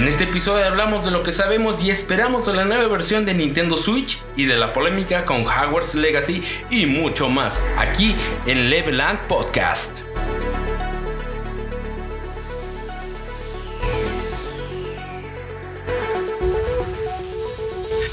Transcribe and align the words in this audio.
En 0.00 0.08
este 0.08 0.24
episodio 0.24 0.64
hablamos 0.64 1.04
de 1.04 1.10
lo 1.10 1.22
que 1.22 1.30
sabemos 1.30 1.82
y 1.82 1.90
esperamos 1.90 2.46
de 2.46 2.54
la 2.54 2.64
nueva 2.64 2.88
versión 2.88 3.26
de 3.26 3.34
Nintendo 3.34 3.76
Switch 3.76 4.18
y 4.34 4.46
de 4.46 4.56
la 4.56 4.72
polémica 4.72 5.26
con 5.26 5.42
Hogwarts 5.46 5.94
Legacy 5.94 6.42
y 6.70 6.86
mucho 6.86 7.28
más 7.28 7.60
aquí 7.76 8.16
en 8.46 8.70
Leveland 8.70 9.18
Podcast. 9.28 10.09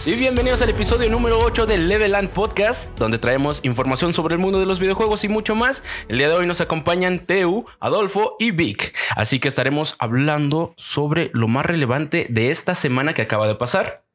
Y 0.07 0.15
bienvenidos 0.15 0.61
al 0.61 0.69
episodio 0.69 1.09
número 1.09 1.37
8 1.37 1.65
del 1.65 1.89
Leveland 1.89 2.29
Podcast, 2.29 2.97
donde 2.97 3.17
traemos 3.17 3.59
información 3.65 4.13
sobre 4.13 4.35
el 4.35 4.39
mundo 4.39 4.57
de 4.57 4.65
los 4.65 4.79
videojuegos 4.79 5.25
y 5.25 5.27
mucho 5.27 5.53
más. 5.53 5.83
El 6.07 6.17
día 6.17 6.29
de 6.29 6.35
hoy 6.35 6.47
nos 6.47 6.61
acompañan 6.61 7.25
Teu, 7.25 7.65
Adolfo 7.81 8.37
y 8.39 8.51
Vic. 8.51 8.95
Así 9.17 9.41
que 9.41 9.49
estaremos 9.49 9.97
hablando 9.99 10.73
sobre 10.77 11.29
lo 11.33 11.49
más 11.49 11.65
relevante 11.65 12.25
de 12.29 12.51
esta 12.51 12.73
semana 12.73 13.13
que 13.13 13.23
acaba 13.23 13.49
de 13.49 13.55
pasar. 13.55 14.05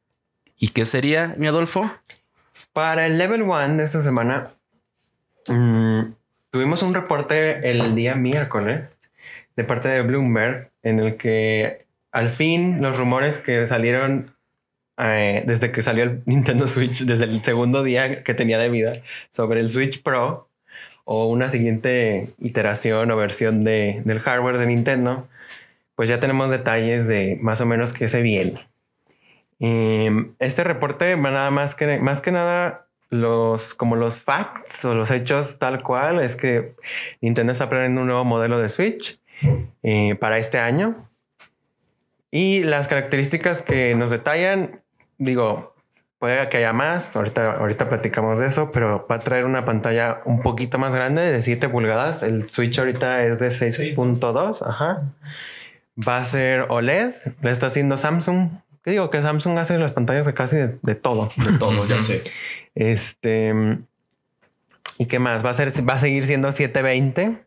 ¿Y 0.57 0.69
qué 0.69 0.83
sería, 0.85 1.35
mi 1.37 1.45
Adolfo? 1.45 1.93
Para 2.73 3.05
el 3.05 3.19
Level 3.19 3.43
1 3.43 3.77
de 3.77 3.83
esta 3.83 4.01
semana, 4.01 4.51
mm, 5.47 6.05
tuvimos 6.49 6.81
un 6.81 6.95
reporte 6.95 7.69
el 7.69 7.93
día 7.93 8.15
miércoles 8.15 8.97
de 9.55 9.63
parte 9.63 9.89
de 9.89 10.01
Bloomberg 10.01 10.71
en 10.81 10.99
el 10.99 11.17
que 11.17 11.85
al 12.11 12.31
fin 12.31 12.81
los 12.81 12.97
rumores 12.97 13.37
que 13.37 13.67
salieron 13.67 14.32
eh, 14.97 15.43
desde 15.45 15.71
que 15.71 15.81
salió 15.81 16.03
el 16.03 16.21
Nintendo 16.25 16.67
Switch, 16.67 17.03
desde 17.03 17.25
el 17.25 17.43
segundo 17.43 17.83
día 17.83 18.23
que 18.23 18.33
tenía 18.33 18.57
de 18.57 18.69
vida, 18.69 18.93
sobre 19.29 19.59
el 19.59 19.69
Switch 19.69 20.01
Pro 20.01 20.49
o 21.05 21.27
una 21.27 21.49
siguiente 21.49 22.29
iteración 22.39 23.11
o 23.11 23.17
versión 23.17 23.63
de, 23.63 24.01
del 24.05 24.19
hardware 24.19 24.57
de 24.57 24.67
Nintendo, 24.67 25.27
pues 25.95 26.09
ya 26.09 26.19
tenemos 26.19 26.49
detalles 26.49 27.07
de 27.07 27.37
más 27.41 27.61
o 27.61 27.65
menos 27.65 27.93
qué 27.93 28.07
se 28.07 28.21
viene. 28.21 28.67
Em, 29.59 30.33
este 30.39 30.63
reporte 30.63 31.15
nada 31.15 31.51
más 31.51 31.75
que, 31.75 31.99
más 31.99 32.21
que 32.21 32.31
nada 32.31 32.87
los, 33.09 33.73
como 33.73 33.95
los 33.95 34.19
facts 34.19 34.83
o 34.85 34.95
los 34.95 35.11
hechos 35.11 35.59
tal 35.59 35.83
cual, 35.83 36.19
es 36.19 36.35
que 36.35 36.75
Nintendo 37.21 37.51
está 37.51 37.69
planeando 37.69 38.01
un 38.01 38.07
nuevo 38.07 38.25
modelo 38.25 38.59
de 38.59 38.69
Switch 38.69 39.19
eh, 39.83 40.15
para 40.15 40.37
este 40.37 40.57
año. 40.57 41.09
Y 42.31 42.63
las 42.63 42.87
características 42.87 43.61
que 43.61 43.93
nos 43.93 44.09
detallan 44.09 44.82
digo, 45.23 45.75
puede 46.19 46.47
que 46.47 46.57
haya 46.57 46.71
más, 46.71 47.15
ahorita, 47.15 47.57
ahorita 47.57 47.89
platicamos 47.89 48.39
de 48.39 48.47
eso, 48.47 48.71
pero 48.71 49.05
va 49.11 49.15
a 49.15 49.19
traer 49.19 49.45
una 49.45 49.65
pantalla 49.65 50.21
un 50.25 50.41
poquito 50.41 50.77
más 50.77 50.95
grande 50.95 51.21
de 51.21 51.41
7 51.41 51.67
pulgadas. 51.69 52.23
El 52.23 52.49
Switch 52.49 52.79
ahorita 52.79 53.25
es 53.25 53.39
de 53.39 53.47
6.2, 53.47 54.65
ajá. 54.65 55.03
Va 55.95 56.17
a 56.17 56.23
ser 56.23 56.67
OLED, 56.69 57.13
le 57.41 57.51
está 57.51 57.67
haciendo 57.67 57.97
Samsung. 57.97 58.51
¿Qué 58.83 58.91
digo? 58.91 59.09
Que 59.09 59.21
Samsung 59.21 59.57
hace 59.57 59.77
las 59.77 59.91
pantallas 59.91 60.25
de 60.25 60.33
casi 60.33 60.55
de, 60.55 60.95
todo. 60.95 61.31
De 61.35 61.57
todo, 61.57 61.85
ya 61.85 61.99
sé. 61.99 62.23
Este. 62.73 63.53
¿Y 64.97 65.05
qué 65.07 65.19
más? 65.19 65.45
Va 65.45 65.49
a 65.49 65.53
ser, 65.53 65.71
va 65.87 65.93
a 65.93 65.99
seguir 65.99 66.25
siendo 66.25 66.51
720. 66.51 67.43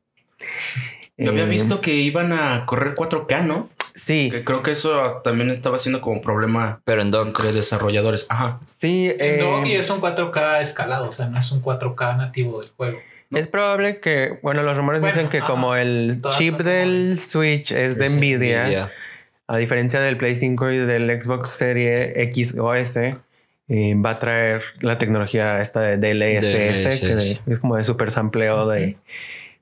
Yo 1.16 1.30
había 1.30 1.44
eh, 1.44 1.48
visto 1.48 1.80
que 1.80 1.94
iban 1.94 2.32
a 2.32 2.66
correr 2.66 2.94
4K, 2.94 3.44
¿no? 3.44 3.70
Sí. 3.96 4.30
Que 4.30 4.44
creo 4.44 4.62
que 4.62 4.72
eso 4.72 5.20
también 5.24 5.50
estaba 5.50 5.78
siendo 5.78 6.00
como 6.00 6.20
problema. 6.20 6.80
Pero 6.84 7.02
en 7.02 7.10
dock. 7.10 7.28
Entre 7.28 7.52
desarrolladores. 7.52 8.26
Ajá. 8.28 8.60
Sí. 8.64 9.12
En 9.18 9.40
eh, 9.40 9.68
y 9.68 9.72
es 9.72 9.90
un 9.90 10.00
4K 10.00 10.60
escalado, 10.60 11.08
o 11.08 11.12
sea, 11.12 11.26
no 11.26 11.40
es 11.40 11.50
un 11.50 11.62
4K 11.62 12.18
nativo 12.18 12.60
del 12.60 12.70
juego. 12.76 12.98
Es 13.32 13.48
probable 13.48 13.98
que, 13.98 14.38
bueno, 14.42 14.62
los 14.62 14.76
rumores 14.76 15.02
dicen 15.02 15.28
que 15.28 15.40
como 15.40 15.74
el 15.74 16.22
chip 16.36 16.60
del 16.60 17.18
Switch 17.18 17.72
es 17.72 17.98
de 17.98 18.08
Nvidia, 18.08 18.92
a 19.48 19.56
diferencia 19.56 20.00
del 20.00 20.16
Play 20.16 20.36
5 20.36 20.70
y 20.70 20.76
del 20.78 21.20
Xbox 21.20 21.50
Series 21.50 22.12
X 22.14 22.54
o 22.56 22.72
S, 22.72 23.16
eh, 23.68 23.94
va 23.96 24.10
a 24.10 24.18
traer 24.20 24.62
la 24.80 24.96
tecnología 24.96 25.60
esta 25.60 25.80
de 25.80 25.96
DLSS, 25.96 27.00
que 27.00 27.40
es 27.46 27.58
como 27.58 27.76
de 27.76 27.82
super 27.82 28.12
sampleo 28.12 28.68
de 28.68 28.96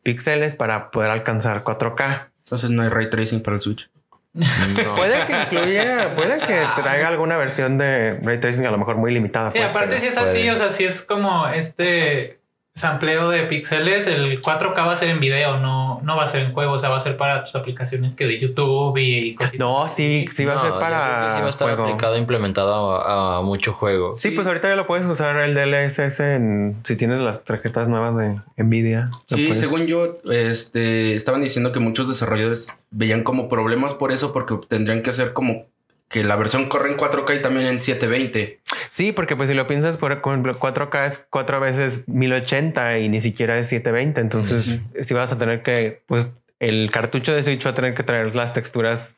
píxeles 0.03 0.55
para 0.55 0.91
poder 0.91 1.11
alcanzar 1.11 1.65
4K. 1.65 2.28
Entonces 2.44 2.69
no 2.69 2.83
hay 2.83 2.91
ray 2.91 3.09
tracing 3.09 3.43
para 3.43 3.56
el 3.56 3.62
Switch. 3.62 3.89
puede 4.97 5.27
que 5.27 5.43
incluya, 5.43 6.15
puede 6.17 6.41
que 6.41 6.67
traiga 6.83 7.09
alguna 7.09 7.37
versión 7.37 7.78
de 7.78 8.19
ray 8.21 8.39
tracing 8.39 8.67
a 8.67 8.71
lo 8.71 8.78
mejor 8.78 8.97
muy 8.97 9.12
limitada. 9.12 9.50
Y 9.55 9.59
pues, 9.59 9.71
aparte 9.71 10.00
si 10.00 10.06
es 10.06 10.17
así, 10.17 10.49
o 10.49 10.56
sea, 10.56 10.72
si 10.72 10.84
es 10.84 11.03
como 11.03 11.47
este 11.49 12.39
sampleo 12.77 13.31
de 13.31 13.45
píxeles, 13.45 14.09
el 14.09 14.41
4K 14.41 14.77
va 14.77 14.93
a 14.93 14.97
ser 14.97 15.11
en 15.11 15.21
video, 15.21 15.59
no, 15.59 16.01
no 16.03 16.17
va 16.17 16.25
a 16.25 16.31
ser 16.31 16.43
en 16.43 16.53
juego, 16.53 16.73
o 16.73 16.81
sea, 16.81 16.89
va 16.89 16.99
a 16.99 17.03
ser 17.05 17.17
para 17.17 17.45
tus 17.45 17.55
aplicaciones 17.55 18.17
que 18.17 18.27
de 18.27 18.41
YouTube 18.41 18.97
y, 18.99 19.37
cosas. 19.37 19.55
No, 19.59 19.87
sí, 19.87 20.25
sí 20.31 20.45
va 20.45 20.55
a 20.55 20.59
ser 20.59 20.73
para. 20.73 21.35
Sí 21.35 21.41
va 21.41 21.47
a 21.47 21.51
estar 21.51 21.71
aplicado, 21.71 22.17
implementado 22.17 23.01
a, 23.01 23.43
mucho 23.43 23.73
juego. 23.73 24.15
Sí, 24.15 24.33
pues 24.33 24.47
ahorita 24.49 24.69
ya 24.69 24.77
lo 24.77 24.89
puedes 24.89 25.07
usar 25.07 25.37
el 25.37 25.55
DLSS 25.55 26.21
en, 26.21 26.77
si 26.83 26.97
tienes 26.97 27.21
las 27.21 27.45
tarjetas 27.45 27.87
nuevas 27.87 28.17
de 28.17 28.41
Nvidia. 28.57 29.11
Sí, 29.29 29.55
según 29.55 29.87
yo, 29.87 30.19
este, 30.31 31.15
estaban 31.15 31.43
diciendo 31.43 31.71
que 31.71 31.79
muchos 31.79 32.09
desarrolladores 32.09 32.75
veían 32.91 33.23
como 33.23 33.49
problemas 33.49 33.95
por 33.95 34.11
eso, 34.11 34.33
porque 34.33 34.59
tendrían 34.69 35.03
que 35.03 35.11
hacer 35.11 35.33
como 35.33 35.67
que 36.09 36.22
la 36.22 36.37
versión 36.37 36.69
corre 36.69 36.91
en 36.91 36.97
4K 36.97 37.38
y 37.38 37.42
también 37.42 37.66
en 37.66 37.81
720. 37.81 38.60
Sí, 38.88 39.12
porque 39.12 39.37
pues 39.37 39.48
si 39.48 39.54
lo 39.54 39.66
piensas, 39.66 39.97
por 39.97 40.12
ejemplo, 40.12 40.54
4K 40.54 41.06
es 41.06 41.26
cuatro 41.28 41.60
veces 41.60 42.03
1080 42.06 42.98
y 42.98 43.09
ni 43.09 43.20
siquiera 43.20 43.59
es 43.59 43.69
720. 43.69 44.20
Entonces, 44.20 44.82
si 45.00 45.14
vas 45.14 45.32
a 45.32 45.38
tener 45.38 45.62
que, 45.62 46.03
pues 46.06 46.31
el 46.60 46.91
cartucho 46.91 47.34
de 47.34 47.43
Switch 47.43 47.66
va 47.66 47.70
a 47.70 47.75
tener 47.75 47.94
que 47.94 48.03
traer 48.03 48.34
las 48.37 48.53
texturas 48.53 49.16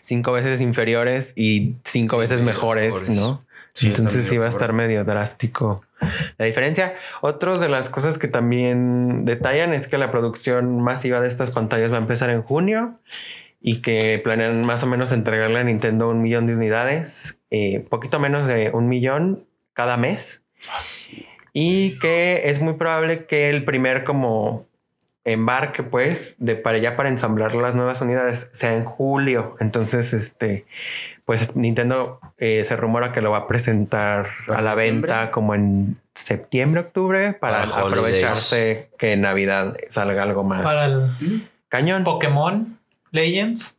cinco 0.00 0.32
veces 0.32 0.60
inferiores 0.60 1.32
y 1.36 1.76
cinco 1.84 2.18
veces 2.18 2.42
mejores, 2.42 3.08
¿no? 3.08 3.44
Entonces 3.82 4.26
sí 4.26 4.38
va 4.38 4.46
a 4.46 4.50
estar 4.50 4.72
medio 4.72 5.02
drástico 5.04 5.82
la 6.38 6.46
diferencia. 6.46 6.94
Otras 7.22 7.60
de 7.60 7.68
las 7.68 7.90
cosas 7.90 8.18
que 8.18 8.28
también 8.28 9.24
detallan 9.24 9.72
es 9.72 9.88
que 9.88 9.98
la 9.98 10.10
producción 10.10 10.80
masiva 10.80 11.20
de 11.20 11.26
estas 11.28 11.50
pantallas 11.50 11.90
va 11.90 11.96
a 11.96 12.00
empezar 12.00 12.30
en 12.30 12.42
junio 12.42 12.98
y 13.66 13.80
que 13.80 14.20
planean 14.22 14.62
más 14.62 14.82
o 14.82 14.86
menos 14.86 15.10
entregarle 15.10 15.58
a 15.58 15.64
Nintendo 15.64 16.10
un 16.10 16.20
millón 16.20 16.46
de 16.46 16.54
unidades, 16.54 17.38
eh, 17.50 17.82
poquito 17.88 18.20
menos 18.20 18.46
de 18.46 18.70
un 18.74 18.90
millón 18.90 19.46
cada 19.72 19.96
mes. 19.96 20.42
Y 21.54 21.98
que 21.98 22.42
es 22.44 22.60
muy 22.60 22.74
probable 22.74 23.24
que 23.24 23.48
el 23.48 23.64
primer 23.64 24.04
como 24.04 24.66
embarque, 25.24 25.82
pues, 25.82 26.36
de 26.38 26.56
para 26.56 26.76
ya 26.76 26.94
para 26.94 27.08
ensamblar 27.08 27.54
las 27.54 27.74
nuevas 27.74 28.02
unidades 28.02 28.50
sea 28.52 28.76
en 28.76 28.84
julio. 28.84 29.56
Entonces, 29.58 30.12
este, 30.12 30.66
pues 31.24 31.56
Nintendo 31.56 32.20
eh, 32.36 32.62
se 32.64 32.76
rumora 32.76 33.12
que 33.12 33.22
lo 33.22 33.30
va 33.30 33.38
a 33.38 33.46
presentar 33.46 34.28
a 34.48 34.60
la 34.60 34.74
venta 34.74 35.30
como 35.30 35.54
en 35.54 35.96
septiembre, 36.14 36.82
octubre, 36.82 37.32
para, 37.32 37.62
aprovecharse 37.62 38.90
que 38.98 39.14
en 39.14 39.22
Navidad 39.22 39.78
salga 39.88 40.22
algo 40.22 40.44
más. 40.44 40.64
Para 40.64 40.84
el 40.84 41.48
cañón. 41.70 42.04
Pokémon. 42.04 42.73
Legends? 43.14 43.78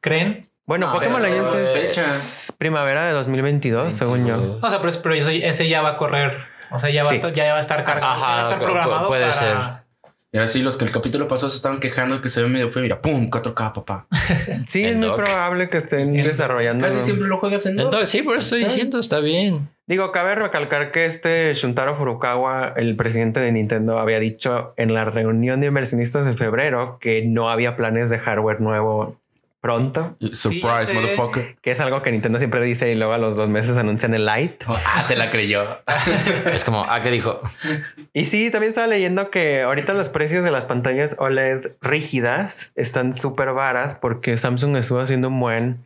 ¿Creen? 0.00 0.48
Bueno, 0.66 0.92
Pokémon 0.92 1.20
Legends 1.20 1.52
es 1.52 2.52
primavera 2.56 3.06
de 3.06 3.12
2022, 3.12 3.92
según 3.92 4.26
yo. 4.26 4.58
O 4.62 4.70
sea, 4.70 4.78
pero, 4.80 5.14
ese 5.14 5.68
ya 5.68 5.82
va 5.82 5.90
a 5.90 5.96
correr. 5.96 6.38
O 6.70 6.78
sea, 6.78 6.90
ya 6.90 7.02
va, 7.02 7.10
ya 7.10 7.52
va 7.52 7.58
a 7.58 7.60
estar 7.60 7.84
cargado. 7.84 8.12
Ajá, 8.12 8.26
va 8.26 8.38
a 8.38 8.42
estar 8.42 8.60
programado 8.60 9.08
puede 9.08 9.32
ser. 9.32 9.56
Y 10.30 10.36
ahora 10.36 10.46
sí, 10.46 10.60
los 10.60 10.76
que 10.76 10.84
el 10.84 10.90
capítulo 10.90 11.26
pasó 11.26 11.48
se 11.48 11.56
estaban 11.56 11.80
quejando 11.80 12.20
que 12.20 12.28
se 12.28 12.42
ve 12.42 12.48
medio 12.48 12.70
feo. 12.70 12.82
Mira, 12.82 13.00
¡pum! 13.00 13.30
4K, 13.30 13.72
papá. 13.72 14.06
sí, 14.66 14.84
es 14.84 14.96
muy 14.96 15.10
probable 15.12 15.70
que 15.70 15.78
estén 15.78 16.12
desarrollando. 16.12 16.84
Casi 16.84 17.00
siempre 17.00 17.28
lo 17.28 17.38
juegas 17.38 17.64
en 17.64 17.80
Entonces, 17.80 18.10
sí, 18.10 18.22
por 18.22 18.36
eso 18.36 18.54
estoy 18.54 18.68
diciendo, 18.68 18.98
está 18.98 19.20
bien. 19.20 19.70
Digo, 19.86 20.12
cabe 20.12 20.34
recalcar 20.34 20.90
que 20.90 21.06
este 21.06 21.54
Shuntaro 21.54 21.96
Furukawa, 21.96 22.74
el 22.76 22.94
presidente 22.94 23.40
de 23.40 23.50
Nintendo, 23.52 23.98
había 23.98 24.20
dicho 24.20 24.74
en 24.76 24.92
la 24.92 25.06
reunión 25.06 25.60
de 25.60 25.68
inversionistas 25.68 26.26
en 26.26 26.36
febrero 26.36 26.98
que 27.00 27.24
no 27.24 27.48
había 27.48 27.74
planes 27.74 28.10
de 28.10 28.18
hardware 28.18 28.60
nuevo 28.60 29.16
pronto. 29.60 30.16
Surprise, 30.32 30.92
motherfucker. 30.92 31.56
Que 31.60 31.72
es 31.72 31.80
algo 31.80 32.02
que 32.02 32.10
Nintendo 32.10 32.38
siempre 32.38 32.60
dice 32.60 32.90
y 32.90 32.94
luego 32.94 33.12
a 33.12 33.18
los 33.18 33.36
dos 33.36 33.48
meses 33.48 33.76
anuncian 33.76 34.14
el 34.14 34.26
Lite. 34.26 34.64
Oh, 34.68 34.76
ah, 34.76 35.04
se 35.04 35.16
la 35.16 35.30
creyó. 35.30 35.78
es 36.52 36.64
como, 36.64 36.84
ah, 36.84 37.02
¿qué 37.02 37.10
dijo? 37.10 37.38
Y 38.12 38.26
sí, 38.26 38.50
también 38.50 38.68
estaba 38.68 38.86
leyendo 38.86 39.30
que 39.30 39.62
ahorita 39.62 39.94
los 39.94 40.08
precios 40.08 40.44
de 40.44 40.50
las 40.50 40.64
pantallas 40.64 41.16
OLED 41.18 41.72
rígidas 41.80 42.72
están 42.76 43.14
súper 43.14 43.52
varas 43.52 43.94
porque 43.94 44.36
Samsung 44.36 44.76
estuvo 44.76 45.00
haciendo 45.00 45.28
un 45.28 45.40
buen 45.40 45.84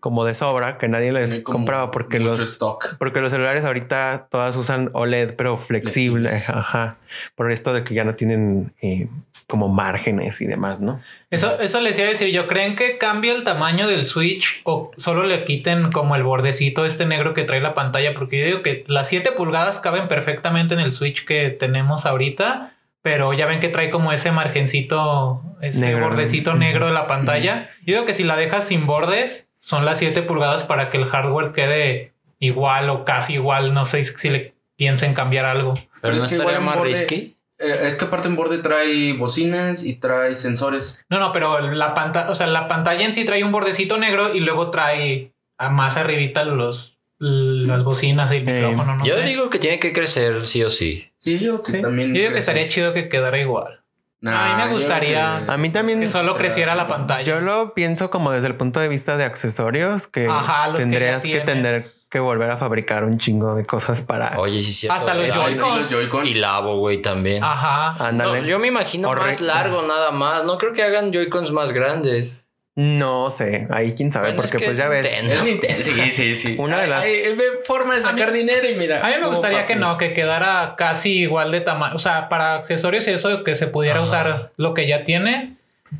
como 0.00 0.24
de 0.24 0.34
sobra 0.34 0.78
que 0.78 0.88
nadie 0.88 1.12
les 1.12 1.34
compraba 1.42 1.90
porque 1.90 2.18
los 2.18 2.58
porque 2.98 3.20
los 3.20 3.30
celulares 3.30 3.64
ahorita 3.64 4.28
todas 4.30 4.56
usan 4.56 4.90
OLED 4.94 5.34
pero 5.36 5.56
flexible, 5.56 6.30
ajá, 6.48 6.96
por 7.34 7.52
esto 7.52 7.72
de 7.72 7.84
que 7.84 7.94
ya 7.94 8.04
no 8.04 8.14
tienen 8.14 8.72
eh, 8.82 9.08
como 9.46 9.68
márgenes 9.68 10.40
y 10.40 10.46
demás, 10.46 10.80
¿no? 10.80 11.00
Eso 11.30 11.60
eso 11.60 11.80
les 11.80 11.98
iba 11.98 12.08
a 12.08 12.10
decir, 12.10 12.28
yo 12.28 12.46
creen 12.46 12.76
que 12.76 12.98
cambia 12.98 13.34
el 13.34 13.44
tamaño 13.44 13.86
del 13.86 14.08
Switch 14.08 14.62
o 14.64 14.90
solo 14.96 15.24
le 15.24 15.44
quiten 15.44 15.92
como 15.92 16.16
el 16.16 16.22
bordecito 16.22 16.86
este 16.86 17.04
negro 17.04 17.34
que 17.34 17.44
trae 17.44 17.60
la 17.60 17.74
pantalla 17.74 18.14
porque 18.14 18.40
yo 18.40 18.46
digo 18.46 18.62
que 18.62 18.84
las 18.88 19.08
7 19.08 19.32
pulgadas 19.36 19.80
caben 19.80 20.08
perfectamente 20.08 20.74
en 20.74 20.80
el 20.80 20.92
Switch 20.92 21.24
que 21.24 21.50
tenemos 21.50 22.06
ahorita. 22.06 22.74
Pero 23.02 23.32
ya 23.32 23.46
ven 23.46 23.60
que 23.60 23.70
trae 23.70 23.88
como 23.88 24.12
ese 24.12 24.30
margencito, 24.30 25.42
ese 25.62 25.98
bordecito 25.98 26.54
negro 26.54 26.84
de 26.84 26.92
la 26.92 27.08
pantalla. 27.08 27.70
Yo 27.86 27.94
digo 27.94 28.04
que 28.04 28.12
si 28.12 28.24
la 28.24 28.36
dejas 28.36 28.64
sin 28.64 28.86
bordes, 28.86 29.46
son 29.60 29.84
las 29.84 29.98
7 29.98 30.22
pulgadas 30.22 30.64
para 30.64 30.90
que 30.90 30.96
el 30.96 31.04
hardware 31.06 31.52
quede 31.52 32.12
igual 32.38 32.88
o 32.90 33.04
casi 33.04 33.34
igual. 33.34 33.74
No 33.74 33.84
sé 33.86 34.04
si 34.04 34.30
le 34.30 34.52
piensen 34.76 35.14
cambiar 35.14 35.44
algo. 35.44 35.74
Pero 36.00 36.14
no 36.14 36.18
es 36.20 36.26
que 36.26 36.34
estaría 36.36 36.60
más 36.60 36.76
borde- 36.76 36.90
risky. 36.90 37.36
Eh, 37.58 37.86
es 37.88 37.98
que 37.98 38.06
aparte 38.06 38.26
en 38.28 38.36
borde 38.36 38.58
trae 38.58 39.12
bocinas 39.12 39.84
y 39.84 39.94
trae 39.96 40.34
sensores. 40.34 40.98
No, 41.10 41.18
no, 41.20 41.32
pero 41.34 41.60
la 41.60 41.92
pantalla, 41.92 42.30
o 42.30 42.34
sea, 42.34 42.46
la 42.46 42.68
pantalla 42.68 43.04
en 43.04 43.12
sí 43.12 43.26
trae 43.26 43.44
un 43.44 43.52
bordecito 43.52 43.98
negro 43.98 44.34
y 44.34 44.40
luego 44.40 44.70
trae 44.70 45.32
a 45.58 45.68
más 45.68 45.96
arribita 45.98 46.44
los 46.44 46.96
las 47.22 47.84
bocinas 47.84 48.32
y 48.32 48.36
el 48.36 48.48
Eh, 48.48 48.52
micrófono, 48.62 48.96
no 48.96 49.04
Yo 49.04 49.16
sé. 49.18 49.24
digo 49.26 49.50
que 49.50 49.58
tiene 49.58 49.78
que 49.78 49.92
crecer 49.92 50.46
sí 50.48 50.64
o 50.64 50.70
sí. 50.70 51.10
Sí, 51.18 51.38
yo 51.38 51.62
que 51.62 51.72
Sí. 51.72 51.82
también. 51.82 52.14
Yo 52.14 52.20
digo 52.22 52.32
que 52.32 52.38
estaría 52.38 52.66
chido 52.68 52.94
que 52.94 53.10
quedara 53.10 53.38
igual. 53.38 53.79
Nah, 54.22 54.52
A 54.52 54.56
mí 54.56 54.64
me 54.64 54.72
gustaría- 54.74 55.44
que- 55.46 55.52
A 55.52 55.56
mí 55.56 55.70
también. 55.70 56.00
Que 56.00 56.06
solo 56.06 56.36
creciera 56.36 56.74
la 56.74 56.86
pantalla. 56.86 57.22
Yo 57.22 57.40
lo 57.40 57.72
pienso 57.72 58.10
como 58.10 58.32
desde 58.32 58.48
el 58.48 58.54
punto 58.54 58.78
de 58.80 58.88
vista 58.88 59.16
de 59.16 59.24
accesorios, 59.24 60.06
que 60.06 60.28
Ajá, 60.28 60.68
los 60.68 60.76
que 60.76 60.82
tendrías 60.82 61.22
que, 61.22 61.40
tener 61.40 61.82
que 62.10 62.20
volver 62.20 62.50
a 62.50 62.56
fabricar 62.58 63.04
un 63.04 63.18
chingo 63.18 63.54
de 63.54 63.64
cosas 63.64 64.02
para... 64.02 64.38
Oye, 64.38 64.60
sí, 64.60 64.72
cierto. 64.72 64.98
Hasta 64.98 65.14
los 65.14 65.26
Eh, 65.26 65.30
Ay, 65.32 65.54
sí, 65.54 65.60
Joy-Con. 65.60 65.78
los 65.78 65.88
Joy-Con. 65.90 66.26
Y 66.26 66.34
Labo, 66.34 66.76
güey, 66.78 67.00
también. 67.00 67.42
Ajá. 67.42 67.92
Ándale. 68.04 68.42
No, 68.42 68.46
yo 68.46 68.58
me 68.58 68.66
imagino 68.68 69.10
más 69.12 69.40
largo 69.40 69.80
nada 69.82 70.10
más. 70.10 70.44
No 70.44 70.58
creo 70.58 70.72
que 70.74 70.82
hagan 70.82 71.12
Joy-Cons 71.12 71.50
más 71.52 71.72
grandes. 71.72 72.44
No 72.76 73.30
sé, 73.30 73.66
ahí 73.70 73.94
quién 73.96 74.12
sabe, 74.12 74.26
Bueno, 74.28 74.36
porque 74.36 74.56
es 74.56 74.60
que 74.62 74.64
pues 74.66 74.76
ya 74.78 74.88
ves. 74.88 75.02
Nintendo. 75.04 75.34
Es 75.34 75.44
Nintendo. 75.44 75.82
Sí, 75.82 76.12
sí, 76.12 76.34
sí. 76.34 76.54
Una 76.58 76.80
de 76.80 76.86
las- 76.86 77.04
Ay, 77.04 77.14
ay, 77.26 77.34
ve 77.34 77.44
forma 77.64 77.94
de 77.96 78.00
sacar 78.00 78.28
A 78.28 78.32
mí- 78.32 78.38
dinero 78.38 78.68
y 78.70 78.74
mira. 78.76 79.04
A 79.04 79.08
mí 79.10 79.14
me 79.20 79.26
gustaría 79.26 79.62
papi. 79.62 79.72
que 79.74 79.78
no, 79.78 79.98
que 79.98 80.14
quedara 80.14 80.74
casi 80.78 81.18
igual 81.18 81.50
de 81.50 81.60
tamaño. 81.62 81.96
O 81.96 81.98
sea, 81.98 82.28
para 82.28 82.54
accesorios 82.54 83.06
y 83.08 83.10
eso, 83.10 83.42
que 83.44 83.56
se 83.56 83.66
pudiera 83.66 83.96
Ajá. 83.98 84.04
usar 84.08 84.52
lo 84.56 84.72
que 84.74 84.86
ya 84.86 85.04
tiene. 85.04 85.50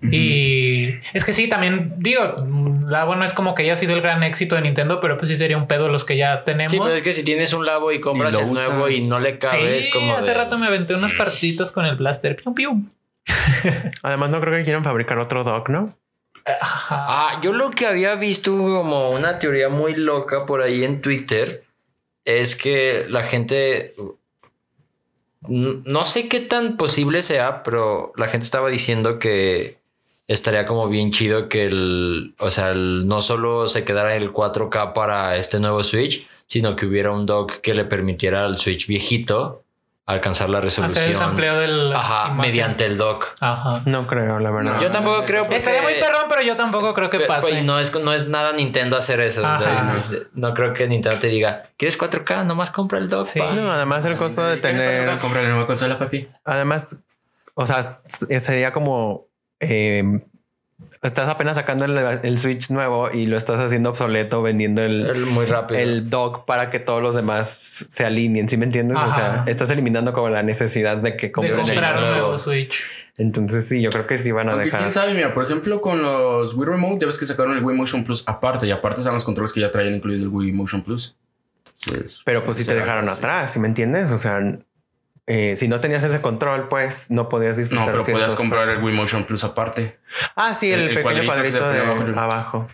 Y 0.02 0.94
es 1.12 1.24
que 1.24 1.32
sí, 1.32 1.48
también 1.48 1.94
digo, 1.98 2.22
la 2.86 3.04
bueno 3.04 3.24
es 3.24 3.32
como 3.32 3.56
que 3.56 3.66
ya 3.66 3.72
ha 3.72 3.76
sido 3.76 3.94
el 3.94 4.00
gran 4.00 4.22
éxito 4.22 4.54
de 4.54 4.60
Nintendo, 4.62 5.00
pero 5.00 5.18
pues 5.18 5.28
sí 5.28 5.36
sería 5.36 5.56
un 5.56 5.66
pedo 5.66 5.88
los 5.88 6.04
que 6.04 6.16
ya 6.16 6.44
tenemos. 6.44 6.70
Sí, 6.70 6.78
pero 6.80 6.94
es 6.94 7.02
que 7.02 7.12
si 7.12 7.24
tienes 7.24 7.52
un 7.52 7.66
Labo 7.66 7.90
y 7.90 8.00
compras 8.00 8.34
lo 8.34 8.40
el 8.40 8.52
nuevo 8.52 8.88
y 8.88 9.00
no 9.08 9.18
le 9.18 9.38
cabe, 9.38 9.78
es 9.78 9.86
Sí, 9.86 9.90
como. 9.90 10.14
hace 10.14 10.28
de- 10.28 10.34
rato 10.34 10.56
me 10.58 10.68
aventé 10.68 10.94
unas 10.94 11.12
partiditas 11.14 11.72
con 11.72 11.84
el 11.86 11.96
blaster. 11.96 12.36
Pium, 12.36 12.54
pium. 12.54 12.88
Además, 14.04 14.30
no 14.30 14.40
creo 14.40 14.54
que 14.56 14.62
quieran 14.64 14.84
fabricar 14.84 15.18
otro 15.18 15.42
dock, 15.44 15.68
¿no? 15.68 15.92
Ah, 16.46 17.40
yo 17.42 17.52
lo 17.52 17.70
que 17.70 17.86
había 17.86 18.14
visto 18.14 18.52
como 18.52 19.10
una 19.10 19.38
teoría 19.38 19.68
muy 19.68 19.94
loca 19.94 20.46
por 20.46 20.62
ahí 20.62 20.84
en 20.84 21.00
Twitter 21.00 21.64
es 22.24 22.56
que 22.56 23.06
la 23.08 23.22
gente. 23.24 23.94
No 25.48 26.04
sé 26.04 26.28
qué 26.28 26.40
tan 26.40 26.76
posible 26.76 27.22
sea, 27.22 27.62
pero 27.62 28.12
la 28.16 28.28
gente 28.28 28.44
estaba 28.44 28.68
diciendo 28.68 29.18
que 29.18 29.78
estaría 30.28 30.66
como 30.66 30.88
bien 30.88 31.12
chido 31.12 31.48
que 31.48 31.66
el. 31.66 32.34
O 32.38 32.50
sea, 32.50 32.74
no 32.74 33.20
solo 33.20 33.68
se 33.68 33.84
quedara 33.84 34.16
el 34.16 34.32
4K 34.32 34.92
para 34.92 35.36
este 35.36 35.58
nuevo 35.60 35.82
Switch, 35.82 36.26
sino 36.46 36.76
que 36.76 36.86
hubiera 36.86 37.10
un 37.12 37.26
dock 37.26 37.60
que 37.60 37.74
le 37.74 37.84
permitiera 37.84 38.44
al 38.44 38.58
Switch 38.58 38.86
viejito 38.86 39.62
alcanzar 40.12 40.48
la 40.50 40.58
Hacer 40.58 40.84
el 40.84 40.90
resolución. 40.90 41.16
sampleo 41.16 41.58
del. 41.58 41.92
Ajá, 41.94 42.26
imagen. 42.26 42.36
mediante 42.40 42.84
el 42.86 42.96
dock. 42.96 43.26
Ajá. 43.40 43.82
No 43.84 44.06
creo, 44.06 44.38
la 44.40 44.50
verdad. 44.50 44.74
No. 44.74 44.82
Yo 44.82 44.90
tampoco 44.90 45.24
creo 45.24 45.42
porque... 45.42 45.56
Estaría 45.56 45.82
muy 45.82 45.94
perrón, 45.94 46.22
pero 46.28 46.42
yo 46.42 46.56
tampoco 46.56 46.92
creo 46.94 47.10
que 47.10 47.20
pase. 47.20 47.50
pues, 47.50 47.64
no, 47.64 47.78
es, 47.78 47.94
no 47.94 48.12
es 48.12 48.28
nada 48.28 48.52
Nintendo 48.52 48.96
hacer 48.96 49.20
eso. 49.20 49.42
o 49.46 49.58
sea, 49.60 49.82
no, 49.82 49.96
es- 49.96 50.12
no 50.34 50.54
creo 50.54 50.72
que 50.74 50.86
Nintendo 50.86 51.18
te 51.18 51.28
diga, 51.28 51.64
¿quieres 51.76 51.98
4K? 51.98 52.44
Nomás 52.44 52.70
compra 52.70 52.98
el 52.98 53.08
dock. 53.08 53.26
Sí. 53.26 53.38
pa". 53.40 53.52
No, 53.52 53.70
además 53.72 54.04
el 54.04 54.16
costo 54.16 54.44
de 54.46 54.56
tener... 54.56 55.08
Comprar 55.18 55.44
la 55.44 55.50
nueva 55.50 55.66
consola, 55.66 55.98
papi. 55.98 56.28
Además, 56.44 56.96
o 57.54 57.66
sea, 57.66 58.00
sería 58.06 58.72
como... 58.72 59.26
eh, 59.60 60.02
estás 61.02 61.28
apenas 61.28 61.56
sacando 61.56 61.84
el, 61.86 61.96
el 62.22 62.38
Switch 62.38 62.70
nuevo 62.70 63.10
y 63.10 63.26
lo 63.26 63.36
estás 63.36 63.58
haciendo 63.60 63.90
obsoleto 63.90 64.42
vendiendo 64.42 64.82
el, 64.82 65.06
El- 65.06 65.26
muy 65.26 65.46
rápido. 65.46 65.80
el 65.80 66.10
dock 66.10 66.44
para 66.44 66.68
que 66.70 66.78
todos 66.78 67.02
los 67.02 67.14
demás 67.14 67.84
se 67.88 68.04
alineen, 68.04 68.48
¿sí 68.48 68.56
me 68.56 68.66
entiendes? 68.66 68.98
O 68.98 69.12
sea, 69.14 69.44
estás 69.46 69.70
eliminando 69.70 70.12
como 70.12 70.28
la 70.28 70.42
necesidad 70.42 70.98
de 70.98 71.16
que 71.16 71.32
compren 71.32 71.58
el 71.60 71.64
comprar 71.66 71.94
nuevo. 72.00 72.10
nuevo 72.28 72.38
Switch. 72.38 72.74
Entonces 73.18 73.68
sí, 73.68 73.82
yo 73.82 73.90
creo 73.90 74.06
que 74.06 74.16
sí 74.16 74.30
van 74.32 74.48
a 74.48 74.52
Aunque 74.52 74.66
dejar. 74.66 74.80
quién 74.80 74.92
sabe, 74.92 75.14
mira, 75.14 75.34
por 75.34 75.44
ejemplo, 75.44 75.80
con 75.80 76.00
los 76.02 76.54
Wii 76.54 76.68
Remote, 76.68 76.98
ya 77.00 77.06
ves 77.06 77.18
que 77.18 77.26
sacaron 77.26 77.56
el 77.56 77.62
Wii 77.64 77.76
Motion 77.76 78.04
Plus 78.04 78.22
aparte, 78.26 78.66
y 78.66 78.70
aparte 78.70 79.00
están 79.00 79.14
los 79.14 79.24
controles 79.24 79.52
que 79.52 79.60
ya 79.60 79.70
traían 79.70 79.94
incluido 79.96 80.22
el 80.22 80.28
Wii 80.28 80.52
Motion 80.52 80.82
Plus. 80.82 81.14
Pero 82.24 82.44
pues 82.44 82.58
sí 82.58 82.64
te 82.66 82.74
dejaron 82.74 83.08
así. 83.08 83.18
atrás, 83.18 83.52
¿sí 83.52 83.58
me 83.58 83.66
entiendes? 83.68 84.12
O 84.12 84.18
sea, 84.18 84.40
eh, 85.26 85.54
si 85.56 85.68
no 85.68 85.80
tenías 85.80 86.02
ese 86.04 86.20
control, 86.20 86.68
pues 86.68 87.10
no 87.10 87.28
podías 87.28 87.56
No, 87.56 87.60
disfrutar 87.62 87.86
pero 87.92 87.98
podías 88.00 88.18
ciertos- 88.18 88.34
comprar 88.36 88.68
el 88.68 88.82
Wii 88.82 88.94
Motion 88.94 89.24
Plus 89.24 89.44
aparte. 89.44 89.98
Ah, 90.36 90.54
sí, 90.54 90.72
el, 90.72 90.80
el- 90.80 90.88
el 90.88 90.94
pequeño 91.02 91.24
cuadrito 91.26 91.68
de 91.70 91.80
abajo. 91.80 92.04
abajo. 92.20 92.68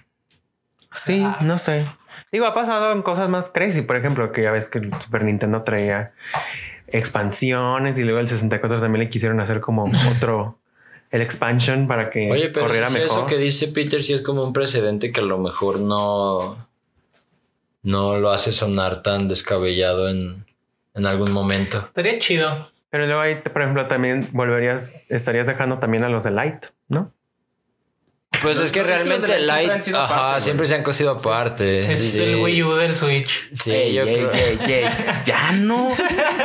Sí, 0.94 1.26
no 1.40 1.58
sé. 1.58 1.86
Digo, 2.32 2.46
ha 2.46 2.54
pasado 2.54 2.92
en 2.92 3.02
cosas 3.02 3.28
más 3.28 3.50
crazy, 3.50 3.82
por 3.82 3.96
ejemplo, 3.96 4.32
que 4.32 4.42
ya 4.42 4.50
ves 4.50 4.68
que 4.70 4.78
el 4.78 4.90
Super 5.00 5.22
Nintendo 5.24 5.62
traía 5.62 6.14
expansiones 6.88 7.98
y 7.98 8.04
luego 8.04 8.20
el 8.20 8.28
64 8.28 8.80
también 8.80 9.04
le 9.04 9.10
quisieron 9.10 9.40
hacer 9.40 9.60
como 9.60 9.84
otro, 10.16 10.58
el 11.10 11.20
expansion 11.20 11.86
para 11.86 12.08
que 12.10 12.30
Oye, 12.32 12.48
pero 12.48 12.66
corriera 12.66 12.88
mejor. 12.90 13.06
eso 13.06 13.26
que 13.26 13.36
dice 13.36 13.68
Peter 13.68 14.02
sí 14.02 14.14
es 14.14 14.22
como 14.22 14.42
un 14.42 14.52
precedente 14.52 15.12
que 15.12 15.20
a 15.20 15.24
lo 15.24 15.38
mejor 15.38 15.78
no, 15.78 16.56
no 17.82 18.18
lo 18.18 18.30
hace 18.30 18.52
sonar 18.52 19.02
tan 19.02 19.28
descabellado 19.28 20.08
en, 20.08 20.45
en 20.96 21.06
algún 21.06 21.30
momento. 21.32 21.82
Estaría 21.84 22.18
chido. 22.18 22.70
Pero 22.90 23.06
luego 23.06 23.20
ahí, 23.20 23.36
por 23.36 23.62
ejemplo, 23.62 23.86
también 23.88 24.28
volverías, 24.32 24.92
estarías 25.10 25.46
dejando 25.46 25.78
también 25.78 26.04
a 26.04 26.08
los 26.08 26.24
de 26.24 26.30
Light, 26.30 26.66
¿no? 26.88 27.12
Pues 28.42 28.58
Los- 28.58 28.66
es 28.66 28.72
que 28.72 28.80
es 28.80 28.84
que 28.86 28.90
los 28.92 28.98
realmente 29.06 29.26
de 29.32 29.38
Light 29.40 29.48
siempre 29.48 29.62
han 29.62 29.68
Light, 29.68 29.82
sido 29.82 30.00
ajá, 30.00 30.40
siempre 30.40 30.66
se 30.66 30.74
han 30.74 30.82
cosido 30.82 31.10
aparte. 31.12 31.80
Es 31.92 32.10
Sí. 32.10 32.20
el 32.22 32.36
Wii 32.36 32.62
U 32.62 32.74
del 32.74 32.94
Switch. 32.94 33.48
Sí, 33.52 33.72
Ey, 33.72 33.94
yo 33.94 34.02
ey, 34.04 34.14
creo, 34.14 34.32
ey. 34.32 34.84
Ya 35.24 35.52
no. 35.52 35.88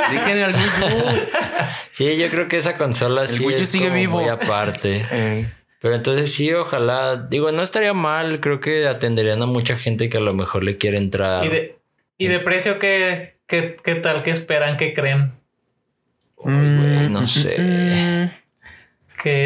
Dejen 0.09 0.41
al 0.41 0.55
Wii 0.55 0.63
U. 0.63 1.27
sí, 1.91 2.15
yo 2.15 2.29
creo 2.29 2.47
que 2.47 2.57
esa 2.57 2.77
consola 2.77 3.27
sí 3.27 3.45
Wii 3.45 3.55
U 3.57 3.59
es 3.59 3.69
sigue 3.69 3.85
como 3.85 3.97
vivo. 3.97 4.19
muy 4.21 4.29
aparte. 4.29 5.05
Eh, 5.11 5.51
Pero 5.81 5.95
entonces 5.95 6.31
sí, 6.33 6.53
ojalá, 6.53 7.15
digo, 7.29 7.51
no 7.51 7.61
estaría 7.61 7.93
mal, 7.93 8.39
creo 8.39 8.59
que 8.61 8.87
atenderían 8.87 9.41
a 9.41 9.45
mucha 9.47 9.77
gente 9.77 10.09
que 10.09 10.17
a 10.17 10.21
lo 10.21 10.33
mejor 10.33 10.63
le 10.63 10.77
quiere 10.77 10.97
entrar. 10.97 11.43
Y 11.45 11.49
de, 11.49 11.75
y 12.19 12.27
de 12.27 12.39
precio, 12.39 12.77
¿qué, 12.79 13.35
qué, 13.51 13.77
¿qué 13.83 13.95
tal? 13.95 14.23
¿Qué 14.23 14.31
esperan? 14.31 14.77
¿Qué 14.77 14.93
creen? 14.95 15.33
Ay, 16.43 16.53
güey, 16.53 17.09
mm, 17.09 17.13
no 17.13 17.27
sé. 17.27 17.55
¿Qué 17.57 18.31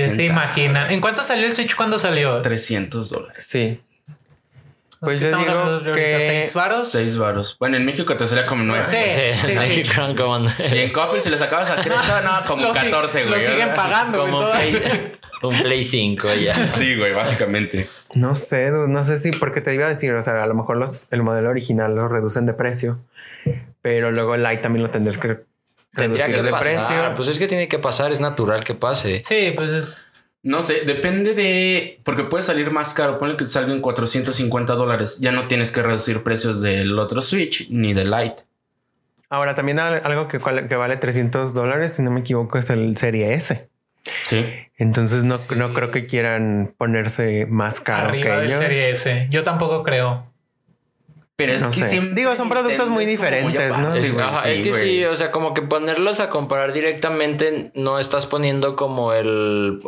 ¿Quién 0.06 0.16
se 0.16 0.24
imaginan? 0.26 0.90
¿En 0.92 1.02
cuánto 1.02 1.24
salió 1.24 1.48
el 1.48 1.54
Switch 1.56 1.76
cuando 1.76 2.00
salió? 2.00 2.42
300 2.42 3.10
dólares. 3.10 3.46
Sí. 3.50 3.82
Pues 5.02 5.20
yo 5.20 5.38
digo 5.38 5.84
que- 5.94 6.42
¿Seis 6.44 6.54
varos? 6.54 6.90
6 6.92 7.18
varos. 7.18 7.58
Bueno, 7.60 7.76
en 7.78 7.86
México 7.86 8.16
te 8.16 8.26
salía 8.26 8.46
como 8.46 8.64
9. 8.64 8.86
Sí. 8.90 9.52
Sí, 9.74 9.84
sí. 9.84 9.90
Crown 9.92 10.16
como, 10.16 10.40
Y 10.40 10.78
en 10.80 10.94
Coppel, 10.94 11.20
si 11.22 11.30
le 11.30 11.38
sacabas 11.38 11.70
a 11.70 11.76
crédito, 11.76 12.22
no, 12.24 12.46
como 12.48 12.68
Lo 12.68 12.74
si- 12.74 12.80
14, 12.90 13.24
güey. 13.26 13.42
Lo 13.42 13.48
siguen 13.52 13.74
pagando, 13.76 14.20
güey. 14.20 14.32
como 14.32 14.46
un. 14.46 14.52
Play, 14.54 15.12
un 15.44 15.62
Play 15.64 15.84
5 15.84 16.34
ya. 16.36 16.72
Sí, 16.74 16.96
güey, 16.96 17.14
básicamente. 17.14 17.90
No 18.16 18.34
sé, 18.34 18.72
no 18.72 19.04
sé 19.04 19.18
si, 19.18 19.32
porque 19.32 19.60
te 19.60 19.74
iba 19.74 19.86
a 19.86 19.90
decir, 19.90 20.14
o 20.14 20.22
sea, 20.22 20.42
a 20.42 20.48
lo 20.48 20.54
mejor 20.56 20.78
los, 20.78 21.08
el 21.12 21.22
modelo 21.22 21.50
original 21.50 21.94
lo 21.94 22.08
reducen 22.08 22.46
de 22.46 22.54
precio, 22.54 22.98
pero 23.86 24.12
luego 24.12 24.34
el 24.34 24.42
Light 24.42 24.62
también 24.62 24.82
lo 24.82 24.90
tendrás 24.90 25.20
que 25.20 25.42
Tendría 25.94 26.26
reducir 26.26 26.36
que 26.38 26.42
de 26.42 26.50
pasar, 26.50 26.88
precio. 26.88 27.16
pues 27.16 27.28
es 27.28 27.38
que 27.38 27.46
tiene 27.48 27.68
que 27.68 27.78
pasar, 27.78 28.12
es 28.12 28.20
natural 28.20 28.64
que 28.64 28.74
pase. 28.74 29.22
Sí, 29.28 29.52
pues 29.56 29.70
es- 29.70 29.98
No 30.42 30.64
sé, 30.64 30.82
depende 30.88 31.36
de. 31.36 32.00
Porque 32.04 32.24
puede 32.24 32.42
salir 32.44 32.72
más 32.72 32.96
caro. 32.96 33.20
Ponle 33.20 33.38
que 33.38 33.46
salga 33.48 33.72
en 33.74 33.82
450 33.82 34.74
dólares. 34.74 35.20
Ya 35.20 35.32
no 35.32 35.48
tienes 35.48 35.72
que 35.72 35.84
reducir 35.84 36.24
precios 36.24 36.62
del 36.64 36.98
otro 36.98 37.22
Switch 37.22 37.68
ni 37.70 37.94
del 37.94 38.10
Lite. 38.10 38.42
Ahora, 39.30 39.54
también 39.54 39.78
al- 39.78 40.02
algo 40.04 40.28
que, 40.28 40.40
vale 40.40 40.98
300 40.98 41.54
dólares, 41.54 41.94
si 41.94 42.02
no 42.02 42.10
me 42.10 42.22
equivoco, 42.22 42.58
es 42.58 42.70
el 42.72 42.98
Serie 42.98 43.34
S. 43.36 43.70
Sí. 44.24 44.46
Entonces 44.78 45.24
no, 45.24 45.40
no 45.56 45.74
creo 45.76 45.92
que 45.92 46.08
quieran 46.08 46.70
ponerse 46.78 47.46
más 47.46 47.80
caro 47.82 48.10
arriba 48.10 48.24
que 48.24 48.32
del 48.42 48.46
ellos. 48.50 48.60
Serie 48.60 48.90
S. 48.90 49.28
Yo 49.30 49.44
tampoco 49.44 49.84
creo. 49.84 50.32
Pero 51.38 51.54
es 51.54 51.62
No 51.64 51.70
que 51.70 51.76
sé. 51.76 51.88
siempre 51.90 52.16
Digo, 52.16 52.36
son 52.36 52.48
productos 52.50 52.88
muy 52.90 53.06
diferentes, 53.06 53.70
¿no? 53.78 53.90
güey, 53.90 54.20
ajá, 54.22 54.50
es 54.50 54.62
que 54.62 54.70
güey. 54.70 54.82
sí, 54.82 55.04
o 55.06 55.16
sea, 55.16 55.32
como 55.32 55.54
que 55.54 55.62
ponerlos 55.64 56.20
a 56.22 56.30
comparar 56.30 56.72
directamente 56.72 57.72
no 57.76 58.00
estás 58.00 58.26
poniendo 58.26 58.76
como 58.78 59.12
el 59.14 59.82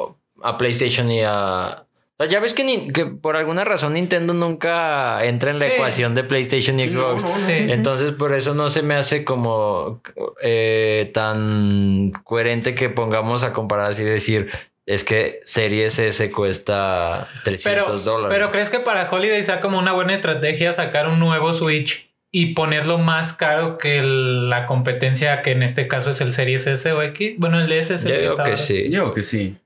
a 0.44 0.58
PlayStation 0.58 1.10
y 1.10 1.22
a 1.24 1.84
o 2.20 2.24
sea, 2.24 2.32
ya 2.32 2.40
ves 2.40 2.54
que, 2.56 2.64
ni- 2.64 2.90
que 2.92 3.06
por 3.06 3.38
alguna 3.38 3.64
razón 3.64 3.94
Nintendo 3.94 4.34
nunca 4.34 5.24
entra 5.24 5.52
en 5.52 5.60
la 5.60 5.68
Sí. 5.68 5.72
ecuación 5.76 6.16
de 6.16 6.24
PlayStation 6.24 6.80
y 6.80 6.84
Sí, 6.86 6.92
Xbox. 6.92 7.24
no, 7.24 7.30
no. 7.30 7.46
Sí. 7.48 7.54
Entonces 7.70 8.12
por 8.12 8.34
eso 8.34 8.54
no 8.56 8.70
se 8.70 8.82
me 8.82 8.96
hace 8.96 9.24
como 9.24 10.02
eh, 10.42 11.12
tan 11.14 12.12
coherente 12.24 12.74
que 12.76 12.90
pongamos 12.90 13.44
a 13.44 13.54
comparar 13.54 13.92
así 13.92 14.02
y 14.02 14.06
decir 14.06 14.50
es 14.88 15.04
que 15.04 15.42
Series 15.44 16.00
S 16.00 16.32
cuesta 16.32 17.28
300 17.44 17.64
Pero, 17.86 18.00
dólares. 18.00 18.36
pero 18.36 18.50
¿crees 18.52 18.70
que 18.70 18.80
para 18.80 19.08
Holiday 19.12 19.44
sea 19.44 19.60
como 19.62 19.78
una 19.78 19.92
buena 19.92 20.16
estrategia 20.16 20.74
sacar 20.74 21.08
un 21.10 21.20
nuevo 21.20 21.54
Switch 21.54 22.10
y 22.32 22.54
ponerlo 22.56 22.98
más 22.98 23.34
caro 23.34 23.78
que 23.78 24.00
el- 24.00 24.50
la 24.50 24.66
competencia 24.66 25.42
que 25.42 25.52
en 25.52 25.62
este 25.62 25.88
caso 25.88 26.12
es 26.12 26.22
el 26.22 26.34
Series 26.34 26.66
S 26.66 26.92
o 26.92 27.02
X? 27.02 27.36
Bueno, 27.38 27.60
el 27.60 27.72
S 27.72 27.94
es 27.94 28.04
el 28.06 28.10
Yo 28.12 28.16
que 28.16 28.22
digo 28.22 28.44
que 28.44 28.58
sí. 28.58 28.90
Yo 28.90 29.02
creo 29.04 29.14
que 29.14 29.24
sí. 29.24 29.58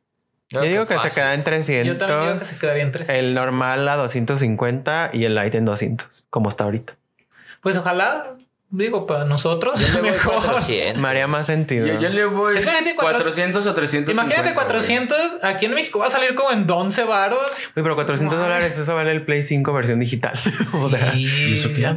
Yo 0.49 0.61
digo 0.63 0.85
que 0.85 0.97
se 0.99 1.09
queda 1.11 1.33
en 1.33 1.43
Yo 1.43 1.45
también 1.45 1.85
digo 1.85 1.95
que 1.95 2.39
300, 2.39 2.41
se 2.41 2.67
quedaría 2.67 2.83
en 2.83 3.25
el 3.25 3.33
normal 3.33 3.87
a 3.87 3.95
250 3.95 5.09
y 5.13 5.23
el 5.23 5.35
light 5.35 5.55
en 5.55 5.63
200, 5.63 6.25
como 6.29 6.49
está 6.49 6.65
ahorita. 6.65 6.93
Pues 7.61 7.77
ojalá, 7.77 8.35
digo, 8.71 9.05
para 9.05 9.25
nosotros, 9.25 9.79
Yo 9.79 9.87
le 9.95 10.01
voy 10.01 10.11
mejor. 10.11 10.35
400. 10.35 11.01
Me 11.01 11.07
haría 11.09 11.27
más 11.27 11.45
sentido. 11.45 11.85
Yo, 11.85 11.99
yo 11.99 12.09
le 12.09 12.25
voy 12.25 12.57
Es 12.57 12.65
que 12.65 12.71
gente, 12.71 12.95
400 12.95 13.67
o 13.67 13.73
300. 13.73 14.13
Imagínate 14.15 14.53
400, 14.53 15.17
aquí 15.43 15.65
en 15.65 15.73
México 15.73 15.99
va 15.99 16.07
a 16.07 16.09
salir 16.09 16.33
como 16.35 16.51
en 16.51 16.69
11 16.69 17.03
varos. 17.03 17.39
Uy, 17.75 17.83
pero 17.83 17.95
400 17.95 18.37
No. 18.37 18.43
dólares, 18.43 18.77
eso 18.77 18.95
vale 18.95 19.11
el 19.11 19.23
Play 19.25 19.41
5 19.41 19.73
versión 19.73 19.99
digital. 19.99 20.33
o 20.73 20.89
sea, 20.89 21.11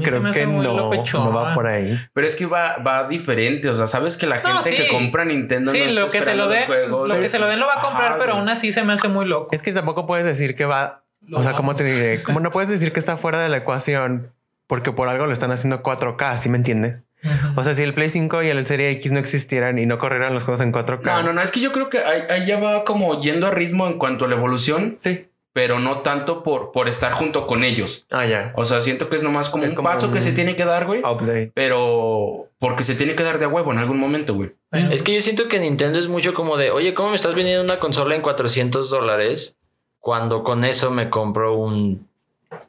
creo 0.03 0.33
que 0.33 0.47
no, 0.47 0.63
no 0.63 1.33
va 1.33 1.55
por 1.55 1.67
ahí. 1.67 1.99
Pero 2.13 2.27
es 2.27 2.37
que 2.37 2.47
va, 2.47 2.79
va 2.79 3.09
diferente. 3.09 3.69
O 3.69 3.75
sea, 3.75 3.87
sabes 3.87 4.17
que 4.17 4.27
la 4.27 4.37
No, 4.37 4.63
gente 4.63 4.77
que 4.77 4.83
sí. 4.85 4.89
compra 4.91 5.25
Nintendo 5.25 5.73
Sí, 5.73 5.79
no 5.79 5.85
está 5.87 6.01
lo 6.01 6.07
que 6.09 6.23
se 6.23 6.35
lo 6.35 6.45
los 6.47 6.55
den, 6.55 6.67
juegos. 6.67 7.09
lo 7.09 7.21
que 7.21 7.29
se 7.29 7.39
lo 7.39 7.47
den 7.47 7.61
lo 7.61 7.67
va 7.67 7.75
a 7.79 7.83
comprar, 7.83 8.09
Ajá, 8.09 8.17
pero 8.19 8.33
güey. 8.33 8.41
aún 8.41 8.49
así 8.49 8.73
se 8.73 8.83
me 8.83 8.93
hace 8.93 9.09
muy 9.09 9.27
loco. 9.27 9.49
Es 9.53 9.63
que 9.63 9.73
tampoco 9.73 10.07
puedes 10.07 10.27
decir 10.27 10.55
que 10.55 10.65
va. 10.65 11.03
Lo 11.27 11.39
o 11.39 11.43
sea, 11.43 11.55
¿cómo 11.55 11.75
te 11.75 11.85
diré? 11.85 12.23
Como 12.23 12.41
no 12.41 12.51
puedes 12.51 12.69
decir 12.69 12.93
que 12.93 12.99
está 13.01 13.17
fuera 13.17 13.39
de 13.41 13.49
la 13.49 13.57
ecuación 13.59 14.31
porque 14.67 14.93
por 14.93 15.09
algo 15.09 15.27
lo 15.27 15.33
están 15.33 15.51
haciendo 15.51 15.83
4K, 15.83 16.39
¿sí 16.39 16.49
me 16.49 16.57
entiende? 16.57 17.03
Ujú. 17.25 17.61
O 17.61 17.65
sea, 17.65 17.73
si 17.75 17.83
el 17.83 17.95
Play 17.95 18.11
5 18.11 18.43
y 18.43 18.49
el 18.49 18.67
Serie 18.67 18.91
X 18.91 19.13
no 19.13 19.19
existieran 19.19 19.79
y 19.79 19.87
no 19.87 19.99
corrieran 19.99 20.35
los 20.35 20.45
juegos 20.45 20.61
en 20.61 20.73
4K. 20.73 21.03
No, 21.05 21.23
no, 21.23 21.33
no. 21.33 21.41
Es 21.41 21.51
que 21.51 21.61
yo 21.61 21.73
creo 21.73 21.89
que 21.89 21.99
ahí, 21.99 22.23
ahí 22.29 22.47
ya 22.47 22.59
va 22.59 22.85
como 22.85 23.21
yendo 23.23 23.47
a 23.47 23.51
ritmo 23.51 23.87
en 23.87 23.99
cuanto 23.99 24.27
a 24.27 24.29
la 24.29 24.35
evolución, 24.37 24.97
Sí. 24.99 25.27
pero 25.55 25.79
no 25.79 26.01
tanto 26.01 26.43
por, 26.43 26.71
por 26.73 26.87
estar 26.89 27.13
junto 27.13 27.47
con 27.47 27.65
ellos. 27.65 28.05
Ah, 28.11 28.27
ya. 28.27 28.53
O 28.57 28.65
sea, 28.67 28.81
siento 28.83 29.09
que 29.09 29.17
es 29.17 29.23
nomás 29.23 29.49
como 29.49 29.65
Es 29.65 29.71
un 29.71 29.77
como 29.77 29.89
paso 29.89 30.11
que 30.11 30.21
se 30.21 30.33
tiene 30.33 30.55
que 30.57 30.65
dar, 30.67 30.85
güey. 30.85 31.01
Update. 31.01 31.53
Pero 31.55 32.49
porque 32.59 32.85
se 32.85 32.95
tiene 32.95 33.15
que 33.15 33.23
dar 33.23 33.39
de 33.39 33.47
a 33.47 33.49
huevo 33.49 33.73
en 33.73 33.79
algún 33.79 33.99
momento, 33.99 34.35
güey. 34.35 34.51
Es 34.73 35.03
que 35.03 35.15
yo 35.15 35.21
siento 35.21 35.49
que 35.49 35.61
Nintendo 35.61 35.99
es 35.99 36.09
mucho 36.09 36.35
como 36.35 36.57
de, 36.59 36.71
oye, 36.73 36.93
¿cómo 36.95 37.11
me 37.11 37.15
estás 37.15 37.35
vendiendo 37.35 37.63
una 37.65 37.79
consola 37.79 38.17
en 38.17 38.23
400 38.23 38.91
dólares? 38.91 39.57
Cuando 40.01 40.43
con 40.45 40.65
eso 40.65 40.91
me 40.91 41.09
compro 41.09 41.57
un 41.57 42.07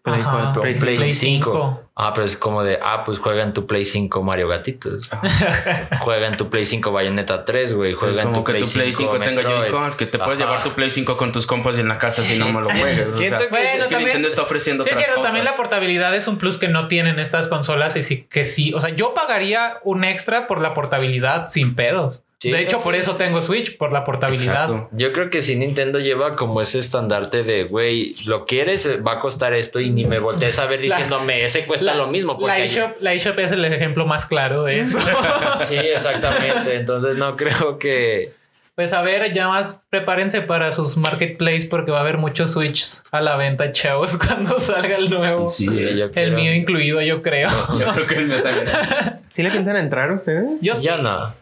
Play, 0.03 0.21
Ajá. 0.21 0.53
Play, 0.53 0.73
Play 0.75 0.95
Play 0.97 1.13
5. 1.13 1.51
5. 1.51 1.81
Ah, 1.97 2.11
pero 2.13 2.25
es 2.25 2.35
como 2.37 2.61
de, 2.63 2.77
ah, 2.81 3.03
pues 3.05 3.19
juega 3.19 3.41
en 3.43 3.53
tu 3.53 3.65
Play 3.67 3.85
5 3.85 4.21
Mario 4.21 4.47
Gatitos. 4.49 5.09
juega 5.99 6.27
en 6.27 6.37
tu 6.37 6.49
Play 6.49 6.65
5 6.65 6.91
Bayonetta 6.91 7.45
3, 7.45 7.73
güey. 7.73 7.93
Es 7.93 7.99
Juega 7.99 8.23
en 8.23 8.33
tu 8.33 8.43
que 8.43 8.53
tu 8.55 8.69
Play 8.69 8.91
5 8.91 9.19
tenga 9.19 9.41
Metroid. 9.43 9.69
Joy-Cons, 9.69 9.95
que 9.95 10.05
te 10.05 10.17
puedes 10.17 10.39
Ajá. 10.39 10.49
llevar 10.49 10.63
tu 10.63 10.71
Play 10.71 10.89
5 10.89 11.15
con 11.17 11.31
tus 11.31 11.47
compas 11.47 11.77
y 11.77 11.81
en 11.81 11.87
la 11.87 11.97
casa 11.97 12.23
si 12.23 12.37
no 12.37 12.47
me 12.47 12.61
lo. 12.61 12.67
O 12.67 12.71
Siento 12.71 13.15
sea, 13.15 13.37
que 13.37 13.47
Bueno, 13.47 13.65
es 13.65 13.71
que 13.73 13.79
también- 13.83 13.99
Nintendo 13.99 14.27
está 14.27 14.41
ofreciendo 14.43 14.83
otras 14.83 15.07
cosas. 15.07 15.23
también 15.23 15.45
la 15.45 15.55
portabilidad 15.55 16.15
es 16.15 16.27
un 16.27 16.37
plus 16.37 16.57
que 16.57 16.67
no 16.67 16.87
tienen 16.87 17.19
estas 17.19 17.47
consolas 17.47 17.95
y 17.95 18.03
sí 18.03 18.27
que 18.29 18.45
sí, 18.45 18.73
o 18.73 18.81
sea, 18.81 18.89
yo 18.89 19.13
pagaría 19.13 19.77
un 19.83 20.03
extra 20.03 20.47
por 20.47 20.59
la 20.61 20.73
portabilidad 20.73 21.49
sin 21.49 21.75
pedos. 21.75 22.21
Sí, 22.37 22.51
de 22.51 22.61
hecho, 22.61 22.79
por 22.79 22.95
eso 22.95 23.15
tengo 23.15 23.41
Switch, 23.41 23.77
por 23.77 23.93
la 23.93 24.03
portabilidad. 24.03 24.63
Exacto. 24.69 24.89
Yo 24.91 25.13
creo 25.13 25.29
que 25.29 25.41
si 25.41 25.55
Nintendo 25.55 25.99
lleva 25.99 26.35
como 26.35 26.61
ese 26.61 26.79
estandarte 26.79 27.43
de, 27.43 27.63
güey, 27.63 28.15
lo 28.25 28.45
quieres, 28.45 28.87
va 29.07 29.13
a 29.13 29.19
costar 29.19 29.53
esto 29.53 29.79
y 29.79 29.89
ni 29.89 30.05
me 30.05 30.19
voltees 30.19 30.59
a 30.59 30.65
ver 30.65 30.79
La- 30.79 30.83
diciéndome, 30.83 31.45
ese 31.45 31.65
cuesta 31.65 31.95
lo 31.95 32.07
mismo. 32.07 32.33
La 32.33 32.39
Porque 32.39 32.65
eShop, 32.65 32.97
la 32.99 33.13
eShop 33.13 33.39
es 33.39 33.51
el 33.53 33.63
ejemplo 33.65 34.05
más 34.05 34.25
claro 34.25 34.63
de 34.63 34.81
eso. 34.81 34.99
Sí, 35.67 35.75
exactamente. 35.77 36.75
Entonces 36.75 37.15
no 37.15 37.35
creo 37.37 37.79
que... 37.79 38.33
pues 38.75 38.91
a 38.91 39.01
ver, 39.01 39.33
ya 39.33 39.47
más 39.47 39.81
prepárense 39.89 40.41
para 40.41 40.73
sus 40.73 40.97
marketplace 40.97 41.67
porque 41.69 41.91
va 41.91 41.99
a 41.99 42.01
haber 42.01 42.17
muchos 42.17 42.51
Switch 42.51 42.83
a 43.11 43.21
la 43.21 43.37
venta, 43.37 43.71
chavos, 43.71 44.17
cuando 44.27 44.59
salga 44.59 44.97
el 44.97 45.09
nuevo. 45.09 45.47
Sí, 45.47 45.67
yo 45.67 46.05
el 46.05 46.11
quiero- 46.11 46.35
mío 46.35 46.53
incluido, 46.53 47.01
yo 47.01 47.21
creo. 47.21 47.49
Yo 47.79 47.85
creo 47.85 48.07
que 48.07 48.15
el 48.15 48.27
mío 48.27 48.43
también. 48.43 48.67
¿Sí 49.29 49.41
le 49.41 49.49
piensan 49.51 49.77
entrar 49.77 50.11
ustedes? 50.11 50.59
Yo 50.61 50.75
sí. 50.75 50.83
Ya 50.83 50.97
no. 50.97 51.33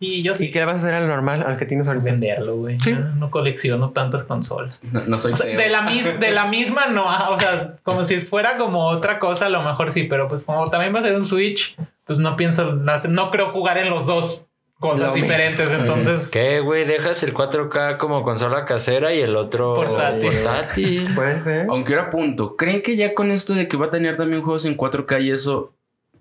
Y 0.00 0.22
yo 0.22 0.32
¿Y 0.32 0.34
sí. 0.36 0.50
qué 0.52 0.60
le 0.60 0.64
vas 0.66 0.74
a 0.74 0.78
hacer 0.78 0.94
al 0.94 1.08
normal, 1.08 1.42
al 1.44 1.56
que 1.56 1.66
tienes 1.66 1.88
ahorita? 1.88 2.04
Venderlo, 2.04 2.56
güey. 2.56 2.78
Sí. 2.78 2.92
No, 2.92 3.14
no 3.16 3.30
colecciono 3.30 3.90
tantas 3.90 4.22
consolas. 4.24 4.78
No, 4.92 5.02
no 5.04 5.18
soy 5.18 5.32
O 5.32 5.36
sea, 5.36 5.46
feo. 5.46 5.58
de 5.58 5.68
la, 5.68 5.82
mis- 5.82 6.20
de 6.20 6.30
la 6.30 6.44
misma 6.46 6.86
no, 6.86 7.04
ah, 7.10 7.30
o 7.30 7.38
sea, 7.40 7.76
como 7.82 8.04
si 8.04 8.20
fuera 8.20 8.56
como 8.58 8.86
otra 8.86 9.18
cosa, 9.18 9.46
a 9.46 9.48
lo 9.48 9.60
mejor 9.62 9.90
sí, 9.90 10.04
pero 10.04 10.28
pues 10.28 10.42
como 10.44 10.70
también 10.70 10.94
va 10.94 11.00
a 11.00 11.02
ser 11.02 11.16
un 11.16 11.26
Switch, 11.26 11.74
pues 12.04 12.18
no 12.20 12.36
pienso, 12.36 12.74
no, 12.74 12.92
no 13.08 13.30
creo 13.32 13.50
jugar 13.50 13.76
en 13.78 13.90
los 13.90 14.06
dos 14.06 14.44
cosas 14.78 15.08
Lo 15.08 15.12
mismo. 15.14 15.26
diferentes, 15.28 15.68
entonces 15.70 16.28
¿Qué, 16.30 16.60
güey? 16.60 16.84
Dejas 16.84 17.20
el 17.24 17.34
4K 17.34 17.96
como 17.96 18.22
consola 18.22 18.64
casera 18.66 19.12
y 19.12 19.20
el 19.20 19.34
otro 19.34 19.74
Portátil. 19.74 20.30
portátil. 20.32 21.08
Puede 21.16 21.38
ser. 21.40 21.66
Aunque 21.68 21.94
era 21.94 22.08
punto. 22.10 22.54
¿Creen 22.54 22.82
que 22.82 22.94
ya 22.94 23.12
con 23.14 23.32
esto 23.32 23.54
de 23.54 23.66
que 23.66 23.76
va 23.76 23.86
a 23.86 23.90
tener 23.90 24.16
también 24.16 24.42
juegos 24.42 24.64
en 24.64 24.76
4K 24.76 25.20
y 25.22 25.32
eso, 25.32 25.74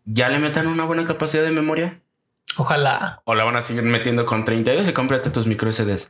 ya 0.06 0.30
le 0.30 0.40
metan 0.40 0.66
una 0.66 0.86
buena 0.86 1.06
capacidad 1.06 1.44
de 1.44 1.52
memoria? 1.52 2.00
Ojalá. 2.56 3.22
¿O 3.26 3.36
la 3.36 3.44
van 3.44 3.56
a 3.58 3.62
seguir 3.62 3.84
metiendo 3.84 4.26
con 4.26 4.46
32 4.46 4.88
y 4.88 4.94
cómprate 4.94 5.30
tus 5.30 5.46
micro 5.46 5.72
SDs? 5.72 6.08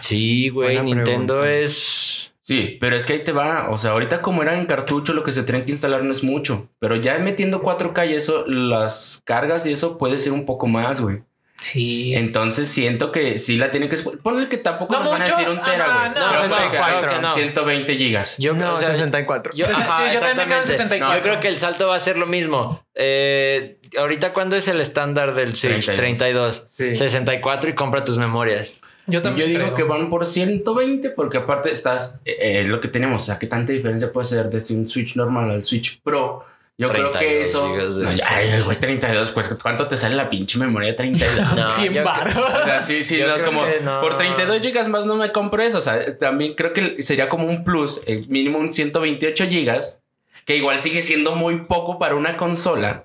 Sí, 0.00 0.48
güey. 0.48 0.76
Buena 0.76 0.82
Nintendo 0.82 1.38
pregunta. 1.40 1.60
es... 1.60 2.28
Sí, 2.44 2.76
pero 2.80 2.96
es 2.96 3.06
que 3.06 3.12
ahí 3.12 3.24
te 3.24 3.30
va. 3.30 3.70
O 3.70 3.76
sea, 3.76 3.92
ahorita 3.92 4.20
como 4.20 4.42
era 4.42 4.58
en 4.58 4.66
cartucho, 4.66 5.12
lo 5.12 5.22
que 5.22 5.30
se 5.30 5.44
tienen 5.44 5.64
que 5.64 5.70
instalar 5.70 6.02
no 6.02 6.10
es 6.10 6.24
mucho. 6.24 6.68
Pero 6.80 6.96
ya 6.96 7.16
metiendo 7.18 7.62
4K 7.62 8.10
y 8.10 8.14
eso, 8.14 8.44
las 8.46 9.22
cargas 9.24 9.64
y 9.64 9.72
eso 9.72 9.96
puede 9.96 10.18
ser 10.18 10.32
un 10.32 10.44
poco 10.44 10.66
más, 10.66 11.00
güey. 11.00 11.22
Sí. 11.62 12.14
Entonces 12.14 12.68
siento 12.68 13.12
que 13.12 13.38
sí 13.38 13.56
la 13.56 13.70
tienen 13.70 13.88
que... 13.88 13.96
Ponle 13.96 14.48
que 14.48 14.58
tampoco 14.58 14.92
No 14.94 15.00
nos 15.00 15.10
van 15.12 15.22
a 15.22 15.24
decir 15.26 15.48
un 15.48 15.62
tera, 15.62 15.86
güey. 15.86 16.08
no. 16.08 16.14
Pero 16.14 16.42
ponle 16.42 16.56
que- 16.56 16.76
64. 16.76 17.00
creo 17.00 17.14
que 17.14 17.22
no. 17.22 17.34
120 17.34 17.96
gigas. 17.96 18.34
Yo, 18.38 18.52
no, 18.54 18.74
o 18.74 18.78
sea, 18.80 18.88
64. 18.90 19.52
Yo, 19.54 19.64
Sí, 19.64 19.70
ajá, 19.72 19.82
sí, 20.08 20.14
yo 20.14 20.20
también 20.20 20.48
creo 20.48 20.58
en 20.58 20.62
exactamente. 20.62 20.72
64. 20.72 21.16
Yo 21.16 21.22
creo 21.22 21.40
que 21.40 21.48
el 21.48 21.58
salto 21.58 21.86
va 21.86 21.96
a 21.96 21.98
ser 22.00 22.16
lo 22.16 22.26
mismo. 22.26 22.84
Eh, 22.94 23.78
ahorita, 23.96 24.32
¿cuándo 24.32 24.56
es 24.56 24.66
el 24.68 24.80
estándar 24.80 25.34
del 25.34 25.54
Switch? 25.54 25.86
32. 25.86 25.96
32. 25.96 26.66
Sí. 26.76 26.94
64 26.96 27.70
y 27.70 27.74
compra 27.74 28.04
tus 28.04 28.18
memorias. 28.18 28.80
Yo 29.06 29.14
Yo 29.14 29.22
también 29.22 29.48
digo 29.48 29.62
creo. 29.62 29.74
que 29.74 29.82
van 29.84 30.10
por 30.10 30.24
120 30.26 31.10
porque 31.10 31.38
aparte 31.38 31.70
estás... 31.70 32.16
eh, 32.24 32.36
eh, 32.40 32.64
lo 32.66 32.80
que 32.80 32.88
tenemos, 32.88 33.22
o 33.22 33.24
sea, 33.26 33.38
¿qué 33.38 33.46
tanta 33.48 33.72
diferencia 33.72 34.12
puede 34.12 34.26
ser 34.26 34.48
desde 34.48 34.74
un 34.74 34.88
Switch 34.88 35.16
normal 35.16 35.50
al 35.50 35.62
Switch 35.62 36.00
Pro? 36.02 36.44
Yo 36.78 36.88
creo 36.88 37.10
que 37.12 37.18
32 37.18 37.94
eso... 37.94 38.02
No, 38.02 38.10
ay, 38.26 38.60
güey, 38.62 38.76
32, 38.76 39.30
pues 39.32 39.54
¿cuánto 39.62 39.86
te 39.86 39.96
sale 39.96 40.16
la 40.16 40.28
pinche 40.30 40.58
memoria 40.58 40.88
de 40.90 40.94
32? 40.94 41.50
No, 41.56 41.74
100 41.76 41.92
yo- 41.92 42.04
baros. 42.04 42.34
O 42.36 42.64
sea, 42.64 42.80
sí, 42.80 43.04
sí, 43.04 43.22
no, 43.24 43.42
como 43.44 43.64
no. 43.82 44.00
por 44.00 44.16
32 44.16 44.60
gigas 44.60 44.88
más 44.88 45.04
no 45.04 45.16
me 45.16 45.30
compro 45.32 45.62
eso. 45.62 45.78
O 45.78 45.82
sea, 45.82 46.16
también 46.18 46.54
creo 46.54 46.72
que 46.72 47.02
sería 47.02 47.28
como 47.28 47.46
un 47.46 47.62
plus, 47.64 48.00
eh, 48.06 48.24
mínimo 48.28 48.58
un 48.58 48.72
128 48.72 49.46
gigas, 49.46 49.98
que 50.44 50.56
igual 50.56 50.78
sigue 50.78 51.02
siendo 51.02 51.36
muy 51.36 51.60
poco 51.66 51.98
para 51.98 52.14
una 52.14 52.36
consola. 52.36 53.04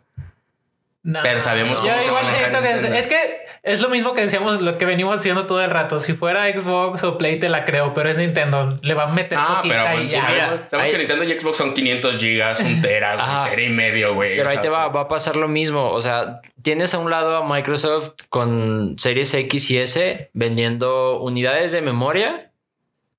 No. 1.03 1.19
Pero 1.24 1.39
sabemos 1.39 1.79
cómo 1.79 1.93
se 2.01 2.07
igual 2.07 2.24
maneja 2.24 2.39
siento 2.45 2.62
que 2.62 2.67
es, 2.69 2.74
Nintendo. 2.75 2.97
es 2.97 3.07
que 3.07 3.46
es 3.63 3.81
lo 3.81 3.89
mismo 3.89 4.13
que 4.13 4.21
decíamos, 4.21 4.61
lo 4.61 4.77
que 4.77 4.85
venimos 4.85 5.15
haciendo 5.19 5.45
todo 5.47 5.63
el 5.63 5.69
rato. 5.69 5.99
Si 5.99 6.13
fuera 6.13 6.45
Xbox 6.51 7.03
o 7.03 7.17
Play 7.17 7.39
te 7.39 7.49
la 7.49 7.65
creo, 7.65 7.93
pero 7.93 8.09
es 8.09 8.17
Nintendo. 8.17 8.75
Le 8.81 8.93
va 8.93 9.03
a 9.03 9.13
meter 9.13 9.37
Ah, 9.39 9.59
pero 9.63 9.83
poquita 9.83 9.91
pues, 9.93 10.03
y 10.05 10.09
ya. 10.09 10.21
sabemos, 10.21 10.47
mira, 10.49 10.69
sabemos 10.69 10.85
ahí- 10.85 10.91
que 10.91 10.97
Nintendo 10.99 11.23
y 11.25 11.39
Xbox 11.39 11.57
son 11.57 11.73
500 11.73 12.17
gigas, 12.17 12.61
un 12.61 12.81
tera, 12.81 13.13
Ajá. 13.19 13.43
un 13.43 13.49
tera 13.49 13.61
y 13.61 13.69
medio, 13.69 14.13
güey. 14.15 14.37
Pero 14.37 14.49
ahí 14.49 14.59
te 14.59 14.69
va, 14.69 14.87
va 14.87 15.01
a 15.01 15.07
pasar 15.07 15.35
lo 15.35 15.47
mismo. 15.47 15.89
O 15.89 16.01
sea, 16.01 16.41
tienes 16.61 16.93
a 16.93 16.99
un 16.99 17.09
lado 17.09 17.37
a 17.37 17.47
Microsoft 17.47 18.11
con 18.29 18.97
Series 18.99 19.33
X 19.33 19.69
y 19.71 19.77
S 19.79 20.29
vendiendo 20.33 21.19
unidades 21.21 21.71
de 21.71 21.81
memoria 21.81 22.51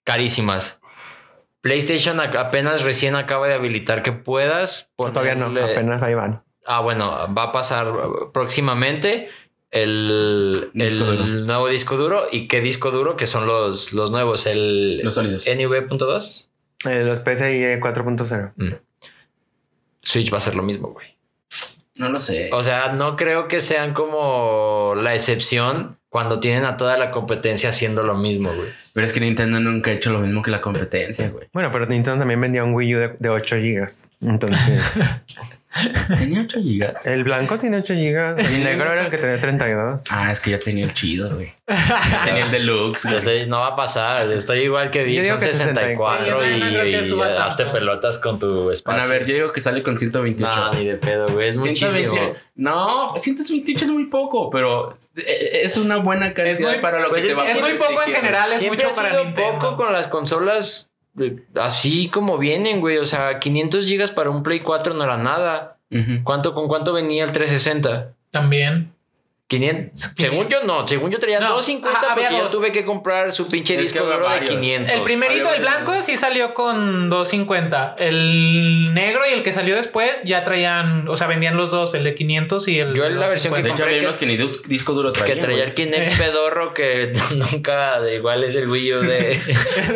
carísimas. 0.04 0.78
PlayStation 1.60 2.20
apenas 2.20 2.82
recién 2.82 3.16
acaba 3.16 3.48
de 3.48 3.54
habilitar 3.54 4.02
que 4.02 4.12
puedas 4.12 4.92
No, 4.98 5.06
Todavía 5.06 5.34
no, 5.34 5.46
ponerle- 5.46 5.72
apenas 5.72 6.02
ahí 6.02 6.14
van. 6.14 6.40
Ah, 6.64 6.80
bueno, 6.80 7.34
va 7.36 7.44
a 7.44 7.52
pasar 7.52 7.92
próximamente 8.32 9.28
el, 9.70 10.70
Disco 10.72 11.10
el 11.10 11.18
duro. 11.18 11.24
nuevo 11.26 11.68
disco 11.68 11.96
duro. 11.96 12.26
¿Y 12.30 12.48
qué 12.48 12.60
disco 12.60 12.90
duro? 12.90 13.16
Que 13.16 13.26
son 13.26 13.46
los, 13.46 13.92
los 13.92 14.10
nuevos, 14.10 14.46
el 14.46 14.98
Los 15.02 15.14
sólidos. 15.14 15.46
NV.2. 15.46 16.46
Eh, 16.86 17.04
los 17.04 17.18
PCIe 17.20 17.80
4.0. 17.80 18.52
Mm. 18.56 18.72
Switch 20.02 20.32
va 20.32 20.38
a 20.38 20.40
ser 20.40 20.54
lo 20.54 20.62
mismo, 20.62 20.88
güey. 20.88 21.06
No 21.96 22.08
lo 22.08 22.20
sé. 22.20 22.50
O 22.52 22.62
sea, 22.62 22.92
no 22.92 23.16
creo 23.16 23.48
que 23.48 23.60
sean 23.60 23.92
como 23.92 24.94
la 24.96 25.14
excepción 25.14 25.98
cuando 26.08 26.38
tienen 26.40 26.64
a 26.64 26.76
toda 26.76 26.96
la 26.96 27.10
competencia 27.10 27.70
haciendo 27.70 28.04
lo 28.04 28.14
mismo, 28.14 28.54
güey. 28.54 28.70
Pero 28.94 29.04
es 29.06 29.12
que 29.12 29.20
Nintendo 29.20 29.60
nunca 29.60 29.90
ha 29.90 29.94
hecho 29.94 30.12
lo 30.12 30.20
mismo 30.20 30.42
que 30.42 30.50
la 30.50 30.60
competencia, 30.60 31.28
güey. 31.28 31.48
Bueno, 31.52 31.70
pero 31.72 31.86
Nintendo 31.86 32.20
también 32.20 32.40
vendía 32.40 32.64
un 32.64 32.72
Wii 32.74 32.94
U 32.94 32.98
de, 33.00 33.16
de 33.18 33.28
8 33.28 33.56
gigas. 33.56 34.08
Entonces, 34.20 35.20
Tenía 36.16 36.40
8 36.40 36.60
gigas. 36.62 37.06
el 37.06 37.24
blanco 37.24 37.58
tiene 37.58 37.76
8 37.78 37.94
gigas. 37.94 38.38
El 38.38 38.64
negro 38.64 38.90
era 38.92 39.02
el 39.04 39.10
que 39.10 39.18
tenía 39.18 39.38
32. 39.38 40.02
Ah, 40.10 40.32
es 40.32 40.40
que 40.40 40.50
yo 40.52 40.58
tenía 40.60 40.84
el 40.86 40.94
chido, 40.94 41.34
güey. 41.34 41.52
Yo 41.68 41.74
tenía 42.24 42.46
el 42.46 42.50
deluxe, 42.50 43.04
güey. 43.04 43.16
Estoy- 43.16 43.46
no 43.46 43.58
va 43.60 43.68
a 43.68 43.76
pasar. 43.76 44.32
Estoy 44.32 44.60
igual 44.60 44.90
que 44.90 45.04
digo 45.04 45.24
son 45.24 45.38
que 45.38 45.52
64 45.52 46.40
64. 46.40 46.86
y, 46.88 46.94
y 46.96 47.08
suba 47.08 47.44
hazte 47.44 47.66
pelotas 47.66 48.16
con 48.18 48.38
tu 48.38 48.70
espacio. 48.70 48.98
Bueno, 48.98 49.04
a 49.04 49.18
ver, 49.18 49.26
yo 49.26 49.34
digo 49.34 49.52
que 49.52 49.60
sale 49.60 49.82
con 49.82 49.98
128. 49.98 50.56
No, 50.56 50.72
ni 50.74 50.86
de 50.86 50.94
pedo, 50.96 51.28
güey. 51.28 51.48
Es 51.48 51.56
muchísimo. 51.56 51.90
120. 51.90 52.40
No, 52.56 53.14
128 53.18 53.84
es 53.84 53.90
muy 53.90 54.06
poco, 54.06 54.48
pero 54.50 54.96
eh, 55.16 55.60
es 55.64 55.76
una 55.76 55.98
buena 55.98 56.32
cantidad 56.32 56.52
Es 56.52 56.60
muy- 56.60 56.78
para 56.80 57.00
lo 57.00 57.10
pues 57.10 57.22
que 57.24 57.28
es 57.30 57.36
te 57.36 57.40
va 57.42 57.46
a 57.46 57.52
es 57.52 57.60
muy 57.60 57.74
poco 57.74 58.02
en 58.06 58.14
general, 58.14 58.52
es 58.52 58.58
Siempre 58.58 58.84
mucho 58.86 58.98
ha 58.98 59.02
para 59.02 59.10
sido 59.18 59.24
Nintendo. 59.26 59.58
poco 59.60 59.76
con 59.76 59.92
las 59.92 60.08
consolas 60.08 60.90
así 61.54 62.08
como 62.08 62.38
vienen, 62.38 62.80
güey. 62.80 62.98
O 62.98 63.04
sea, 63.04 63.38
500 63.38 63.86
gigas 63.86 64.10
para 64.10 64.30
un 64.30 64.42
Play 64.42 64.60
4 64.60 64.94
no 64.94 65.04
era 65.04 65.16
nada. 65.16 65.78
¿Cuánto, 66.22 66.54
¿Con 66.54 66.68
cuánto 66.68 66.92
venía 66.92 67.24
el 67.24 67.32
360? 67.32 68.14
También. 68.30 68.92
500. 69.48 70.12
Según 70.18 70.48
yo 70.48 70.62
no, 70.62 70.86
según 70.86 71.10
yo 71.10 71.18
traía 71.18 71.40
No, 71.40 71.54
250 71.54 71.98
ajá, 71.98 72.14
porque 72.14 72.26
había 72.26 72.38
yo 72.40 72.48
tuve 72.48 72.70
que 72.70 72.84
comprar 72.84 73.32
su 73.32 73.48
pinche 73.48 73.74
Es 73.74 73.78
que 73.78 73.82
disco 74.00 74.00
había 74.04 74.16
duro 74.16 74.28
de 74.28 74.34
varios. 74.40 74.50
500. 74.60 74.94
El 74.94 75.02
primerito, 75.04 75.54
el 75.54 75.60
blanco, 75.62 75.86
varios. 75.92 76.04
sí 76.06 76.16
salió 76.18 76.52
con 76.52 77.08
250. 77.08 77.96
El 77.98 78.92
negro 78.92 79.22
y 79.28 79.32
el 79.32 79.42
que 79.42 79.54
salió 79.54 79.74
después 79.76 80.10
ya 80.24 80.44
traían, 80.44 81.08
o 81.08 81.16
sea, 81.16 81.26
vendían 81.28 81.56
los 81.56 81.70
dos, 81.70 81.94
el 81.94 82.04
de 82.04 82.14
500 82.14 82.68
y 82.68 82.78
el 82.78 82.94
Yo 82.94 83.04
de 83.04 83.08
en 83.08 83.20
la 83.20 83.26
versión 83.26 83.54
que 83.54 83.62
De 83.62 83.68
250. 83.68 83.68
hecho, 83.68 83.82
compré 83.82 83.84
había 83.86 83.98
que- 84.00 84.04
unos 84.04 84.18
que 84.18 84.26
ni 84.26 84.36
dis- 84.36 84.68
disco 84.68 84.92
duro 84.92 85.12
Que 85.12 85.20
traían. 85.20 85.40
traía 85.40 85.64
el 85.64 85.72
Kinect 85.74 86.18
pedorro 86.18 86.74
que 86.74 87.12
nunca 87.34 88.00
de 88.02 88.16
igual 88.16 88.44
es 88.44 88.54
el 88.54 88.68
Wii 88.68 88.92
U 88.94 89.00
de... 89.00 89.32
Ey, 89.32 89.40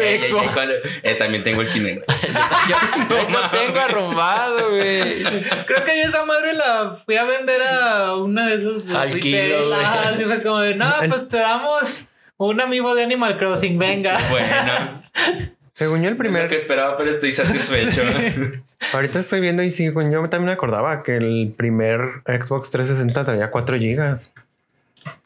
ey, 0.01 0.21
ey, 0.25 0.33
cuando- 0.55 0.75
eh, 1.03 1.15
también 1.17 1.43
tengo 1.45 1.61
el 1.61 1.69
Kinect. 1.71 2.11
yo 2.69 2.77
yo 3.11 3.29
lo 3.39 3.51
tengo 3.51 3.79
arrumbado, 3.81 4.71
güey. 4.71 5.23
Creo 5.67 5.85
que 5.85 5.99
yo 6.03 6.09
esa 6.09 6.25
madre 6.25 6.55
la 6.55 7.03
fui 7.05 7.17
a 7.17 7.25
vender 7.25 7.61
a 7.63 8.17
una 8.17 8.47
de 8.49 8.55
esos. 8.55 8.87
de 8.89 8.97
Al 8.97 9.21
güey. 9.49 9.73
Ajá, 9.73 10.17
sí 10.17 10.25
fue 10.25 10.43
como 10.43 10.59
de, 10.61 10.75
no, 10.77 10.87
pues 11.09 11.29
te 11.29 11.37
damos 11.39 12.07
un 12.37 12.61
amigo 12.61 12.95
de 12.95 13.05
Animal 13.05 13.39
Crossing, 13.39 13.79
venga. 13.79 14.19
Bueno, 14.31 15.03
Según 15.75 16.03
yo, 16.03 16.09
el 16.09 16.13
es 16.13 16.19
lo 16.19 16.19
primer. 16.19 16.49
que 16.49 16.57
esperaba, 16.57 16.97
pero 16.97 17.11
estoy 17.11 17.33
satisfecho. 17.33 18.03
Ahorita 18.93 19.21
estoy 19.21 19.41
viendo 19.41 19.63
y 19.63 19.71
sí, 19.71 19.87
yo 19.87 20.29
también 20.29 20.45
me 20.45 20.53
acordaba 20.53 21.03
que 21.03 21.17
el 21.17 21.55
primer 21.57 22.23
Xbox 22.27 22.71
360 22.71 23.25
traía 23.25 23.51
4 23.51 23.79
gigas. 23.79 24.33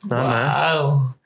Nada 0.05 0.25
más. 0.25 1.17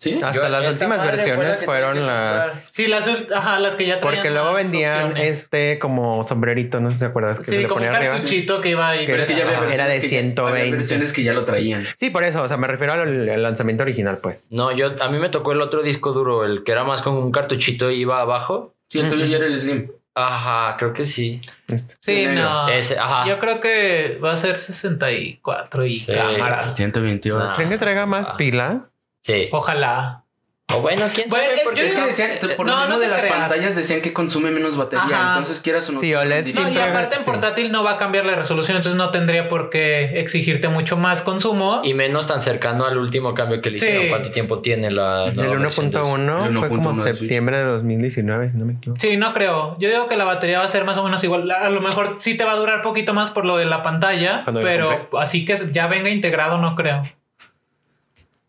¿Sí? 0.00 0.14
Hasta 0.14 0.32
Yo- 0.32 0.48
las 0.48 0.66
últimas 0.66 0.96
madre 0.96 1.18
fue 1.18 1.28
la 1.28 1.36
versiones 1.36 1.64
fueron 1.66 2.06
las. 2.06 2.70
Sí, 2.72 2.86
las, 2.86 3.06
ult- 3.06 3.30
ajá, 3.34 3.58
las 3.60 3.74
que 3.74 3.84
ya 3.86 4.00
traían 4.00 4.16
Porque 4.16 4.30
luego 4.30 4.54
vendían 4.54 5.08
opciones. 5.10 5.40
este 5.42 5.78
como 5.78 6.22
sombrerito, 6.22 6.80
¿no 6.80 6.96
te 6.96 7.04
acuerdas? 7.04 7.38
Que 7.38 7.44
se 7.44 7.50
Sí, 7.50 7.56
le 7.58 7.62
como 7.64 7.74
un 7.82 7.86
ponía 7.86 7.96
arriba. 7.98 8.14
cartuchito 8.14 8.62
que 8.62 8.70
iba 8.70 8.88
ahí. 8.88 9.00
Que 9.04 9.12
Pero 9.12 9.22
es 9.24 9.28
que 9.28 9.34
ya 9.36 9.44
había 9.46 9.74
Era 9.74 9.86
de 9.88 9.96
que 10.00 10.06
ya- 10.06 10.08
120. 10.08 10.60
había 10.62 10.72
versiones 10.72 11.12
que 11.12 11.22
ya 11.22 11.34
lo 11.34 11.44
traían. 11.44 11.84
Sí, 11.98 12.08
por 12.08 12.24
eso, 12.24 12.42
o 12.42 12.48
sea, 12.48 12.56
me 12.56 12.66
refiero 12.66 12.94
al, 12.94 13.28
al 13.28 13.42
lanzamiento 13.42 13.82
original, 13.82 14.18
pues. 14.22 14.46
No, 14.50 14.72
yo 14.72 14.94
a 15.02 15.08
mí 15.10 15.18
me 15.18 15.28
tocó 15.28 15.52
el 15.52 15.60
otro 15.60 15.82
disco 15.82 16.12
duro, 16.14 16.46
el 16.46 16.64
que 16.64 16.72
era 16.72 16.84
más 16.84 17.02
con 17.02 17.12
un 17.14 17.30
cartuchito 17.30 17.90
y 17.90 18.00
iba 18.00 18.22
abajo. 18.22 18.74
Sí, 18.88 19.00
el 19.00 19.10
tuyo 19.10 19.26
ya 19.26 19.36
era 19.36 19.46
el 19.46 19.60
Slim. 19.60 19.90
Ajá, 20.14 20.76
creo 20.78 20.92
que 20.94 21.04
sí. 21.06 21.40
Este. 21.68 21.94
Sí, 22.00 22.26
no. 22.26 22.68
Ese, 22.68 22.98
ajá. 22.98 23.28
Yo 23.28 23.38
creo 23.38 23.60
que 23.60 24.18
va 24.24 24.32
a 24.32 24.38
ser 24.38 24.58
64 24.58 25.84
y 25.86 25.98
Sí. 25.98 26.12
cámara. 26.14 26.74
128. 26.74 27.38
No. 27.48 27.54
¿Creen 27.54 27.70
que 27.70 27.78
traiga 27.78 28.06
más 28.06 28.28
Ah. 28.30 28.36
pila? 28.36 28.86
Sí. 29.22 29.48
Ojalá. 29.52 30.24
O 30.72 30.80
bueno, 30.82 31.06
quién 31.12 31.28
Bueno, 31.28 31.46
sabe, 31.46 31.56
es- 31.56 31.60
porque 31.64 31.82
Es 31.84 31.92
que 31.94 32.00
decían, 32.00 32.30
por 32.56 32.64
no, 32.64 32.82
lo 32.84 32.88
no 32.90 32.98
de 33.00 33.08
las 33.08 33.22
creas. 33.22 33.36
pantallas 33.40 33.74
decían 33.74 34.00
que 34.00 34.12
consume 34.12 34.52
menos 34.52 34.76
batería. 34.76 35.02
Ajá. 35.04 35.28
Entonces 35.30 35.58
quieras 35.58 35.88
o 35.90 35.94
no. 35.94 36.00
Sí, 36.00 36.14
OLED 36.14 36.46
No, 36.54 36.68
y 36.68 36.78
aparte 36.78 37.16
en 37.16 37.24
sí. 37.24 37.26
portátil 37.28 37.72
no 37.72 37.82
va 37.82 37.92
a 37.94 37.98
cambiar 37.98 38.24
la 38.24 38.36
resolución, 38.36 38.76
entonces 38.76 38.96
no 38.96 39.10
tendría 39.10 39.48
por 39.48 39.68
qué 39.68 40.20
exigirte 40.20 40.68
mucho 40.68 40.96
más 40.96 41.22
consumo. 41.22 41.80
Y 41.82 41.92
menos 41.94 42.28
tan 42.28 42.40
cercano 42.40 42.86
al 42.86 42.98
último 42.98 43.34
cambio 43.34 43.60
que 43.60 43.70
le 43.70 43.78
Sí. 43.80 43.86
hicieron. 43.86 44.10
¿Cuánto 44.10 44.30
tiempo 44.30 44.60
tiene 44.60 44.92
la 44.92 45.24
El 45.26 45.34
nueva 45.34 45.56
versión 45.58 45.90
de 45.90 45.98
eso? 45.98 46.06
1.1 46.06 46.46
El 46.46 46.56
fue 46.58 46.68
como 46.68 46.90
1.1 46.90 47.04
de 47.04 47.10
Switch. 47.10 47.18
septiembre 47.18 47.58
de 47.58 47.64
2019, 47.64 48.50
si 48.50 48.56
no 48.56 48.64
me 48.64 48.74
equivoco. 48.74 49.00
Sí, 49.00 49.16
no 49.16 49.34
creo. 49.34 49.76
Yo 49.80 49.88
digo 49.88 50.06
que 50.06 50.16
la 50.16 50.24
batería 50.24 50.60
va 50.60 50.66
a 50.66 50.70
ser 50.70 50.84
más 50.84 50.96
o 50.98 51.02
menos 51.02 51.24
igual. 51.24 51.50
A 51.50 51.68
lo 51.68 51.80
mejor 51.80 52.18
sí 52.20 52.36
te 52.36 52.44
va 52.44 52.52
a 52.52 52.56
durar 52.56 52.82
poquito 52.84 53.12
más 53.12 53.30
por 53.30 53.44
lo 53.44 53.56
de 53.56 53.64
la 53.64 53.82
pantalla, 53.82 54.42
Cuando 54.44 54.62
pero 54.62 55.08
así 55.18 55.44
que 55.44 55.58
ya 55.72 55.88
venga 55.88 56.10
integrado 56.10 56.58
no 56.58 56.76
creo. 56.76 57.02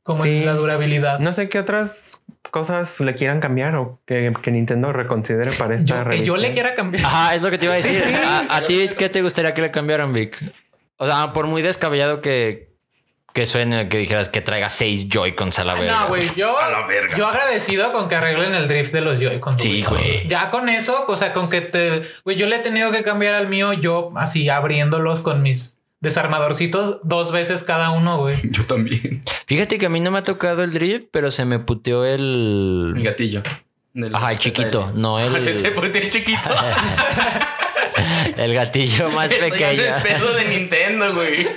Como 0.04 0.24
Sí. 0.24 0.40
en 0.40 0.46
la 0.48 0.54
durabilidad. 0.54 1.20
No 1.20 1.32
sé 1.34 1.48
qué 1.50 1.60
otras 1.60 2.20
cosas 2.50 3.00
le 3.00 3.16
quieran 3.16 3.40
cambiar 3.40 3.76
o 3.76 4.00
que, 4.06 4.34
que 4.42 4.52
Nintendo 4.52 4.92
reconsidere 4.92 5.52
para 5.54 5.76
esta 5.76 5.86
Yo, 5.88 5.96
que 5.96 6.00
yo 6.04 6.10
revisión. 6.10 6.42
le 6.42 6.54
quiera 6.54 6.76
cambiar. 6.76 7.06
Ajá, 7.06 7.36
es 7.36 7.42
lo 7.44 7.50
que 7.52 7.58
te 7.58 7.66
iba 7.66 7.74
a 7.74 7.78
decir. 7.78 8.02
Sí. 8.06 8.16
¿A, 8.50 8.56
a 8.58 8.66
ti 8.66 8.90
qué 8.98 9.10
te 9.10 9.22
gustaría 9.22 9.54
que 9.54 9.62
le 9.62 9.72
cambiaran, 9.72 10.12
Vic? 10.12 10.38
O 10.98 11.06
sea, 11.08 11.34
por 11.34 11.48
muy 11.48 11.62
descabellado 11.62 12.20
que, 12.22 12.70
que 13.34 13.46
suene, 13.46 13.88
que 13.90 13.98
dijeras 14.00 14.28
que 14.28 14.42
traiga 14.42 14.70
seis 14.70 15.08
Joy-Cons 15.08 15.58
a 15.60 15.64
la 15.66 15.74
verga. 15.76 16.00
No, 16.02 16.08
güey, 16.10 16.24
yo, 16.36 16.58
A 16.62 16.70
la 16.72 16.86
verga. 16.88 17.16
yo 17.16 17.28
agradecido 17.28 17.94
con 17.94 18.10
que 18.10 18.16
arreglen 18.16 18.54
el 18.54 18.68
drift 18.68 18.92
de 18.94 19.02
los 19.02 19.20
Joy-Cons. 19.20 19.62
Sí, 19.62 19.84
güey. 19.88 20.28
Ya 20.28 20.50
con 20.52 20.68
eso, 20.68 21.06
o 21.08 21.16
sea, 21.16 21.32
con 21.34 21.50
que 21.50 21.62
te. 21.62 22.04
Güey, 22.26 22.38
yo 22.38 22.48
le 22.48 22.58
he 22.58 22.60
tenido 22.60 22.92
que 22.92 23.04
cambiar 23.04 23.36
al 23.36 23.48
mío, 23.48 23.72
yo 23.74 24.12
así 24.18 24.50
abriéndolos 24.50 25.22
con 25.22 25.42
mis 25.42 25.78
desarmadorcitos 26.02 27.00
dos 27.04 27.32
veces 27.32 27.64
cada 27.64 27.92
uno, 27.92 28.18
güey. 28.18 28.36
Yo 28.52 28.66
también. 28.66 29.24
Fíjate 29.46 29.78
que 29.78 29.86
a 29.86 29.90
mí 29.90 30.00
no 30.00 30.12
me 30.12 30.20
ha 30.20 30.24
tocado 30.24 30.64
el 30.64 30.72
drift, 30.72 31.08
pero 31.12 31.32
se 31.32 31.46
me 31.46 31.60
puteó 31.60 32.04
El 32.04 32.94
el... 32.98 33.04
gatillo. 33.04 33.44
Ajá, 34.14 34.32
el 34.32 34.38
chiquito, 34.38 34.92
no 34.94 35.20
el... 35.36 35.42
Se 35.42 35.54
te 35.54 35.72
puso 35.72 35.88
el 35.88 36.10
chiquito. 36.10 36.50
el 38.38 38.54
gatillo 38.54 39.10
más 39.10 39.32
Eso 39.32 39.42
ya 39.46 39.52
pequeño. 39.52 39.84
no 39.90 39.98
es 39.98 40.04
pedo 40.04 40.34
de 40.34 40.46
Nintendo, 40.46 41.14
güey. 41.14 41.48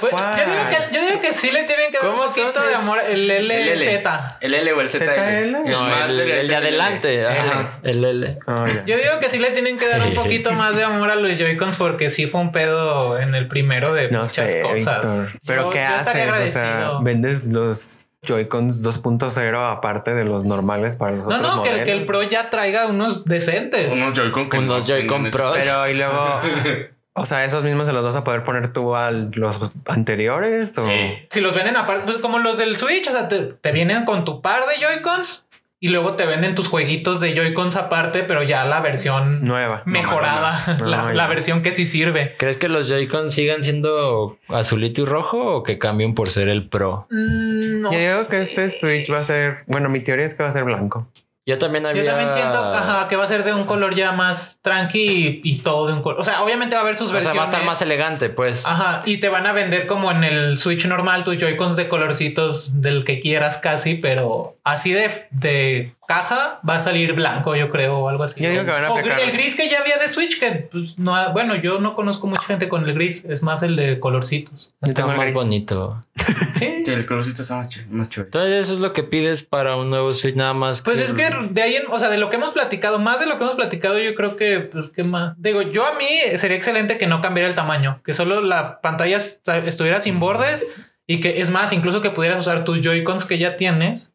Pues, 0.00 0.12
yo, 0.12 0.18
digo 0.18 0.68
que, 0.70 0.94
yo 0.94 1.06
digo 1.06 1.20
que 1.22 1.32
sí 1.32 1.50
le 1.50 1.64
tienen 1.64 1.90
que 1.90 1.98
dar 1.98 2.10
un 2.10 2.16
poquito 2.16 2.52
de 2.66 2.74
amor. 2.74 2.98
El 3.08 3.30
El 3.30 3.50
L. 3.50 3.76
LZ. 3.76 4.08
El 4.40 4.54
L 4.54 4.72
o 4.74 4.80
el 4.82 4.88
ZL. 4.88 4.98
ZL. 4.98 5.52
No, 5.66 5.80
más 5.86 6.10
el, 6.10 6.16
delante 6.18 6.40
el 6.40 6.48
de 6.48 6.56
adelante. 6.56 7.14
L. 7.20 7.26
Ajá, 7.28 7.78
el 7.82 8.04
L. 8.04 8.38
Ya. 8.46 8.84
Yo 8.84 8.96
digo 8.98 9.18
que 9.20 9.28
sí 9.30 9.38
le 9.38 9.50
tienen 9.52 9.78
que 9.78 9.88
dar 9.88 10.02
un 10.02 10.14
poquito 10.14 10.52
más 10.52 10.76
de 10.76 10.84
amor 10.84 11.10
a 11.10 11.16
los 11.16 11.38
Joy-Cons 11.38 11.76
porque 11.76 12.10
sí 12.10 12.26
fue 12.26 12.40
un 12.40 12.52
pedo 12.52 13.18
en 13.18 13.34
el 13.34 13.48
primero 13.48 13.94
de 13.94 14.10
No 14.10 14.22
muchas 14.22 14.46
sé, 14.50 14.60
cosas. 14.62 14.74
Víctor. 14.76 15.28
¿Pero 15.46 15.62
Yo- 15.64 15.70
qué 15.70 15.78
yo 15.78 15.94
haces? 16.10 16.30
O 16.30 16.46
sea. 16.52 16.90
¿vendes 17.00 17.46
los 17.46 18.02
Joy-Cons 18.26 18.84
2.0 18.84 19.72
aparte 19.72 20.14
de 20.14 20.24
los 20.24 20.44
normales 20.44 20.96
para 20.96 21.12
los 21.12 21.26
No, 21.26 21.36
otros 21.36 21.56
no, 21.56 21.62
que, 21.62 21.84
que 21.84 21.92
el 21.92 22.04
Pro 22.04 22.22
ya 22.22 22.50
traiga 22.50 22.86
unos 22.86 23.24
decentes. 23.24 23.90
Unos 23.90 24.12
Joy-Con 24.12 24.50
que 24.50 24.58
Unos 24.58 24.82
no 24.82 24.94
Joy-Con 24.94 25.30
Pros. 25.30 25.54
Pero 25.56 25.88
y 25.88 25.94
luego... 25.94 26.40
O 27.18 27.24
sea, 27.24 27.46
¿esos 27.46 27.64
mismos 27.64 27.86
se 27.86 27.94
los 27.94 28.04
vas 28.04 28.14
a 28.14 28.24
poder 28.24 28.44
poner 28.44 28.74
tú 28.74 28.94
a 28.94 29.10
los 29.10 29.58
anteriores? 29.86 30.76
O... 30.76 30.82
Sí. 30.82 31.26
Si 31.30 31.40
los 31.40 31.54
venden 31.54 31.74
aparte, 31.74 32.04
pues 32.04 32.18
como 32.18 32.40
los 32.40 32.58
del 32.58 32.76
Switch, 32.76 33.08
o 33.08 33.10
sea, 33.10 33.26
te, 33.26 33.38
te 33.38 33.72
vienen 33.72 34.04
con 34.04 34.26
tu 34.26 34.42
par 34.42 34.66
de 34.66 34.84
Joy-Cons 34.84 35.45
y 35.86 35.88
luego 35.88 36.14
te 36.14 36.26
venden 36.26 36.54
tus 36.54 36.68
jueguitos 36.68 37.20
de 37.20 37.34
Joy-Cons 37.34 37.76
aparte, 37.76 38.24
pero 38.24 38.42
ya 38.42 38.64
la 38.64 38.80
versión 38.80 39.44
Nueva. 39.44 39.82
mejorada, 39.86 40.76
No, 40.80 40.86
la, 40.86 41.02
no, 41.02 41.12
la 41.12 41.22
ya. 41.24 41.28
versión 41.28 41.62
que 41.62 41.72
sí 41.72 41.86
sirve. 41.86 42.34
¿Crees 42.38 42.56
que 42.56 42.68
los 42.68 42.88
Joy-Con 42.88 43.30
sigan 43.30 43.62
siendo 43.62 44.36
azulito 44.48 45.02
y 45.02 45.04
rojo 45.04 45.38
o 45.56 45.62
que 45.62 45.78
cambien 45.78 46.14
por 46.14 46.28
ser 46.30 46.48
el 46.48 46.68
Pro? 46.68 47.06
Mm, 47.10 47.80
no 47.82 47.92
Yo 47.92 47.98
digo 47.98 48.28
que 48.28 48.40
este 48.40 48.68
Switch 48.70 49.12
va 49.12 49.20
a 49.20 49.24
ser... 49.24 49.58
Bueno, 49.66 49.88
mi 49.88 50.00
teoría 50.00 50.26
es 50.26 50.34
que 50.34 50.42
va 50.42 50.48
a 50.48 50.52
ser 50.52 50.64
blanco. 50.64 51.06
Yo 51.46 51.58
también 51.58 51.86
había... 51.86 52.02
Yo 52.02 52.10
también 52.10 52.34
siento 52.34 52.58
ajá, 52.58 53.06
que 53.06 53.14
va 53.14 53.22
a 53.24 53.28
ser 53.28 53.44
de 53.44 53.54
un 53.54 53.66
color 53.66 53.94
ya 53.94 54.10
más 54.10 54.58
tranqui 54.62 54.98
y, 54.98 55.40
y 55.44 55.58
todo 55.60 55.86
de 55.86 55.92
un 55.92 56.02
color. 56.02 56.20
O 56.20 56.24
sea, 56.24 56.42
obviamente 56.42 56.74
va 56.74 56.80
a 56.80 56.84
haber 56.84 56.98
sus 56.98 57.06
O 57.06 57.10
sea, 57.10 57.14
versiones. 57.14 57.38
va 57.38 57.42
a 57.42 57.46
estar 57.46 57.64
más 57.64 57.80
elegante, 57.82 58.28
pues. 58.30 58.66
Ajá, 58.66 58.98
y 59.04 59.18
te 59.18 59.28
van 59.28 59.46
a 59.46 59.52
vender 59.52 59.86
como 59.86 60.10
en 60.10 60.24
el 60.24 60.58
Switch 60.58 60.84
normal 60.86 61.22
tus 61.22 61.38
Joy-Cons 61.38 61.76
de 61.76 61.88
colorcitos 61.88 62.82
del 62.82 63.04
que 63.04 63.20
quieras 63.20 63.58
casi, 63.58 63.94
pero 63.94 64.56
así 64.64 64.92
de, 64.92 65.28
de 65.30 65.92
caja 66.06 66.60
va 66.68 66.76
a 66.76 66.80
salir 66.80 67.12
blanco, 67.14 67.54
yo 67.56 67.70
creo, 67.70 67.98
o 67.98 68.08
algo 68.08 68.24
así. 68.24 68.42
Yo 68.42 68.50
digo 68.50 68.64
que 68.64 68.70
van 68.70 68.84
a 68.84 68.92
O 68.92 68.98
el 68.98 69.32
gris 69.32 69.54
que 69.56 69.68
ya 69.68 69.80
había 69.80 69.98
de 69.98 70.08
Switch, 70.08 70.38
que 70.38 70.50
pues, 70.70 70.98
no, 70.98 71.14
ha- 71.14 71.28
bueno, 71.28 71.56
yo 71.56 71.80
no 71.80 71.94
conozco 71.94 72.26
mucha 72.26 72.42
gente 72.44 72.68
con 72.68 72.88
el 72.88 72.94
gris, 72.94 73.24
es 73.28 73.42
más 73.42 73.62
el 73.62 73.76
de 73.76 73.98
colorcitos. 74.00 74.74
Yo 74.82 74.90
Está 74.90 75.06
más 75.06 75.18
gris. 75.18 75.34
bonito. 75.34 76.00
Sí. 76.58 76.78
Sí, 76.86 76.90
el 76.90 77.04
colorcito 77.04 77.42
está 77.42 77.56
más, 77.56 77.68
ch- 77.70 77.86
más 77.88 78.08
chévere. 78.08 78.28
Entonces 78.28 78.64
eso 78.66 78.74
es 78.74 78.80
lo 78.80 78.92
que 78.94 79.02
pides 79.02 79.42
para 79.42 79.76
un 79.76 79.90
nuevo 79.90 80.12
Switch 80.14 80.34
nada 80.36 80.54
más. 80.54 80.80
Pues 80.80 80.98
es 80.98 81.12
que 81.12 81.28
de 81.50 81.62
ahí, 81.62 81.76
en- 81.76 81.86
o 81.90 81.98
sea, 81.98 82.08
de 82.08 82.16
lo 82.18 82.30
que 82.30 82.36
hemos 82.36 82.52
platicado, 82.52 82.98
más 82.98 83.20
de 83.20 83.26
lo 83.26 83.36
que 83.36 83.44
hemos 83.44 83.56
platicado, 83.56 83.98
yo 83.98 84.14
creo 84.14 84.36
que, 84.36 84.60
pues, 84.60 84.88
¿qué 84.90 85.04
más? 85.04 85.34
Digo, 85.40 85.60
yo 85.62 85.84
a 85.84 85.94
mí 85.98 86.06
sería 86.36 86.56
excelente 86.56 86.96
que 86.96 87.06
no 87.06 87.20
cambiara 87.20 87.48
el 87.50 87.54
tamaño, 87.54 88.00
que 88.04 88.14
solo 88.14 88.40
la 88.40 88.80
pantalla 88.80 89.18
est- 89.18 89.46
estuviera 89.48 90.00
sin 90.00 90.18
bordes 90.18 90.64
y 91.06 91.20
que, 91.20 91.40
es 91.42 91.50
más, 91.50 91.72
incluso 91.72 92.00
que 92.00 92.10
pudieras 92.10 92.38
usar 92.40 92.64
tus 92.64 92.80
Joy-Cons 92.80 93.26
que 93.26 93.38
ya 93.38 93.56
tienes. 93.58 94.14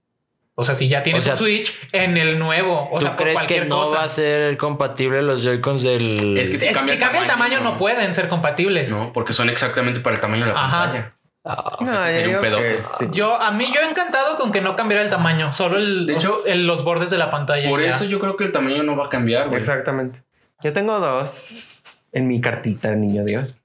O 0.62 0.64
sea, 0.64 0.76
si 0.76 0.88
ya 0.88 1.04
tienes 1.04 1.24
O 1.24 1.26
sea, 1.26 1.34
un 1.34 1.40
Switch 1.40 1.74
en 1.92 2.18
el 2.18 2.40
nuevo. 2.40 2.88
O 2.92 3.00
¿Tú 3.00 3.06
sea, 3.06 3.16
por 3.16 3.24
crees 3.24 3.40
que 3.40 3.46
cualquier 3.46 3.68
no 3.68 3.78
cosa. 3.86 4.00
va 4.00 4.04
a 4.06 4.08
ser 4.08 4.58
compatible 4.58 5.22
los 5.22 5.44
Joy-Cons 5.44 5.84
del... 5.84 6.38
Es 6.38 6.50
que 6.50 6.58
Si 6.58 6.68
si 6.68 6.74
cambia, 6.74 6.94
el 6.94 7.28
tamaño, 7.28 7.60
no. 7.62 7.78
pueden 7.78 8.16
ser 8.16 8.28
compatibles. 8.30 8.90
No, 8.90 9.12
porque 9.14 9.34
son 9.34 9.50
exactamente 9.50 10.00
para 10.00 10.16
el 10.16 10.22
tamaño 10.22 10.46
de 10.46 10.54
la 10.54 10.64
Ajá. 10.66 10.84
pantalla. 10.86 11.10
Ah, 11.44 11.76
O 11.80 11.86
sea, 11.86 11.94
No, 11.96 12.06
sería 12.12 12.36
un 12.38 12.42
pedote. 12.42 12.78
sí. 13.00 13.08
Yo, 13.12 13.36
a 13.42 13.52
mí, 13.52 13.72
yo 13.74 13.82
encantado 13.82 14.38
con 14.38 14.52
que 14.52 14.62
no 14.62 14.76
cambiara 14.76 15.04
el 15.04 15.10
tamaño, 15.10 15.52
solo 15.54 15.78
el, 15.78 16.06
De 16.06 16.14
hecho, 16.14 16.46
el- 16.46 16.68
los 16.68 16.84
bordes 16.84 17.10
de 17.10 17.18
la 17.18 17.32
pantalla. 17.32 17.68
Por 17.68 17.82
ya. 17.82 17.90
eso 17.90 18.06
yo 18.06 18.20
creo 18.20 18.38
que 18.38 18.44
el 18.44 18.52
tamaño 18.52 18.84
no 18.84 18.96
va 18.96 19.08
a 19.08 19.10
cambiar, 19.10 19.48
güey. 19.48 19.60
Exactamente. 19.60 20.22
Yo 20.64 20.72
tengo 20.72 21.00
dos 21.00 21.82
en 22.12 22.28
mi 22.28 22.40
cartita, 22.42 22.92
niño 22.92 23.24
Dios. 23.26 23.60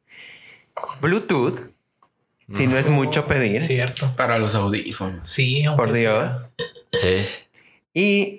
Bluetooth, 1.01 1.59
si 2.55 2.67
no 2.67 2.77
es 2.79 2.89
mucho 2.89 3.27
pedir, 3.27 3.67
Cierto. 3.67 4.11
Para 4.17 4.39
los 4.39 4.55
audífonos. 4.55 5.31
Sí, 5.31 5.65
por 5.77 5.93
sea. 5.93 5.99
Dios. 6.01 6.51
Sí. 6.93 7.27
Y 7.95 8.37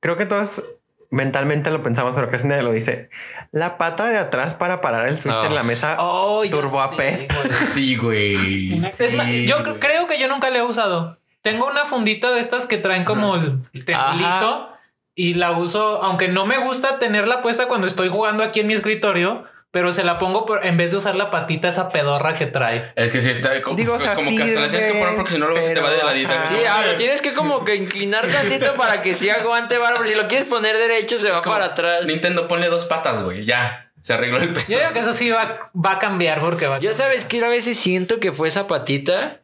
creo 0.00 0.16
que 0.16 0.26
todos 0.26 0.62
mentalmente 1.10 1.70
lo 1.70 1.82
pensamos, 1.82 2.14
pero 2.14 2.28
casi 2.30 2.46
nadie 2.48 2.62
lo 2.62 2.72
dice. 2.72 3.08
La 3.52 3.78
pata 3.78 4.06
de 4.08 4.18
atrás 4.18 4.54
para 4.54 4.80
parar 4.80 5.08
el 5.08 5.18
switch 5.18 5.34
Ah. 5.42 5.46
en 5.46 5.54
la 5.54 5.62
mesa. 5.62 5.96
Oh, 6.00 6.42
Turbo 6.50 6.80
apesta. 6.80 7.34
Sí, 7.70 7.96
güey. 7.96 8.82
Sí, 8.82 9.46
yo 9.46 9.62
güey. 9.62 9.78
creo 9.78 10.08
que 10.08 10.18
yo 10.18 10.28
nunca 10.28 10.50
la 10.50 10.58
he 10.58 10.62
usado. 10.62 11.16
Tengo 11.42 11.68
una 11.68 11.84
fundita 11.84 12.32
de 12.32 12.40
estas 12.40 12.66
que 12.66 12.78
traen 12.78 13.04
como 13.04 13.36
el 13.36 13.60
templito 13.84 14.68
y 15.14 15.34
la 15.34 15.52
uso, 15.52 16.02
aunque 16.02 16.26
no 16.28 16.44
me 16.44 16.58
gusta 16.58 16.98
tenerla 16.98 17.40
puesta 17.40 17.68
cuando 17.68 17.86
estoy 17.86 18.08
jugando 18.08 18.42
aquí 18.42 18.60
en 18.60 18.66
mi 18.66 18.74
escritorio, 18.74 19.44
pero 19.76 19.92
se 19.92 20.04
la 20.04 20.18
pongo 20.18 20.46
por- 20.46 20.64
en 20.64 20.78
vez 20.78 20.90
de 20.90 20.96
usar 20.96 21.14
la 21.16 21.28
patita 21.30 21.68
esa 21.68 21.90
pedorra 21.90 22.32
que 22.32 22.46
trae. 22.46 22.92
Es 22.96 23.10
que 23.10 23.20
si 23.20 23.30
está 23.30 23.60
como, 23.60 23.76
Digo, 23.76 23.92
o 23.92 24.00
sea, 24.00 24.14
como 24.14 24.30
que 24.34 24.42
hasta 24.42 24.60
la 24.60 24.70
tienes 24.70 24.86
que 24.86 24.94
poner 24.98 25.16
porque 25.16 25.32
si 25.32 25.38
no 25.38 25.48
luego 25.48 25.60
se 25.60 25.74
te 25.74 25.80
va 25.82 25.90
de 25.90 26.02
ladita. 26.02 26.32
ajá. 26.34 26.46
Sí, 26.46 26.56
ah, 26.66 26.82
lo 26.86 26.96
tienes 26.96 27.20
que 27.20 27.34
como 27.34 27.62
que 27.62 27.74
inclinar 27.74 28.26
tantito 28.26 28.74
para 28.76 29.02
que 29.02 29.12
sí 29.12 29.28
aguante, 29.28 29.78
porque 29.78 30.08
si 30.08 30.14
lo 30.14 30.28
quieres 30.28 30.46
poner 30.46 30.78
derecho 30.78 31.18
se 31.18 31.30
va 31.30 31.42
como, 31.42 31.52
para 31.56 31.66
atrás. 31.66 32.06
Nintendo 32.06 32.48
ponle 32.48 32.68
dos 32.68 32.86
patas, 32.86 33.22
güey. 33.22 33.44
Ya. 33.44 33.82
Se 34.00 34.14
arregló 34.14 34.38
el 34.38 34.54
pedo. 34.54 34.64
Yo 34.66 34.78
digo 34.78 34.92
que 34.94 35.00
eso 35.00 35.12
sí 35.12 35.28
va, 35.30 35.68
va 35.74 35.92
a 35.92 35.98
cambiar 35.98 36.40
porque 36.40 36.66
va 36.66 36.76
a 36.76 36.78
Yo 36.78 36.94
sabes 36.94 37.26
que 37.26 37.44
a 37.44 37.48
veces 37.48 37.78
siento 37.78 38.18
que 38.18 38.32
fue 38.32 38.48
esa 38.48 38.66
patita. 38.66 39.36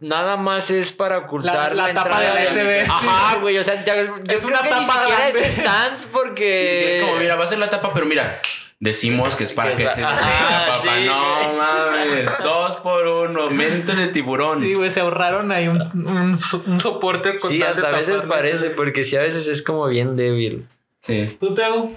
Nada 0.00 0.36
más 0.36 0.70
es 0.70 0.92
para 0.92 1.18
ocultar 1.18 1.54
La- 1.74 1.86
la, 1.88 1.88
la 1.88 1.94
tapa 1.94 2.22
entrada 2.22 2.34
del 2.34 2.66
USB. 2.84 2.90
Ajá, 2.90 3.36
güey. 3.38 3.58
O 3.58 3.64
sea, 3.64 3.84
ya- 3.84 3.94
yo 3.96 4.00
Es 4.02 4.42
creo 4.44 4.48
una 4.48 4.58
que 4.62 4.64
ni 4.64 4.70
tapa 4.70 4.92
siquiera 5.00 5.18
grande. 5.30 5.46
es 5.46 5.52
stand 5.58 5.98
porque. 6.12 6.76
Sí, 6.76 6.84
sí, 6.92 6.96
es 6.98 7.02
como, 7.04 7.16
mira, 7.16 7.34
va 7.36 7.44
a 7.44 7.48
ser 7.48 7.58
la 7.58 7.70
tapa, 7.70 7.92
pero 7.94 8.04
mira, 8.06 8.40
decimos 8.80 9.36
que 9.36 9.44
es 9.44 9.52
para 9.52 9.74
Que 9.74 9.84
que, 9.84 9.88
se 9.88 10.02
Ajá, 10.02 10.66
papá. 10.72 10.78
sí. 10.80 11.04
No 11.06 11.54
mames. 11.56 12.28
Dos 12.42 12.76
por 12.78 13.06
uno. 13.06 13.48
Mente 13.50 13.94
de 13.94 14.08
tiburón. 14.08 14.62
Sí, 14.62 14.74
güey, 14.74 14.90
se 14.90 15.00
ahorraron 15.00 15.52
ahí 15.52 15.68
un, 15.68 15.80
un, 15.82 16.38
un 16.66 16.80
soporte. 16.80 17.38
con 17.38 17.50
Sí, 17.50 17.62
hasta 17.62 17.88
a 17.88 17.92
veces 17.92 18.22
parece, 18.22 18.66
ese- 18.66 18.70
porque 18.70 19.04
sí, 19.04 19.16
a 19.16 19.22
veces 19.22 19.46
es 19.46 19.62
como 19.62 19.86
bien 19.86 20.16
débil. 20.16 20.66
Sí. 21.02 21.36
¿Tú, 21.40 21.54
Teo? 21.54 21.92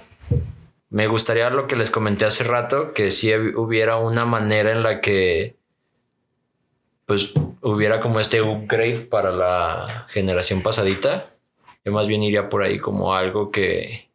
Me 0.90 1.08
gustaría 1.08 1.50
lo 1.50 1.66
que 1.66 1.74
les 1.74 1.90
comenté 1.90 2.24
hace 2.24 2.44
rato, 2.44 2.92
que 2.94 3.10
si 3.10 3.34
hubiera 3.34 3.96
una 3.96 4.24
manera 4.24 4.70
en 4.70 4.82
la 4.84 5.00
que 5.00 5.56
pues 7.06 7.32
hubiera 7.60 8.00
como 8.00 8.20
este 8.20 8.40
upgrade 8.40 9.00
para 9.10 9.30
la 9.32 10.06
generación 10.10 10.62
pasadita. 10.62 11.26
Yo 11.84 11.92
más 11.92 12.06
bien 12.06 12.22
iría 12.22 12.48
por 12.48 12.62
ahí 12.62 12.78
como 12.78 13.12
algo 13.14 13.50
que, 13.50 14.08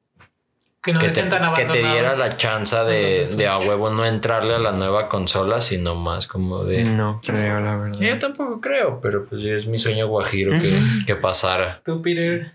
Que 0.82 0.94
no 0.94 1.00
que, 1.02 1.10
te, 1.10 1.22
que 1.24 1.78
diera 1.78 2.16
la 2.16 2.38
chance 2.38 2.74
de, 2.78 3.28
de 3.36 3.48
a 3.48 3.58
huevo 3.58 3.90
no 3.90 4.06
entrarle 4.06 4.56
a 4.56 4.60
la 4.60 4.72
nueva 4.72 5.10
consola, 5.10 5.60
sino 5.60 5.96
más 5.96 6.26
como 6.26 6.64
de... 6.64 6.86
No 6.86 7.20
creo, 7.22 7.60
la 7.60 7.76
verdad. 7.76 8.00
Yo 8.00 8.18
tampoco 8.20 8.62
creo, 8.62 9.00
pero 9.02 9.26
pues 9.26 9.44
es 9.44 9.66
mi 9.68 9.78
sueño 9.78 10.08
guajiro 10.08 10.54
que, 10.62 10.72
que 11.06 11.16
pasara. 11.16 11.82
Tú, 11.84 12.02
Peter. 12.02 12.52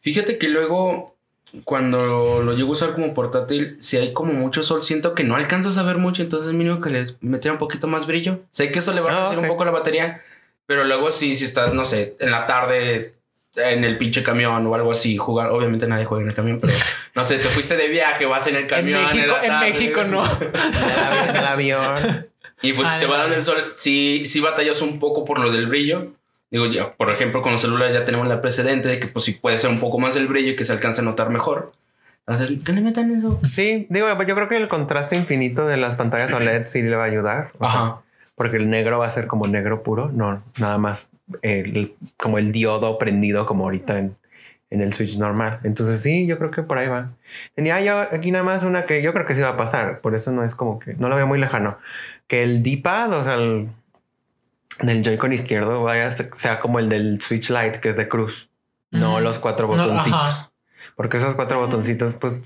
Fíjate 0.00 0.38
que 0.38 0.48
luego, 0.48 1.16
cuando 1.64 2.42
lo 2.42 2.54
llego 2.54 2.70
a 2.70 2.72
usar 2.72 2.92
como 2.94 3.12
portátil, 3.12 3.76
si 3.82 3.98
hay 3.98 4.14
como 4.14 4.32
mucho 4.32 4.62
sol, 4.62 4.82
siento 4.82 5.14
que 5.14 5.24
no 5.24 5.36
alcanzas 5.36 5.76
a 5.76 5.82
ver 5.82 5.98
mucho, 5.98 6.22
entonces 6.22 6.54
mínimo 6.54 6.80
que 6.80 6.88
les 6.88 7.22
metiera 7.22 7.52
un 7.52 7.58
poquito 7.58 7.86
más 7.86 8.06
brillo. 8.06 8.40
Sé 8.50 8.72
que 8.72 8.78
eso 8.78 8.94
le 8.94 9.02
va 9.02 9.10
a 9.10 9.12
Ah, 9.12 9.16
reducir 9.18 9.38
ok. 9.38 9.42
un 9.44 9.48
poco 9.48 9.66
la 9.66 9.70
batería, 9.72 10.18
pero 10.64 10.84
luego 10.84 11.10
sí, 11.10 11.36
si 11.36 11.44
estás, 11.44 11.74
no 11.74 11.84
sé, 11.84 12.16
en 12.20 12.30
la 12.30 12.46
tarde 12.46 13.12
en 13.56 13.84
el 13.84 13.98
pinche 13.98 14.22
camión 14.22 14.66
o 14.66 14.74
algo 14.74 14.92
así, 14.92 15.16
jugar, 15.16 15.50
obviamente 15.50 15.86
nadie 15.86 16.04
juega 16.04 16.22
en 16.22 16.30
el 16.30 16.34
camión, 16.36 16.60
pero 16.60 16.72
no 17.14 17.24
sé, 17.24 17.38
te 17.38 17.48
fuiste 17.48 17.76
de 17.76 17.88
viaje, 17.88 18.26
vas 18.26 18.46
en 18.46 18.56
el 18.56 18.62
En 18.62 18.68
camión. 18.68 19.02
México, 19.04 19.26
la 19.36 19.42
en 19.42 19.48
tarde, 19.48 19.70
México 19.70 20.04
no. 20.04 20.24
En 21.28 21.36
el 21.36 21.46
avión. 21.46 22.26
Y 22.62 22.72
pues 22.74 22.88
Ah, 22.88 22.94
si 22.94 23.00
te 23.00 23.06
va 23.06 23.18
dando 23.18 23.36
el 23.36 23.42
sol, 23.42 23.70
sí, 23.72 24.22
sí 24.26 24.40
batallas 24.40 24.82
un 24.82 24.98
poco 25.00 25.24
por 25.24 25.38
lo 25.38 25.50
del 25.50 25.66
brillo. 25.66 26.06
Digo, 26.50 26.66
ya, 26.66 26.90
por 26.92 27.10
ejemplo, 27.10 27.42
con 27.42 27.52
los 27.52 27.60
celulares 27.60 27.94
ya 27.94 28.04
tenemos 28.04 28.26
la 28.28 28.40
precedente 28.40 28.88
de 28.88 28.98
que 28.98 29.06
pues 29.06 29.24
sí 29.24 29.32
puede 29.32 29.56
ser 29.56 29.70
un 29.70 29.78
poco 29.80 29.98
más 29.98 30.16
el 30.16 30.26
brillo 30.26 30.50
y 30.52 30.56
que 30.56 30.64
se 30.64 30.72
alcanza 30.72 31.00
a 31.00 31.04
notar 31.04 31.30
mejor. 31.30 31.72
Entonces, 32.26 32.58
¿qué 32.64 32.72
le 32.72 32.80
metan 32.82 33.10
eso? 33.16 33.40
Sí, 33.54 33.86
digo, 33.88 34.06
yo 34.08 34.34
creo 34.34 34.48
que 34.48 34.56
el 34.56 34.68
contraste 34.68 35.16
infinito 35.16 35.64
de 35.66 35.76
las 35.76 35.94
pantallas 35.94 36.32
OLED 36.32 36.66
sí 36.66 36.82
le 36.82 36.94
va 36.96 37.04
a 37.04 37.06
ayudar. 37.06 37.50
o 37.58 37.68
sea, 37.68 37.68
Ajá. 37.68 38.00
Porque 38.40 38.56
el 38.56 38.70
negro 38.70 38.98
va 39.00 39.06
a 39.06 39.10
ser 39.10 39.26
como 39.26 39.46
negro 39.46 39.82
puro, 39.82 40.08
no 40.14 40.42
nada 40.56 40.78
más 40.78 41.10
el- 41.42 41.92
como 42.16 42.38
el 42.38 42.52
diodo 42.52 42.96
prendido 42.96 43.44
como 43.44 43.64
ahorita 43.64 43.98
en, 43.98 44.16
en 44.70 44.80
el 44.80 44.94
Switch 44.94 45.18
normal. 45.18 45.58
Entonces 45.64 46.00
sí, 46.00 46.26
yo 46.26 46.38
creo 46.38 46.50
que 46.50 46.62
por 46.62 46.78
ahí 46.78 46.88
va. 46.88 47.10
Tenía 47.54 47.82
yo 47.82 47.98
aquí 48.00 48.30
nada 48.30 48.42
más 48.42 48.62
una 48.62 48.86
que 48.86 49.02
yo 49.02 49.12
creo 49.12 49.26
que 49.26 49.34
sí 49.34 49.42
va 49.42 49.50
a 49.50 49.56
pasar, 49.58 50.00
por 50.00 50.14
eso 50.14 50.32
no 50.32 50.42
es 50.42 50.54
como 50.54 50.78
que 50.78 50.94
no 50.94 51.10
lo 51.10 51.16
veo 51.16 51.26
muy 51.26 51.38
lejano. 51.38 51.76
Que 52.28 52.42
el 52.42 52.62
D-pad, 52.62 53.12
o 53.12 53.22
sea, 53.22 53.34
el 53.34 53.68
del 54.80 55.02
Joy-Con 55.04 55.34
izquierdo 55.34 55.82
vaya 55.82 56.10
sea 56.10 56.60
como 56.60 56.78
el 56.78 56.88
del 56.88 57.20
Switch 57.20 57.50
Lite, 57.50 57.80
que 57.80 57.90
es 57.90 57.96
de 57.96 58.08
cruz, 58.08 58.48
no 58.90 59.20
Mm. 59.20 59.22
los 59.22 59.38
cuatro 59.38 59.68
No, 59.68 59.76
botoncitos. 59.76 60.18
ajá. 60.18 60.50
porque 60.96 61.18
esos 61.18 61.34
cuatro 61.34 61.60
botoncitos, 61.60 62.14
pues, 62.14 62.42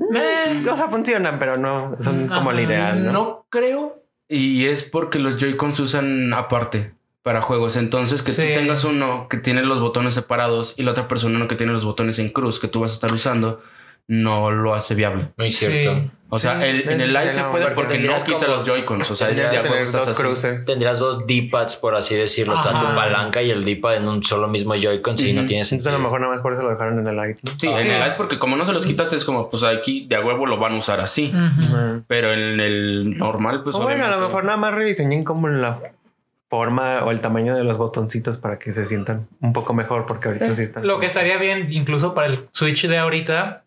Eh, 0.00 0.64
o 0.68 0.76
sea, 0.76 0.88
funcionan, 0.88 1.38
pero 1.38 1.56
no 1.56 1.96
son 2.02 2.26
como 2.28 2.50
el 2.50 2.58
Ajá, 2.58 2.66
ideal, 2.66 3.04
¿no? 3.06 3.12
No 3.12 3.46
creo. 3.50 3.97
Y 4.28 4.66
es 4.66 4.82
porque 4.82 5.18
los 5.18 5.38
Joy-Con 5.38 5.72
se 5.72 5.82
usan 5.82 6.32
aparte 6.34 6.92
para 7.22 7.40
juegos. 7.42 7.76
Entonces, 7.76 8.22
que 8.22 8.32
Sí. 8.32 8.42
tú 8.48 8.52
tengas 8.54 8.84
uno 8.84 9.26
que 9.28 9.38
tiene 9.38 9.62
los 9.64 9.80
botones 9.80 10.14
separados 10.14 10.74
y 10.76 10.82
la 10.82 10.90
otra 10.92 11.08
persona 11.08 11.36
uno 11.36 11.48
que 11.48 11.56
tiene 11.56 11.72
los 11.72 11.84
botones 11.84 12.18
en 12.18 12.28
cruz 12.30 12.58
que 12.60 12.68
tú 12.68 12.80
vas 12.80 12.92
a 12.92 12.94
estar 12.94 13.12
usando, 13.12 13.62
no 14.08 14.50
lo 14.50 14.74
hace 14.74 14.94
viable. 14.94 15.28
Muy 15.36 15.52
cierto. 15.52 16.00
Sí. 16.00 16.10
O 16.30 16.38
sea, 16.38 16.58
Sí, 16.60 16.66
el- 16.66 16.88
en 16.88 17.00
el 17.00 17.08
Lite 17.08 17.32
sería 17.32 17.44
se 17.44 17.50
puede 17.50 17.64
porque 17.66 17.74
porque 17.74 17.98
no 18.00 18.16
quita 18.16 18.38
como- 18.46 18.56
los 18.56 18.66
Joy-Cons. 18.66 19.10
O 19.10 19.14
sea, 19.14 19.28
es 19.28 19.40
cuando 19.40 19.68
estás 19.74 19.92
dos 19.92 20.08
así. 20.08 20.22
cruces. 20.22 20.64
Tendrías 20.66 20.98
dos 20.98 21.26
D-pads, 21.26 21.76
por 21.76 21.94
así 21.94 22.16
decirlo, 22.16 22.54
Ajá. 22.58 22.72
tanto 22.72 22.94
palanca 22.94 23.42
y 23.42 23.50
el 23.50 23.64
D-pad 23.64 23.96
en 23.96 24.08
un 24.08 24.22
solo 24.24 24.48
mismo 24.48 24.74
Joy-Con, 24.74 25.16
si 25.18 25.32
no 25.32 25.40
Ujú. 25.42 25.48
tiene 25.48 25.62
Entonces 25.62 25.86
a 25.86 25.92
lo 25.92 25.98
mejor 25.98 26.20
nada 26.20 26.32
más 26.34 26.42
por 26.42 26.52
eso 26.54 26.62
lo 26.62 26.70
dejaron 26.70 26.98
en 26.98 27.06
el 27.06 27.16
Lite, 27.16 27.40
¿no? 27.44 27.52
Sí, 27.58 27.68
Ah, 27.68 27.80
en 27.80 27.86
sí. 27.86 27.92
el 27.92 28.00
Lite 28.00 28.14
porque 28.16 28.38
como 28.38 28.56
no 28.56 28.64
se 28.64 28.72
los 28.72 28.84
quitas 28.86 29.12
es 29.12 29.24
como, 29.24 29.50
pues 29.50 29.62
aquí 29.62 30.06
de 30.06 30.16
a 30.16 30.20
huevo 30.20 30.46
lo 30.46 30.58
van 30.58 30.72
a 30.72 30.76
usar 30.76 31.00
así. 31.00 31.32
Pero 32.06 32.32
en 32.32 32.60
el 32.60 33.16
normal, 33.18 33.62
pues 33.62 33.76
O 33.76 33.82
bueno, 33.82 34.04
a 34.06 34.10
lo 34.10 34.18
mejor 34.20 34.44
nada 34.44 34.56
más 34.56 34.74
rediseñen 34.74 35.24
como 35.24 35.48
la 35.48 35.78
forma 36.50 37.04
o 37.04 37.10
el 37.10 37.20
tamaño 37.20 37.54
de 37.54 37.62
los 37.64 37.76
botoncitos 37.76 38.38
para 38.38 38.58
que 38.58 38.72
se 38.72 38.84
sientan 38.86 39.26
un 39.42 39.52
poco 39.52 39.74
mejor, 39.74 40.06
porque 40.06 40.28
ahorita 40.28 40.52
sí 40.54 40.62
están. 40.62 40.86
Lo 40.86 40.98
que 40.98 41.06
estaría 41.06 41.36
bien, 41.38 41.68
incluso 41.70 42.14
para 42.14 42.28
el 42.28 42.40
Switch 42.52 42.86
de 42.86 42.96
ahorita, 42.98 43.64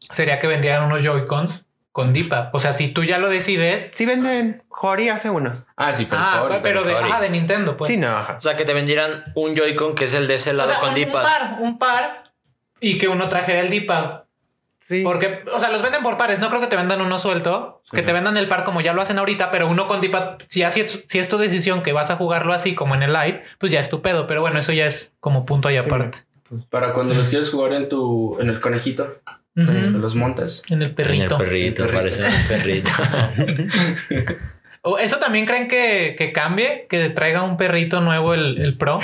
sería 0.00 0.38
que 0.40 0.46
vendieran 0.46 0.84
unos 0.84 1.02
Joy-Cons 1.02 1.64
con 1.92 2.12
D-pad. 2.12 2.50
O 2.52 2.60
sea, 2.60 2.72
si 2.72 2.88
tú 2.92 3.02
ya 3.04 3.18
lo 3.18 3.28
decides. 3.28 3.88
Sí 3.94 4.06
venden. 4.06 4.62
Hori 4.68 5.08
hace 5.08 5.30
unos. 5.30 5.66
Ah, 5.76 5.92
sí, 5.92 6.06
pero 6.08 6.22
ah, 6.22 6.42
Hori, 6.44 6.56
pero 6.62 6.84
de, 6.84 6.94
Hori. 6.94 7.10
ah, 7.12 7.20
de 7.20 7.30
Nintendo, 7.30 7.76
pues. 7.76 7.88
sí, 7.90 7.96
no, 7.96 8.08
ajá. 8.08 8.36
O 8.38 8.40
sea, 8.40 8.56
que 8.56 8.64
te 8.64 8.72
vendieran 8.72 9.24
un 9.34 9.56
Joy-Con 9.56 9.94
que 9.96 10.04
es 10.04 10.14
el 10.14 10.28
de 10.28 10.34
ese 10.34 10.50
O 10.50 10.54
lado 10.54 10.70
sea, 10.70 10.80
con 10.80 10.90
un, 10.94 11.04
un 11.04 11.12
par, 11.12 11.56
un 11.60 11.78
par. 11.78 12.24
Y 12.80 12.98
que 12.98 13.08
uno 13.08 13.28
trajera 13.28 13.60
el 13.62 13.70
D-pad. 13.70 14.22
Sí. 14.78 15.02
Porque, 15.02 15.42
o 15.52 15.58
sea, 15.58 15.70
los 15.70 15.82
venden 15.82 16.02
por 16.04 16.16
pares. 16.16 16.38
No 16.38 16.48
creo 16.48 16.60
que 16.60 16.68
te 16.68 16.76
vendan 16.76 17.00
uno 17.00 17.18
suelto. 17.18 17.82
Sí. 17.90 17.96
Que 17.96 18.02
te 18.02 18.12
vendan 18.12 18.36
el 18.36 18.46
par 18.48 18.62
como 18.64 18.80
ya 18.80 18.92
lo 18.92 19.02
hacen 19.02 19.18
ahorita, 19.18 19.50
pero 19.50 19.68
uno 19.68 19.88
con 19.88 20.00
D-pad. 20.00 20.38
Si, 20.46 20.62
así 20.62 20.80
es, 20.82 21.04
si 21.08 21.18
es 21.18 21.28
tu 21.28 21.36
decisión 21.38 21.82
que 21.82 21.92
vas 21.92 22.10
a 22.10 22.16
jugarlo 22.16 22.52
así 22.54 22.74
como 22.76 22.94
en 22.94 23.02
el 23.02 23.12
live, 23.12 23.42
pues 23.58 23.72
ya 23.72 23.80
es 23.80 23.88
tu 23.90 24.00
pedo. 24.00 24.28
Pero 24.28 24.40
bueno, 24.40 24.60
eso 24.60 24.72
ya 24.72 24.86
es 24.86 25.12
como 25.18 25.44
punto 25.44 25.66
ahí 25.68 25.76
Sí. 25.78 25.84
aparte. 25.84 26.18
Para 26.70 26.92
cuando 26.94 27.12
los 27.14 27.28
quieres 27.28 27.50
jugar 27.50 27.72
en 27.74 27.88
tu 27.90 28.38
en 28.40 28.48
el 28.48 28.60
conejito, 28.60 29.06
Los 29.54 30.14
montas. 30.14 30.62
En 30.68 30.82
el 30.82 30.88
En 30.90 30.94
perrito. 30.94 31.36
el 31.36 31.44
perrito, 31.44 31.84
El 31.84 31.90
perrito. 31.90 31.92
parecen 31.98 32.24
los 32.24 32.42
perritos. 32.44 32.92
O 34.82 34.96
¿Eso 34.96 35.18
también 35.18 35.44
creen 35.44 35.66
que, 35.66 36.14
que 36.16 36.32
cambie? 36.32 36.86
¿Que 36.88 37.10
traiga 37.10 37.42
un 37.42 37.56
perrito 37.56 38.00
nuevo 38.00 38.32
el, 38.32 38.58
el 38.62 38.76
Pro? 38.78 39.00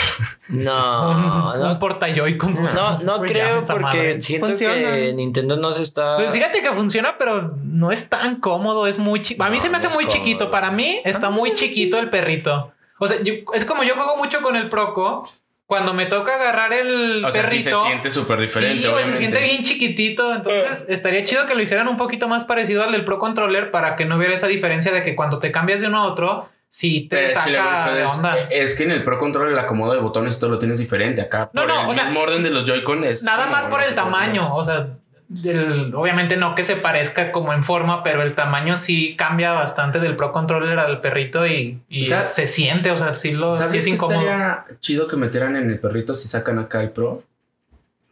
no, 0.48 1.10
un, 1.10 1.26
no, 1.60 1.72
un 1.72 1.78
porta 1.80 2.06
Joy-Con. 2.14 2.54
no, 2.54 2.98
no 3.02 3.18
Pues 3.18 3.32
creo 3.32 3.62
porque 3.66 3.82
madre. 3.82 4.22
siento 4.22 4.46
Funciona. 4.46 4.92
que 4.94 5.12
Nintendo 5.14 5.56
no 5.56 5.72
se 5.72 5.82
está... 5.82 6.16
Pues 6.16 6.32
fíjate 6.32 6.62
que 6.62 6.70
funciona, 6.70 7.16
pero 7.18 7.52
no 7.64 7.90
es 7.90 8.08
tan 8.08 8.36
cómodo, 8.40 8.86
es 8.86 8.98
muy 8.98 9.20
chiquito. 9.22 9.42
A 9.44 9.50
mí 9.50 9.56
No, 9.56 9.62
se 9.64 9.68
me 9.68 9.78
hace 9.78 9.88
no 9.88 9.94
muy 9.94 10.04
cómodo. 10.04 10.16
chiquito. 10.24 10.50
Para 10.52 10.70
mí 10.70 11.00
está 11.04 11.28
muy 11.30 11.54
chiquito 11.54 11.98
el 11.98 12.08
perrito. 12.08 12.72
O 13.00 13.08
sea, 13.08 13.20
yo- 13.22 13.34
es 13.52 13.64
como 13.64 13.82
yo 13.82 13.96
juego 13.96 14.16
mucho 14.16 14.42
con 14.42 14.54
el 14.54 14.70
Proco. 14.70 15.28
Cuando 15.66 15.94
me 15.94 16.06
toca 16.06 16.34
agarrar 16.34 16.72
el 16.74 17.24
O 17.24 17.30
sea, 17.30 17.46
sí 17.46 17.62
se 17.62 17.72
siente 17.74 18.10
súper 18.10 18.38
diferente, 18.38 18.82
sí, 18.82 18.88
güey, 18.88 19.04
se 19.04 19.10
obviamente. 19.10 19.18
siente 19.18 19.42
bien 19.42 19.62
chiquitito. 19.62 20.34
Entonces, 20.34 20.84
estaría 20.88 21.24
chido 21.24 21.46
que 21.46 21.54
lo 21.54 21.62
hicieran 21.62 21.88
un 21.88 21.96
poquito 21.96 22.28
más 22.28 22.44
parecido 22.44 22.84
al 22.84 22.92
del 22.92 23.04
Pro 23.04 23.18
Controller 23.18 23.70
para 23.70 23.96
que 23.96 24.04
no 24.04 24.16
hubiera 24.16 24.34
esa 24.34 24.46
diferencia 24.46 24.92
de 24.92 25.02
que 25.02 25.16
cuando 25.16 25.38
te 25.38 25.50
cambias 25.52 25.80
de 25.80 25.88
uno 25.88 25.98
a 26.00 26.04
otro, 26.04 26.50
sí 26.68 27.08
te 27.08 27.16
Pero 27.16 27.28
es 27.28 27.38
que, 27.38 27.50
luego 27.50 27.64
saca 27.66 27.94
de 27.94 28.04
onda. 28.04 28.36
es 28.50 28.74
que 28.74 28.84
en 28.84 28.90
el 28.90 29.04
Pro 29.04 29.18
Controller 29.18 29.52
el 29.52 29.58
acomodo 29.58 29.94
de 29.94 30.00
botones 30.00 30.36
y 30.36 30.40
todo 30.40 30.50
lo 30.50 30.58
tienes 30.58 30.78
diferente. 30.78 31.22
Acá, 31.22 31.48
No, 31.54 31.62
por 31.62 31.68
no, 31.68 31.80
el 31.84 31.88
o 31.88 31.94
sea, 31.94 32.04
mismo 32.04 32.20
orden 32.20 32.42
de 32.42 32.50
los 32.50 32.64
Joy-Con 32.66 33.02
es. 33.04 33.22
Nada 33.22 33.46
más 33.46 33.64
por 33.64 33.82
el 33.82 33.94
tamaño, 33.94 34.54
o 34.54 34.64
sea, 34.66 34.88
del- 35.28 35.94
obviamente 35.94 36.36
no 36.36 36.54
que 36.54 36.64
se 36.64 36.76
parezca 36.76 37.32
como 37.32 37.52
en 37.52 37.64
forma, 37.64 38.02
pero 38.02 38.22
el 38.22 38.34
tamaño 38.34 38.76
sí 38.76 39.16
cambia 39.16 39.52
bastante 39.52 39.98
del 40.00 40.16
Pro 40.16 40.32
Controller 40.32 40.78
al 40.78 41.00
perrito 41.00 41.46
y, 41.46 41.80
y 41.88 42.04
O 42.04 42.08
sea, 42.08 42.22
se 42.22 42.46
siente, 42.46 42.90
o 42.90 42.96
sea, 42.96 43.14
sí, 43.14 43.32
lo, 43.32 43.52
sí 43.52 43.58
¿Sabes 43.58 43.74
es 43.74 43.84
qué 43.84 43.90
incómodo. 43.90 44.20
estaría 44.20 44.64
chido 44.80 45.08
que 45.08 45.16
metieran 45.16 45.56
en 45.56 45.70
el 45.70 45.78
perrito 45.78 46.14
si 46.14 46.28
sacan 46.28 46.58
acá 46.58 46.82
el 46.82 46.90
Pro? 46.90 47.22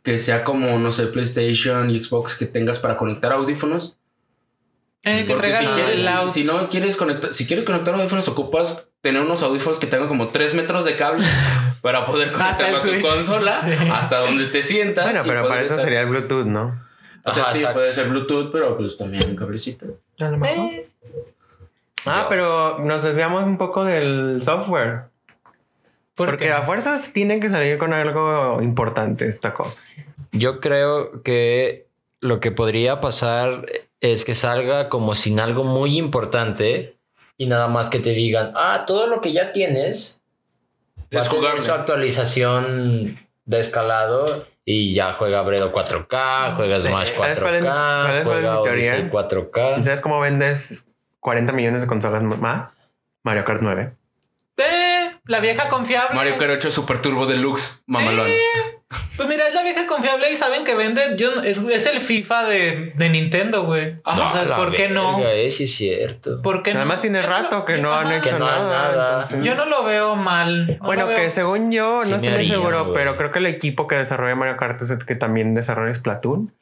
Que 0.03 0.19
sea 0.19 0.43
como, 0.43 0.79
no 0.79 0.91
sé, 0.91 1.07
PlayStation 1.07 1.91
y 1.91 2.03
Xbox 2.03 2.35
que 2.35 2.47
tengas 2.47 2.79
para 2.79 2.97
conectar 2.97 3.33
audífonos. 3.33 3.95
Eh, 5.05 5.25
que 5.27 5.33
si, 5.33 5.39
traigan 5.39 5.75
quieres, 5.75 5.95
el 5.97 6.01
si- 6.03 6.07
out- 6.09 6.31
si 6.33 6.45
no 6.45 6.71
quieres 6.71 6.97
conectar, 6.97 7.35
si 7.35 7.47
quieres 7.47 7.65
conectar 7.65 7.95
audífonos, 7.95 8.27
ocupas 8.29 8.83
tener 9.01 9.21
unos 9.21 9.43
audífonos 9.43 9.79
que 9.81 9.87
tengan 9.89 10.09
como 10.09 10.29
3 10.29 10.55
metros 10.55 10.85
de 10.85 10.97
cable 10.97 11.27
para 11.83 12.07
poder 12.07 12.31
conectarlo 12.31 12.79
el 12.81 12.95
a 12.95 13.01
tu 13.01 13.01
consola 13.07 13.61
Sí. 13.65 13.89
hasta 13.93 14.19
donde 14.21 14.47
te 14.47 14.63
sientas. 14.63 15.05
Bueno, 15.05 15.23
pero 15.27 15.47
para 15.49 15.61
eso 15.61 15.75
estar- 15.75 15.85
sería 15.85 16.01
el 16.01 16.07
Bluetooth, 16.09 16.47
¿no? 16.47 16.81
O 17.25 17.33
sea, 17.33 17.45
Ajá, 17.45 17.53
sí, 17.53 17.59
exacto. 17.59 17.81
puede 17.81 17.93
ser 17.95 18.09
Bluetooth, 18.09 18.51
pero 18.51 18.77
pues 18.77 18.97
también 18.97 19.29
un 19.31 19.37
cablecito. 19.37 19.87
A 20.21 20.25
lo 20.29 20.39
mejor. 20.39 20.73
Eh, 20.75 20.89
Ah, 22.05 22.27
pero 22.29 22.81
nos 22.81 23.05
desviamos 23.05 23.45
un 23.45 23.57
poco 23.59 23.85
del 23.85 24.43
software. 24.45 25.03
¿por 26.17 26.27
Porque 26.31 26.47
qué? 26.47 26.53
a 26.53 26.63
fuerzas 26.63 27.13
tienen 27.13 27.39
que 27.41 27.49
salir 27.49 27.79
con 27.79 27.93
algo 27.93 28.61
importante 28.61 29.27
esta 29.29 29.55
cosa. 29.55 29.85
Yo 30.33 30.59
creo 30.61 31.23
que 31.23 31.87
lo 32.21 32.41
que 32.41 32.51
podría 32.51 33.01
pasar 33.01 33.67
es 34.01 34.25
que 34.25 34.35
salga 34.35 34.89
como 34.89 35.15
sin 35.15 35.39
algo 35.39 35.63
muy 35.63 35.97
importante 35.97 36.97
y 37.39 37.47
nada 37.47 37.69
más 37.69 37.89
que 37.89 38.01
te 38.01 38.11
digan, 38.11 38.51
ah, 38.57 38.83
todo 38.85 39.07
lo 39.07 39.21
que 39.21 39.33
ya 39.33 39.53
tienes 39.53 40.21
va 41.15 41.21
Es 41.21 41.27
a 41.27 41.31
tener 41.31 41.39
jugable. 41.45 41.61
su 41.65 41.73
actualización 41.73 43.19
de 43.45 43.61
escalado 43.61 44.47
y 44.65 44.95
ya 44.95 45.13
juega 45.15 45.43
Bredo 45.43 45.73
4K, 45.73 46.55
juega 46.57 46.81
Sí. 46.81 46.89
Smash 46.89 47.15
¿Sabes 47.15 47.41
cuál 47.41 47.55
es- 47.57 47.63
4K, 47.63 48.01
sabes 48.03 48.03
cuál 48.03 48.17
es 48.19 48.25
juega 48.25 48.57
mi 48.59 48.63
teoría? 48.63 48.93
Odyssey 48.95 49.11
4K. 49.11 49.85
¿Sabes 49.85 50.01
cómo 50.01 50.21
vendes 50.21 50.85
40 51.21 51.53
millones 51.53 51.83
de 51.83 51.89
consolas 51.89 52.23
más? 52.23 52.77
Mario 53.25 53.45
Kart 53.45 53.61
9. 53.63 53.93
Eh, 54.59 55.11
la 55.27 55.41
vieja 55.41 55.69
confiable. 55.69 56.15
Mario 56.15 56.37
Kart 56.39 56.53
8 56.53 56.71
Super 56.71 57.01
Turbo 57.01 57.27
Deluxe, 57.27 57.83
mamalón. 57.87 58.31
Pues 59.17 59.29
mira, 59.29 59.47
es 59.49 59.55
la 59.55 59.63
vieja 59.63 59.87
confiable 59.87 60.31
y 60.33 60.37
saben 60.37 60.65
que 60.65 60.75
vende. 60.75 61.17
Yo, 61.19 61.43
es, 61.43 61.59
es 61.59 61.87
el 61.87 62.01
FIFA 62.01 62.45
de, 62.49 62.93
de 62.95 63.09
Nintendo, 63.09 63.65
güey. 63.65 63.95
Ah, 64.05 64.29
O 64.31 64.33
sea, 64.33 64.45
La 64.45 64.57
¿Por 64.57 64.75
qué 64.75 64.89
no? 64.89 65.17
verga, 65.19 65.33
eh, 65.33 65.51
sí 65.51 65.65
es 65.65 65.75
cierto. 65.75 66.41
¿Por 66.43 66.63
qué 66.63 66.73
no? 66.73 66.81
Además 66.81 67.01
tiene 67.01 67.23
rato 67.23 67.59
no- 67.59 67.65
que 67.65 67.79
no 67.79 67.95
han 67.95 68.11
hecho 68.13 68.39
no 68.39 68.47
nada. 68.47 68.69
nada. 68.93 69.13
entonces- 69.23 69.39
Yo 69.45 69.55
no 69.55 69.65
lo 69.67 69.85
veo 69.85 70.17
mal. 70.17 70.79
No 70.79 70.87
Bueno, 70.87 71.07
veo- 71.07 71.17
que 71.17 71.31
según 71.31 71.71
yo, 71.73 72.03
Sí 72.05 72.11
no 72.11 72.17
estoy 72.17 72.29
muy 72.31 72.39
haría, 72.39 72.55
seguro, 72.55 72.93
pero 72.93 73.17
creo 73.17 73.33
que 73.33 73.39
el 73.39 73.47
equipo 73.47 73.87
que 73.87 73.97
desarrolla 73.97 74.35
Mario 74.35 74.57
Kart 74.57 74.81
es 74.83 74.91
el 74.91 75.05
que 75.05 75.15
también 75.15 75.55
desarrolla 75.55 75.93
Splatoon. 75.95 76.53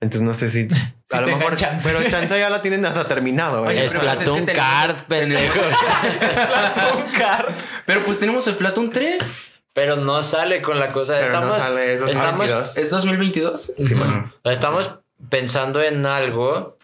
Entonces 0.00 0.22
no 0.22 0.34
sé 0.34 0.48
si 0.48 0.68
a 1.12 1.20
lo 1.20 1.28
mejor, 1.28 1.54
chance. 1.56 1.88
pero 1.88 2.02
chance 2.08 2.36
ya 2.36 2.50
lo 2.50 2.60
tienen 2.60 2.84
hasta 2.84 3.06
terminado. 3.06 3.62
Oye, 3.62 3.74
güey. 3.74 3.78
Es 3.86 3.92
pero 3.92 4.00
pues 4.04 4.12
es 4.14 4.18
que 4.18 4.24
Platoon 4.24 4.46
tenemos- 4.46 4.68
Card, 4.68 4.96
pendejo. 5.06 5.60
Splatoon 6.32 7.04
Card. 7.18 7.46
Pero 7.86 8.04
pues 8.04 8.18
tenemos 8.18 8.46
el 8.48 8.56
Platoon 8.56 8.90
3. 8.90 9.34
Pero 9.74 9.96
no 9.96 10.20
sale 10.22 10.60
con 10.60 10.78
la 10.78 10.88
cosa. 10.92 11.14
Pero 11.18 11.28
no 11.32 11.34
estamos, 11.38 11.56
sale, 11.56 11.94
es 11.94 12.00
estamos, 12.02 12.50
2022. 12.50 12.76
¿Es 12.76 12.90
2022? 12.90 13.72
Sí, 13.76 13.94
bueno. 13.94 14.30
estamos 14.44 14.94
pensando 15.30 15.82
en 15.82 16.04
algo 16.04 16.76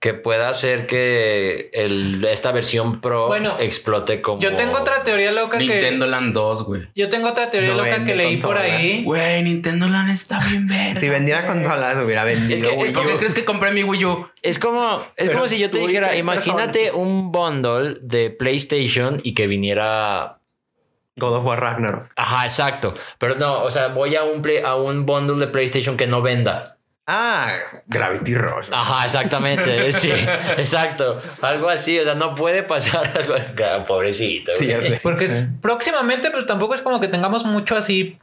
que 0.00 0.12
pueda 0.12 0.50
hacer 0.50 0.86
que 0.86 1.70
el, 1.72 2.22
esta 2.26 2.52
versión 2.52 3.00
Pro 3.00 3.26
Bueno, 3.28 3.56
explote 3.58 4.20
como. 4.20 4.38
Yo 4.38 4.54
tengo 4.54 4.76
otra 4.78 5.02
teoría 5.02 5.32
loca 5.32 5.56
Nintendo 5.58 6.04
que. 6.04 6.10
Land 6.10 6.34
2, 6.34 6.62
güey. 6.64 6.82
Yo 6.94 7.08
tengo 7.08 7.30
otra 7.30 7.50
teoría 7.50 7.70
No 7.70 7.76
loca 7.78 8.04
que 8.04 8.14
leí 8.14 8.36
por 8.36 8.54
consola. 8.56 8.74
ahí. 8.76 9.02
Güey, 9.02 9.42
Nintendo 9.44 9.86
Land 9.88 10.10
está 10.10 10.40
bien 10.46 10.66
verga. 10.68 11.00
Si 11.00 11.08
vendiera 11.08 11.46
consolas, 11.46 11.96
hubiera 12.04 12.24
vendido. 12.24 12.54
Es 12.54 12.62
que- 12.62 12.76
Wii 12.76 12.84
es 12.84 12.92
¿Por 12.92 13.06
U. 13.06 13.16
crees 13.16 13.34
que 13.34 13.46
compré 13.46 13.70
mi 13.70 13.82
Wii 13.82 14.04
U? 14.04 14.26
Es 14.42 14.58
como, 14.58 15.00
es 15.16 15.28
Pero 15.28 15.32
como 15.34 15.48
si 15.48 15.58
yo 15.58 15.70
te 15.70 15.78
dijera, 15.78 16.14
imagínate 16.16 16.92
un 16.92 17.32
bundle 17.32 17.96
de 18.02 18.28
PlayStation 18.30 19.20
y 19.22 19.32
que 19.32 19.46
viniera. 19.46 20.38
God 21.16 21.36
of 21.36 21.44
War 21.44 21.60
Ragnarok. 21.60 22.10
Ajá, 22.16 22.44
exacto. 22.44 22.94
Pero 23.18 23.36
no, 23.36 23.62
o 23.62 23.70
sea, 23.70 23.88
voy 23.88 24.16
a 24.16 24.24
un 24.24 24.42
play, 24.42 24.58
a 24.64 24.74
un 24.76 25.06
bundle 25.06 25.44
de 25.44 25.50
PlayStation 25.50 25.96
que 25.96 26.06
no 26.06 26.22
venda. 26.22 26.70
Ah, 27.06 27.52
Gravity 27.88 28.34
Rush. 28.34 28.68
Ajá, 28.72 29.04
exactamente. 29.04 29.92
sí, 29.92 30.10
exacto. 30.56 31.20
Algo 31.42 31.68
así, 31.68 31.98
o 31.98 32.04
sea, 32.04 32.14
no 32.14 32.34
puede 32.34 32.62
pasar 32.62 33.12
algo. 33.16 33.34
Pobrecito. 33.86 34.52
Sí, 34.56 34.72
sé. 34.72 34.96
Porque 35.02 35.28
Sí. 35.28 35.46
próximamente, 35.60 36.30
pero 36.30 36.46
tampoco 36.46 36.74
es 36.74 36.80
como 36.80 37.00
que 37.00 37.08
tengamos 37.08 37.44
mucho 37.44 37.76
así 37.76 38.18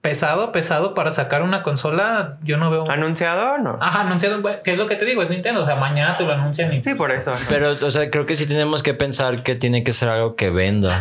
pesado, 0.00 0.50
pesado 0.52 0.92
para 0.94 1.12
sacar 1.12 1.42
una 1.42 1.62
consola. 1.62 2.36
Yo 2.42 2.56
no 2.56 2.68
veo. 2.70 2.90
¿Anunciado 2.90 3.54
o 3.54 3.58
no? 3.58 3.78
Ajá, 3.80 4.00
anunciado. 4.00 4.42
¿Qué 4.64 4.72
es 4.72 4.78
lo 4.78 4.88
que 4.88 4.96
te 4.96 5.04
digo? 5.04 5.22
Es 5.22 5.30
Nintendo. 5.30 5.62
O 5.62 5.66
sea, 5.66 5.76
mañana 5.76 6.16
te 6.16 6.24
lo 6.24 6.32
anuncian 6.32 6.72
y. 6.74 6.82
Sí, 6.82 6.96
por 6.96 7.12
eso. 7.12 7.32
Pero, 7.48 7.70
o 7.80 7.90
sea, 7.92 8.10
creo 8.10 8.26
que 8.26 8.34
sí 8.34 8.46
tenemos 8.46 8.82
que 8.82 8.92
pensar 8.92 9.44
que 9.44 9.54
tiene 9.54 9.84
que 9.84 9.92
ser 9.92 10.08
algo 10.08 10.34
que 10.34 10.50
venda. 10.50 11.00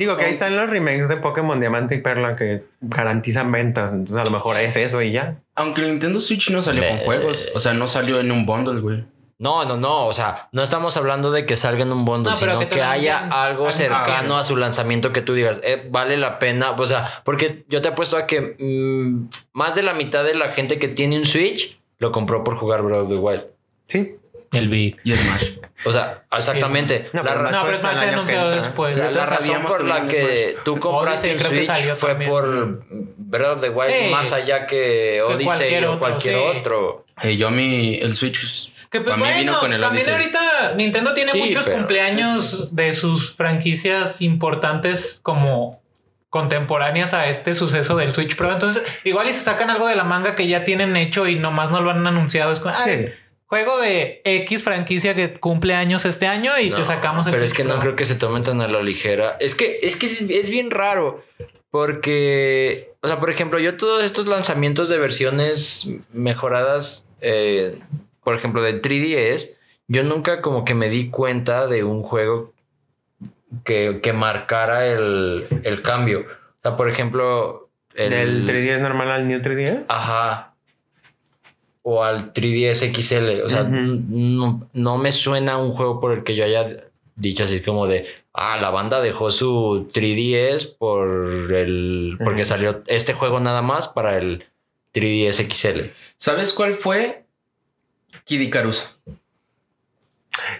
Digo 0.00 0.16
que 0.16 0.24
ahí 0.24 0.30
están 0.30 0.56
los 0.56 0.70
remakes 0.70 1.10
de 1.10 1.18
Pokémon 1.18 1.60
Diamante 1.60 1.94
y 1.94 1.98
Perla 2.00 2.34
que 2.34 2.62
garantizan 2.80 3.52
ventas. 3.52 3.92
Entonces 3.92 4.16
a 4.16 4.24
lo 4.24 4.30
mejor 4.30 4.58
es 4.58 4.74
eso 4.76 5.02
y 5.02 5.12
ya. 5.12 5.36
Aunque 5.56 5.82
el 5.82 5.88
Nintendo 5.88 6.20
Switch 6.22 6.50
no 6.50 6.62
salió 6.62 6.88
con 6.88 6.98
Ve- 7.00 7.04
juegos. 7.04 7.50
O 7.54 7.58
sea, 7.58 7.74
no 7.74 7.86
salió 7.86 8.18
en 8.18 8.32
un 8.32 8.46
bundle, 8.46 8.80
güey. 8.80 9.04
No, 9.38 9.66
no, 9.66 9.76
no. 9.76 10.06
O 10.06 10.14
sea, 10.14 10.48
no 10.52 10.62
estamos 10.62 10.96
hablando 10.96 11.30
de 11.30 11.44
que 11.44 11.54
salga 11.54 11.82
en 11.82 11.92
un 11.92 12.06
bundle, 12.06 12.30
No, 12.30 12.36
sino 12.38 12.66
que 12.66 12.80
haya 12.82 13.28
algo 13.30 13.66
al- 13.66 13.72
cercano 13.72 14.36
ah, 14.36 14.40
a 14.40 14.42
su 14.42 14.56
lanzamiento 14.56 15.12
que 15.12 15.20
tú 15.20 15.34
digas, 15.34 15.60
eh, 15.64 15.86
vale 15.90 16.16
la 16.16 16.38
pena. 16.38 16.70
O 16.70 16.86
sea, 16.86 17.20
porque 17.22 17.64
yo 17.68 17.82
te 17.82 17.88
apuesto 17.88 18.16
a 18.16 18.26
que 18.26 18.56
mm, 18.58 19.28
más 19.52 19.74
de 19.74 19.82
la 19.82 19.92
mitad 19.92 20.24
de 20.24 20.34
la 20.34 20.48
gente 20.48 20.78
que 20.78 20.88
tiene 20.88 21.18
un 21.18 21.26
Switch 21.26 21.78
lo 21.98 22.10
compró 22.10 22.42
por 22.42 22.56
jugar 22.56 22.80
Breath 22.80 23.02
of 23.02 23.08
the 23.10 23.16
Wild. 23.16 23.44
Sí. 23.86 24.16
El 24.52 24.68
Big. 24.70 24.96
Y 25.04 25.12
Smash. 25.14 25.50
O 25.84 25.92
sea, 25.92 26.24
exactamente. 26.36 27.08
No, 27.12 27.22
La 27.22 27.30
pero 27.32 27.50
No, 27.50 27.68
el 27.68 27.76
se 27.76 27.86
anunció 27.86 28.50
después. 28.50 28.98
la, 28.98 29.10
la 29.12 29.26
razón 29.26 29.62
por 29.62 29.84
la 29.84 30.06
que 30.06 30.56
tú 30.64 30.78
compraste 30.78 31.32
que 31.36 31.40
Switch 31.44 31.64
salió 31.64 31.96
fue 31.96 32.10
también. 32.10 32.30
por 32.30 32.84
Breath 32.90 33.56
of 33.56 33.60
the 33.62 33.70
Wild 33.70 33.90
Sí. 33.90 34.08
más 34.10 34.32
allá 34.32 34.66
que 34.66 35.22
Odyssey 35.22 35.44
cualquier 35.46 35.84
o 35.86 35.88
otro, 35.92 35.98
cualquier 36.00 36.34
sí. 36.34 36.42
otro. 36.58 37.06
Eh, 37.22 37.36
yo 37.36 37.50
mi... 37.50 37.94
El 37.94 38.14
Switch... 38.14 38.72
Que 38.90 39.00
pues 39.00 39.14
a 39.14 39.16
mí 39.16 39.22
bueno, 39.22 39.38
vino 39.38 39.58
con 39.60 39.72
el 39.72 39.80
también 39.80 40.04
Odyssey. 40.04 40.12
ahorita 40.14 40.74
Nintendo 40.76 41.14
tiene 41.14 41.30
Sí, 41.30 41.38
muchos 41.40 41.68
cumpleaños 41.68 42.74
de 42.74 42.92
sus 42.94 43.34
franquicias 43.36 44.20
importantes 44.20 45.20
como 45.22 45.80
contemporáneas 46.28 47.12
a 47.14 47.26
este 47.28 47.54
suceso 47.54 47.96
del 47.96 48.14
Switch 48.14 48.36
Pro. 48.36 48.52
Entonces, 48.52 48.82
igual 49.04 49.28
y 49.28 49.32
se 49.32 49.40
sacan 49.42 49.68
algo 49.70 49.86
de 49.88 49.96
la 49.96 50.04
manga 50.04 50.36
que 50.36 50.46
ya 50.46 50.64
tienen 50.64 50.96
hecho 50.96 51.26
y 51.26 51.36
nomás 51.38 51.70
no 51.70 51.80
lo 51.80 51.90
han 51.90 52.06
anunciado. 52.06 52.52
Es 52.52 52.60
como, 52.60 52.74
"Ay, 52.76 52.82
Sí. 53.06 53.12
Juego 53.50 53.78
de 53.80 54.22
X 54.24 54.62
franquicia 54.62 55.14
que 55.16 55.34
cumple 55.38 55.74
años 55.74 56.04
este 56.04 56.26
año 56.28 56.52
y 56.58 56.70
te 56.70 56.78
No, 56.78 56.84
sacamos 56.84 57.26
el 57.26 57.32
Pero 57.32 57.44
es 57.44 57.52
que 57.52 57.64
no 57.64 57.74
Pro". 57.74 57.80
creo 57.80 57.96
que 57.96 58.04
se 58.04 58.14
tomen 58.14 58.44
tan 58.44 58.60
a 58.60 58.68
la 58.68 58.80
ligera. 58.80 59.36
Es 59.40 59.54
que 59.56 59.80
es 59.82 59.96
que 59.96 60.06
es, 60.06 60.22
es 60.22 60.50
bien 60.50 60.70
raro. 60.70 61.22
Porque, 61.70 62.92
o 63.00 63.08
sea, 63.08 63.18
por 63.20 63.30
ejemplo, 63.30 63.58
yo 63.58 63.76
todos 63.76 64.04
estos 64.04 64.26
lanzamientos 64.26 64.88
de 64.88 64.98
versiones 64.98 65.88
mejoradas, 66.12 67.04
eh, 67.20 67.78
por 68.24 68.34
ejemplo, 68.36 68.62
de 68.62 68.80
3DS, 68.80 69.50
yo 69.88 70.02
nunca 70.04 70.42
como 70.42 70.64
que 70.64 70.74
me 70.74 70.88
di 70.88 71.10
cuenta 71.10 71.66
de 71.66 71.82
un 71.84 72.02
juego 72.02 72.52
que, 73.64 74.00
que 74.02 74.12
marcara 74.12 74.86
el, 74.86 75.46
el 75.64 75.82
cambio. 75.82 76.20
O 76.20 76.62
sea, 76.62 76.76
por 76.76 76.88
ejemplo, 76.88 77.68
el, 77.94 78.10
Del 78.10 78.46
3DS 78.46 78.80
normal 78.80 79.10
al 79.10 79.28
New 79.28 79.40
3DS. 79.40 79.84
Ajá. 79.88 80.49
O 81.82 82.04
al 82.04 82.32
3DS 82.32 82.94
XL. 82.94 83.42
O 83.44 83.48
sea, 83.48 83.64
no, 83.64 84.68
no 84.72 84.98
me 84.98 85.12
suena 85.12 85.56
un 85.58 85.72
juego 85.72 86.00
por 86.00 86.12
el 86.12 86.24
que 86.24 86.36
yo 86.36 86.44
haya 86.44 86.64
dicho 87.16 87.44
así 87.44 87.60
como 87.60 87.86
de, 87.86 88.06
ah, 88.32 88.58
la 88.60 88.70
banda 88.70 89.00
dejó 89.00 89.30
su 89.30 89.88
3DS 89.92 90.76
por 90.78 91.52
el, 91.54 92.18
porque 92.22 92.44
salió 92.44 92.82
este 92.86 93.12
juego 93.12 93.40
nada 93.40 93.62
más 93.62 93.88
para 93.88 94.18
el 94.18 94.44
3DS 94.94 95.52
XL. 95.52 95.90
¿Sabes 96.16 96.52
cuál 96.52 96.74
fue? 96.74 97.24
Kid 98.24 98.40
Icarus. 98.40 98.88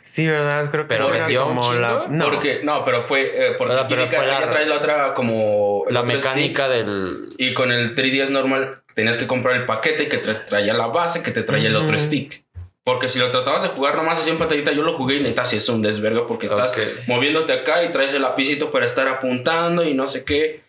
Sí, 0.03 0.27
¿verdad? 0.27 0.71
Creo 0.71 0.85
que 0.85 0.89
Pero 0.89 1.15
era 1.15 1.27
como 1.45 1.73
la. 1.75 2.07
No. 2.09 2.25
Porque, 2.27 2.61
no, 2.63 2.85
pero 2.85 3.03
fue... 3.03 3.23
eh, 3.35 3.53
porque 3.57 3.75
pero 3.89 4.09
fue 4.09 4.27
la- 4.27 4.49
trae 4.49 4.67
la 4.67 4.77
otra 4.77 5.15
como... 5.15 5.85
La 5.89 6.03
mecánica 6.03 6.65
stick, 6.67 6.75
del... 6.75 7.35
Y 7.39 7.55
con 7.55 7.73
el 7.73 7.95
3DS 7.95 8.31
normal 8.31 8.75
tenías 8.95 9.17
que 9.17 9.27
comprar 9.27 9.57
el 9.57 9.67
paquete 9.67 10.09
que 10.09 10.19
te 10.19 10.35
traía 10.35 10.75
la 10.75 10.87
base, 10.87 11.23
que 11.23 11.31
te 11.31 11.43
traía 11.43 11.69
el 11.69 11.77
otro 11.77 11.97
stick. 11.99 12.45
Porque 12.83 13.09
si 13.09 13.19
lo 13.19 13.31
tratabas 13.31 13.63
de 13.63 13.69
jugar 13.69 13.95
nomás 13.95 14.19
así 14.19 14.31
en 14.31 14.39
pantallita, 14.39 14.73
yo 14.73 14.83
lo 14.83 14.95
jugué 14.95 15.17
y 15.17 15.21
neta 15.21 15.45
sí 15.45 15.57
es 15.57 15.69
un 15.69 15.83
desverga 15.83 16.27
porque 16.27 16.47
estás 16.47 16.73
moviéndote 17.07 17.53
acá 17.53 17.85
y 17.85 17.89
traes 17.93 18.15
el 18.15 18.23
lapicito 18.23 18.71
para 18.71 18.87
estar 18.87 19.07
apuntando 19.07 19.85
y 19.85 19.95
no 19.95 20.07
sé 20.07 20.25
qué. 20.25 20.63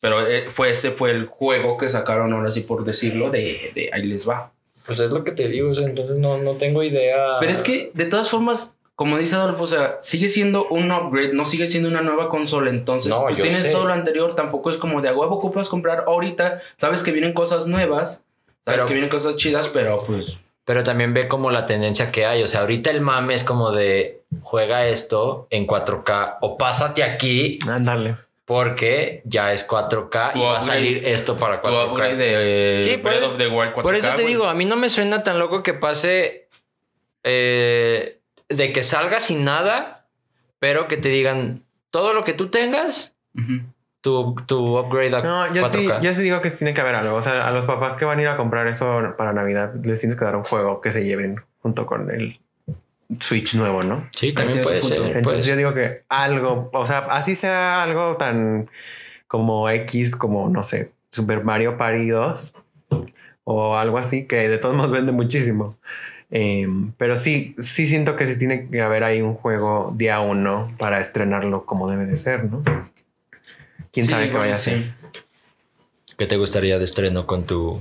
Pero 0.00 0.26
eh, 0.26 0.50
fue, 0.50 0.70
ese 0.70 0.90
fue 0.90 1.12
el 1.12 1.26
juego 1.26 1.76
que 1.78 1.88
sacaron 1.88 2.32
ahora 2.32 2.50
sí 2.50 2.62
por 2.62 2.84
decirlo 2.84 3.30
de, 3.30 3.70
de 3.74 3.88
ahí 3.92 4.02
les 4.02 4.28
va. 4.28 4.50
Pues 4.86 5.00
es 5.00 5.10
lo 5.10 5.24
que 5.24 5.32
te 5.32 5.48
digo, 5.48 5.70
o 5.70 5.74
sea, 5.74 5.86
entonces 5.86 6.16
no, 6.16 6.38
no 6.38 6.52
tengo 6.52 6.82
idea. 6.82 7.38
Pero 7.40 7.50
es 7.50 7.62
que 7.62 7.90
de 7.94 8.06
todas 8.06 8.28
formas, 8.28 8.76
como 8.94 9.16
dice 9.18 9.34
Adolfo, 9.36 9.64
o 9.64 9.66
sea, 9.66 9.96
sigue 10.00 10.28
siendo 10.28 10.66
un 10.68 10.92
upgrade, 10.92 11.32
no 11.32 11.44
sigue 11.44 11.66
siendo 11.66 11.88
una 11.88 12.02
nueva 12.02 12.28
consola. 12.28 12.70
Entonces, 12.70 13.10
No, 13.12 13.22
pues 13.22 13.36
tienes 13.38 13.62
sé. 13.62 13.70
todo 13.70 13.86
lo 13.86 13.92
anterior, 13.92 14.34
tampoco 14.34 14.70
es 14.70 14.76
como 14.76 15.00
de 15.00 15.08
a 15.08 15.14
huevo 15.14 15.36
ocupas 15.36 15.68
comprar 15.68 16.04
ahorita. 16.06 16.58
Sabes 16.76 17.02
que 17.02 17.12
vienen 17.12 17.32
cosas 17.32 17.66
nuevas, 17.66 18.22
sabes 18.64 18.78
Pero- 18.80 18.86
que 18.86 18.92
vienen 18.94 19.10
cosas 19.10 19.36
chidas, 19.36 19.68
pero 19.68 20.02
pues 20.06 20.38
Pero 20.66 20.82
también 20.82 21.12
ve 21.12 21.28
como 21.28 21.50
la 21.50 21.66
tendencia 21.66 22.10
que 22.10 22.24
hay. 22.24 22.42
O 22.42 22.46
sea, 22.46 22.60
ahorita 22.60 22.90
el 22.90 23.00
mame 23.02 23.34
es 23.34 23.44
como 23.44 23.70
de 23.72 24.22
juega 24.42 24.86
esto 24.86 25.46
en 25.50 25.66
4K 25.66 26.38
o 26.40 26.56
pásate 26.56 27.02
aquí 27.02 27.58
Ándale. 27.68 28.16
Porque 28.46 29.22
ya 29.24 29.52
es 29.52 29.66
4K 29.66 30.30
y 30.34 30.38
Tu 30.38 30.42
va 30.42 30.58
a 30.58 30.60
salir 30.60 31.06
esto 31.08 31.36
para 31.38 31.62
tu 31.62 31.68
upgrade 31.70 32.14
4K. 32.14 32.16
de 32.16 32.80
Sí, 32.82 32.96
Breath 32.96 33.20
por- 33.22 33.30
of 33.32 33.38
the 33.38 33.46
Wild 33.48 33.72
4K. 33.74 33.82
Por 33.82 33.94
eso 33.96 34.08
te 34.14 34.22
güey. 34.22 34.34
digo, 34.34 34.44
a 34.46 34.54
mí 34.54 34.64
no 34.66 34.76
me 34.76 34.88
suena 34.88 35.22
tan 35.22 35.38
loco 35.38 35.62
que 35.62 35.72
pase 35.74 36.48
eh, 37.22 38.16
de 38.48 38.72
que 38.72 38.82
salga 38.82 39.18
sin 39.20 39.44
nada, 39.44 40.06
pero 40.58 40.88
que 40.88 40.96
te 40.96 41.08
digan 41.08 41.62
todo 41.90 42.12
lo 42.12 42.24
que 42.24 42.34
tú 42.34 42.50
tengas, 42.50 43.14
Ujú. 43.34 43.62
tu, 44.02 44.34
tu 44.46 44.78
upgrade 44.78 45.14
a 45.16 45.22
No, 45.22 45.54
yo 45.54 45.66
sí, 45.68 45.86
4K. 45.86 46.00
yo 46.02 46.12
sí 46.12 46.22
digo 46.22 46.42
que 46.42 46.50
sí 46.50 46.58
tiene 46.58 46.74
que 46.74 46.80
haber 46.82 46.96
algo. 46.96 47.16
O 47.16 47.22
sea, 47.22 47.46
a 47.46 47.50
los 47.50 47.64
papás 47.64 47.94
que 47.94 48.04
van 48.04 48.18
a 48.18 48.22
ir 48.22 48.28
a 48.28 48.36
comprar 48.36 48.66
eso 48.68 49.14
para 49.16 49.32
Navidad, 49.32 49.72
les 49.82 50.00
tienes 50.00 50.18
que 50.18 50.24
dar 50.24 50.36
un 50.36 50.42
juego 50.44 50.80
que 50.82 50.90
se 50.92 51.04
lleven 51.04 51.36
junto 51.60 51.86
con 51.86 52.10
el 52.10 52.38
Switch 53.20 53.54
nuevo, 53.54 53.82
¿no? 53.82 54.08
Sí, 54.16 54.32
también 54.32 54.60
puede 54.62 54.80
ser. 54.82 54.98
puede 54.98 55.16
Entonces 55.16 55.44
yo 55.44 55.50
ser. 55.50 55.58
digo 55.58 55.74
que 55.74 56.02
algo, 56.08 56.70
o 56.72 56.86
sea, 56.86 56.98
así 57.10 57.34
sea 57.34 57.82
algo 57.82 58.16
tan 58.16 58.68
como 59.26 59.68
X, 59.68 60.16
como 60.16 60.48
no 60.48 60.62
sé, 60.62 60.92
Super 61.10 61.44
Mario 61.44 61.76
Party 61.76 62.08
2 62.08 62.54
o 63.44 63.76
algo 63.76 63.98
así, 63.98 64.26
que 64.26 64.48
de 64.48 64.58
todos 64.58 64.74
modos 64.74 64.90
vende 64.90 65.12
muchísimo. 65.12 65.76
Em, 66.30 66.92
pero 66.96 67.16
sí, 67.16 67.54
sí 67.58 67.86
siento 67.86 68.16
que 68.16 68.26
sí 68.26 68.38
tiene 68.38 68.68
que 68.68 68.82
haber 68.82 69.04
ahí 69.04 69.20
un 69.22 69.34
juego 69.34 69.92
día 69.94 70.20
uno 70.20 70.68
para 70.78 70.98
estrenarlo 70.98 71.64
como 71.66 71.90
debe 71.90 72.06
de 72.06 72.16
ser, 72.16 72.50
¿no? 72.50 72.62
Quién 73.92 74.06
Sí, 74.06 74.12
sabe 74.12 74.30
qué 74.30 74.36
vaya 74.36 74.54
a 74.54 74.56
sí. 74.56 74.70
ser. 74.70 74.94
¿Qué 76.16 76.26
te 76.26 76.36
gustaría 76.36 76.78
de 76.78 76.84
estreno 76.84 77.26
con 77.26 77.44
tu, 77.44 77.80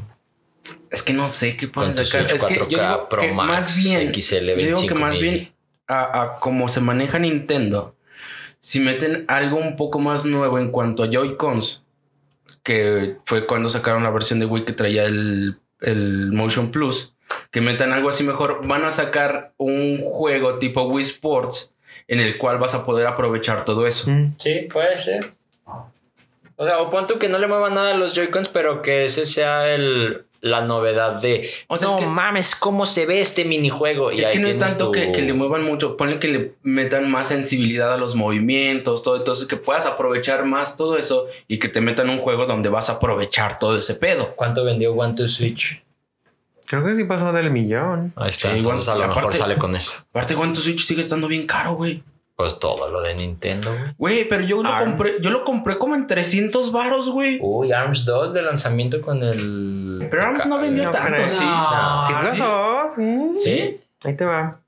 Es 0.94 1.02
que 1.02 1.12
no 1.12 1.28
sé 1.28 1.58
qué 1.58 1.68
pueden 1.68 1.96
sacar. 1.96 2.32
Es 2.32 2.46
que 2.46 2.62
4K 2.62 2.68
yo 2.70 2.80
digo 2.80 3.10
Pro 3.10 3.22
que 3.22 3.32
Max 3.32 3.50
más 3.50 3.84
bien, 3.84 4.14
XL 4.14 4.36
yo 4.36 4.56
digo 4.56 4.82
que 4.82 4.94
25 4.94 4.96
más 4.96 5.20
bien 5.20 5.52
a, 5.88 6.22
a 6.22 6.40
cómo 6.40 6.70
se 6.70 6.82
maneja 6.82 7.18
Nintendo, 7.18 7.96
si 8.60 8.80
meten 8.80 9.26
algo 9.28 9.58
un 9.58 9.76
poco 9.76 10.00
más 10.00 10.24
nuevo 10.24 10.60
en 10.60 10.72
cuanto 10.72 11.04
a 11.04 11.10
Joy-Cons, 11.10 11.82
que 12.62 13.18
fue 13.26 13.46
cuando 13.48 13.70
sacaron 13.70 14.04
la 14.04 14.12
versión 14.12 14.40
de 14.40 14.46
Wii 14.46 14.66
que 14.66 14.74
traía 14.74 15.06
el, 15.06 15.58
el 15.82 16.32
Motion 16.32 16.72
Plus, 16.72 17.14
que 17.52 17.60
metan 17.60 17.92
algo 17.92 18.10
así 18.10 18.24
mejor, 18.24 18.66
van 18.66 18.86
a 18.86 18.92
sacar 18.92 19.54
un 19.58 19.98
juego 20.00 20.60
tipo 20.60 20.84
Wii 20.84 21.04
Sports 21.04 21.72
en 22.08 22.20
el 22.20 22.38
cual 22.38 22.60
vas 22.60 22.76
a 22.76 22.86
poder 22.86 23.08
aprovechar 23.08 23.66
todo 23.66 23.88
eso. 23.88 24.10
Mm. 24.10 24.36
Sí, 24.38 24.68
puede 24.72 24.96
ser. 24.98 25.34
O 26.56 26.66
sea, 26.66 26.80
o 26.80 26.90
pon 26.90 27.08
tú 27.08 27.18
que 27.18 27.30
no 27.30 27.40
le 27.40 27.48
muevan 27.48 27.74
nada 27.74 27.94
a 27.94 27.98
los 27.98 28.14
Joy-Cons, 28.14 28.50
pero 28.50 28.82
que 28.82 29.06
ese 29.06 29.26
sea 29.26 29.68
el, 29.74 30.26
la 30.44 30.62
novedad 30.62 31.22
de. 31.22 31.50
O 31.68 31.78
sea, 31.78 31.88
no 31.88 31.96
es 31.96 32.02
que- 32.02 32.08
mames, 32.10 32.54
cómo 32.56 32.86
se 32.86 33.06
ve 33.06 33.22
este 33.22 33.46
minijuego. 33.46 34.12
Y 34.12 34.20
Es 34.20 34.28
que 34.28 34.40
no 34.40 34.48
es 34.50 34.58
tanto 34.60 34.88
tu- 34.88 34.92
que, 34.92 35.12
que 35.14 35.22
le 35.22 35.34
muevan 35.34 35.64
mucho, 35.64 35.96
ponle 35.98 36.20
que 36.20 36.28
le 36.28 36.52
metan 36.64 37.10
más 37.10 37.30
sensibilidad 37.30 37.94
a 37.94 37.98
los 37.98 38.14
movimientos, 38.16 39.04
todo, 39.04 39.16
entonces 39.16 39.46
que 39.48 39.56
puedas 39.56 39.86
aprovechar 39.86 40.44
más 40.46 40.76
todo 40.76 40.98
eso 40.98 41.28
y 41.48 41.60
que 41.60 41.70
te 41.70 41.80
metan 41.82 42.10
un 42.10 42.18
juego 42.18 42.46
donde 42.46 42.68
vas 42.70 42.90
a 42.90 42.94
aprovechar 42.94 43.58
todo 43.58 43.78
ese 43.78 43.96
pedo. 43.96 44.34
¿Cuánto 44.36 44.64
vendió 44.66 44.94
One 44.94 45.14
to 45.16 45.28
Switch? 45.30 45.82
Creo 46.68 46.84
que 46.84 46.94
sí 46.96 47.06
pasó 47.06 47.32
del 47.32 47.50
millón. 47.50 48.12
Ahí 48.16 48.30
está, 48.30 48.52
Sí, 48.52 48.58
entonces 48.58 48.88
a 48.90 48.96
lo 48.96 49.08
mejor 49.08 49.20
aparte- 49.24 49.38
sale 49.38 49.58
con 49.58 49.76
eso. 49.76 50.04
Aparte, 50.10 50.36
¿cuánto 50.36 50.60
Switch 50.60 50.84
sigue 50.84 51.02
estando 51.02 51.28
bien 51.28 51.48
caro, 51.48 51.76
güey? 51.76 52.04
Pues 52.36 52.58
todo 52.60 52.90
lo 52.90 53.02
de 53.02 53.14
Nintendo, 53.14 53.70
güey. 53.72 53.94
Güey, 53.98 54.28
pero 54.28 54.44
yo 54.44 54.64
lo 54.64 54.70
compré, 54.86 55.18
yo 55.22 55.30
lo 55.30 55.44
compré 55.44 55.78
como 55.78 55.94
en 55.96 56.08
300 56.08 56.72
varos, 56.72 57.10
güey. 57.12 57.38
Uy, 57.42 57.72
ARMS 57.72 58.06
2 58.06 58.34
de 58.34 58.42
lanzamiento 58.42 59.02
con 59.02 59.22
el. 59.24 60.08
Pero 60.10 60.24
ARMS 60.24 60.46
no 60.48 60.58
vendió 60.58 60.86
No 60.86 60.90
tanto, 60.92 61.28
sí. 61.28 61.44
No. 61.46 62.06
Sí, 62.08 62.14
sí. 62.14 62.40
pasó, 62.40 62.84
sí. 62.96 63.34
¿Sí? 63.38 63.80
Ahí 64.04 64.16
te 64.16 64.26
va. 64.26 64.60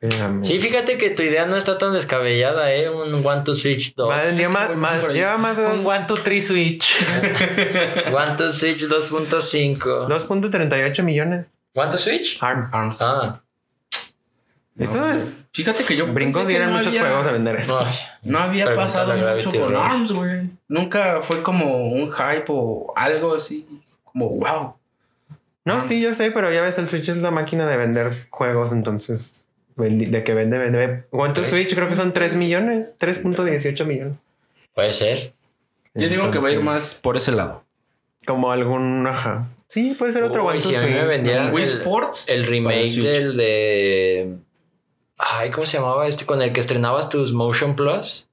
Espérame. 0.00 0.44
Sí, 0.44 0.60
fíjate 0.60 0.96
que 0.98 1.10
tu 1.10 1.22
idea 1.22 1.46
no 1.46 1.56
está 1.56 1.76
tan 1.78 1.92
descabellada, 1.94 2.72
¿eh? 2.72 2.88
Un 2.90 3.26
One 3.26 3.42
to 3.42 3.54
Switch 3.54 3.94
2. 3.96 4.08
Más- 4.08 4.36
lleva 4.36 4.68
más- 4.76 5.02
lleva 5.08 5.38
más 5.38 5.56
de 5.56 5.66
Un 5.66 5.82
dos- 5.82 5.86
One, 5.86 6.04
two, 6.06 6.16
three 6.18 6.40
Switch. 6.42 6.84
One 8.14 8.36
to 8.36 8.50
Switch 8.50 8.84
2.5. 8.84 10.06
2.38 10.06 11.02
millones. 11.02 11.58
¿One 11.74 11.90
to 11.90 11.98
Switch? 11.98 12.40
ARMS. 12.42 12.68
ARMS. 12.72 13.02
Ah, 13.02 13.40
Eso 14.78 14.98
No, 14.98 15.10
es. 15.12 15.46
Fíjate 15.52 15.82
que 15.84 15.96
yo 15.96 16.06
Brincos 16.06 16.36
pensé 16.42 16.46
que 16.46 16.48
dieron 16.52 16.70
no 16.70 16.76
muchos 16.76 16.92
había- 16.94 17.06
juegos 17.08 17.26
a 17.26 17.32
vender 17.32 17.56
esto. 17.56 17.80
no. 17.80 17.90
No 18.22 18.38
había 18.38 18.72
pasado 18.74 19.16
mucho 19.16 19.50
con 19.50 19.70
Rush. 19.72 19.76
ARMS, 19.80 20.12
güey. 20.12 20.50
Nunca 20.68 21.20
fue 21.20 21.42
como 21.42 21.88
un 21.88 22.10
hype 22.12 22.44
o 22.48 22.92
algo 22.94 23.34
así, 23.34 23.66
como 24.04 24.28
wow. 24.30 24.74
No, 25.64 25.80
sí, 25.80 26.00
yo 26.00 26.14
sé, 26.14 26.30
pero 26.30 26.52
ya 26.52 26.62
ves, 26.62 26.78
el 26.78 26.86
Switch 26.86 27.08
es 27.08 27.16
la 27.18 27.30
máquina 27.30 27.66
de 27.66 27.76
vender 27.76 28.12
juegos, 28.30 28.72
entonces. 28.72 29.44
De 29.76 30.24
que 30.24 30.34
vende, 30.34 30.58
vende. 30.58 31.04
¿Cuánto. 31.10 31.44
Switch? 31.44 31.74
Creo 31.74 31.88
que 31.88 31.94
son 31.96 32.12
3 32.12 32.34
millones. 32.34 32.94
3.18 32.98 33.84
millones. 33.84 34.14
Puede 34.74 34.92
ser. 34.92 35.32
Yo 35.94 36.08
digo 36.08 36.30
que 36.30 36.38
va 36.38 36.48
a 36.48 36.52
ir 36.52 36.60
más 36.60 36.94
por 36.96 37.16
ese 37.16 37.32
lado. 37.32 37.62
Como 38.26 38.50
algún. 38.50 39.06
Ajá. 39.06 39.46
Sí, 39.68 39.94
puede 39.98 40.12
ser 40.12 40.22
otro 40.24 40.42
Uy, 40.44 40.52
One 40.52 40.60
si 40.62 40.74
a 40.74 40.82
mí 40.82 40.90
me 40.92 41.04
vendieran- 41.04 41.52
Wii 41.52 41.62
el- 41.64 41.70
Sports. 41.80 42.24
El 42.28 42.46
remake 42.46 42.90
del 43.02 43.36
de. 43.36 44.36
Ay, 45.18 45.50
¿cómo 45.50 45.66
se 45.66 45.76
llamaba 45.78 46.06
este? 46.06 46.24
Con 46.26 46.40
el 46.42 46.52
que 46.52 46.60
estrenabas 46.60 47.08
tus 47.08 47.32
Motion 47.32 47.74
Plus. 47.76 48.26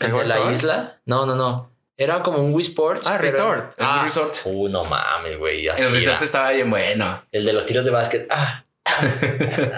El 0.00 0.12
de 0.12 0.20
¿El 0.20 0.28
la 0.28 0.50
isla. 0.50 0.98
No, 1.06 1.24
no, 1.24 1.34
no. 1.36 1.70
Era 1.96 2.22
como 2.22 2.38
un 2.38 2.52
Wii 2.52 2.66
Sports. 2.66 3.06
Ah, 3.08 3.16
pero- 3.18 3.32
Resort. 3.32 3.78
El 3.78 3.86
Ah, 3.86 4.02
Resort. 4.04 4.34
Uh, 4.44 4.68
no 4.68 4.84
mames, 4.84 5.38
güey. 5.38 5.60
El 5.66 5.78
era. 5.78 5.88
Resort 5.90 6.22
estaba 6.22 6.50
bien 6.50 6.68
bueno. 6.68 7.22
El 7.32 7.44
de 7.46 7.52
los 7.52 7.64
tiros 7.64 7.84
de 7.84 7.90
básquet. 7.90 8.26
Ah. 8.30 8.64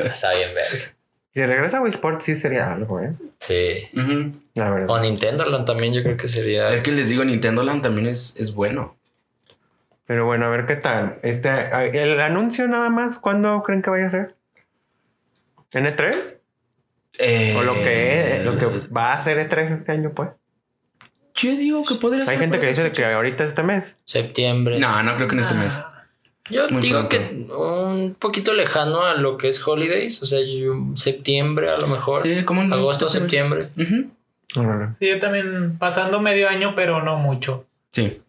Está 0.05 0.33
bien 0.35 0.55
ver. 0.55 0.95
Si 1.35 1.45
regresa 1.47 1.79
a 1.79 1.81
Wii 1.83 1.91
Sports, 1.91 2.25
sí 2.25 2.35
sería 2.35 2.73
algo, 2.73 3.01
¿eh? 3.01 3.13
Sí. 3.39 3.89
Ujú. 3.95 4.33
La 4.55 4.71
verdad. 4.71 4.91
O 4.91 4.99
Nintendo 4.99 5.45
Land 5.45 5.67
también 5.67 5.93
yo 5.95 6.03
creo 6.03 6.17
que 6.17 6.27
sería. 6.27 6.69
Es 6.71 6.81
que 6.81 6.91
les 6.91 7.09
digo, 7.09 7.25
Nintendo 7.25 7.63
Land 7.63 7.83
también 7.83 8.09
es, 8.09 8.35
es 8.37 8.53
bueno. 8.55 8.97
Pero 10.07 10.25
bueno, 10.27 10.47
a 10.47 10.49
ver 10.49 10.67
qué 10.67 10.75
tal. 10.77 11.19
Este, 11.23 11.49
el 12.03 12.21
anuncio 12.21 12.67
nada 12.67 12.89
más, 12.89 13.19
¿cuándo 13.19 13.63
creen 13.63 13.83
que 13.83 13.91
vaya 13.91 14.07
a 14.07 14.11
ser? 14.11 14.35
¿En 15.73 15.85
E3? 15.85 16.38
Eh, 17.19 17.55
O 17.57 17.63
lo 17.63 17.75
que, 17.75 18.41
lo 18.45 18.57
que 18.59 18.67
va 18.89 19.13
a 19.13 19.23
ser 19.23 19.39
E3 19.39 19.59
este 19.73 19.93
año, 19.93 20.13
pues. 20.15 20.31
Yo 21.35 21.51
digo 21.57 21.85
que 21.85 21.97
podría 21.97 22.25
ser. 22.25 22.35
Hay 22.35 22.41
gente 22.41 22.59
que 22.59 22.67
dice 22.67 22.91
que 22.93 23.05
ahorita 23.05 23.45
este 23.45 23.63
mes. 23.63 23.99
Septiembre. 24.05 24.79
No, 24.79 25.03
no 25.03 25.15
creo 25.17 25.29
que 25.29 25.35
en 25.35 25.41
este 25.41 25.55
mes. 25.55 25.83
Yo 26.51 26.63
muy 26.71 26.81
digo 26.81 27.07
pronto. 27.07 27.09
que 27.11 27.53
un 27.53 28.15
poquito 28.19 28.55
lejano 28.55 29.03
a 29.03 29.15
lo 29.15 29.37
que 29.37 29.49
es 29.49 29.65
Holidays. 29.67 30.23
O 30.23 30.27
sea, 30.27 30.41
yo- 30.41 30.97
septiembre 30.97 31.71
a 31.71 31.77
lo 31.77 31.87
mejor. 31.89 32.21
Sí, 32.21 32.45
como 32.45 32.63
en 32.63 32.73
Agosto, 32.73 33.09
septiembre. 33.09 33.69
Órale. 34.57 34.87
Sí, 34.99 35.09
yo 35.09 35.21
también 35.21 35.77
pasando 35.79 36.21
medio 36.21 36.49
año, 36.49 36.75
pero 36.75 37.03
no 37.03 37.17
mucho. 37.19 37.67
Sí. 37.91 38.23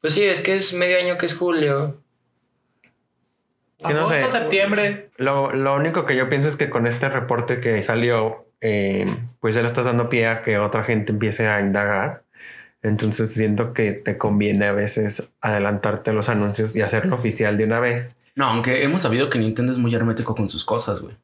Pues 0.00 0.14
sí, 0.14 0.24
es 0.24 0.40
que 0.40 0.56
es 0.56 0.74
medio 0.74 0.98
año 0.98 1.16
que 1.16 1.26
es 1.26 1.34
julio. 1.36 2.01
Que 3.86 3.94
no 3.94 4.08
sé. 4.08 4.30
septiembre. 4.30 5.10
Lo, 5.16 5.52
lo 5.52 5.74
único 5.74 6.06
que 6.06 6.16
yo 6.16 6.28
pienso 6.28 6.48
es 6.48 6.56
que 6.56 6.70
con 6.70 6.86
este 6.86 7.08
reporte 7.08 7.60
que 7.60 7.82
salió, 7.82 8.46
eh, 8.60 9.06
pues 9.40 9.54
ya 9.54 9.60
le 9.62 9.66
estás 9.66 9.84
dando 9.86 10.08
pie 10.08 10.26
a 10.28 10.42
que 10.42 10.58
otra 10.58 10.84
gente 10.84 11.12
empiece 11.12 11.48
a 11.48 11.60
indagar. 11.60 12.22
Entonces 12.82 13.32
siento 13.32 13.72
que 13.74 13.92
te 13.92 14.18
conviene 14.18 14.66
a 14.66 14.72
veces 14.72 15.22
adelantarte 15.40 16.12
los 16.12 16.28
anuncios 16.28 16.74
y 16.74 16.82
hacerlo 16.82 17.14
oficial 17.16 17.56
de 17.56 17.64
una 17.64 17.78
vez. 17.80 18.16
No, 18.34 18.46
aunque 18.46 18.82
hemos 18.82 19.02
sabido 19.02 19.28
que 19.28 19.38
Nintendo 19.38 19.72
es 19.72 19.78
muy 19.78 19.94
hermético 19.94 20.34
con 20.34 20.48
sus 20.48 20.64
cosas, 20.64 21.00
güey. 21.00 21.14
O 21.14 21.18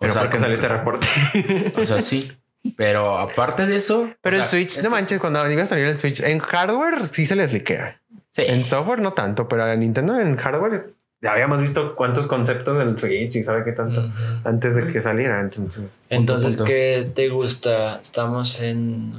Pero 0.00 0.12
sea, 0.12 0.22
porque 0.22 0.38
salió 0.40 0.54
este 0.54 0.68
reporte. 0.68 1.06
O 1.76 1.84
sea, 1.84 1.98
sí. 2.00 2.32
Pero 2.76 3.18
aparte 3.18 3.66
de 3.66 3.76
eso. 3.76 4.10
Pero 4.20 4.36
o 4.36 4.40
el 4.40 4.46
sea, 4.46 4.50
Switch, 4.58 4.78
es- 4.78 4.82
no 4.84 4.90
manches, 4.90 5.18
cuando 5.18 5.48
iba 5.50 5.62
a 5.62 5.66
salir 5.66 5.86
el 5.86 5.94
Switch, 5.96 6.20
en 6.22 6.38
hardware 6.40 7.06
sí 7.08 7.24
se 7.26 7.36
les 7.36 7.52
liquea. 7.52 7.98
Sí. 8.30 8.42
En 8.46 8.62
software 8.64 9.00
no 9.00 9.12
tanto, 9.14 9.48
pero 9.48 9.66
en 9.70 9.80
Nintendo 9.80 10.18
en 10.20 10.36
hardware 10.36 10.90
ya 11.22 11.32
habíamos 11.32 11.60
visto 11.60 11.94
cuántos 11.94 12.26
conceptos 12.26 12.76
del 12.78 12.98
Switch 12.98 13.36
y 13.36 13.42
sabe 13.42 13.64
qué 13.64 13.72
tanto 13.72 14.02
antes 14.44 14.74
de 14.76 14.86
que 14.88 15.00
saliera. 15.00 15.40
Entonces, 15.40 16.08
Entonces, 16.10 16.56
punto. 16.56 16.64
¿qué 16.64 17.10
te 17.14 17.28
gusta? 17.28 18.00
Estamos 18.00 18.60
en 18.60 19.14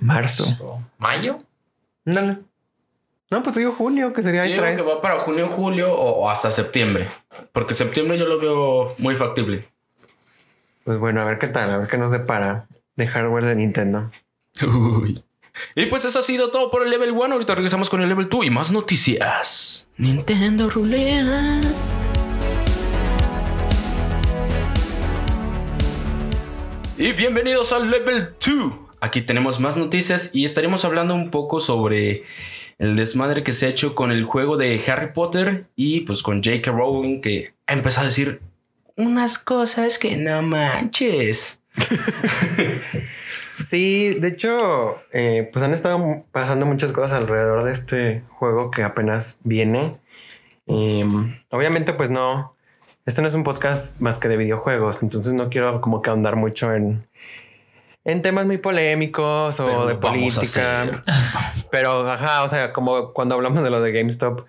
marzo. 0.00 0.82
¿Mayo? 0.98 1.38
Dale. 2.04 2.38
No, 3.30 3.42
pues 3.42 3.56
digo 3.56 3.72
junio, 3.72 4.12
que 4.12 4.22
sería 4.22 4.46
Yo 4.46 4.52
digo 4.52 4.64
E3. 4.64 4.76
que 4.76 4.82
va 4.82 5.02
para 5.02 5.18
junio, 5.18 5.48
julio 5.48 5.92
o, 5.92 6.22
o 6.24 6.30
hasta 6.30 6.50
septiembre. 6.50 7.08
Porque 7.52 7.74
septiembre 7.74 8.18
yo 8.18 8.26
lo 8.26 8.38
veo 8.38 8.94
muy 8.98 9.14
factible. 9.16 9.66
Pues 10.84 10.98
bueno, 10.98 11.20
a 11.20 11.24
ver 11.24 11.38
qué 11.38 11.48
tal, 11.48 11.70
a 11.70 11.78
ver 11.78 11.88
qué 11.88 11.98
nos 11.98 12.12
depara 12.12 12.66
de 12.94 13.06
hardware 13.08 13.44
de 13.44 13.56
Nintendo. 13.56 14.10
Uy. 14.66 15.22
Y 15.74 15.86
pues 15.86 16.04
eso 16.04 16.18
ha 16.18 16.22
sido 16.22 16.50
todo 16.50 16.70
por 16.70 16.82
el 16.82 16.90
level 16.90 17.12
1. 17.12 17.32
Ahorita 17.34 17.54
regresamos 17.54 17.90
con 17.90 18.02
el 18.02 18.08
level 18.08 18.28
2 18.28 18.46
y 18.46 18.50
más 18.50 18.72
noticias. 18.72 19.88
Nintendo 19.96 20.68
rulea. 20.70 21.60
Y 26.98 27.12
bienvenidos 27.12 27.72
al 27.72 27.90
level 27.90 28.34
2. 28.44 28.72
Aquí 29.00 29.20
tenemos 29.20 29.60
más 29.60 29.76
noticias 29.76 30.30
y 30.32 30.44
estaremos 30.44 30.84
hablando 30.84 31.14
un 31.14 31.30
poco 31.30 31.60
sobre 31.60 32.24
el 32.78 32.96
desmadre 32.96 33.42
que 33.42 33.52
se 33.52 33.66
ha 33.66 33.68
hecho 33.68 33.94
con 33.94 34.12
el 34.12 34.24
juego 34.24 34.56
de 34.56 34.80
Harry 34.88 35.12
Potter 35.12 35.66
y 35.76 36.00
pues 36.00 36.22
con 36.22 36.42
J.K. 36.42 36.70
Rowling 36.70 37.20
que 37.20 37.52
ha 37.66 37.74
empezado 37.74 38.06
a 38.06 38.08
decir 38.08 38.40
unas 38.96 39.38
cosas 39.38 39.98
que 39.98 40.16
no 40.16 40.42
manches. 40.42 41.60
Sí, 43.56 44.14
de 44.20 44.28
hecho, 44.28 44.96
eh, 45.12 45.48
pues 45.52 45.64
han 45.64 45.72
estado 45.72 46.24
pasando 46.30 46.66
muchas 46.66 46.92
cosas 46.92 47.12
alrededor 47.12 47.64
de 47.64 47.72
este 47.72 48.22
juego 48.28 48.70
que 48.70 48.82
apenas 48.82 49.38
viene. 49.44 49.96
Em, 50.66 51.38
obviamente, 51.50 51.92
pues 51.94 52.10
no, 52.10 52.54
este 53.06 53.22
no 53.22 53.28
es 53.28 53.34
un 53.34 53.44
podcast 53.44 53.98
más 54.00 54.18
que 54.18 54.28
de 54.28 54.36
videojuegos, 54.36 55.02
entonces 55.02 55.32
no 55.32 55.48
quiero 55.48 55.80
como 55.80 56.02
que 56.02 56.10
ahondar 56.10 56.36
mucho 56.36 56.72
en, 56.74 57.06
en 58.04 58.20
temas 58.22 58.46
muy 58.46 58.58
polémicos 58.58 59.58
o 59.60 59.64
Pero 59.64 59.86
de 59.86 59.94
política. 59.94 61.02
Pero, 61.70 62.08
ajá, 62.10 62.42
o 62.44 62.48
sea, 62.48 62.72
como 62.72 63.12
cuando 63.12 63.34
hablamos 63.36 63.62
de 63.62 63.70
lo 63.70 63.80
de 63.80 63.92
GameStop, 63.92 64.44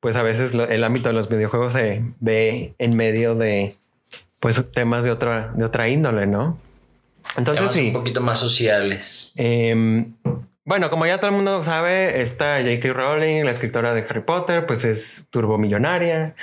pues 0.00 0.16
a 0.16 0.22
veces 0.22 0.54
lo- 0.54 0.64
el 0.68 0.82
ámbito 0.82 1.08
de 1.10 1.14
los 1.14 1.28
videojuegos 1.28 1.74
se 1.74 2.02
ve 2.20 2.74
en 2.78 2.96
medio 2.96 3.34
de, 3.34 3.74
pues, 4.40 4.64
temas 4.72 5.04
de 5.04 5.10
otra, 5.12 5.52
de 5.54 5.64
otra 5.64 5.88
índole, 5.88 6.26
¿no? 6.26 6.58
Entonces 7.36 7.72
sí. 7.72 7.88
Un 7.88 7.92
poquito 7.92 8.20
más 8.20 8.38
sociales. 8.38 9.32
Em, 9.36 10.14
bueno, 10.64 10.90
como 10.90 11.06
ya 11.06 11.18
todo 11.18 11.30
el 11.30 11.36
mundo 11.36 11.64
sabe, 11.64 12.20
está 12.22 12.58
J.K. 12.58 12.92
Rowling, 12.92 13.44
la 13.44 13.50
escritora 13.50 13.94
de 13.94 14.04
Harry 14.08 14.20
Potter, 14.20 14.66
pues 14.66 14.84
es 14.84 15.26
turbomillonaria. 15.30 16.34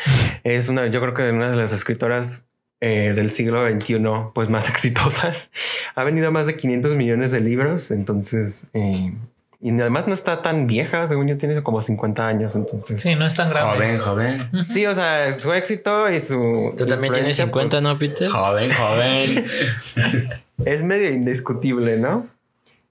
Es 0.44 0.70
una, 0.70 0.88
yo 0.88 1.00
creo 1.02 1.14
que 1.14 1.30
una 1.30 1.50
de 1.50 1.56
las 1.56 1.72
escritoras 1.72 2.46
eh, 2.80 3.14
del 3.16 3.32
siglo 3.32 3.68
XXI, 3.68 4.00
pues 4.34 4.50
más 4.50 4.70
exitosas. 4.70 5.50
Ha 5.96 6.04
vendido 6.04 6.32
más 6.32 6.46
de 6.46 6.58
500 6.58 6.96
millones 6.96 7.32
de 7.32 7.40
libros, 7.40 7.92
entonces, 7.92 8.68
eh, 8.74 9.14
y 9.60 9.72
además 9.72 10.08
no 10.08 10.14
está 10.14 10.44
tan 10.44 10.68
vieja, 10.68 11.08
según 11.08 11.28
yo 11.28 11.38
tiene 11.38 11.64
como 11.64 11.82
50 11.82 12.28
años, 12.28 12.56
entonces. 12.56 13.02
Sí, 13.02 13.16
no 13.16 13.26
es 13.26 13.34
tan 13.34 13.50
grave. 13.50 13.98
Joven, 13.98 14.00
joven. 14.00 14.66
Sí, 14.66 14.86
o 14.86 14.94
sea, 14.94 15.34
su 15.40 15.52
éxito 15.54 16.12
y 16.12 16.20
su. 16.20 16.76
Tú 16.78 16.86
también 16.86 17.14
tienes 17.14 17.40
influencia, 17.40 17.80
50, 17.80 17.82
¿no, 17.82 17.98
Peter? 17.98 18.30
Joven, 18.30 18.72
joven. 18.72 19.48
es 20.66 20.84
medio 20.84 21.10
indiscutible, 21.10 21.98
¿no? 21.98 22.28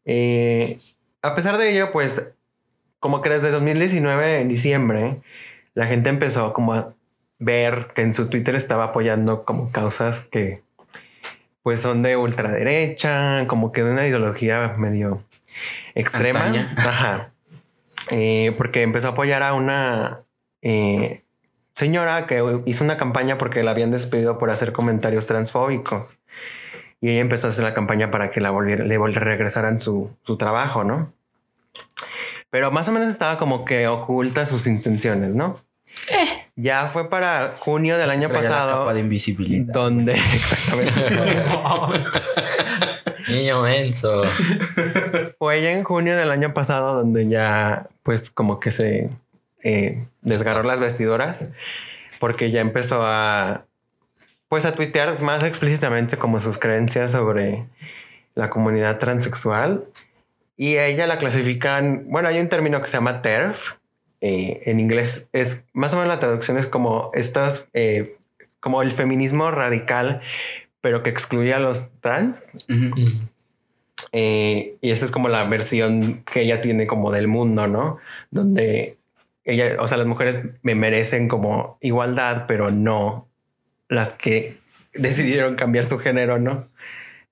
Eh, 0.04 0.78
a 1.22 1.34
pesar 1.34 1.58
de 1.58 1.72
ello, 1.72 1.90
pues, 1.92 2.28
como 3.00 3.20
que 3.20 3.30
desde 3.30 3.50
2019, 3.50 4.40
en 4.40 4.48
diciembre, 4.48 5.20
la 5.74 5.86
gente 5.86 6.08
empezó 6.08 6.52
como 6.52 6.74
a 6.74 6.94
ver 7.38 7.88
que 7.94 8.02
en 8.02 8.14
su 8.14 8.28
Twitter 8.28 8.54
estaba 8.54 8.84
apoyando 8.84 9.44
como 9.44 9.70
causas 9.70 10.24
que, 10.24 10.62
pues, 11.62 11.80
son 11.80 12.02
de 12.02 12.16
ultraderecha, 12.16 13.46
como 13.46 13.72
que 13.72 13.82
de 13.82 13.90
una 13.90 14.06
ideología 14.06 14.74
medio 14.78 15.22
extrema. 15.94 16.46
Antaña. 16.46 16.74
Ajá. 16.78 17.32
Eh, 18.10 18.54
porque 18.56 18.82
empezó 18.82 19.08
a 19.08 19.10
apoyar 19.12 19.42
a 19.42 19.54
una 19.54 20.20
eh, 20.62 21.22
señora 21.74 22.26
que 22.26 22.62
hizo 22.66 22.84
una 22.84 22.96
campaña 22.96 23.36
porque 23.38 23.62
la 23.62 23.72
habían 23.72 23.90
despedido 23.90 24.38
por 24.38 24.50
hacer 24.50 24.72
comentarios 24.72 25.26
transfóbicos. 25.26 26.14
Y 27.00 27.10
ella 27.10 27.20
empezó 27.20 27.46
a 27.46 27.50
hacer 27.50 27.64
la 27.64 27.74
campaña 27.74 28.10
para 28.10 28.30
que 28.30 28.40
la 28.40 28.50
volviera, 28.50 28.84
le 28.84 28.98
regresaran 28.98 29.80
su, 29.80 30.14
su 30.24 30.36
trabajo, 30.36 30.84
¿no? 30.84 31.12
Pero 32.50 32.70
más 32.70 32.88
o 32.88 32.92
menos 32.92 33.10
estaba 33.10 33.38
como 33.38 33.64
que 33.64 33.86
oculta 33.86 34.46
sus 34.46 34.66
intenciones, 34.66 35.34
¿no? 35.34 35.60
Ya 36.56 36.86
fue 36.88 37.10
para 37.10 37.54
junio 37.58 37.98
del 37.98 38.10
año 38.10 38.28
Traía 38.28 38.42
la 38.42 38.48
pasado, 38.48 38.78
capa 38.80 38.94
de 38.94 39.00
invisibilidad. 39.00 39.72
donde 39.74 40.12
exactamente 40.34 41.00
Niño 43.28 43.62
menso. 43.62 44.22
fue 45.38 45.60
ya 45.60 45.72
en 45.72 45.84
junio 45.84 46.16
del 46.16 46.30
año 46.30 46.54
pasado 46.54 46.94
donde 46.94 47.28
ya 47.28 47.88
pues 48.02 48.30
como 48.30 48.60
que 48.60 48.70
se 48.72 49.10
eh, 49.64 50.04
desgarró 50.22 50.62
las 50.62 50.80
vestiduras 50.80 51.52
porque 52.20 52.50
ya 52.50 52.60
empezó 52.60 53.00
a 53.02 53.64
pues 54.48 54.64
a 54.64 54.74
tuitear 54.74 55.20
más 55.20 55.42
explícitamente 55.42 56.16
como 56.16 56.40
sus 56.40 56.58
creencias 56.58 57.12
sobre 57.12 57.64
la 58.34 58.50
comunidad 58.50 58.98
transexual. 58.98 59.84
Y 60.56 60.76
a 60.76 60.86
ella 60.86 61.06
la 61.06 61.18
clasifican 61.18 62.04
bueno 62.08 62.28
hay 62.28 62.38
un 62.38 62.48
término 62.48 62.80
que 62.80 62.88
se 62.88 62.96
llama 62.96 63.22
TERF 63.22 63.74
eh, 64.22 64.62
en 64.64 64.80
inglés 64.80 65.28
es 65.32 65.66
más 65.74 65.92
o 65.92 65.96
menos 65.96 66.08
la 66.08 66.18
traducción 66.18 66.56
es 66.56 66.66
como 66.66 67.10
estas 67.12 67.68
eh, 67.74 68.16
como 68.60 68.80
el 68.80 68.92
feminismo 68.92 69.50
radical 69.50 70.22
pero 70.86 71.02
que 71.02 71.10
excluye 71.10 71.52
a 71.52 71.58
los 71.58 71.92
trans. 72.00 72.52
Eh, 74.12 74.76
y 74.80 74.90
esa 74.90 75.04
es 75.04 75.10
como 75.10 75.28
la 75.28 75.44
versión 75.44 76.22
que 76.22 76.42
ella 76.42 76.60
tiene 76.60 76.86
como 76.86 77.10
del 77.10 77.26
mundo, 77.26 77.66
¿no? 77.66 77.98
Donde 78.30 78.96
ella, 79.44 79.76
o 79.80 79.88
sea, 79.88 79.96
las 79.96 80.06
mujeres 80.06 80.38
me 80.62 80.76
merecen 80.76 81.26
como 81.26 81.76
igualdad, 81.80 82.44
pero 82.46 82.70
no 82.70 83.26
las 83.88 84.12
que 84.14 84.58
decidieron 84.94 85.56
cambiar 85.56 85.86
su 85.86 85.98
género, 85.98 86.38
¿no? 86.38 86.68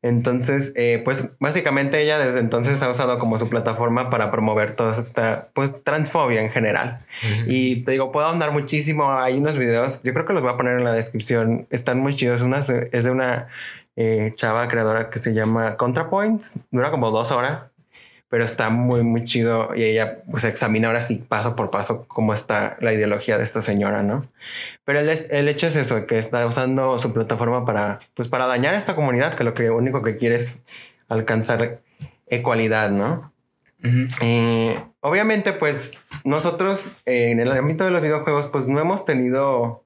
Entonces, 0.04 0.74
eh, 0.76 1.00
pues 1.02 1.30
básicamente 1.40 2.02
ella 2.02 2.18
desde 2.18 2.38
entonces 2.38 2.82
ha 2.82 2.90
usado 2.90 3.18
como 3.18 3.38
su 3.38 3.48
plataforma 3.48 4.10
para 4.10 4.30
promover 4.30 4.76
toda 4.76 4.90
esta, 4.90 5.48
pues, 5.54 5.82
transfobia 5.82 6.42
en 6.42 6.50
general. 6.50 7.00
Y 7.46 7.84
te 7.84 7.92
digo, 7.92 8.12
puedo 8.12 8.26
ahondar 8.26 8.52
muchísimo. 8.52 9.10
Hay 9.14 9.38
unos 9.38 9.56
videos, 9.56 10.02
yo 10.02 10.12
creo 10.12 10.26
que 10.26 10.34
los 10.34 10.42
voy 10.42 10.52
a 10.52 10.58
poner 10.58 10.76
en 10.76 10.84
la 10.84 10.92
descripción. 10.92 11.66
Están 11.70 12.00
muy 12.00 12.14
chidos. 12.14 12.42
Una, 12.42 12.58
es 12.58 13.04
de 13.04 13.10
una 13.10 13.48
eh, 13.96 14.30
chava 14.36 14.68
creadora 14.68 15.08
que 15.08 15.18
se 15.18 15.32
llama 15.32 15.78
ContraPoints. 15.78 16.58
Dura 16.70 16.90
como 16.90 17.10
dos 17.10 17.32
horas, 17.32 17.72
pero 18.34 18.46
está 18.46 18.68
muy, 18.68 19.04
muy 19.04 19.22
chido. 19.22 19.68
Y 19.76 19.84
ella 19.84 20.18
pues 20.28 20.44
examina 20.44 20.88
ahora 20.88 21.00
sí, 21.00 21.24
paso 21.28 21.54
por 21.54 21.70
paso, 21.70 22.04
cómo 22.08 22.34
está 22.34 22.76
la 22.80 22.92
ideología 22.92 23.36
de 23.36 23.44
esta 23.44 23.62
señora, 23.62 24.02
¿no? 24.02 24.26
Pero 24.84 24.98
el, 24.98 25.08
el 25.08 25.48
hecho 25.48 25.68
es 25.68 25.76
eso, 25.76 26.04
que 26.04 26.18
está 26.18 26.44
usando 26.44 26.98
su 26.98 27.12
plataforma 27.12 27.64
para, 27.64 28.00
pues, 28.14 28.26
para 28.26 28.48
dañar 28.48 28.74
a 28.74 28.78
esta 28.78 28.96
comunidad, 28.96 29.34
que 29.34 29.44
lo 29.44 29.54
que 29.54 29.70
único 29.70 30.02
que 30.02 30.16
quiere 30.16 30.34
es 30.34 30.58
alcanzar 31.08 31.78
ecualidad, 32.26 32.90
¿no? 32.90 33.32
Eh, 34.20 34.82
obviamente, 34.98 35.52
pues 35.52 35.92
nosotros 36.24 36.90
eh, 37.06 37.30
en 37.30 37.38
el 37.38 37.52
ámbito 37.52 37.84
de 37.84 37.92
los 37.92 38.02
videojuegos, 38.02 38.48
pues 38.48 38.66
no 38.66 38.80
hemos 38.80 39.04
tenido 39.04 39.83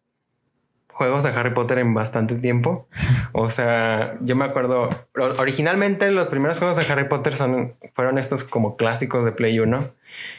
juegos 0.99 1.22
de 1.22 1.30
Harry 1.30 1.55
Potter 1.55 1.78
en 1.78 1.94
bastante 1.94 2.34
tiempo. 2.34 2.88
O 3.32 3.49
sea, 3.51 4.16
yo 4.20 4.34
me 4.34 4.44
acuerdo, 4.44 4.90
originalmente 5.38 6.11
los 6.11 6.26
primeros 6.26 6.59
juegos 6.59 6.76
de 6.76 6.82
Harry 6.92 7.09
Potter 7.09 7.36
son, 7.36 7.76
fueron 7.94 8.18
estos 8.18 8.42
como 8.42 8.76
clásicos 8.76 9.24
de 9.24 9.30
Play 9.30 9.61
1, 9.61 9.92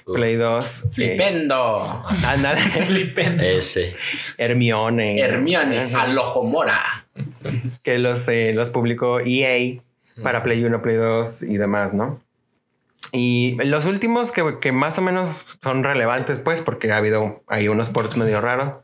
Uf. 0.05 0.15
Play 0.15 0.35
2. 0.35 0.83
eh, 0.83 0.87
Flipendo. 0.91 2.03
ándale, 2.25 2.59
Flipendo. 2.87 3.41
Ese. 3.41 3.95
Hermione. 4.37 5.17
Hermione. 5.21 5.95
Alojomora. 5.95 6.83
que 7.83 7.97
los, 7.97 8.27
eh, 8.27 8.51
los 8.53 8.69
publicó 8.69 9.21
EA 9.21 9.79
para 10.21 10.43
Play 10.43 10.61
1, 10.61 10.81
Play 10.81 10.97
2 10.97 11.43
y 11.43 11.57
demás, 11.57 11.93
¿no? 11.93 12.19
Y 13.11 13.57
los 13.65 13.85
últimos 13.85 14.31
que, 14.31 14.57
que 14.61 14.71
más 14.71 14.97
o 14.99 15.01
menos 15.01 15.57
son 15.63 15.83
relevantes, 15.83 16.39
pues, 16.39 16.61
porque 16.61 16.91
ha 16.91 16.97
habido 16.97 17.41
hay 17.47 17.67
unos 17.67 17.89
ports 17.89 18.15
medio 18.17 18.39
raros, 18.41 18.77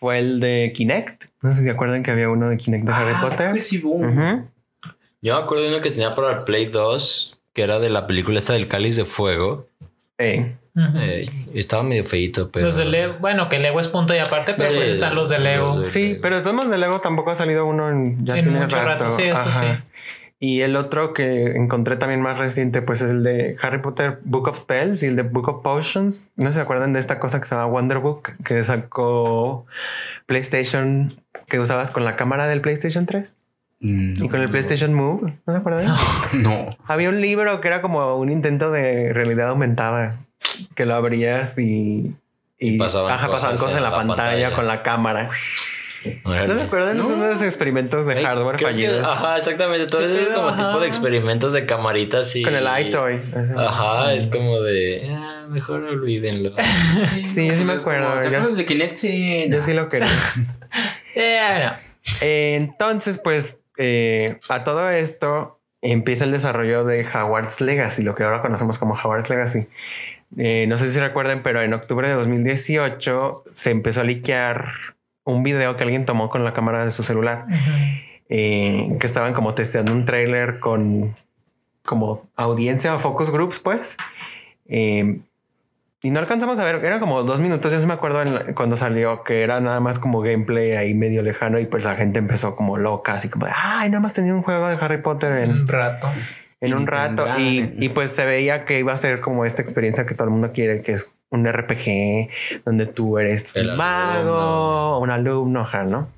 fue 0.00 0.18
el 0.18 0.40
de 0.40 0.72
Kinect. 0.74 1.26
No 1.42 1.50
sé 1.52 1.60
si 1.60 1.64
se 1.64 1.70
acuerdan 1.70 2.02
que 2.02 2.10
había 2.10 2.28
uno 2.28 2.48
de 2.50 2.56
Kinect 2.56 2.84
de 2.84 2.92
Harry 2.92 3.12
Ah, 3.14 3.20
Potter. 3.22 3.50
pues 3.50 3.68
sí, 3.68 3.78
boom. 3.78 4.46
Yo 5.22 5.36
me 5.36 5.42
acuerdo 5.42 5.64
de 5.64 5.70
uno 5.70 5.80
que 5.80 5.90
tenía 5.90 6.14
para 6.14 6.38
el 6.38 6.44
Play 6.44 6.66
2, 6.66 7.40
que 7.52 7.62
era 7.62 7.78
de 7.78 7.90
la 7.90 8.06
película 8.06 8.38
esta 8.38 8.52
del 8.54 8.68
Cáliz 8.68 8.96
de 8.96 9.04
Fuego. 9.04 9.66
Eh. 10.18 10.54
Eh, 10.96 11.30
estaba 11.54 11.82
medio 11.82 12.04
feito, 12.04 12.50
pero. 12.50 12.66
Los 12.66 12.76
de 12.76 12.84
Lego, 12.84 13.14
bueno, 13.18 13.48
que 13.48 13.58
Lego 13.58 13.80
es 13.80 13.88
punto 13.88 14.14
y 14.14 14.18
aparte, 14.18 14.52
pero 14.58 14.68
Sí, 14.70 14.76
pues 14.76 14.88
están 14.90 15.14
los 15.14 15.30
de 15.30 15.38
Lego. 15.38 15.68
los 15.76 15.78
de- 15.78 15.84
sí, 15.86 16.18
pero 16.20 16.36
de 16.36 16.42
todos 16.42 16.54
modos 16.54 16.70
de 16.70 16.76
Lego 16.76 17.00
tampoco 17.00 17.30
ha 17.30 17.34
salido 17.34 17.64
uno 17.64 17.90
en, 17.90 18.26
ya 18.26 18.36
En 18.36 18.44
tiene 18.44 18.60
mucho 18.60 18.76
rato. 18.76 19.04
rato, 19.04 19.10
sí, 19.16 19.22
eso 19.22 19.50
sí. 19.52 19.66
Y 20.38 20.60
el 20.60 20.76
otro 20.76 21.14
que 21.14 21.52
encontré 21.56 21.96
también 21.96 22.20
más 22.20 22.38
reciente, 22.38 22.82
pues 22.82 23.00
es 23.00 23.10
el 23.10 23.22
de 23.22 23.56
Harry 23.62 23.78
Potter 23.78 24.18
Book 24.24 24.48
of 24.48 24.58
Spells 24.58 25.02
y 25.02 25.06
el 25.06 25.16
de 25.16 25.22
Book 25.22 25.48
of 25.48 25.62
Potions. 25.62 26.30
No 26.36 26.52
se 26.52 26.60
acuerdan 26.60 26.92
de 26.92 27.00
esta 27.00 27.18
cosa 27.18 27.40
que 27.40 27.46
se 27.46 27.54
llama 27.54 27.66
Wonder 27.66 27.98
Book 28.00 28.32
que 28.44 28.62
sacó 28.62 29.66
PlayStation 30.26 31.14
que 31.48 31.58
usabas 31.58 31.90
con 31.90 32.04
la 32.04 32.16
cámara 32.16 32.46
del 32.48 32.60
PlayStation 32.60 33.06
3 33.06 33.34
y 33.80 34.28
con 34.28 34.40
el 34.40 34.50
PlayStation 34.50 34.92
Move. 34.92 35.32
¿No 35.46 35.52
se 35.52 35.58
acuerdan? 35.58 35.94
No. 36.34 36.76
Había 36.86 37.08
un 37.08 37.20
libro 37.20 37.60
que 37.60 37.68
era 37.68 37.80
como 37.80 38.16
un 38.16 38.30
intento 38.30 38.70
de 38.70 39.12
realidad 39.12 39.48
aumentada 39.48 40.16
que 40.74 40.84
lo 40.84 40.94
abrías 40.94 41.58
y, 41.58 42.14
Y 42.58 42.78
pasaban 42.78 43.12
ajá, 43.12 43.28
pasaban 43.30 43.56
cosas 43.56 43.60
cosas 43.60 43.76
en 43.76 43.82
la, 43.82 43.88
en 43.88 43.92
la 43.92 43.98
pantalla, 43.98 44.30
pantalla. 44.30 44.54
con 44.54 44.66
la 44.66 44.82
cámara. 44.82 45.30
¿No 46.24 46.54
se 46.54 46.62
acuerdan? 46.62 46.96
No. 46.96 47.02
Son 47.04 47.20
unos 47.22 47.42
experimentos 47.42 48.06
de 48.06 48.14
Ay, 48.18 48.24
hardware 48.24 48.56
creo 48.56 48.68
que- 48.68 48.74
fallidos. 48.74 49.06
Ajá, 49.06 49.38
exactamente. 49.38 49.86
Todo 49.86 50.02
eso 50.04 50.16
es 50.18 50.28
como 50.28 50.48
Ajá. 50.48 50.68
tipo 50.68 50.80
de 50.80 50.86
experimentos 50.86 51.52
de 51.52 51.66
camaritas 51.66 52.34
y. 52.36 52.42
Con 52.42 52.54
el 52.54 52.66
iToy. 52.86 53.20
Ajá, 53.56 54.12
es 54.14 54.26
como 54.26 54.60
de. 54.62 55.08
"Ah, 55.10 55.44
mejor 55.50 55.84
olvídenlo. 55.84 56.52
Sí, 57.28 57.46
yo 57.48 57.54
sí 57.56 57.64
me 57.64 57.74
acuerdo, 57.74 58.08
como, 58.08 58.20
¿Te 58.20 58.30
yo- 58.30 58.36
acuerdas 58.38 58.56
de 58.56 58.64
Kinect? 58.66 58.96
Sí. 58.96 59.46
Yo 59.50 59.60
sí 59.62 59.72
lo 59.72 59.88
quería. 59.88 60.08
Eh, 61.14 61.66
Eh, 62.20 62.54
entonces, 62.56 63.18
pues, 63.18 63.58
eh, 63.78 64.38
a 64.48 64.64
todo 64.64 64.90
esto 64.90 65.58
empieza 65.82 66.24
el 66.24 66.30
desarrollo 66.32 66.84
de 66.84 67.04
Howard's 67.06 67.60
Legacy, 67.60 68.02
lo 68.02 68.14
que 68.14 68.22
ahora 68.24 68.42
conocemos 68.42 68.78
como 68.78 68.94
Howard's 68.94 69.30
Legacy. 69.30 69.66
Eh, 70.36 70.66
no 70.68 70.76
sé 70.76 70.90
si 70.90 70.98
recuerden, 71.00 71.40
pero 71.42 71.62
en 71.62 71.72
octubre 71.72 72.08
de 72.08 72.14
2018 72.14 73.44
se 73.50 73.70
empezó 73.70 74.00
a 74.00 74.04
liquear 74.04 74.66
un 75.26 75.42
video 75.42 75.76
que 75.76 75.82
alguien 75.84 76.06
tomó 76.06 76.30
con 76.30 76.42
la 76.44 76.54
cámara 76.54 76.84
de 76.84 76.90
su 76.90 77.02
celular, 77.02 77.44
eh, 78.28 78.92
que 79.00 79.06
estaban 79.06 79.34
como 79.34 79.54
testeando 79.54 79.92
un 79.92 80.04
trailer 80.04 80.58
con 80.60 81.14
como 81.84 82.22
audiencia 82.34 82.94
o 82.94 82.98
focus 82.98 83.30
groups, 83.30 83.60
pues. 83.60 83.96
Eh, 84.68 85.20
y 86.02 86.10
no 86.10 86.18
alcanzamos 86.20 86.58
a 86.58 86.64
ver, 86.64 86.84
era 86.84 86.98
como 87.00 87.22
dos 87.22 87.38
minutos, 87.40 87.72
yo 87.72 87.80
sí 87.80 87.86
me 87.86 87.94
acuerdo 87.94 88.22
en 88.22 88.34
la- 88.34 88.44
cuando 88.54 88.76
salió 88.76 89.22
que 89.24 89.42
era 89.42 89.60
nada 89.60 89.80
más 89.80 89.98
como 89.98 90.20
gameplay 90.20 90.72
ahí 90.72 90.94
medio 90.94 91.22
lejano 91.22 91.58
y 91.58 91.66
pues 91.66 91.84
la 91.84 91.94
gente 91.94 92.18
empezó 92.18 92.54
como 92.56 92.76
loca, 92.76 93.14
así 93.14 93.28
como, 93.28 93.46
de, 93.46 93.52
ay, 93.54 93.88
nada 93.90 94.00
más 94.00 94.12
tenía 94.12 94.34
un 94.34 94.42
juego 94.42 94.68
de 94.68 94.74
Harry 94.80 95.00
Potter 95.00 95.42
en, 95.42 95.50
Un 95.50 95.66
rato. 95.68 96.08
en 96.60 96.70
Y 96.70 96.72
un 96.72 96.86
rato 96.86 97.26
y, 97.38 97.74
y 97.80 97.88
pues 97.88 98.10
se 98.10 98.24
veía 98.24 98.64
que 98.64 98.78
iba 98.78 98.92
a 98.92 98.96
ser 98.96 99.20
como 99.20 99.44
esta 99.44 99.62
experiencia 99.62 100.06
que 100.06 100.14
todo 100.14 100.24
el 100.24 100.30
mundo 100.32 100.52
quiere, 100.52 100.82
que 100.82 100.92
es 100.92 101.10
un 101.30 101.46
RPG 101.46 102.28
donde 102.64 102.86
tú 102.86 103.18
eres 103.18 103.54
El 103.56 103.70
un 103.70 103.76
mago, 103.76 104.36
alumno. 104.36 104.98
un 105.00 105.10
alumno, 105.10 105.60
ajá, 105.60 105.84
¿no? 105.84 106.08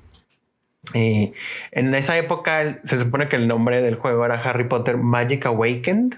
Y 0.93 1.33
en 1.71 1.93
esa 1.93 2.17
época 2.17 2.79
se 2.83 2.97
supone 2.97 3.27
que 3.27 3.35
el 3.35 3.47
nombre 3.47 3.81
del 3.81 3.95
juego 3.95 4.25
era 4.25 4.41
Harry 4.41 4.63
Potter 4.65 4.97
Magic 4.97 5.45
Awakened. 5.45 6.15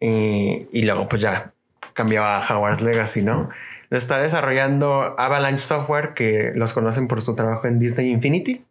Eh, 0.00 0.66
y 0.72 0.82
luego 0.82 1.08
pues 1.08 1.22
ya 1.22 1.52
cambiaba 1.94 2.38
a 2.38 2.46
Howard's 2.58 2.82
Legacy, 2.82 3.22
¿no? 3.22 3.48
Lo 3.90 3.98
está 3.98 4.18
desarrollando 4.20 5.14
Avalanche 5.18 5.62
Software, 5.62 6.14
que 6.14 6.52
los 6.54 6.72
conocen 6.72 7.06
por 7.08 7.22
su 7.22 7.34
trabajo 7.34 7.66
en 7.66 7.78
Disney 7.78 8.10
Infinity. 8.10 8.64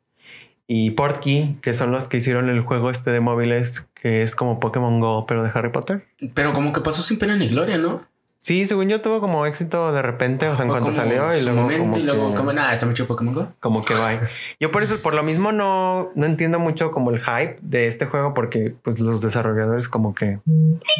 Y 0.68 0.92
Portkey, 0.92 1.58
que 1.62 1.74
son 1.74 1.92
los 1.92 2.08
que 2.08 2.18
hicieron 2.18 2.50
el 2.50 2.62
juego 2.62 2.90
este 2.90 3.12
de 3.12 3.20
móviles, 3.20 3.88
que 4.02 4.22
es 4.24 4.36
como 4.36 4.60
Pokémon 4.60 5.00
Go, 5.00 5.26
pero 5.28 5.44
de 5.44 5.52
Harry 5.54 5.70
Potter. 5.70 6.06
Pero 6.34 6.54
como 6.54 6.72
que 6.72 6.82
pasó 6.82 7.02
sin 7.02 7.20
pena 7.20 7.36
ni 7.36 7.50
gloria, 7.50 7.78
¿no? 7.78 8.02
Sí, 8.44 8.66
según 8.66 8.90
yo 8.90 9.00
tuvo 9.00 9.22
como 9.22 9.46
éxito 9.46 9.94
de 9.94 10.02
repente, 10.02 10.50
o 10.50 10.56
sea, 10.58 10.66
en 10.66 10.72
cuanto 10.72 10.92
salió 10.92 11.34
y 11.34 11.42
luego 11.42 11.62
momento 11.62 11.84
como 11.84 11.98
y 11.98 12.04
luego 12.04 12.32
que, 12.32 12.36
como 12.36 12.52
nada, 12.52 12.74
está 12.74 12.86
mucho 12.86 13.08
Pokémon 13.08 13.34
Go. 13.34 13.48
como 13.62 13.86
que 13.86 13.94
bye. 13.94 14.20
Yo 14.60 14.70
por 14.70 14.84
eso, 14.84 15.02
por 15.02 15.14
lo 15.14 15.24
mismo 15.24 15.54
no, 15.54 16.12
no 16.16 16.26
entiendo 16.26 16.60
mucho 16.60 16.92
como 16.92 17.12
el 17.12 17.20
hype 17.20 17.58
de 17.62 17.88
este 17.88 18.06
juego 18.06 18.34
porque 18.34 18.76
pues 18.82 19.00
los 19.00 19.22
desarrolladores 19.22 19.88
como 19.88 20.14
que 20.14 20.40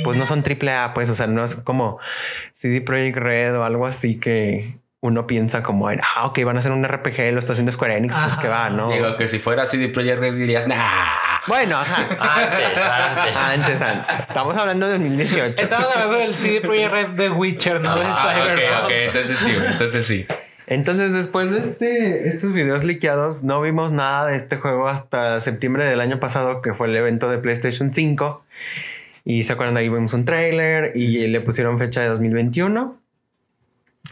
pues 0.06 0.18
no 0.18 0.26
son 0.26 0.42
triple 0.42 0.72
A, 0.72 0.94
pues, 0.94 1.10
o 1.10 1.16
sea, 1.16 1.28
no 1.28 1.44
es 1.44 1.58
como 1.58 2.00
CD 2.54 2.80
Projekt 2.80 3.18
Red 3.18 3.58
o 3.58 3.66
algo 3.66 3.88
así 3.88 4.18
que 4.18 4.78
uno 5.04 5.28
piensa 5.28 5.62
como, 5.62 5.92
en, 5.92 6.00
ah, 6.02 6.28
ok, 6.28 6.46
van 6.46 6.56
a 6.56 6.60
hacer 6.60 6.72
un 6.72 6.86
RPG, 6.88 7.34
lo 7.34 7.40
está 7.40 7.52
haciendo 7.52 7.74
Square 7.74 7.98
Enix, 7.98 8.16
pues 8.18 8.32
Ajá. 8.32 8.42
que 8.42 8.48
va, 8.48 8.70
¿no? 8.70 8.90
Digo 8.90 9.18
que 9.18 9.28
si 9.28 9.38
fuera 9.38 9.66
CD 9.66 9.90
Projekt 9.90 10.18
Red 10.20 10.36
dirías, 10.36 10.66
nah. 10.66 10.78
Bueno, 11.46 11.78
ajá. 11.78 11.98
Antes, 12.46 12.82
antes. 12.82 13.36
Antes, 13.36 13.82
antes. 13.82 14.20
Estamos 14.22 14.56
hablando 14.56 14.86
de 14.86 14.94
2018. 14.94 15.62
Estamos 15.62 15.88
hablando 15.94 16.18
del 16.20 16.36
CD 16.38 16.62
Projekt 16.62 16.92
Red 16.92 17.08
de 17.18 17.30
Witcher, 17.32 17.82
no 17.82 17.94
de 17.98 18.06
Ah, 18.06 18.14
ok, 18.14 18.50
Cyberpunk. 18.50 18.86
ok, 18.86 18.92
entonces 18.92 19.38
sí, 19.40 19.52
entonces 19.72 20.08
sí. 20.08 20.26
Entonces, 20.68 21.12
después 21.14 21.52
de 21.52 21.58
este, 21.58 22.28
estos 22.30 22.54
videos 22.54 22.86
liqueados, 22.86 23.44
no 23.44 23.60
vimos 23.62 23.92
nada 23.92 24.28
de 24.28 24.38
este 24.38 24.56
juego 24.56 24.88
hasta 24.88 25.42
septiembre 25.42 25.84
del 25.84 26.00
año 26.00 26.22
pasado, 26.22 26.62
que 26.62 26.74
fue 26.74 26.88
el 26.88 26.96
evento 26.96 27.30
de 27.30 27.40
PlayStation 27.40 27.92
5. 27.92 28.46
Y 29.26 29.44
se 29.44 29.52
acuerdan, 29.52 29.76
ahí 29.76 29.90
vimos 29.90 30.14
un 30.14 30.24
trailer 30.24 30.94
y 30.96 31.28
le 31.28 31.42
pusieron 31.42 31.78
fecha 31.78 32.00
de 32.00 32.08
2021. 32.08 32.98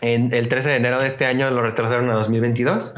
En 0.01 0.33
el 0.33 0.47
13 0.49 0.69
de 0.69 0.75
enero 0.77 0.99
de 0.99 1.07
este 1.07 1.25
año 1.25 1.49
lo 1.51 1.61
retrasaron 1.61 2.09
a 2.09 2.13
2022. 2.13 2.93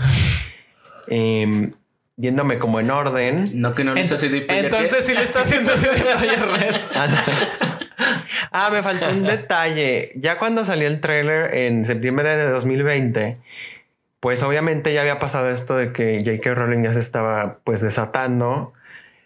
Em, 1.08 1.74
yéndome 2.16 2.60
como 2.60 2.80
en 2.80 2.92
orden. 2.92 3.46
No 3.56 3.76
que 3.76 3.84
no 3.84 3.94
lo 3.94 4.00
hizo 4.00 4.16
Ent- 4.16 4.20
CD 4.20 4.46
Entonces 4.50 5.06
sí 5.06 5.14
le 5.14 5.24
está 5.24 5.42
haciendo 5.42 5.76
CD 5.78 6.02
Projekt 6.02 6.40
Red. 6.58 6.76
Ah, 8.52 8.70
me 8.72 8.82
faltó 8.84 9.10
un 9.10 9.24
detalle. 9.24 10.12
Ya 10.16 10.38
cuando 10.38 10.64
salió 10.64 10.88
el 10.88 11.00
tráiler 11.00 11.54
en 11.56 11.86
septiembre 11.86 12.36
de 12.38 12.50
2020, 12.50 13.38
pues 14.20 14.44
obviamente 14.44 14.94
ya 14.94 15.02
había 15.02 15.20
pasado 15.20 15.50
esto 15.50 15.76
de 15.76 15.92
que 15.92 16.20
J.K. 16.24 16.54
Rowling 16.54 16.84
ya 16.84 16.94
se 16.94 17.00
estaba 17.00 17.60
pues 17.64 17.82
desatando. 17.82 18.74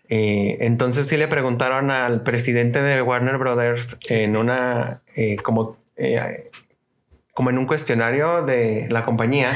Eh, 0.10 0.58
entonces 0.62 1.08
sí 1.08 1.18
le 1.18 1.28
preguntaron 1.28 1.92
al 1.92 2.24
presidente 2.24 2.82
de 2.82 3.02
Warner 3.02 3.38
Brothers 3.38 3.98
en 4.10 4.38
una 4.38 5.02
eh, 5.16 5.36
como 5.44 5.78
eh, 5.98 6.50
como 7.38 7.52
en 7.52 7.60
un 7.60 7.68
cuestionario 7.68 8.42
de 8.42 8.88
la 8.90 9.06
compañía 9.06 9.52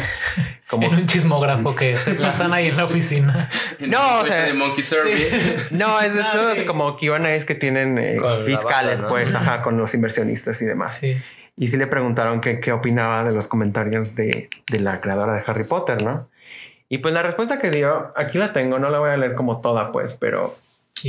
como 0.67 0.85
En 0.85 0.93
un 0.93 1.07
chismógrafo 1.07 1.75
que 1.75 1.97
se 1.97 2.13
plazan 2.13 2.53
ahí 2.53 2.67
en 2.67 2.77
la 2.77 2.83
oficina. 2.83 3.49
En 3.79 3.89
No, 3.89 4.19
o 4.19 4.25
sea, 4.25 4.45
de 4.45 4.53
Monkey 4.53 4.83
Survey. 4.83 5.31
no 5.71 5.99
es 5.99 6.13
de 6.13 6.21
Ah, 6.21 6.29
estos 6.31 6.59
ok. 6.59 6.67
como 6.67 6.95
Q&As 6.95 7.43
que 7.43 7.55
tienen 7.55 7.97
eh, 7.97 8.19
fiscales 8.45 9.01
banda, 9.01 9.01
¿no? 9.01 9.07
pues 9.09 9.33
ajá 9.33 9.61
con 9.63 9.79
los 9.79 9.95
inversionistas 9.95 10.61
y 10.61 10.65
demás 10.65 10.99
Sí. 11.01 11.17
Y 11.57 11.67
sí 11.67 11.77
le 11.77 11.87
preguntaron 11.87 12.39
que, 12.39 12.59
qué 12.59 12.71
opinaba 12.71 13.23
de 13.23 13.31
los 13.31 13.47
comentarios 13.47 14.13
de, 14.13 14.51
de 14.69 14.79
la 14.79 15.01
creadora 15.01 15.33
de 15.33 15.41
Harry 15.47 15.63
Potter, 15.63 16.03
¿no? 16.03 16.29
Y 16.87 16.99
pues 16.99 17.15
la 17.15 17.23
respuesta 17.23 17.57
que 17.57 17.71
dio, 17.71 18.13
aquí 18.15 18.37
la 18.37 18.53
tengo, 18.53 18.77
no 18.77 18.91
la 18.91 18.99
voy 18.99 19.09
a 19.09 19.17
leer 19.17 19.33
como 19.33 19.59
toda, 19.59 19.91
pues, 19.91 20.13
pero 20.13 20.55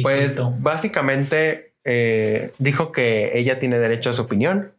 pues 0.03 0.37
básicamente 0.59 1.73
eh, 1.85 2.53
dijo 2.57 2.93
que 2.93 3.33
ella 3.35 3.59
tiene 3.59 3.79
derecho 3.79 4.09
a 4.09 4.13
su 4.15 4.23
opinión 4.23 4.73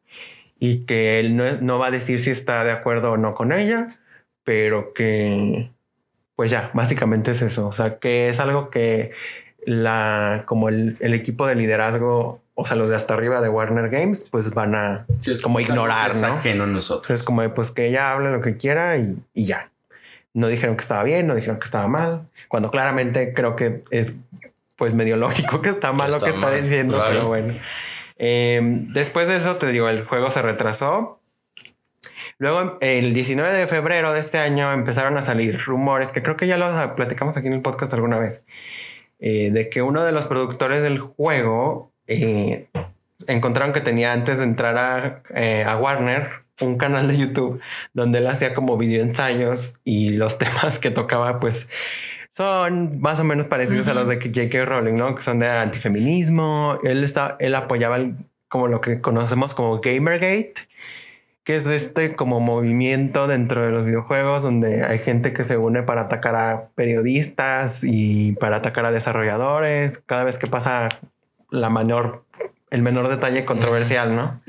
y 0.64 0.86
que 0.86 1.20
él 1.20 1.36
no, 1.36 1.44
no 1.60 1.78
va 1.78 1.88
a 1.88 1.92
decir 1.92 2.22
si 2.22 2.30
está 2.30 2.64
de 2.64 2.72
acuerdo 2.72 3.12
o 3.12 3.18
no 3.18 3.36
con 3.36 3.52
ella, 3.52 4.00
pero 4.46 4.94
que 4.94 5.70
pues 6.38 6.52
ya, 6.52 6.72
básicamente 6.74 7.32
es 7.32 7.42
eso, 7.42 7.68
o 7.68 7.74
sea, 7.74 8.00
que 8.00 8.30
es 8.30 8.40
algo 8.40 8.70
que 8.70 9.12
la 9.66 10.44
como 10.46 10.70
el, 10.70 10.96
el 11.02 11.14
equipo 11.16 11.46
de 11.48 11.56
liderazgo, 11.56 12.40
o 12.56 12.66
sea, 12.66 12.78
los 12.78 12.88
de 12.88 12.96
hasta 12.96 13.14
arriba 13.14 13.42
de 13.42 13.50
Warner 13.50 13.90
Games, 13.90 14.26
pues 14.32 14.52
van 14.52 14.74
a 14.74 15.06
Sí, 15.20 15.34
es 15.34 15.42
como 15.42 15.60
ignorar, 15.60 16.12
es 16.12 16.22
¿no? 16.22 16.28
ajeno 16.28 16.64
a 16.64 16.68
nosotros. 16.68 17.08
Entonces, 17.10 17.26
como 17.26 17.54
pues 17.54 17.72
que 17.72 17.88
ella 17.88 18.14
hable 18.14 18.32
lo 18.32 18.40
que 18.40 18.56
quiera 18.56 18.98
y, 18.98 19.18
y 19.34 19.44
ya. 19.44 19.66
No 20.34 20.48
dijeron 20.48 20.78
que 20.78 20.82
estaba 20.82 21.04
bien, 21.04 21.28
no 21.28 21.36
dijeron 21.36 21.60
que 21.60 21.66
estaba 21.66 21.90
mal, 21.90 22.22
cuando 22.48 22.72
claramente 22.72 23.34
creo 23.34 23.58
que 23.58 23.84
es 23.92 24.16
pues 24.78 24.94
medio 24.94 25.18
lógico 25.18 25.62
que 25.62 25.72
está 25.72 25.92
mal 25.92 26.10
lo 26.10 26.20
que 26.22 26.30
está 26.30 26.40
mal, 26.40 26.62
diciendo, 26.62 26.96
claro. 26.96 27.10
pero 27.10 27.28
bueno. 27.28 27.56
Eh, 28.26 28.62
después 28.94 29.28
de 29.28 29.36
eso, 29.36 29.58
te 29.58 29.68
digo, 29.68 29.90
el 29.90 30.06
juego 30.06 30.32
se 30.32 30.42
retrasó. 30.42 31.20
Luego, 32.38 32.78
el 32.80 33.14
19 33.14 33.52
de 33.52 33.68
febrero 33.68 34.14
de 34.14 34.22
este 34.22 34.38
año 34.38 34.72
empezaron 34.72 35.18
a 35.18 35.22
salir 35.22 35.62
rumores, 35.66 36.14
que 36.14 36.22
creo 36.24 36.38
que 36.38 36.48
ya 36.48 36.58
los 36.58 36.94
platicamos 36.94 37.36
aquí 37.36 37.48
en 37.48 37.54
el 37.54 37.62
podcast 37.62 37.94
alguna 37.94 38.20
vez, 38.20 38.42
eh, 39.20 39.52
de 39.52 39.70
que 39.70 39.82
uno 39.82 40.06
de 40.06 40.14
los 40.14 40.26
productores 40.28 40.84
del 40.84 41.00
juego 41.00 41.92
eh, 42.08 42.70
encontraron 43.28 43.74
que 43.74 43.82
tenía 43.82 44.14
antes 44.14 44.38
de 44.38 44.44
entrar 44.46 44.78
a, 44.78 45.24
eh, 45.36 45.66
a 45.68 45.76
Warner 45.76 46.44
un 46.62 46.78
canal 46.78 47.08
de 47.10 47.18
YouTube 47.18 47.62
donde 47.94 48.20
él 48.20 48.28
hacía 48.28 48.54
como 48.54 48.78
video 48.78 49.02
ensayos 49.02 49.76
y 49.84 50.12
los 50.12 50.38
temas 50.40 50.80
que 50.80 50.92
tocaba 50.92 51.40
pues 51.42 51.68
son 52.36 53.00
más 53.00 53.20
o 53.20 53.24
menos 53.24 53.46
parecidos 53.46 53.88
a 53.88 53.94
los 53.94 54.08
de 54.08 54.16
J.K. 54.16 54.66
Rowling, 54.66 54.96
¿no? 54.98 55.14
Que 55.14 55.22
son 55.22 55.38
de 55.38 55.48
antifeminismo. 55.48 56.80
Él 56.84 57.04
está, 57.04 57.38
él 57.40 57.54
apoyaba 57.54 57.98
el- 57.98 58.16
como 58.48 58.68
lo 58.68 58.82
que 58.82 59.02
conocemos 59.02 59.54
como 59.54 59.80
Gamergate, 59.82 60.54
que 61.44 61.56
es 61.56 61.68
este 61.68 62.16
como 62.16 62.40
movimiento 62.40 63.28
dentro 63.28 63.62
de 63.64 63.72
los 63.72 63.86
videojuegos 63.86 64.42
donde 64.42 64.84
hay 64.84 64.98
gente 64.98 65.32
que 65.32 65.44
se 65.44 65.58
une 65.58 65.84
para 65.84 66.02
atacar 66.02 66.36
a 66.36 66.70
periodistas 66.74 67.84
y 67.84 68.32
para 68.34 68.58
atacar 68.58 68.86
a 68.86 68.92
desarrolladores. 68.92 70.00
Cada 70.00 70.24
vez 70.24 70.40
que 70.40 70.48
pasa 70.48 70.90
la 71.52 71.70
menor, 71.70 72.26
el 72.72 72.82
menor 72.82 73.10
detalle 73.10 73.46
controversial, 73.46 74.16
¿no? 74.16 74.42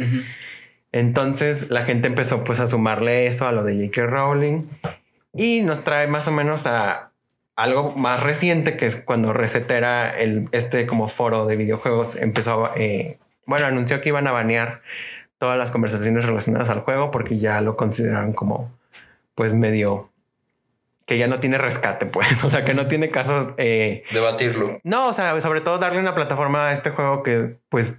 Entonces 0.93 1.68
la 1.70 1.82
gente 1.85 2.09
empezó 2.09 2.45
pues 2.45 2.61
a 2.61 2.66
sumarle 2.66 3.26
eso 3.26 3.47
a 3.47 3.53
lo 3.53 3.62
de 3.64 3.74
J.K. 3.89 4.07
Rowling 4.07 4.62
y 5.35 5.61
nos 5.62 5.82
trae 5.85 6.07
más 6.07 6.28
o 6.28 6.32
menos 6.32 6.66
a 6.66 7.11
algo 7.57 7.92
más 7.92 8.22
reciente 8.22 8.76
que 8.76 8.86
es 8.86 9.00
cuando 9.00 9.32
Resetera, 9.32 10.11
el, 10.11 10.48
este 10.52 10.86
como 10.86 11.09
foro 11.09 11.46
de 11.46 11.57
videojuegos, 11.57 12.16
empezó 12.16 12.66
a, 12.66 12.72
eh, 12.76 13.18
bueno, 13.46 13.66
anunció 13.66 14.00
que 14.00 14.09
iban 14.09 14.26
a 14.26 14.32
banear 14.32 14.82
todas 15.38 15.59
las 15.59 15.70
conversaciones 15.70 16.24
relacionadas 16.24 16.70
al 16.70 16.80
juego 16.80 17.11
porque 17.11 17.38
ya 17.38 17.61
lo 17.61 17.76
consideraron 17.76 18.32
como 18.32 18.72
pues 19.34 19.52
medio 19.52 20.11
que 21.07 21.18
ya 21.18 21.26
no 21.26 21.38
tiene 21.38 21.59
rescate 21.59 22.07
pues, 22.07 22.42
o 22.44 22.50
sea 22.50 22.64
que 22.64 22.74
no 22.74 22.86
tiene 22.86 23.09
casos 23.09 23.48
eh, 23.59 24.05
Debatirlo. 24.11 24.80
no, 24.84 25.09
o 25.09 25.12
sea, 25.12 25.38
sobre 25.40 25.61
todo 25.61 25.78
darle 25.78 26.00
una 26.00 26.14
plataforma 26.14 26.68
a 26.68 26.72
este 26.72 26.90
juego 26.90 27.22
que 27.22 27.57
pues 27.68 27.96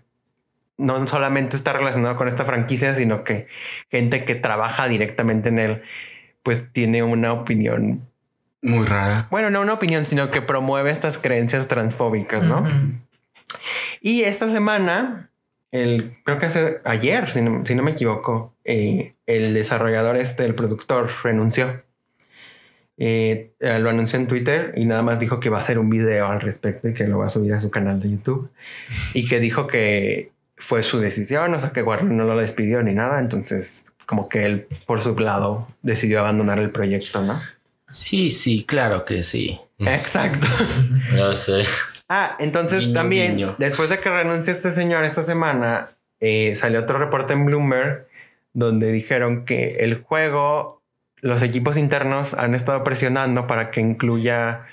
no 0.77 1.05
solamente 1.07 1.55
está 1.55 1.73
relacionado 1.73 2.15
con 2.15 2.27
esta 2.27 2.43
franquicia, 2.45 2.95
sino 2.95 3.23
que 3.23 3.47
gente 3.89 4.25
que 4.25 4.35
trabaja 4.35 4.87
directamente 4.87 5.49
en 5.49 5.59
él, 5.59 5.83
pues 6.43 6.71
tiene 6.73 7.01
una 7.01 7.33
opinión, 7.33 8.07
Muy 8.65 8.85
rara. 8.85 9.27
bueno, 9.29 9.51
no 9.51 9.61
una 9.61 9.73
opinión, 9.73 10.05
sino 10.05 10.31
que 10.31 10.41
promueve 10.41 10.89
estas 10.89 11.19
creencias 11.19 11.67
transfóbicas, 11.67 12.43
¿no? 12.43 12.67
Y 14.01 14.23
esta 14.23 14.47
semana, 14.47 15.29
el, 15.71 16.11
creo 16.23 16.39
que 16.39 16.47
hace 16.47 16.79
ayer, 16.83 17.31
si 17.31 17.41
no, 17.41 17.63
si 17.63 17.75
no 17.75 17.83
me 17.83 17.91
equivoco, 17.91 18.55
eh, 18.63 19.13
el 19.27 19.53
desarrollador 19.53 20.17
este, 20.17 20.45
el 20.45 20.55
productor, 20.55 21.11
renunció. 21.23 21.83
Eh, 22.97 23.51
eh, 23.59 23.79
lo 23.79 23.89
anunció 23.89 24.17
en 24.17 24.27
Twitter 24.27 24.73
y 24.75 24.85
nada 24.85 25.03
más 25.03 25.19
dijo 25.19 25.39
que 25.39 25.49
va 25.49 25.57
a 25.57 25.59
hacer 25.59 25.77
un 25.77 25.89
video 25.89 26.27
al 26.27 26.41
respecto 26.41 26.87
y 26.87 26.93
que 26.93 27.07
lo 27.07 27.19
va 27.19 27.27
a 27.27 27.29
subir 27.29 27.53
a 27.53 27.59
su 27.59 27.69
canal 27.69 27.99
de 27.99 28.09
YouTube. 28.09 28.49
Y 29.13 29.27
que 29.27 29.39
dijo 29.39 29.67
que 29.67 30.31
fue 30.55 30.81
su 30.81 30.99
decisión, 30.99 31.53
o 31.53 31.59
sea 31.59 31.71
que 31.71 31.83
Warner 31.83 32.13
no 32.13 32.23
lo 32.23 32.37
despidió 32.37 32.81
ni 32.81 32.95
nada. 32.95 33.19
Entonces, 33.19 33.93
como 34.05 34.29
que 34.29 34.45
él 34.45 34.67
por 34.85 35.01
su 35.01 35.15
lado 35.15 35.67
decidió 35.81 36.19
abandonar 36.19 36.59
el 36.59 36.71
proyecto, 36.71 37.21
¿no? 37.21 37.39
Sí, 37.87 38.29
sí, 38.29 38.63
claro 38.63 39.05
que 39.05 39.21
sí. 39.21 39.59
Exacto. 39.79 40.47
Ya 41.15 41.33
sé. 41.33 41.63
Ah, 42.07 42.35
entonces 42.39 42.93
también, 42.93 43.55
después 43.57 43.89
de 43.89 43.99
que 43.99 44.09
renuncie 44.09 44.53
este 44.53 44.69
señor 44.71 45.03
esta 45.05 45.23
semana, 45.23 45.89
eh, 46.19 46.53
salió 46.55 46.81
otro 46.81 46.99
reporte 46.99 47.33
en 47.33 47.45
Bloomberg 47.45 48.07
donde 48.53 48.91
dijeron 48.91 49.43
que 49.43 49.77
el 49.79 49.95
juego, 49.95 50.81
los 51.21 51.43
equipos 51.43 51.77
internos 51.77 52.33
han 52.33 52.55
estado 52.55 52.83
presionando 52.83 53.47
para 53.47 53.69
que 53.69 53.81
incluya 53.81 54.65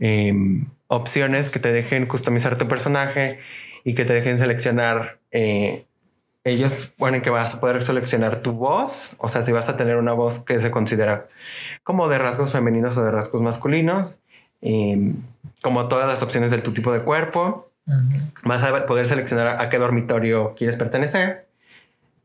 em, 0.00 0.66
opciones 0.88 1.48
que 1.48 1.60
te 1.60 1.72
dejen 1.72 2.06
customizar 2.06 2.58
tu 2.58 2.66
personaje 2.66 3.38
y 3.84 3.94
que 3.94 4.04
te 4.04 4.14
dejen 4.14 4.36
seleccionar. 4.36 5.18
eh, 5.30 5.84
ellos 6.44 6.86
ponen 6.98 7.22
que 7.22 7.30
vas 7.30 7.54
a 7.54 7.60
poder 7.60 7.82
seleccionar 7.82 8.36
tu 8.42 8.52
voz, 8.52 9.16
o 9.18 9.28
sea, 9.28 9.42
si 9.42 9.50
vas 9.52 9.68
a 9.68 9.76
tener 9.76 9.96
una 9.96 10.12
voz 10.12 10.38
que 10.40 10.58
se 10.58 10.70
considera 10.70 11.26
como 11.82 12.08
de 12.08 12.18
rasgos 12.18 12.52
femeninos 12.52 12.96
o 12.98 13.04
de 13.04 13.10
rasgos 13.10 13.40
masculinos, 13.40 14.12
como 15.62 15.88
todas 15.88 16.06
las 16.06 16.22
opciones 16.22 16.50
de 16.50 16.58
tu 16.58 16.72
tipo 16.72 16.92
de 16.92 17.00
cuerpo 17.00 17.70
Ujú. 17.86 17.98
Vas 18.44 18.62
a 18.62 18.86
poder 18.86 19.06
seleccionar 19.06 19.60
a 19.60 19.68
qué 19.68 19.78
dormitorio 19.78 20.54
quieres 20.56 20.76
pertenecer 20.76 21.46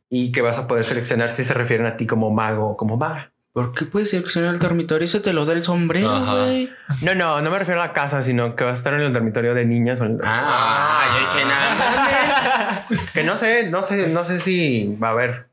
y 0.10 0.32
que 0.32 0.42
vas 0.42 0.58
a 0.58 0.68
poder 0.68 0.86
seleccionar 0.86 1.30
si 1.30 1.44
se 1.44 1.54
refieren 1.54 1.86
a 1.86 1.98
ti 1.98 2.08
como 2.08 2.32
mago 2.32 2.70
o 2.70 2.78
como 2.78 2.96
maga. 2.96 3.32
¿Por 3.52 3.74
qué 3.74 3.84
puedes 3.86 4.10
seleccionar 4.12 4.54
el 4.54 4.60
dormitorio? 4.60 5.04
Eso 5.04 5.22
te 5.22 5.34
lo 5.34 5.44
da 5.46 5.52
el 5.52 5.62
sombrero, 5.64 6.26
güey. 6.26 6.70
No, 7.02 7.14
no, 7.14 7.42
no 7.42 7.52
me 7.52 7.60
refiero 7.60 7.82
a 7.82 7.88
la 7.88 7.94
casa, 7.94 8.24
sino 8.24 8.56
que 8.56 8.64
vas 8.64 8.74
a 8.74 8.78
estar 8.78 8.94
en 8.94 9.02
el 9.02 9.12
dormitorio 9.12 9.54
de 9.54 9.66
niñas. 9.66 10.00
o 10.00 10.06
en- 10.06 10.20
Ah, 10.24 11.06
yo 11.14 11.20
dije 11.28 11.46
nada. 11.46 12.69
Que 13.14 13.24
no 13.24 13.38
sé, 13.38 13.70
no 13.70 13.84
sé, 13.84 14.08
no 14.08 14.26
sé 14.26 14.40
si 14.40 14.96
va 15.02 15.10
a 15.10 15.12
haber. 15.12 15.50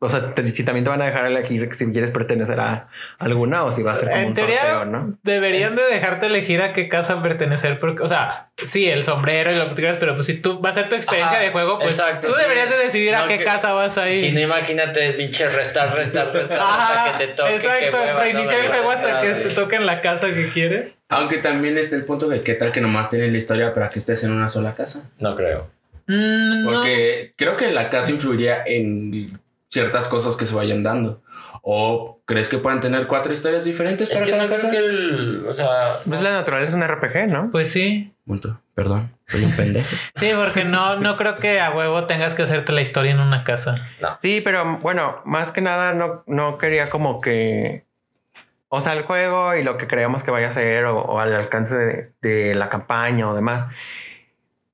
O 0.00 0.08
sea, 0.08 0.32
te- 0.32 0.44
si 0.44 0.64
también 0.64 0.84
te 0.84 0.90
van 0.90 1.02
a 1.02 1.06
dejar 1.06 1.26
elegir 1.26 1.68
si 1.74 1.90
quieres 1.90 2.12
pertenecer 2.12 2.60
a 2.60 2.86
alguna 3.18 3.64
o 3.64 3.72
si 3.72 3.82
va 3.82 3.90
a 3.90 3.94
ser 3.96 4.10
como 4.10 4.20
En 4.20 4.26
un 4.28 4.34
teoría, 4.34 4.60
sorteo, 4.60 4.84
¿no? 4.84 5.18
deberían 5.24 5.74
de 5.74 5.82
dejarte 5.82 6.26
elegir 6.26 6.62
a 6.62 6.72
qué 6.72 6.88
casa 6.88 7.20
pertenecer, 7.20 7.80
porque, 7.80 8.04
o 8.04 8.08
sea, 8.08 8.46
sí, 8.64 8.88
el 8.88 9.02
sombrero 9.04 9.50
y 9.50 9.56
lo 9.56 9.70
que 9.70 9.74
quieras, 9.74 9.98
pero 9.98 10.14
pues 10.14 10.26
si 10.26 10.34
tú 10.34 10.60
va 10.62 10.70
a 10.70 10.74
ser 10.74 10.88
tu 10.88 10.94
experiencia 10.94 11.38
Ajá, 11.38 11.44
de 11.46 11.50
juego, 11.50 11.80
pues 11.80 11.98
exacto, 11.98 12.28
tú 12.28 12.32
sí. 12.32 12.40
deberías 12.42 12.70
de 12.70 12.76
decidir 12.78 13.12
a 13.16 13.22
No, 13.22 13.26
qué 13.26 13.38
que- 13.38 13.44
casa 13.44 13.72
vas 13.72 13.98
a 13.98 14.06
ir. 14.08 14.12
Si 14.20 14.30
no, 14.30 14.38
imagínate, 14.38 15.14
pinche 15.14 15.48
restar, 15.48 15.92
restar, 15.92 16.32
restar 16.32 16.60
Ajá, 16.60 17.04
hasta 17.06 17.18
que 17.18 17.26
te 17.26 17.32
toque. 17.32 17.54
exacto, 17.56 17.96
hueva, 17.96 18.20
reiniciar 18.20 18.58
no 18.60 18.64
el 18.66 18.70
juego 18.70 18.90
hasta 18.92 19.20
que 19.20 19.32
te 19.34 19.48
sí. 19.50 19.54
toque 19.56 19.74
en 19.76 19.86
la 19.86 20.00
casa 20.00 20.28
que 20.32 20.48
quieres. 20.52 20.92
Aunque 21.08 21.38
también 21.38 21.76
está 21.76 21.96
el 21.96 22.04
punto 22.04 22.28
de 22.28 22.42
qué 22.42 22.54
tal 22.54 22.70
que 22.70 22.80
nomás 22.80 23.10
tienes 23.10 23.32
la 23.32 23.38
historia 23.38 23.74
para 23.74 23.90
que 23.90 23.98
estés 23.98 24.22
en 24.22 24.30
una 24.30 24.46
sola 24.46 24.76
casa. 24.76 25.02
No 25.18 25.34
creo. 25.34 25.68
Mm, 26.08 26.64
no. 26.64 26.70
Porque 26.70 27.32
creo 27.36 27.56
que 27.56 27.70
la 27.70 27.90
casa 27.90 28.10
influiría 28.10 28.62
en 28.66 29.38
ciertas 29.68 30.08
cosas 30.08 30.36
que 30.36 30.46
se 30.46 30.54
vayan 30.54 30.82
dando. 30.82 31.22
¿O 31.62 32.20
crees 32.24 32.48
que 32.48 32.58
puedan 32.58 32.80
tener 32.80 33.06
cuatro 33.06 33.32
historias 33.32 33.64
diferentes 33.64 34.08
Es 34.08 34.14
para 34.14 34.24
que 34.24 34.30
cada 34.30 34.42
no 34.44 34.48
creo 34.48 34.60
casa? 34.60 34.70
que 34.70 34.78
el. 34.78 35.46
O 35.46 35.54
sea. 35.54 35.68
Pues 36.06 36.22
la 36.22 36.32
naturaleza 36.32 36.70
es 36.70 36.74
un 36.74 36.86
RPG, 36.88 37.28
¿no? 37.28 37.50
Pues 37.50 37.70
sí. 37.70 38.12
Punto. 38.26 38.60
Perdón, 38.74 39.10
soy 39.26 39.44
un 39.44 39.56
pendejo. 39.56 39.88
Sí, 40.16 40.30
porque 40.36 40.64
no, 40.64 40.96
no 40.96 41.16
creo 41.16 41.38
que 41.38 41.60
a 41.60 41.70
huevo 41.72 42.06
tengas 42.06 42.34
que 42.34 42.42
hacerte 42.44 42.72
la 42.72 42.80
historia 42.80 43.10
en 43.10 43.20
una 43.20 43.42
casa. 43.44 43.72
No. 44.00 44.14
Sí, 44.14 44.40
pero 44.42 44.78
bueno, 44.78 45.20
más 45.24 45.50
que 45.52 45.60
nada 45.60 45.94
no, 45.94 46.22
no 46.26 46.58
quería 46.58 46.88
como 46.88 47.20
que. 47.20 47.84
O 48.68 48.80
sea, 48.80 48.92
el 48.92 49.02
juego 49.02 49.54
y 49.56 49.64
lo 49.64 49.76
que 49.78 49.86
creíamos 49.88 50.22
que 50.22 50.30
vaya 50.30 50.48
a 50.48 50.52
ser 50.52 50.84
o, 50.84 51.00
o 51.00 51.18
al 51.20 51.34
alcance 51.34 51.76
de, 51.76 52.12
de 52.22 52.54
la 52.54 52.68
campaña 52.68 53.28
o 53.28 53.34
demás, 53.34 53.66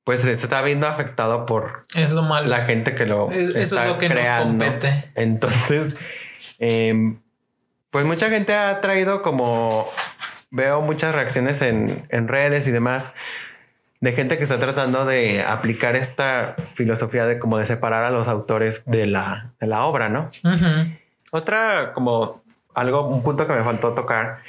pues 0.05 0.20
se 0.20 0.30
está 0.32 0.61
viendo 0.62 0.86
afectado 0.86 1.46
por 1.46 1.86
Es 1.94 2.11
lo 2.12 2.22
malo. 2.22 2.46
la 2.48 2.64
gente 2.64 2.94
que 2.94 3.07
lo 3.07 3.30
Es- 3.32 3.50
es 3.50 3.66
está 3.66 3.86
lo 3.86 3.98
que 3.98 4.09
nos 4.09 4.18
creando. 4.18 4.64
compete. 4.64 5.11
Entonces, 5.14 5.96
em, 6.59 7.18
pues 7.90 8.05
mucha 8.05 8.28
gente 8.28 8.55
ha 8.55 8.80
traído 8.80 9.22
como 9.22 9.90
veo 10.50 10.82
muchas 10.82 11.14
reacciones 11.14 11.62
en, 11.62 12.05
en 12.11 12.28
redes 12.28 12.68
y 12.68 12.70
demás 12.70 13.12
de 14.00 14.12
gente 14.12 14.36
que 14.36 14.42
está 14.42 14.59
tratando 14.59 15.05
de 15.07 15.42
aplicar 15.42 15.96
esta 15.96 16.57
filosofía 16.74 17.24
de 17.24 17.38
como 17.38 17.57
de 17.57 17.64
separar 17.64 18.05
a 18.05 18.11
los 18.11 18.28
autores 18.28 18.82
de 18.84 19.07
la, 19.07 19.52
de 19.61 19.66
la 19.66 19.84
obra, 19.84 20.11
¿no? 20.11 20.30
Otra 21.30 21.92
como 21.94 22.42
algo, 22.74 23.09
un 23.09 23.22
punto 23.22 23.46
que 23.46 23.52
me 23.55 23.64
faltó 23.64 23.94
tocar 23.94 24.40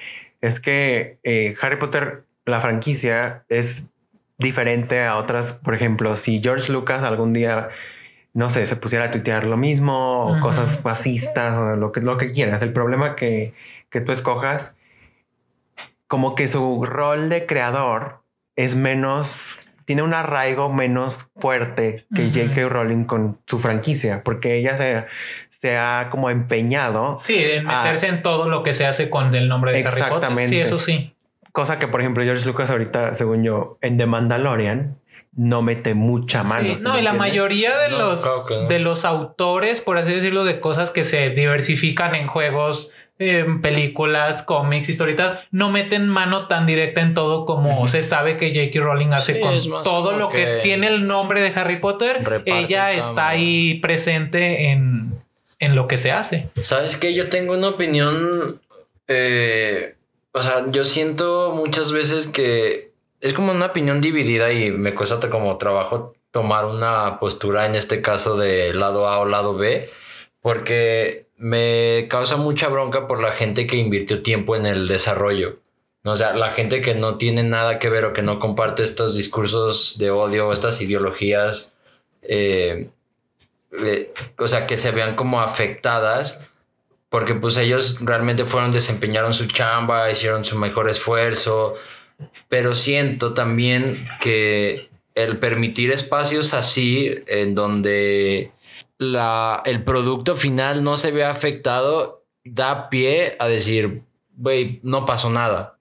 es 0.42 0.60
que 0.60 1.18
eh, 1.24 1.56
Harry 1.62 1.78
Potter, 1.78 2.24
la 2.46 2.60
franquicia, 2.60 3.44
es 3.50 3.86
diferente 4.38 5.04
a 5.04 5.18
otras. 5.18 5.54
Por 5.54 5.76
ejemplo, 5.76 6.16
si 6.16 6.42
George 6.42 6.72
Lucas 6.72 7.04
algún 7.04 7.34
día, 7.34 7.70
no 8.34 8.50
sé, 8.50 8.66
se 8.66 8.76
pusiera 8.76 9.06
a 9.06 9.12
tuitear 9.12 9.46
lo 9.46 9.58
mismo 9.58 10.26
o 10.26 10.40
cosas 10.40 10.80
fascistas 10.80 11.58
o 11.58 11.76
lo 11.76 11.92
que, 11.92 12.02
lo 12.02 12.18
que 12.18 12.32
quieras, 12.32 12.62
el 12.62 12.74
problema 12.74 13.16
que, 13.16 13.54
que 13.90 14.02
tú 14.02 14.12
escojas, 14.12 14.76
como 16.08 16.36
que 16.36 16.48
su 16.48 16.86
rol 16.86 17.30
de 17.30 17.46
creador 17.46 18.24
es 18.56 18.76
menos, 18.76 19.60
tiene 19.86 20.02
un 20.02 20.14
arraigo 20.14 20.70
menos 20.70 21.28
fuerte 21.36 22.06
que 22.14 22.24
Ujú. 22.24 22.40
J.K. 22.48 22.70
Rowling 22.70 23.06
con 23.06 23.40
su 23.48 23.60
franquicia, 23.60 24.24
porque 24.24 24.56
ella 24.56 24.78
se, 24.78 25.06
se 25.50 25.78
ha 25.78 26.10
como 26.10 26.30
empeñado, 26.30 27.18
Sí, 27.20 27.38
en 27.38 27.66
meterse 27.66 28.08
en 28.08 28.22
todo 28.22 28.50
lo 28.50 28.64
que 28.64 28.74
se 28.74 28.86
hace 28.86 29.10
con 29.10 29.34
el 29.34 29.48
nombre 29.48 29.72
de 29.72 29.80
Harry 29.80 30.02
Potter. 30.10 30.48
Sí, 30.48 30.60
eso 30.60 30.80
sí. 30.80 31.15
Cosa 31.56 31.80
que 31.80 31.88
por 31.88 32.02
ejemplo 32.02 32.24
George 32.24 32.46
Lucas 32.46 32.70
ahorita, 32.70 33.14
según 33.16 33.44
yo, 33.44 33.78
en 33.82 33.98
The 33.98 34.06
Mandalorian, 34.06 34.98
no 35.36 35.62
mete 35.64 35.96
mucha 35.96 36.44
mano. 36.44 36.68
Sí, 36.70 36.78
¿sí 36.78 36.84
no, 36.84 37.00
y 37.00 37.02
la 37.02 37.14
mayoría 37.14 37.76
de 37.78 37.90
No, 37.90 37.98
los 37.98 38.20
claro 38.22 38.46
que 38.46 38.54
no. 38.56 38.68
de 38.68 38.80
los 38.80 39.04
autores, 39.06 39.82
por 39.82 39.98
así 39.98 40.14
decirlo, 40.14 40.44
de 40.46 40.60
cosas 40.60 40.92
que 40.92 41.04
se 41.04 41.30
diversifican 41.32 42.14
en 42.16 42.28
juegos, 42.28 42.90
en 43.20 43.62
películas, 43.62 44.44
cómics, 44.44 44.90
historietas, 44.90 45.40
no 45.52 45.72
meten 45.72 46.08
mano 46.08 46.48
tan 46.48 46.66
directa 46.66 47.02
en 47.02 47.14
todo 47.14 47.46
como 47.46 47.88
se 47.88 48.04
sabe 48.04 48.36
que 48.38 48.50
J.K. 48.54 48.80
Rowling 48.86 49.14
hace 49.14 49.36
Sí, 49.36 49.40
con 49.40 49.84
todo 49.84 50.18
lo 50.18 50.30
que, 50.30 50.44
que 50.44 50.60
tiene 50.64 50.88
el 50.88 51.08
nombre 51.08 51.42
de 51.42 51.54
Harry 51.58 51.78
Potter. 51.80 52.44
Ella 52.46 52.92
está 52.94 53.30
ahí 53.30 53.80
presente 53.82 54.70
en, 54.72 55.14
en 55.60 55.76
lo 55.76 55.88
que 55.88 55.98
se 55.98 56.12
hace. 56.12 56.50
¿Sabes 56.62 56.98
qué? 56.98 57.14
Yo 57.14 57.30
tengo 57.30 57.54
una 57.54 57.70
opinión. 57.70 58.60
eh, 59.08 59.96
o 60.36 60.42
sea, 60.42 60.70
yo 60.70 60.84
siento 60.84 61.54
muchas 61.56 61.94
veces 61.94 62.28
que 62.28 62.92
es 63.22 63.34
como 63.34 63.54
una 63.54 63.68
opinión 63.68 64.02
dividida 64.02 64.52
y 64.52 64.70
me 64.70 64.94
cuesta 64.94 65.20
ta- 65.22 65.30
como 65.30 65.58
trabajo 65.58 66.14
tomar 66.32 66.66
una 66.66 67.20
postura 67.22 67.66
en 67.66 67.76
este 67.76 68.02
caso 68.02 68.36
de 68.36 68.74
lado 68.74 69.08
A 69.08 69.20
o 69.20 69.26
lado 69.26 69.56
B, 69.56 69.90
porque 70.42 71.28
me 71.38 72.08
causa 72.10 72.36
mucha 72.36 72.68
bronca 72.68 73.08
por 73.08 73.22
la 73.22 73.32
gente 73.32 73.66
que 73.66 73.78
invirtió 73.78 74.22
tiempo 74.22 74.58
en 74.58 74.66
el 74.66 74.88
desarrollo. 74.90 75.60
O 76.04 76.16
sea, 76.18 76.34
la 76.34 76.50
gente 76.50 76.82
que 76.82 76.94
no 76.96 77.18
tiene 77.18 77.42
nada 77.44 77.80
que 77.80 77.90
ver 77.90 78.04
o 78.04 78.14
que 78.14 78.22
no 78.22 78.40
comparte 78.40 78.84
estos 78.84 79.16
discursos 79.16 79.98
de 79.98 80.12
odio, 80.12 80.52
estas 80.52 80.82
ideologías, 80.82 81.72
eh, 82.24 82.90
eh, 83.72 84.14
o 84.38 84.48
sea, 84.50 84.68
que 84.68 84.76
se 84.76 84.92
vean 84.92 85.16
como 85.16 85.40
afectadas 85.40 86.40
porque 87.16 87.34
pues 87.34 87.56
ellos 87.56 87.96
realmente 88.02 88.44
fueron, 88.44 88.74
desempeñaron 88.74 89.34
su 89.34 89.48
chamba, 89.48 90.12
hicieron 90.12 90.44
su 90.44 90.58
mejor 90.58 90.90
esfuerzo, 90.90 91.76
pero 92.50 92.76
siento 92.76 93.34
también 93.34 94.06
que 94.20 94.90
el 95.14 95.40
permitir 95.40 95.94
espacios 95.94 96.54
así 96.54 97.16
en 97.28 97.56
donde 97.56 98.52
la, 98.98 99.62
el 99.64 99.86
producto 99.86 100.36
final 100.36 100.84
no 100.84 100.98
se 100.98 101.12
vea 101.12 101.30
afectado 101.30 102.26
da 102.44 102.90
pie 102.90 103.38
a 103.40 103.48
decir, 103.48 104.02
güey, 104.36 104.82
no 104.84 105.06
pasó 105.06 105.30
nada, 105.30 105.78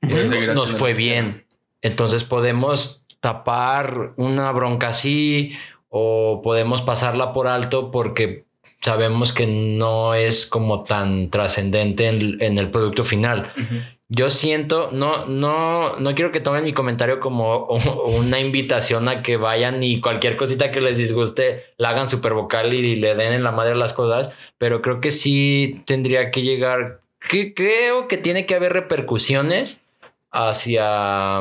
nos 0.54 0.76
fue 0.76 0.94
bien. 0.94 1.44
Entonces 1.82 2.22
podemos 2.22 3.02
tapar 3.18 4.12
una 4.18 4.52
bronca 4.52 4.90
así 4.90 5.50
o 5.88 6.42
podemos 6.44 6.80
pasarla 6.82 7.32
por 7.32 7.48
alto 7.48 7.90
porque 7.90 8.44
sabemos 8.84 9.32
que 9.32 9.46
no 9.46 10.12
es 10.12 10.44
como 10.44 10.84
tan 10.84 11.30
trascendente 11.30 12.06
en, 12.06 12.42
en 12.42 12.58
el 12.58 12.70
producto 12.70 13.02
final. 13.02 13.50
Yo 14.10 14.28
siento, 14.28 14.90
no, 14.92 15.24
no, 15.24 15.96
no 15.98 16.14
quiero 16.14 16.32
que 16.32 16.40
tomen 16.40 16.64
mi 16.64 16.74
comentario 16.74 17.18
como 17.18 17.66
una 18.04 18.38
invitación 18.40 19.08
a 19.08 19.22
que 19.22 19.38
vayan 19.38 19.82
y 19.82 20.02
cualquier 20.02 20.36
cosita 20.36 20.70
que 20.70 20.82
les 20.82 20.98
disguste 20.98 21.62
la 21.78 21.88
hagan 21.90 22.10
super 22.10 22.34
vocal 22.34 22.74
y 22.74 22.96
le 22.96 23.14
den 23.14 23.32
en 23.32 23.42
la 23.42 23.52
madre 23.52 23.74
las 23.74 23.94
cosas, 23.94 24.34
pero 24.58 24.82
creo 24.82 25.00
que 25.00 25.10
sí 25.10 25.82
tendría 25.86 26.30
que 26.30 26.42
llegar, 26.42 27.00
que 27.30 27.54
creo 27.54 28.06
que 28.06 28.18
tiene 28.18 28.44
que 28.44 28.54
haber 28.54 28.74
repercusiones 28.74 29.80
hacia 30.30 31.40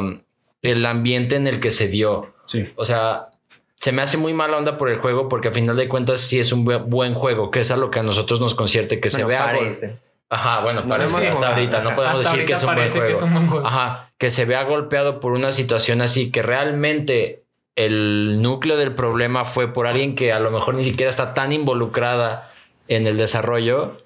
el 0.62 0.86
ambiente 0.86 1.36
en 1.36 1.48
el 1.48 1.60
que 1.60 1.72
se 1.72 1.90
dio. 1.90 2.34
Sí. 2.46 2.72
O 2.78 2.86
sea, 2.86 3.28
se 3.84 3.92
me 3.92 4.02
hace 4.02 4.16
muy 4.18 4.34
mala 4.34 4.56
onda 4.58 4.78
por 4.78 4.90
el 4.90 5.00
juego 5.00 5.28
porque 5.28 5.50
a 5.50 5.52
final 5.52 5.76
de 5.76 5.90
cuentas 5.90 6.22
sí 6.22 6.40
es 6.40 6.54
un 6.54 6.66
bu- 6.66 6.86
buen 6.86 7.14
juego, 7.14 7.52
que 7.52 7.60
es 7.60 7.70
a 7.70 7.76
lo 7.76 7.92
que 7.92 8.00
a 8.00 8.04
nosotros 8.04 8.40
nos 8.40 8.56
concierte 8.56 9.02
que 9.02 9.10
se 9.10 9.18
Bueno, 9.26 9.28
vea. 9.28 9.44
parece. 9.44 10.00
Ajá, 10.30 10.62
bueno, 10.62 10.84
No 10.84 10.88
parece 10.88 11.18
hasta 11.18 11.32
jugado. 11.36 11.54
ahorita, 11.56 11.82
no 11.82 11.94
podemos 11.94 12.20
Hasta 12.20 12.32
decir 12.32 12.46
que 12.48 12.54
es 12.54 12.62
un 12.62 12.68
buen 12.68 12.78
parece 12.78 12.94
que 12.94 13.00
juego. 13.02 13.18
es 13.18 13.24
un 13.24 13.34
buen 13.34 13.50
juego. 13.50 13.68
Ajá, 13.68 14.10
que 14.18 14.30
se 14.30 14.46
vea 14.46 14.64
golpeado 14.64 15.20
por 15.20 15.34
una 15.34 15.52
situación 15.52 16.02
así, 16.02 16.32
que 16.32 16.42
realmente 16.42 17.44
el 17.76 18.42
núcleo 18.42 18.78
del 18.78 18.96
problema 18.96 19.44
fue 19.44 19.74
por 19.74 19.86
alguien 19.86 20.16
que 20.16 20.32
a 20.32 20.40
lo 20.40 20.50
mejor 20.50 20.76
ni 20.76 20.86
siquiera 20.86 21.10
está 21.10 21.34
tan 21.34 21.52
involucrada 21.52 22.48
en 22.88 23.06
el 23.06 23.18
desarrollo, 23.18 23.98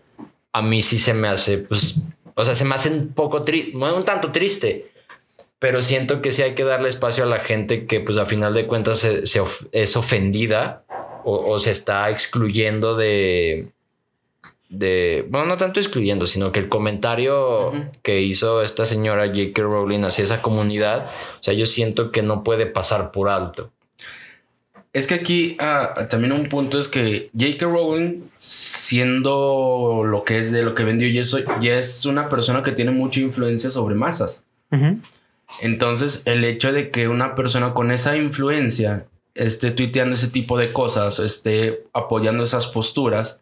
a 0.53 0.61
mí 0.63 0.82
sí 0.82 0.97
se 0.97 1.13
me 1.13 1.28
hace, 1.28 1.59
pues, 1.59 1.99
o 2.34 2.43
sea, 2.43 2.55
se 2.55 2.65
me 2.65 2.73
hace 2.73 2.89
un 2.89 3.13
poco 3.13 3.43
triste, 3.43 3.78
un 3.78 4.03
tanto 4.03 4.32
triste, 4.32 4.91
pero 5.60 5.82
siento 5.82 6.22
que 6.22 6.32
sí 6.32 6.41
hay 6.43 6.53
que 6.55 6.64
darle 6.64 6.89
espacio 6.89 7.24
a 7.24 7.28
la 7.28 7.39
gente 7.39 7.86
que, 7.88 7.99
pues, 7.99 8.18
a 8.18 8.26
final 8.26 8.53
de 8.53 8.68
cuentas 8.68 8.99
se, 8.99 9.26
se 9.26 9.39
of- 9.39 9.66
es 9.72 9.95
ofendida 9.97 10.84
o, 11.24 11.51
o 11.53 11.60
se 11.60 11.72
está 11.72 12.10
excluyendo 12.10 12.95
de, 12.95 13.70
de, 14.70 15.26
bueno, 15.30 15.47
no 15.47 15.58
tanto 15.58 15.80
excluyendo, 15.80 16.28
sino 16.28 16.51
que 16.51 16.60
el 16.60 16.70
comentario 16.70 17.70
Ujú. 17.70 17.86
que 18.03 18.22
hizo 18.22 18.62
esta 18.62 18.86
señora 18.86 19.28
J.K. 19.28 19.62
Rowling 19.62 20.03
hacia 20.03 20.24
esa 20.24 20.41
comunidad, 20.41 21.08
o 21.39 21.43
sea, 21.43 21.53
yo 21.53 21.66
siento 21.66 22.12
que 22.12 22.22
no 22.22 22.43
puede 22.43 22.66
pasar 22.66 23.12
por 23.12 23.30
alto. 23.30 23.72
Es 24.93 25.05
que 25.05 25.16
aquí 25.16 25.58
ah, 25.60 26.08
también 26.10 26.32
un 26.34 26.49
punto 26.49 26.78
es 26.80 26.88
que 26.88 27.30
J.K. 27.38 27.66
Rowling, 27.66 28.24
siendo 28.36 30.03
lo 30.05 30.24
que 30.24 30.39
es 30.39 30.51
de 30.51 30.64
lo 30.64 30.76
que 30.76 30.84
vendió, 30.84 31.08
y 31.08 31.18
eso, 31.20 31.39
ya 31.62 31.78
es 31.78 32.05
una 32.05 32.30
persona 32.30 32.64
que 32.64 32.72
tiene 32.72 32.91
mucha 32.91 33.20
influencia 33.20 33.70
sobre 33.70 33.95
masas. 33.95 34.43
Ujú. 34.72 34.99
Entonces, 35.62 36.22
el 36.26 36.43
hecho 36.43 36.72
de 36.72 36.91
que 36.91 37.08
una 37.08 37.36
persona 37.36 37.74
con 37.74 37.91
esa 37.91 38.16
influencia 38.18 39.08
esté 39.34 39.72
tuiteando 39.72 40.16
ese 40.16 40.28
tipo 40.30 40.58
de 40.58 40.74
cosas, 40.74 41.20
esté 41.20 41.84
apoyando 41.93 42.43
esas 42.43 42.68
posturas, 42.68 43.39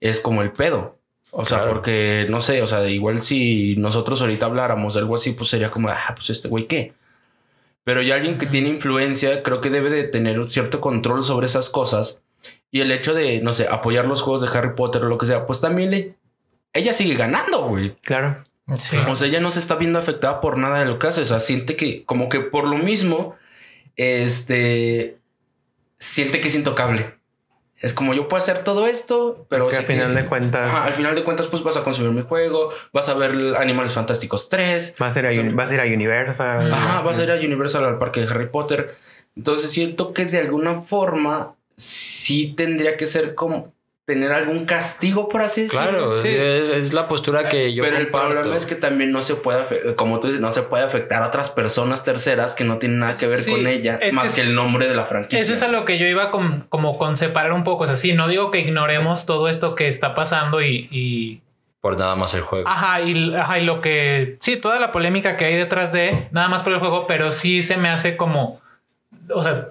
es 0.00 0.20
como 0.20 0.42
el 0.42 0.52
pedo. 0.52 0.98
O 1.30 1.44
sea, 1.44 1.58
Claro. 1.58 1.74
porque 1.74 2.26
no 2.28 2.40
sé, 2.40 2.62
o 2.62 2.66
sea, 2.66 2.86
igual 2.88 3.20
si 3.20 3.74
nosotros 3.76 4.20
ahorita 4.20 4.46
habláramos 4.46 4.94
de 4.94 5.00
algo 5.00 5.14
así, 5.16 5.32
pues 5.32 5.50
sería 5.50 5.70
como, 5.70 5.88
ah, 5.88 6.12
pues 6.14 6.30
este 6.30 6.48
güey 6.48 6.66
qué. 6.66 6.92
Pero 7.82 8.00
ya 8.02 8.14
alguien 8.14 8.38
que 8.38 8.46
tiene 8.46 8.68
influencia, 8.68 9.42
creo 9.42 9.60
que 9.60 9.68
debe 9.70 9.90
de 9.90 10.04
tener 10.04 10.38
un 10.38 10.48
cierto 10.48 10.80
control 10.80 11.22
sobre 11.22 11.46
esas 11.46 11.68
cosas. 11.70 12.18
Y 12.70 12.80
el 12.80 12.90
hecho 12.92 13.14
de, 13.14 13.40
no 13.40 13.52
sé, 13.52 13.66
apoyar 13.68 14.06
los 14.06 14.22
juegos 14.22 14.40
de 14.42 14.58
Harry 14.58 14.74
Potter 14.74 15.04
o 15.04 15.08
lo 15.08 15.18
que 15.18 15.26
sea, 15.26 15.44
pues 15.46 15.60
también 15.60 15.90
le- 15.90 16.14
ella 16.72 16.92
sigue 16.92 17.14
ganando, 17.14 17.66
güey. 17.68 17.94
Claro. 18.02 18.44
Sí. 18.78 18.96
O 19.08 19.14
sea, 19.14 19.28
ella 19.28 19.40
no 19.40 19.50
se 19.50 19.58
está 19.58 19.76
viendo 19.76 19.98
afectada 19.98 20.40
por 20.40 20.56
nada 20.58 20.78
de 20.80 20.86
lo 20.86 20.98
que 20.98 21.06
hace. 21.08 21.20
O 21.20 21.24
sea, 21.24 21.38
siente 21.40 21.76
que, 21.76 22.04
como 22.04 22.28
que 22.28 22.40
por 22.40 22.66
lo 22.66 22.78
mismo, 22.78 23.36
este, 23.96 25.18
siente 25.98 26.40
que 26.40 26.48
es 26.48 26.54
intocable. 26.54 27.14
Es 27.80 27.92
como 27.92 28.14
yo 28.14 28.28
puedo 28.28 28.38
hacer 28.42 28.64
todo 28.64 28.86
esto, 28.86 29.44
pero 29.50 29.68
que 29.68 29.76
al 29.76 29.84
final 29.84 30.14
que- 30.14 30.22
de 30.22 30.28
cuentas 30.28 30.70
Ajá, 30.74 30.86
al 30.86 30.92
final 30.94 31.14
de 31.14 31.22
cuentas, 31.24 31.48
pues 31.48 31.62
vas 31.62 31.76
a 31.76 31.82
consumir 31.84 32.12
mi 32.12 32.22
juego, 32.22 32.70
vas 32.94 33.08
a 33.10 33.14
ver 33.14 33.56
Animales 33.56 33.92
Fantásticos 33.92 34.48
3, 34.48 34.94
vas 34.98 35.14
a 35.16 35.18
ir 35.18 35.26
a, 35.26 35.30
o 35.30 35.32
sea, 35.32 35.42
Uni- 35.42 35.52
vas 35.52 35.70
a 35.70 35.74
ir 35.74 35.80
a 35.80 35.84
Universal. 35.84 36.72
Ajá, 36.72 36.98
así. 36.98 37.06
vas 37.06 37.18
a 37.18 37.24
ir 37.24 37.32
a 37.32 37.34
Universal 37.34 37.84
al 37.84 37.98
parque 37.98 38.20
de 38.20 38.28
Harry 38.32 38.48
Potter. 38.48 38.94
Entonces 39.36 39.70
siento 39.70 40.14
que 40.14 40.24
de 40.24 40.38
alguna 40.38 40.80
forma 40.80 41.56
sí 41.76 42.54
tendría 42.56 42.96
que 42.96 43.04
ser 43.04 43.34
como 43.34 43.74
tener 44.06 44.32
algún 44.32 44.66
castigo, 44.66 45.28
por 45.28 45.40
así 45.42 45.62
decirlo. 45.62 45.86
Claro, 45.88 46.16
sí. 46.22 46.28
es, 46.28 46.68
es 46.68 46.92
la 46.92 47.08
postura 47.08 47.48
que 47.48 47.72
yo 47.74 47.82
Pero 47.82 47.96
el 47.96 48.08
problema 48.08 48.54
es 48.54 48.66
que 48.66 48.74
también 48.74 49.10
no 49.12 49.22
se 49.22 49.34
puede, 49.36 49.94
como 49.96 50.20
tú 50.20 50.26
dices, 50.26 50.42
no 50.42 50.50
se 50.50 50.62
puede 50.62 50.84
afectar 50.84 51.22
a 51.22 51.28
otras 51.28 51.48
personas 51.48 52.04
terceras 52.04 52.54
que 52.54 52.64
no 52.64 52.78
tienen 52.78 52.98
nada 52.98 53.16
que 53.16 53.26
ver 53.26 53.40
Sí, 53.42 53.50
con 53.50 53.66
ella, 53.66 53.98
más 54.12 54.30
que- 54.32 54.42
que, 54.42 54.48
el 54.48 54.54
nombre 54.54 54.88
de 54.88 54.94
la 54.94 55.06
franquicia. 55.06 55.42
Eso 55.42 55.54
es 55.54 55.62
a 55.62 55.68
lo 55.68 55.86
que 55.86 55.98
yo 55.98 56.06
iba 56.06 56.30
con- 56.30 56.66
como 56.68 56.98
con 56.98 57.16
separar 57.16 57.52
un 57.54 57.64
poco. 57.64 57.84
O 57.84 57.86
sea, 57.86 57.96
sí, 57.96 58.12
no 58.12 58.28
digo 58.28 58.50
que 58.50 58.60
ignoremos 58.60 59.24
todo 59.24 59.48
esto 59.48 59.74
que 59.74 59.88
está 59.88 60.14
pasando 60.14 60.60
y, 60.60 60.86
y- 60.90 61.40
Por 61.80 61.98
nada 61.98 62.14
más 62.14 62.34
el 62.34 62.42
juego. 62.42 62.68
Ajá, 62.68 63.00
y, 63.00 63.34
ajá, 63.34 63.58
y 63.58 63.64
lo 63.64 63.80
que. 63.80 64.36
Sí, 64.40 64.56
toda 64.58 64.80
la 64.80 64.92
polémica 64.92 65.36
que 65.38 65.46
hay 65.46 65.56
detrás 65.56 65.92
de, 65.92 66.28
nada 66.30 66.48
más 66.48 66.62
por 66.62 66.72
el 66.74 66.78
juego, 66.78 67.06
pero 67.06 67.32
sí 67.32 67.62
se 67.62 67.78
me 67.78 67.88
hace 67.88 68.16
como. 68.18 68.60
O 69.30 69.42
sea, 69.42 69.68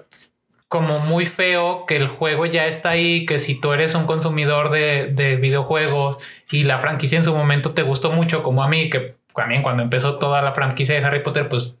como 0.68 0.98
muy 1.00 1.24
feo 1.26 1.86
que 1.86 1.96
el 1.96 2.08
juego 2.08 2.46
ya 2.46 2.66
está 2.66 2.90
ahí, 2.90 3.26
que 3.26 3.38
si 3.38 3.54
tú 3.54 3.72
eres 3.72 3.94
un 3.94 4.06
consumidor 4.06 4.70
de, 4.70 5.06
de 5.12 5.36
videojuegos 5.36 6.18
y 6.50 6.64
la 6.64 6.78
franquicia 6.78 7.18
en 7.18 7.24
su 7.24 7.34
momento 7.34 7.72
te 7.72 7.82
gustó 7.82 8.10
mucho, 8.10 8.42
como 8.42 8.62
a 8.62 8.68
mí, 8.68 8.90
que 8.90 9.14
también 9.36 9.62
cuando 9.62 9.82
empezó 9.82 10.18
toda 10.18 10.42
la 10.42 10.52
franquicia 10.52 10.94
de 10.98 11.04
Harry 11.06 11.22
Potter, 11.22 11.48
pues 11.48 11.74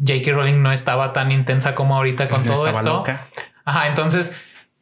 J.K. 0.00 0.32
Rowling 0.32 0.62
no 0.62 0.72
estaba 0.72 1.12
tan 1.12 1.32
intensa 1.32 1.74
como 1.74 1.96
ahorita 1.96 2.28
con 2.28 2.46
No 2.46 2.52
todo 2.54 2.66
estaba 2.66 2.78
esto. 2.80 2.98
loca. 2.98 3.26
Ajá, 3.64 3.88
entonces, 3.88 4.32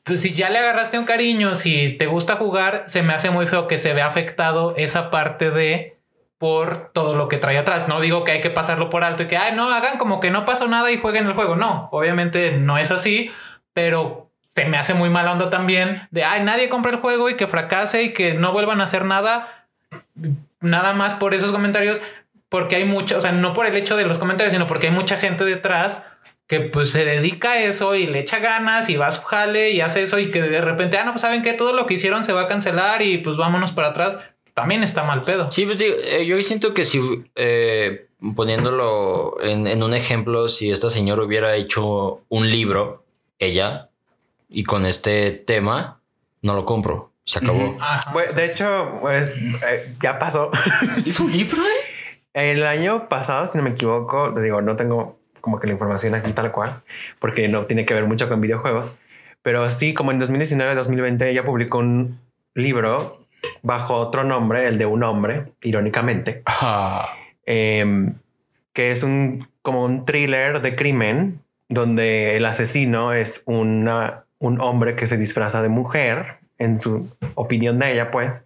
pues 0.04 0.20
si 0.22 0.34
ya 0.34 0.50
le 0.50 0.58
agarraste 0.58 0.98
un 0.98 1.06
cariño, 1.06 1.54
si 1.54 1.96
te 1.98 2.06
gusta 2.06 2.36
jugar, 2.36 2.84
se 2.86 3.02
me 3.02 3.14
hace 3.14 3.30
muy 3.30 3.46
feo 3.46 3.66
que 3.66 3.78
se 3.78 3.94
vea 3.94 4.06
afectado 4.06 4.74
esa 4.76 5.10
parte 5.10 5.50
de 5.50 5.94
por 6.38 6.90
todo 6.92 7.16
lo 7.16 7.28
que 7.28 7.38
trae 7.38 7.56
atrás. 7.56 7.88
No 7.88 8.00
digo 8.00 8.24
que 8.24 8.32
hay 8.32 8.40
que 8.42 8.50
pasarlo 8.50 8.90
por 8.90 9.02
alto 9.02 9.22
y 9.22 9.26
que, 9.26 9.38
ay, 9.38 9.54
no, 9.56 9.72
hagan 9.72 9.96
como 9.96 10.20
que 10.20 10.30
no 10.30 10.44
pasó 10.44 10.68
nada 10.68 10.92
y 10.92 10.98
jueguen 10.98 11.26
el 11.26 11.32
juego. 11.32 11.56
No, 11.56 11.88
obviamente 11.92 12.58
no 12.58 12.76
es 12.76 12.90
así, 12.90 13.30
pero 13.76 14.30
se 14.54 14.64
me 14.64 14.78
hace 14.78 14.94
muy 14.94 15.10
mala 15.10 15.32
onda 15.32 15.50
también 15.50 16.08
de, 16.10 16.24
ay, 16.24 16.42
nadie 16.42 16.70
compra 16.70 16.92
el 16.92 16.96
juego 16.96 17.28
y 17.28 17.34
que 17.34 17.46
fracase 17.46 18.04
y 18.04 18.14
que 18.14 18.32
no 18.32 18.52
vuelvan 18.52 18.80
a 18.80 18.84
hacer 18.84 19.04
nada, 19.04 19.66
nada 20.62 20.94
más 20.94 21.16
por 21.16 21.34
esos 21.34 21.52
comentarios, 21.52 22.00
porque 22.48 22.76
hay 22.76 22.86
mucho, 22.86 23.18
o 23.18 23.20
sea, 23.20 23.32
no 23.32 23.52
por 23.52 23.66
el 23.66 23.76
hecho 23.76 23.98
de 23.98 24.06
los 24.06 24.16
comentarios, 24.16 24.54
sino 24.54 24.66
porque 24.66 24.86
hay 24.86 24.94
mucha 24.94 25.18
gente 25.18 25.44
detrás 25.44 25.98
que 26.46 26.60
pues 26.60 26.90
se 26.90 27.04
dedica 27.04 27.52
a 27.52 27.62
eso 27.64 27.94
y 27.94 28.06
le 28.06 28.20
echa 28.20 28.38
ganas 28.38 28.88
y 28.88 28.96
va 28.96 29.08
a 29.08 29.12
su 29.12 29.20
jale 29.24 29.72
y 29.72 29.82
hace 29.82 30.04
eso 30.04 30.18
y 30.18 30.30
que 30.30 30.40
de 30.40 30.62
repente, 30.62 30.96
ah, 30.96 31.04
no, 31.04 31.12
pues 31.12 31.20
saben 31.20 31.42
que 31.42 31.52
todo 31.52 31.74
lo 31.74 31.84
que 31.84 31.94
hicieron 31.94 32.24
se 32.24 32.32
va 32.32 32.44
a 32.44 32.48
cancelar 32.48 33.02
y 33.02 33.18
pues 33.18 33.36
vámonos 33.36 33.72
para 33.72 33.88
atrás, 33.88 34.16
también 34.54 34.82
está 34.82 35.04
mal 35.04 35.22
pedo. 35.24 35.50
Sí, 35.50 35.66
pues 35.66 35.76
digo, 35.76 35.96
eh, 36.02 36.24
yo 36.24 36.40
siento 36.40 36.72
que 36.72 36.84
si 36.84 36.98
eh, 37.34 38.06
poniéndolo 38.34 39.36
en, 39.42 39.66
en 39.66 39.82
un 39.82 39.92
ejemplo, 39.92 40.48
si 40.48 40.70
esta 40.70 40.88
señora 40.88 41.24
hubiera 41.24 41.54
hecho 41.56 42.22
un 42.30 42.50
libro, 42.50 43.04
ella, 43.38 43.90
y 44.48 44.64
con 44.64 44.86
este 44.86 45.32
tema, 45.32 46.00
no 46.42 46.54
lo 46.54 46.64
compro. 46.64 47.12
Se 47.24 47.40
acabó. 47.40 47.76
Ajá. 47.80 48.14
De 48.34 48.44
hecho, 48.44 48.98
pues 49.00 49.34
eh, 49.36 49.96
ya 50.00 50.18
pasó. 50.18 50.50
¿Es 51.06 51.18
un 51.18 51.32
libro, 51.32 51.60
eh? 51.60 52.16
El 52.34 52.66
año 52.66 53.08
pasado, 53.08 53.46
si 53.46 53.58
no 53.58 53.64
me 53.64 53.70
equivoco, 53.70 54.30
digo, 54.30 54.60
no 54.60 54.76
tengo 54.76 55.18
como 55.40 55.58
que 55.58 55.68
la 55.68 55.72
información 55.72 56.14
aquí 56.14 56.32
tal 56.32 56.52
cual, 56.52 56.82
porque 57.18 57.48
no 57.48 57.66
tiene 57.66 57.86
que 57.86 57.94
ver 57.94 58.04
mucho 58.04 58.28
con 58.28 58.40
videojuegos, 58.40 58.92
pero 59.42 59.70
sí, 59.70 59.94
como 59.94 60.10
en 60.10 60.20
2019-2020 60.20 61.28
ella 61.28 61.44
publicó 61.44 61.78
un 61.78 62.18
libro 62.54 63.24
bajo 63.62 63.94
otro 63.94 64.24
nombre, 64.24 64.66
el 64.66 64.76
de 64.76 64.86
un 64.86 65.04
hombre, 65.04 65.52
irónicamente, 65.62 66.42
Ah, 66.46 67.10
em, 67.44 68.14
que 68.72 68.90
es 68.90 69.04
un 69.04 69.48
como 69.62 69.84
un 69.84 70.04
thriller 70.04 70.60
de 70.60 70.74
crimen 70.74 71.40
donde 71.68 72.36
el 72.36 72.44
asesino 72.44 73.12
es 73.12 73.42
una, 73.46 74.24
un 74.38 74.60
hombre 74.60 74.94
que 74.94 75.06
se 75.06 75.16
disfraza 75.16 75.62
de 75.62 75.68
mujer, 75.68 76.38
en 76.58 76.80
su 76.80 77.08
opinión 77.34 77.78
de 77.78 77.92
ella, 77.92 78.10
pues, 78.10 78.44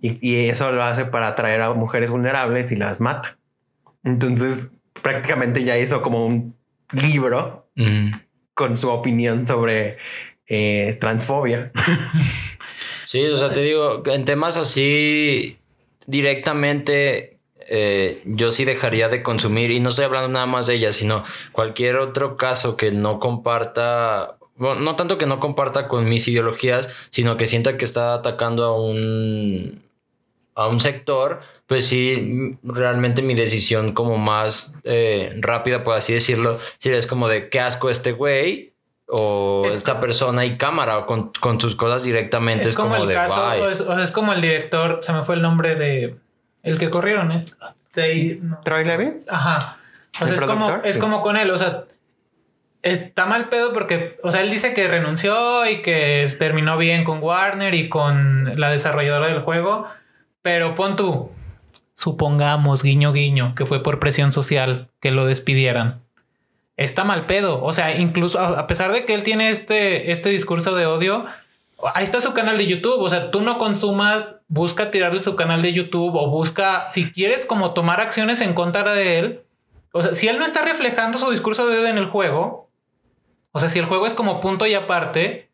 y, 0.00 0.18
y 0.26 0.48
eso 0.48 0.70
lo 0.72 0.82
hace 0.82 1.04
para 1.04 1.28
atraer 1.28 1.62
a 1.62 1.72
mujeres 1.72 2.10
vulnerables 2.10 2.70
y 2.72 2.76
las 2.76 3.00
mata. 3.00 3.38
Entonces, 4.04 4.70
prácticamente 5.02 5.64
ya 5.64 5.78
hizo 5.78 6.02
como 6.02 6.26
un 6.26 6.54
libro 6.92 7.66
con 8.54 8.76
su 8.76 8.90
opinión 8.90 9.46
sobre 9.46 9.98
eh, 10.46 10.96
transfobia. 11.00 11.72
Sí, 13.06 13.24
o 13.24 13.38
sea, 13.38 13.50
te 13.54 13.62
digo, 13.62 14.02
en 14.04 14.26
temas 14.26 14.58
así 14.58 15.56
directamente, 16.06 17.37
eh, 17.68 18.22
yo 18.24 18.50
sí 18.50 18.64
dejaría 18.64 19.08
de 19.08 19.22
consumir, 19.22 19.70
y 19.70 19.80
no 19.80 19.90
estoy 19.90 20.06
hablando 20.06 20.28
nada 20.28 20.46
más 20.46 20.66
de 20.66 20.74
ella, 20.74 20.92
sino 20.92 21.24
cualquier 21.52 21.96
otro 21.96 22.36
caso 22.36 22.76
que 22.76 22.90
no 22.90 23.20
comparta, 23.20 24.36
bueno, 24.56 24.80
no 24.80 24.96
tanto 24.96 25.18
que 25.18 25.26
no 25.26 25.38
comparta 25.38 25.86
con 25.88 26.08
mis 26.08 26.26
ideologías, 26.28 26.88
sino 27.10 27.36
que 27.36 27.46
sienta 27.46 27.76
que 27.76 27.84
está 27.84 28.14
atacando 28.14 28.64
a 28.64 28.80
un, 28.80 29.82
a 30.54 30.66
un 30.66 30.80
sector, 30.80 31.40
pues 31.66 31.86
sí, 31.86 32.56
realmente 32.62 33.20
mi 33.20 33.34
decisión 33.34 33.92
como 33.92 34.16
más 34.16 34.74
eh, 34.84 35.30
rápida, 35.40 35.84
por 35.84 35.94
así 35.94 36.14
decirlo, 36.14 36.58
sí 36.78 36.90
es 36.90 37.06
como 37.06 37.28
de 37.28 37.50
qué 37.50 37.60
asco 37.60 37.90
este 37.90 38.12
güey. 38.12 38.72
O 39.10 39.64
Es 39.66 39.76
esta 39.76 40.02
persona 40.02 40.44
y 40.44 40.58
cámara 40.58 40.98
o 40.98 41.06
con, 41.06 41.32
con 41.40 41.58
sus 41.58 41.74
cosas 41.74 42.04
directamente 42.04 42.68
es, 42.68 42.76
como, 42.76 42.94
el 42.94 43.08
de 43.08 43.14
caso, 43.14 43.50
bye. 43.50 43.60
o 43.62 43.70
es, 43.70 43.80
o 43.80 43.98
es 43.98 44.10
como 44.10 44.34
el 44.34 44.42
director, 44.42 45.00
se 45.02 45.14
me 45.14 45.24
fue 45.24 45.36
el 45.36 45.40
nombre 45.40 45.76
de 45.76 46.14
el 46.68 46.78
que 46.78 46.90
corrieron, 46.90 47.32
¿es? 47.32 47.56
De- 47.94 48.38
no. 48.42 48.58
Troy 48.64 48.84
Levin. 48.84 49.22
Ajá. 49.28 49.78
O 50.20 50.24
¿El 50.24 50.30
sea, 50.32 50.34
es 50.34 50.40
como, 50.40 50.66
productor? 50.66 50.86
es 50.86 50.94
Sí. 50.94 51.00
como 51.00 51.22
con 51.22 51.36
él, 51.36 51.50
o 51.50 51.58
sea, 51.58 51.84
está 52.82 53.26
mal 53.26 53.48
pedo 53.48 53.72
porque, 53.72 54.18
o 54.22 54.30
sea, 54.30 54.40
él 54.42 54.50
dice 54.50 54.72
que 54.74 54.86
renunció 54.88 55.68
y 55.68 55.82
que 55.82 56.26
terminó 56.38 56.78
bien 56.78 57.04
con 57.04 57.22
Warner 57.22 57.74
y 57.74 57.88
con 57.88 58.58
la 58.58 58.70
desarrolladora 58.70 59.26
del 59.28 59.40
juego, 59.40 59.86
pero 60.42 60.74
pon 60.74 60.96
tú, 60.96 61.30
supongamos, 61.94 62.82
guiño, 62.82 63.12
guiño, 63.12 63.54
que 63.54 63.66
fue 63.66 63.82
por 63.82 63.98
presión 63.98 64.32
social 64.32 64.88
que 65.00 65.10
lo 65.10 65.26
despidieran. 65.26 66.00
Está 66.76 67.02
mal 67.02 67.22
pedo, 67.22 67.62
o 67.62 67.72
sea, 67.72 67.96
incluso 67.96 68.38
a 68.38 68.60
a 68.60 68.66
pesar 68.68 68.92
de 68.92 69.04
que 69.04 69.14
él 69.14 69.24
tiene 69.24 69.50
este, 69.50 70.12
este 70.12 70.28
discurso 70.28 70.76
de 70.76 70.86
odio, 70.86 71.26
ahí 71.94 72.04
está 72.04 72.20
su 72.20 72.34
canal 72.34 72.58
de 72.58 72.66
YouTube, 72.66 73.00
o 73.00 73.08
sea, 73.08 73.30
tú 73.30 73.40
no 73.40 73.58
consumas, 73.58 74.34
busca 74.48 74.90
tirarle 74.90 75.20
su 75.20 75.36
canal 75.36 75.62
de 75.62 75.72
YouTube 75.72 76.14
o 76.14 76.28
busca, 76.30 76.88
si 76.90 77.12
quieres 77.12 77.46
como 77.46 77.72
tomar 77.72 78.00
acciones 78.00 78.40
en 78.40 78.54
contra 78.54 78.94
de 78.94 79.18
él, 79.18 79.42
o 79.92 80.02
sea, 80.02 80.14
si 80.14 80.28
él 80.28 80.38
no 80.38 80.44
está 80.44 80.62
reflejando 80.62 81.18
su 81.18 81.30
discurso 81.30 81.66
de 81.66 81.78
odio 81.78 81.88
en 81.88 81.98
el 81.98 82.06
juego, 82.06 82.68
o 83.52 83.60
sea, 83.60 83.70
si 83.70 83.78
el 83.78 83.86
juego 83.86 84.06
es 84.06 84.14
como 84.14 84.40
punto 84.40 84.66
y 84.66 84.74
aparte, 84.74 85.48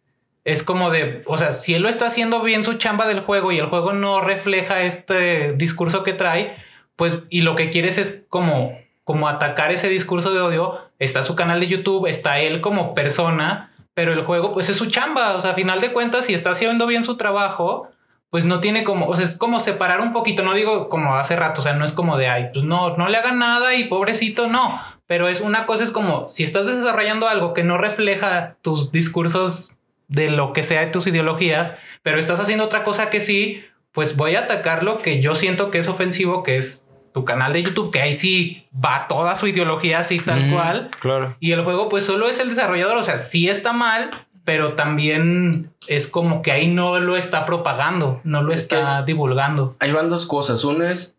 es 0.45 0.63
como 0.63 0.91
de, 0.91 1.23
o 1.27 1.39
sea, 1.39 1.53
si 1.53 1.75
él 1.75 1.83
lo 1.83 1.89
está 1.89 2.07
haciendo 2.07 2.43
bien 2.43 2.65
su 2.65 2.75
chamba 2.75 3.07
del 3.07 3.21
juego 3.21 3.53
y 3.53 3.59
el 3.59 3.67
juego 3.67 3.93
no 3.93 4.21
refleja 4.21 4.83
este 4.83 5.53
discurso 5.55 6.03
que 6.03 6.13
trae, 6.13 6.57
pues, 6.97 7.21
y 7.31 7.43
lo 7.43 7.57
que 7.57 7.71
quieres 7.71 7.99
es 7.99 8.21
como, 8.29 8.79
como 9.05 9.29
atacar 9.29 9.73
ese 9.73 9.89
discurso 9.89 10.33
de 10.33 10.41
odio, 10.41 10.81
está 10.99 11.25
su 11.25 11.35
canal 11.35 11.61
de 11.61 11.69
YouTube, 11.69 12.07
está 12.07 12.41
él 12.41 12.61
como 12.61 12.95
persona, 12.95 13.74
pero 13.95 14.13
el 14.13 14.25
juego, 14.25 14.53
pues 14.53 14.69
es 14.69 14.77
su 14.77 14.87
chamba, 14.87 15.35
o 15.35 15.41
sea, 15.41 15.51
a 15.53 15.55
final 15.55 15.81
de 15.81 15.93
cuentas, 15.93 16.27
si 16.27 16.35
está 16.35 16.51
haciendo 16.51 16.87
bien 16.87 17.05
su 17.05 17.17
trabajo, 17.17 17.89
pues 18.31 18.45
no 18.45 18.61
tiene 18.61 18.83
como, 18.83 19.07
o 19.07 19.15
sea, 19.15 19.25
es 19.25 19.37
como 19.37 19.61
separar 19.61 20.01
un 20.01 20.13
poquito, 20.13 20.43
no 20.43 20.55
digo 20.55 20.89
como 20.89 21.15
hace 21.15 21.37
rato, 21.37 21.61
o 21.61 21.63
sea, 21.63 21.75
no 21.75 21.85
es 21.85 21.93
como 21.93 22.17
de, 22.17 22.27
ay, 22.27 22.51
pues 22.53 22.65
no, 22.65 22.97
no 22.97 23.09
le 23.09 23.17
hagan 23.17 23.39
nada 23.39 23.75
y 23.75 23.85
pobrecito, 23.85 24.49
no, 24.49 24.81
pero 25.07 25.29
es 25.29 25.41
una 25.41 25.67
cosa, 25.67 25.85
es 25.85 25.93
como, 25.93 26.29
si 26.31 26.43
estás 26.43 26.67
desarrollando 26.67 27.29
algo 27.29 27.55
que 27.55 27.63
no 27.63 27.79
refleja 27.79 28.57
tus 28.61 28.91
discursos 28.91 29.71
de 30.09 30.31
lo 30.31 30.53
que 30.53 30.65
sea 30.65 30.81
de 30.81 30.89
tus 30.89 31.07
ideologías, 31.07 31.75
pero 32.03 32.19
estás 32.19 32.41
haciendo 32.41 32.65
otra 32.65 32.83
cosa 32.83 33.09
que 33.09 33.21
sí, 33.21 33.65
pues 33.93 34.17
voy 34.17 34.35
a 34.35 34.41
atacar 34.41 34.83
lo 34.83 34.99
que 34.99 35.21
yo 35.21 35.37
siento 35.37 35.71
que 35.71 35.79
es 35.79 35.87
ofensivo, 35.87 36.43
que 36.43 36.57
es 36.57 36.84
tu 37.15 37.25
canal 37.25 37.53
de 37.53 37.63
YouTube, 37.63 37.93
que 37.93 38.01
ahí 38.01 38.13
sí 38.13 38.67
va 38.85 39.07
toda 39.09 39.37
su 39.37 39.47
ideología 39.47 40.01
así 40.01 40.19
tal 40.19 40.51
cual. 40.51 40.91
Claro. 41.01 41.37
Y 41.39 41.53
el 41.53 41.63
juego, 41.63 41.89
pues 41.89 42.05
solo 42.05 42.29
es 42.29 42.41
el 42.41 42.49
desarrollador. 42.49 42.97
O 42.97 43.05
sea, 43.05 43.21
sí 43.21 43.49
está 43.49 43.73
mal, 43.73 44.11
pero 44.45 44.73
también 44.73 45.71
es 45.87 46.09
como 46.09 46.43
que 46.43 46.51
ahí 46.51 46.67
no 46.67 46.99
lo 46.99 47.17
está 47.17 47.47
propagando, 47.47 48.21
no 48.25 48.43
lo 48.43 48.53
Es 48.53 48.63
está 48.63 49.05
divulgando. 49.05 49.77
Ahí 49.79 49.93
van 49.93 50.11
dos 50.11 50.27
cosas. 50.27 50.65
Una 50.65 50.91
es 50.91 51.17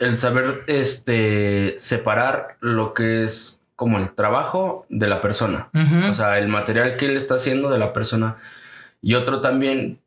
el 0.00 0.18
saber 0.18 0.64
este, 0.66 1.74
separar 1.78 2.56
lo 2.58 2.92
que 2.92 3.22
es 3.22 3.60
como 3.76 3.98
el 3.98 4.12
trabajo 4.12 4.86
de 4.88 5.06
la 5.06 5.20
persona. 5.20 5.68
O 6.10 6.14
sea, 6.14 6.40
el 6.40 6.48
material 6.48 6.96
que 6.96 7.06
él 7.06 7.16
está 7.16 7.36
haciendo 7.36 7.70
de 7.70 7.78
la 7.78 7.92
persona. 7.92 8.38
Y 9.00 9.14
otro 9.14 9.40
también, 9.40 9.98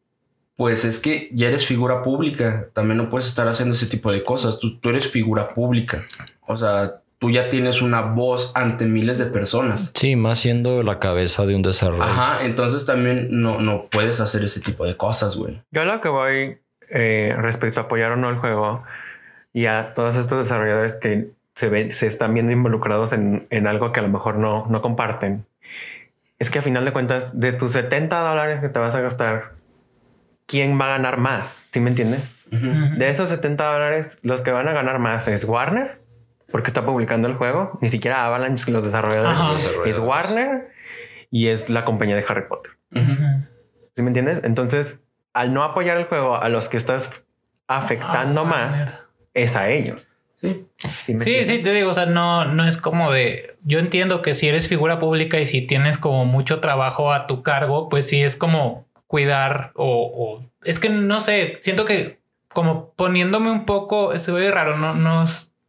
pues 0.61 0.85
es 0.85 0.99
que 0.99 1.27
ya 1.33 1.47
eres 1.47 1.65
figura 1.65 2.03
pública. 2.03 2.67
También 2.73 2.97
no 2.97 3.09
puedes 3.09 3.25
estar 3.25 3.47
haciendo 3.47 3.73
ese 3.73 3.87
tipo 3.87 4.11
de 4.11 4.21
cosas. 4.21 4.59
Tú, 4.59 4.79
tú 4.79 4.89
eres 4.89 5.09
figura 5.09 5.49
pública. 5.55 6.03
O 6.45 6.55
sea, 6.55 6.97
tú 7.17 7.31
ya 7.31 7.49
tienes 7.49 7.81
una 7.81 8.01
voz 8.01 8.51
ante 8.53 8.85
miles 8.85 9.17
de 9.17 9.25
personas. 9.25 9.91
Sí, 9.95 10.15
más 10.15 10.37
siendo 10.37 10.83
la 10.83 10.99
cabeza 10.99 11.47
de 11.47 11.55
un 11.55 11.63
desarrollo. 11.63 12.03
Ajá, 12.03 12.45
entonces 12.45 12.85
también 12.85 13.41
no, 13.41 13.59
no 13.59 13.87
puedes 13.89 14.19
hacer 14.19 14.43
ese 14.43 14.59
tipo 14.59 14.85
de 14.85 14.95
cosas, 14.95 15.35
güey. 15.35 15.59
Yo 15.71 15.83
lo 15.83 15.99
que 15.99 16.09
voy 16.09 16.59
eh, 16.91 17.33
respecto 17.39 17.79
a 17.79 17.83
apoyar 17.85 18.11
o 18.11 18.15
no 18.15 18.29
el 18.29 18.37
juego 18.37 18.83
y 19.53 19.65
a 19.65 19.95
todos 19.95 20.15
estos 20.15 20.37
desarrolladores 20.37 20.95
que 20.95 21.31
se, 21.55 21.69
ven, 21.69 21.91
se 21.91 22.05
están 22.05 22.35
viendo 22.35 22.51
involucrados 22.51 23.13
en, 23.13 23.47
en 23.49 23.65
algo 23.65 23.91
que 23.91 23.99
a 23.99 24.03
lo 24.03 24.09
mejor 24.09 24.37
no, 24.37 24.67
no 24.67 24.79
comparten, 24.79 25.43
es 26.37 26.51
que 26.51 26.59
a 26.59 26.61
final 26.61 26.85
de 26.85 26.91
cuentas, 26.91 27.39
de 27.39 27.51
tus 27.51 27.71
70 27.71 28.19
dólares 28.19 28.61
que 28.61 28.69
te 28.69 28.77
vas 28.77 28.93
a 28.93 29.01
gastar, 29.01 29.53
¿quién 30.51 30.79
va 30.79 30.85
a 30.85 30.97
ganar 30.97 31.17
más? 31.17 31.65
¿Sí 31.71 31.79
me 31.79 31.89
entienden? 31.89 32.21
Ujú. 32.51 32.97
De 32.99 33.09
esos 33.09 33.29
70 33.29 33.63
dólares, 33.71 34.19
los 34.21 34.41
que 34.41 34.51
van 34.51 34.67
a 34.67 34.73
ganar 34.73 34.99
más 34.99 35.27
es 35.29 35.45
Warner, 35.45 35.99
porque 36.51 36.67
está 36.67 36.85
publicando 36.85 37.27
el 37.29 37.35
juego, 37.35 37.79
ni 37.81 37.87
siquiera 37.87 38.25
Avalanche, 38.25 38.69
los 38.71 38.83
desarrolladores, 38.83 39.39
es 39.85 39.97
Warner 39.99 40.67
y 41.31 41.47
es 41.47 41.69
la 41.69 41.85
compañía 41.85 42.17
de 42.17 42.25
Harry 42.27 42.43
Potter. 42.49 42.73
Ujú. 42.93 43.15
¿Sí 43.95 44.01
me 44.01 44.09
entiendes? 44.09 44.41
Entonces, 44.43 44.99
al 45.33 45.53
no 45.53 45.63
apoyar 45.63 45.95
el 45.97 46.03
juego, 46.03 46.35
a 46.35 46.49
los 46.49 46.67
que 46.67 46.75
estás 46.77 47.23
afectando 47.67 48.41
Ah, 48.41 48.45
más 48.45 48.93
es 49.33 49.55
a 49.55 49.69
ellos. 49.69 50.07
Sí. 50.41 50.65
¿Sí, 50.77 50.87
Sí, 51.05 51.11
entiendes? 51.13 51.47
sí, 51.47 51.59
te 51.63 51.71
digo, 51.71 51.91
o 51.91 51.93
sea, 51.93 52.05
no, 52.07 52.45
no 52.45 52.67
es 52.67 52.75
como 52.77 53.11
de. 53.11 53.55
Yo 53.63 53.79
entiendo 53.79 54.21
que 54.21 54.33
si 54.33 54.47
eres 54.47 54.67
figura 54.67 54.99
pública 54.99 55.39
y 55.39 55.45
si 55.45 55.61
tienes 55.61 55.97
como 55.97 56.25
mucho 56.25 56.59
trabajo 56.59 57.13
a 57.13 57.27
tu 57.27 57.43
cargo, 57.43 57.87
pues 57.89 58.07
sí 58.07 58.21
es 58.23 58.35
como 58.35 58.85
cuidar 59.11 59.71
o, 59.75 59.85
o- 60.39 60.43
es 60.63 60.79
que 60.79 60.87
no 60.89 61.19
sé, 61.19 61.59
siento 61.63 61.83
que 61.83 62.17
como 62.47 62.93
poniéndome 62.93 63.51
un 63.51 63.65
poco, 63.65 64.17
se 64.19 64.31
ve 64.31 64.49
raro, 64.51 64.77
no, 64.77 64.93
no, 64.93 65.25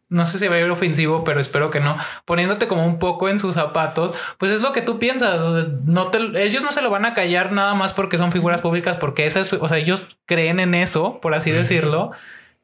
no 0.08 0.26
sé 0.26 0.38
si 0.38 0.46
va 0.46 0.54
a 0.54 0.60
ir 0.60 0.70
ofensivo, 0.70 1.24
pero 1.24 1.40
espero 1.40 1.70
que 1.70 1.80
no, 1.80 1.96
poniéndote 2.24 2.68
como 2.68 2.86
un 2.86 2.98
poco 3.00 3.28
en 3.28 3.40
sus 3.40 3.54
zapatos, 3.54 4.14
pues 4.38 4.52
es 4.52 4.60
lo 4.60 4.72
que 4.72 4.80
tú 4.82 4.98
piensas, 5.00 5.40
no 5.86 6.08
te, 6.08 6.18
ellos 6.44 6.62
no 6.62 6.70
se 6.72 6.82
lo 6.82 6.90
van 6.90 7.04
a 7.04 7.14
callar 7.14 7.50
nada 7.50 7.74
más 7.74 7.92
porque 7.94 8.16
son 8.16 8.30
figuras 8.30 8.60
públicas, 8.60 8.96
porque 8.98 9.26
esa 9.26 9.40
es, 9.40 9.52
o 9.52 9.68
sea, 9.68 9.78
ellos 9.78 10.02
creen 10.26 10.60
en 10.60 10.74
eso, 10.76 11.18
por 11.20 11.34
así 11.34 11.50
decirlo. 11.50 12.10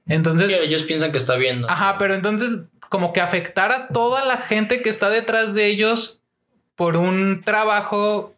Entonces, 0.06 0.46
Sí, 0.48 0.54
ellos 0.54 0.84
piensan 0.84 1.10
que 1.10 1.18
está 1.18 1.34
bien. 1.34 1.62
¿no? 1.62 1.68
Ajá, 1.68 1.96
pero 1.98 2.14
entonces 2.14 2.70
como 2.88 3.12
que 3.12 3.20
afectar 3.20 3.72
a 3.72 3.88
toda 3.88 4.24
la 4.24 4.36
gente 4.38 4.80
que 4.80 4.90
está 4.90 5.10
detrás 5.10 5.54
de 5.54 5.66
ellos 5.66 6.20
por 6.76 6.96
un 6.96 7.42
trabajo 7.44 8.32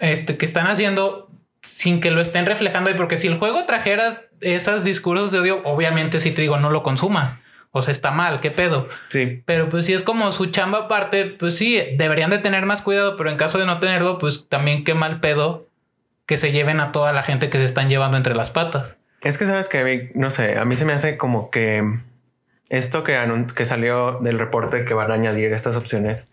este, 0.00 0.36
que 0.36 0.44
están 0.46 0.66
haciendo 0.66 1.29
sin 1.62 2.00
que 2.00 2.10
lo 2.10 2.20
estén 2.20 2.46
reflejando 2.46 2.90
ahí, 2.90 2.96
porque 2.96 3.18
si 3.18 3.26
el 3.26 3.38
juego 3.38 3.64
trajera 3.64 4.22
esos 4.40 4.84
discursos 4.84 5.32
de 5.32 5.40
odio, 5.40 5.62
obviamente 5.64 6.20
sí 6.20 6.30
te 6.30 6.42
digo, 6.42 6.58
no 6.58 6.70
lo 6.70 6.82
consumas. 6.82 7.40
O 7.72 7.82
sea, 7.82 7.92
está 7.92 8.10
mal, 8.10 8.40
qué 8.40 8.50
pedo. 8.50 8.88
Sí. 9.08 9.42
Pero 9.46 9.68
pues 9.68 9.86
si 9.86 9.94
es 9.94 10.02
como 10.02 10.32
su 10.32 10.46
chamba 10.46 10.78
aparte, 10.78 11.26
pues 11.26 11.56
sí, 11.56 11.80
deberían 11.96 12.30
de 12.30 12.38
tener 12.38 12.66
más 12.66 12.82
cuidado, 12.82 13.16
pero 13.16 13.30
en 13.30 13.36
caso 13.36 13.58
de 13.58 13.66
no 13.66 13.78
tenerlo, 13.78 14.18
pues 14.18 14.48
también 14.48 14.82
qué 14.82 14.94
mal 14.94 15.20
pedo 15.20 15.64
que 16.26 16.36
se 16.36 16.52
lleven 16.52 16.80
a 16.80 16.92
toda 16.92 17.12
la 17.12 17.22
gente 17.22 17.48
que 17.48 17.58
se 17.58 17.64
están 17.64 17.88
llevando 17.88 18.16
entre 18.16 18.34
las 18.34 18.50
patas. 18.50 18.98
Es 19.22 19.38
que 19.38 19.46
sabes 19.46 19.68
que, 19.68 20.10
no 20.14 20.30
sé, 20.30 20.58
a 20.58 20.64
mí 20.64 20.76
se 20.76 20.84
me 20.84 20.92
hace 20.92 21.16
como 21.16 21.50
que 21.50 21.84
esto 22.70 23.04
que, 23.04 23.18
que 23.54 23.66
salió 23.66 24.18
del 24.20 24.38
reporte 24.38 24.84
que 24.84 24.94
van 24.94 25.10
a 25.10 25.14
añadir 25.14 25.52
estas 25.52 25.76
opciones, 25.76 26.32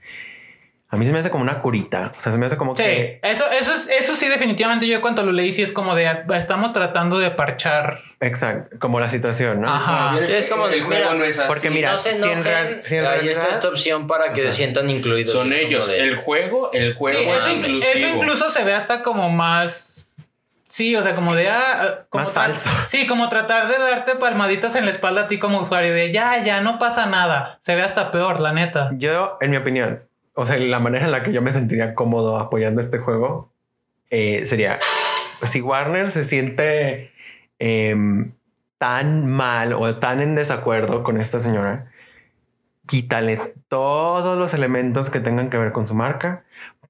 a 0.90 0.96
mí 0.96 1.06
se 1.06 1.12
me 1.12 1.20
hace 1.20 1.30
como 1.30 1.44
una 1.44 1.60
curita. 1.60 2.14
O 2.16 2.20
sea, 2.20 2.32
se 2.32 2.38
me 2.38 2.46
hace 2.46 2.56
como 2.56 2.76
Sí, 2.78 2.84
que... 2.84 3.20
eso, 3.24 3.44
eso, 3.52 3.74
es- 3.74 3.88
eso 3.90 4.16
sí, 4.16 4.28
definitivamente 4.28 4.88
yo 4.88 5.02
cuando 5.02 5.22
lo 5.24 5.32
leí, 5.34 5.52
sí 5.52 5.62
es 5.62 5.74
como 5.74 5.96
de 5.96 6.10
estamos 6.36 6.72
tratando 6.74 7.20
de 7.20 7.30
parchar. 7.32 8.00
Exacto, 8.22 8.78
como 8.80 9.00
la 9.00 9.10
situación, 9.10 9.60
¿no? 9.62 9.68
Ajá. 9.68 10.18
Sí, 10.26 10.32
es 10.34 10.46
como 10.46 10.66
el 10.68 10.72
de, 10.72 10.82
juego 10.82 10.96
mira, 10.96 11.14
no 11.16 11.24
es 11.26 11.38
así. 11.40 11.48
Porque 11.48 11.70
mira, 11.70 11.92
no 11.92 11.98
se 11.98 12.18
si 12.18 12.30
en 12.30 12.44
real- 12.44 12.82
si 12.86 12.96
en 12.96 13.06
ahí 13.06 13.28
está 13.28 13.42
realidad- 13.44 13.48
esta 13.52 13.68
opción 13.70 14.08
para 14.08 14.28
que 14.32 14.40
O 14.40 14.44
sea, 14.44 14.52
se 14.52 14.58
sientan 14.58 14.90
incluidos. 14.90 15.34
son 15.34 15.52
ellos. 15.52 15.88
de- 15.88 16.00
El 16.00 16.16
juego, 16.16 16.72
el 16.72 16.94
juego 16.96 17.20
Sí, 17.20 17.30
es 17.30 17.38
eso, 17.42 17.50
inclusivo. 17.52 17.92
eso 17.94 18.08
incluso 18.16 18.50
se 18.50 18.64
ve 18.64 18.74
hasta 18.74 19.04
como 19.04 19.30
más. 19.30 19.84
Sí, 20.72 20.96
o 20.96 21.02
sea, 21.02 21.16
como 21.16 21.34
de. 21.34 21.50
Ah, 21.50 22.06
como 22.10 22.24
Más 22.24 22.32
falso. 22.32 22.70
Sí, 22.88 23.08
como 23.08 23.30
tratar 23.30 23.68
de 23.68 23.80
darte 23.80 24.16
palmaditas 24.16 24.76
en 24.76 24.86
la 24.86 24.92
espalda 24.92 25.24
a 25.24 25.28
ti 25.28 25.40
como 25.40 25.60
usuario, 25.62 25.92
de 25.92 26.12
ya, 26.12 26.44
ya, 26.44 26.62
no 26.62 26.78
pasa 26.78 27.08
nada. 27.08 27.58
Se 27.64 27.76
ve 27.76 27.82
hasta 27.82 28.12
peor, 28.12 28.40
la 28.40 28.54
neta. 28.54 28.92
Yo, 28.94 29.38
en 29.42 29.50
mi 29.50 29.58
opinión, 29.58 30.04
o 30.40 30.46
sea, 30.46 30.58
la 30.60 30.80
manera 30.80 31.06
en 31.06 31.12
la 31.12 31.24
que 31.24 31.34
yo 31.34 31.42
me 31.42 31.52
sentiría 31.52 31.96
cómodo 31.96 32.38
apoyando 32.38 32.80
este 32.80 33.00
juego 33.00 33.52
eh, 34.12 34.46
sería 34.46 34.80
si 35.42 35.62
Warner 35.62 36.12
se 36.12 36.24
siente 36.24 37.12
em, 37.58 38.32
tan 38.78 39.26
mal 39.26 39.74
o 39.74 39.96
tan 39.96 40.22
en 40.22 40.36
desacuerdo 40.36 41.02
con 41.02 41.20
esta 41.20 41.40
señora, 41.40 41.88
quítale 42.88 43.42
todos 43.68 44.38
los 44.38 44.54
elementos 44.54 45.10
que 45.10 45.20
tengan 45.20 45.50
que 45.50 45.58
ver 45.58 45.72
con 45.72 45.88
su 45.88 45.96
marca, 45.96 46.44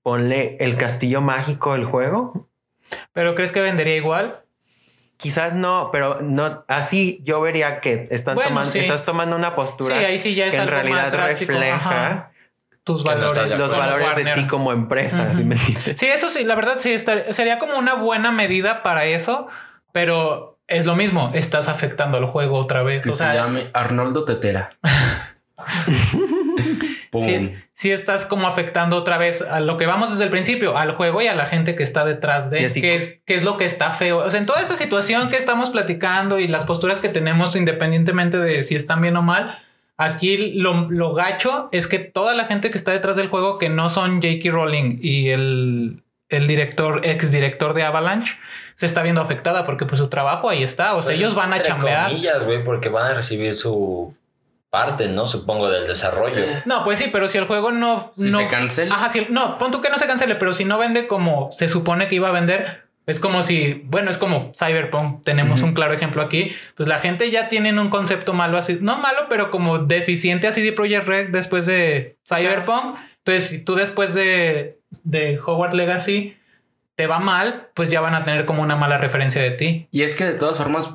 ponle 0.03 0.57
el 0.59 0.75
castillo 0.75 1.21
mágico 1.21 1.71
del 1.71 1.85
juego. 1.85 2.49
Pero 3.13 3.33
¿crees 3.33 3.53
que 3.53 3.61
vendería 3.61 3.95
igual? 3.95 4.41
Quizás 5.15 5.55
no, 5.55 5.89
pero 5.93 6.19
no 6.21 6.65
así 6.67 7.21
yo 7.23 7.39
vería 7.39 7.79
que 7.79 8.09
están 8.11 8.35
Bueno, 8.35 8.49
tomando, 8.49 8.71
sí. 8.71 8.79
estás 8.79 9.05
tomando 9.05 9.37
una 9.37 9.55
postura 9.55 9.97
Sí, 9.97 10.03
ahí 10.03 10.19
sí 10.19 10.35
ya 10.35 10.47
es 10.47 10.51
que 10.53 10.59
en 10.61 10.67
realidad 10.67 11.13
refleja 11.13 11.75
ajá. 11.75 12.31
Tus 12.87 13.03
no 13.03 13.11
valores. 13.11 13.59
los 13.59 13.71
valores 13.77 14.15
de 14.15 14.31
ti 14.31 14.47
como 14.47 14.71
empresa, 14.71 15.31
¿sí 15.33 15.41
Ujú. 15.41 15.49
me 15.49 15.55
entiendes? 15.55 15.97
Sí, 15.99 16.07
eso 16.07 16.29
sí, 16.31 16.43
la 16.43 16.55
verdad 16.55 16.77
sí, 16.79 16.91
estar- 16.93 17.31
sería 17.33 17.59
como 17.59 17.77
una 17.77 17.93
buena 17.95 18.31
medida 18.31 18.81
para 18.81 19.05
eso, 19.05 19.47
pero 19.91 20.57
es 20.67 20.85
lo 20.87 20.95
mismo, 20.95 21.29
estás 21.35 21.67
afectando 21.67 22.17
al 22.17 22.25
juego 22.25 22.57
otra 22.57 22.81
vez. 22.83 23.03
Que 23.03 23.09
o 23.09 23.13
se 23.13 23.19
sea, 23.19 23.33
llame 23.35 23.67
Arnoldo 23.73 24.25
Tetera. 24.25 24.69
Sí 27.73 27.91
estás 27.91 28.25
como 28.25 28.47
afectando 28.47 28.95
otra 28.97 29.17
vez 29.17 29.41
a 29.41 29.59
lo 29.59 29.77
que 29.77 29.85
vamos 29.85 30.11
desde 30.11 30.23
el 30.25 30.29
principio, 30.29 30.77
al 30.77 30.93
juego 30.95 31.21
y 31.21 31.27
a 31.27 31.35
la 31.35 31.45
gente 31.45 31.75
que 31.75 31.83
está 31.83 32.05
detrás 32.05 32.49
de, 32.51 32.57
que 32.79 32.95
es, 32.95 33.19
que 33.25 33.35
es 33.35 33.43
lo 33.43 33.57
que 33.57 33.65
está 33.65 33.91
feo. 33.91 34.19
O 34.19 34.29
sea, 34.29 34.39
en 34.39 34.45
toda 34.45 34.61
esta 34.61 34.75
situación 34.77 35.29
que 35.29 35.37
estamos 35.37 35.69
platicando 35.71 36.37
y 36.39 36.47
las 36.47 36.65
posturas 36.65 36.99
que 36.99 37.09
tenemos 37.09 37.55
independientemente 37.55 38.37
de 38.37 38.63
si 38.63 38.75
están 38.75 39.01
bien 39.01 39.15
o 39.17 39.21
mal, 39.21 39.57
aquí 39.97 40.53
lo, 40.53 40.89
lo 40.89 41.13
gacho 41.13 41.69
es 41.71 41.87
que 41.87 41.99
toda 41.99 42.35
la 42.35 42.45
gente 42.45 42.71
que 42.71 42.77
está 42.77 42.91
detrás 42.91 43.15
del 43.15 43.27
juego, 43.27 43.57
que 43.57 43.69
no 43.69 43.89
son 43.89 44.21
J.K. 44.21 44.49
Rowling 44.51 44.99
y 45.01 45.29
el, 45.29 45.97
el 46.29 46.47
director, 46.47 47.01
ex 47.05 47.31
director 47.31 47.73
de 47.73 47.83
Avalanche, 47.83 48.33
se 48.75 48.85
está 48.85 49.01
viendo 49.01 49.21
afectada 49.21 49.65
porque 49.65 49.85
pues 49.85 49.99
su 49.99 50.07
trabajo 50.07 50.49
ahí 50.49 50.63
está. 50.63 50.93
O 50.95 51.01
sea, 51.01 51.05
Pues, 51.09 51.19
ellos 51.19 51.33
van 51.35 51.53
a 51.53 51.61
chambear. 51.61 52.09
comillas, 52.11 52.45
güey, 52.45 52.63
porque 52.63 52.89
van 52.89 53.11
a 53.11 53.13
recibir 53.15 53.57
su 53.57 54.15
parte, 54.69 55.07
¿no? 55.07 55.25
Supongo, 55.27 55.69
del 55.69 55.87
desarrollo. 55.87 56.43
No, 56.65 56.83
pues 56.83 56.99
sí, 56.99 57.09
pero 57.11 57.27
si 57.29 57.37
el 57.37 57.45
juego 57.45 57.71
no... 57.71 58.11
Si 58.17 58.29
no 58.29 58.39
se 58.39 58.47
cancela. 58.47 58.93
Ajá, 58.95 59.09
si, 59.09 59.25
no, 59.29 59.57
pon 59.57 59.71
tú 59.71 59.81
que 59.81 59.89
no 59.89 59.97
se 59.97 60.05
cancele, 60.07 60.35
pero 60.35 60.53
si 60.53 60.65
no 60.65 60.77
vende 60.77 61.07
como 61.07 61.51
se 61.57 61.69
supone 61.69 62.07
que 62.07 62.15
iba 62.15 62.27
a 62.27 62.33
vender, 62.33 62.86
es 63.07 63.21
como 63.21 63.41
si, 63.41 63.85
bueno, 63.85 64.11
es 64.11 64.17
como 64.17 64.51
Cyberpunk, 64.53 65.23
tenemos 65.23 65.61
un 65.61 65.73
claro 65.73 65.93
ejemplo 65.93 66.21
aquí, 66.21 66.53
pues 66.75 66.89
la 66.89 66.99
gente 66.99 67.31
ya 67.31 67.47
tiene 67.47 67.71
un 67.79 67.89
concepto 67.89 68.33
malo 68.33 68.57
así, 68.57 68.77
no 68.81 68.99
malo, 68.99 69.21
pero 69.29 69.49
como 69.49 69.79
deficiente 69.79 70.45
así 70.45 70.61
de 70.61 70.73
Project 70.73 71.07
Red 71.07 71.29
después 71.29 71.65
de 71.65 72.17
Cyberpunk. 72.27 72.97
Entonces, 73.19 73.49
si 73.49 73.59
tú 73.59 73.75
después 73.75 74.13
de, 74.13 74.77
de 75.03 75.39
Hogwarts 75.39 75.73
Legacy 75.73 76.37
te 76.95 77.07
va 77.07 77.19
mal, 77.19 77.69
pues 77.75 77.89
ya 77.89 78.01
van 78.01 78.13
a 78.13 78.25
tener 78.25 78.45
como 78.45 78.61
una 78.61 78.75
mala 78.75 78.97
referencia 78.97 79.41
de 79.41 79.51
ti. 79.51 79.87
Y 79.89 80.01
es 80.01 80.15
que 80.15 80.25
de 80.25 80.33
todas 80.33 80.57
formas, 80.57 80.89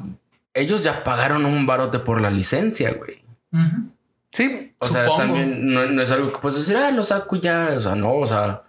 ellos 0.53 0.85
ya 0.85 1.05
pagaron 1.05 1.47
un 1.47 1.65
barote 1.65 1.99
por 1.99 2.21
la 2.21 2.31
licencia, 2.31 2.93
güey. 2.93 3.23
Sí, 4.31 4.75
O 4.79 4.89
sea, 4.89 5.07
también 5.17 5.73
no, 5.73 5.87
no 5.87 6.03
es 6.03 6.11
algo 6.11 6.31
que 6.31 6.39
puedes 6.39 6.59
decir, 6.59 6.77
ah, 6.77 6.91
lo 6.91 7.05
saco 7.05 7.37
ya. 7.37 7.71
O 7.77 7.81
sea, 7.81 7.95
no, 7.95 8.13
o 8.13 8.27
sea, 8.27 8.63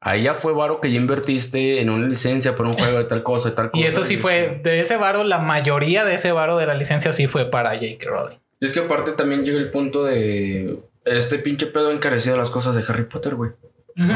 ahí 0.00 0.22
ya 0.22 0.34
fue 0.34 0.52
varo 0.52 0.80
que 0.80 0.90
ya 0.90 0.98
invertiste 0.98 1.80
en 1.80 1.90
una 1.90 2.06
licencia 2.06 2.54
por 2.54 2.66
un 2.66 2.72
juego 2.72 2.98
de 2.98 3.04
tal 3.04 3.22
cosa, 3.22 3.50
de 3.50 3.56
tal 3.56 3.70
cosa. 3.70 3.82
Y 3.82 3.86
eso 3.86 4.04
sí 4.04 4.16
fue, 4.16 4.60
de 4.62 4.80
ese 4.80 4.96
varo, 4.96 5.24
la 5.24 5.38
mayoría 5.38 6.04
de 6.04 6.14
ese 6.14 6.32
varo 6.32 6.56
de 6.56 6.66
la 6.66 6.74
licencia 6.74 7.12
sí 7.12 7.26
fue 7.26 7.50
para 7.50 7.70
J.K. 7.70 8.06
Rowling. 8.06 8.36
Y 8.60 8.66
es 8.66 8.72
que 8.72 8.80
aparte 8.80 9.12
también 9.12 9.44
llega 9.44 9.58
el 9.58 9.70
punto 9.70 10.04
de 10.04 10.78
este 11.04 11.38
pinche 11.38 11.66
pedo 11.66 11.92
encarecido 11.92 12.36
las 12.36 12.50
cosas 12.50 12.74
de 12.74 12.84
Harry 12.88 13.04
Potter, 13.04 13.34
güey. 13.34 13.52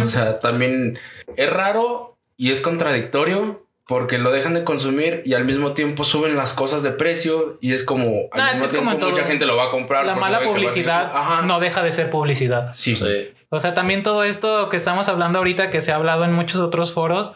O 0.03 0.05
sea, 0.07 0.41
también 0.41 0.99
es 1.37 1.51
raro 1.51 2.19
y 2.37 2.51
es 2.51 2.61
contradictorio 2.61 3.67
porque 3.91 4.19
lo 4.19 4.31
dejan 4.31 4.55
de 4.55 4.63
consumir 4.63 5.23
y 5.25 5.35
al 5.35 5.45
mismo 5.45 5.73
tiempo 5.73 6.05
suben 6.05 6.37
las 6.37 6.53
cosas 6.53 6.85
de 6.85 6.93
precio 6.93 7.57
y 7.61 7.73
es 7.73 7.83
como 7.83 8.07
al 8.31 8.41
Ah, 8.41 8.51
mismo 8.53 8.67
es 8.67 8.71
como 8.77 8.91
tiempo 8.93 9.07
mucha 9.09 9.25
gente 9.25 9.47
lo 9.47 9.57
va 9.57 9.67
a 9.67 9.71
comprar. 9.73 10.07
La 10.07 10.15
mala 10.15 10.37
a 10.39 10.43
publicidad 10.45 11.11
Ajá. 11.13 11.43
no 11.43 11.59
deja 11.59 11.83
de 11.83 11.93
ser 11.93 12.09
publicidad. 12.09 12.71
Sí. 12.73 12.95
Sí. 12.95 13.05
O 13.49 13.59
sea, 13.59 13.75
también 13.75 14.05
todo 14.05 14.23
esto 14.23 14.69
que 14.69 14.77
estamos 14.77 15.09
hablando 15.09 15.39
ahorita, 15.39 15.71
que 15.71 15.83
se 15.83 15.91
ha 15.91 15.97
hablado 15.97 16.25
en 16.25 16.33
muchos 16.33 16.61
otros 16.61 16.93
foros, 16.93 17.33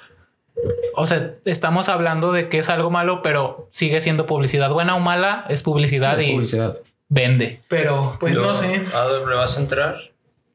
o 0.94 1.08
sea, 1.08 1.32
estamos 1.44 1.88
hablando 1.88 2.30
de 2.30 2.48
que 2.48 2.60
es 2.60 2.68
algo 2.68 2.88
malo, 2.88 3.20
pero 3.22 3.66
sigue 3.72 4.00
siendo 4.00 4.24
publicidad. 4.24 4.70
Buena 4.70 4.94
o 4.94 5.00
mala, 5.00 5.46
es 5.48 5.60
publicidad 5.62 6.20
Es 6.20 6.28
y 6.28 6.32
publicidad. 6.34 6.76
vende. 7.08 7.58
Pero, 7.66 8.16
pues 8.20 8.32
no 8.36 8.54
sé. 8.54 8.84
Adolf, 8.94 9.26
¿le 9.28 9.34
vas 9.34 9.58
a 9.58 9.60
entrar? 9.60 9.96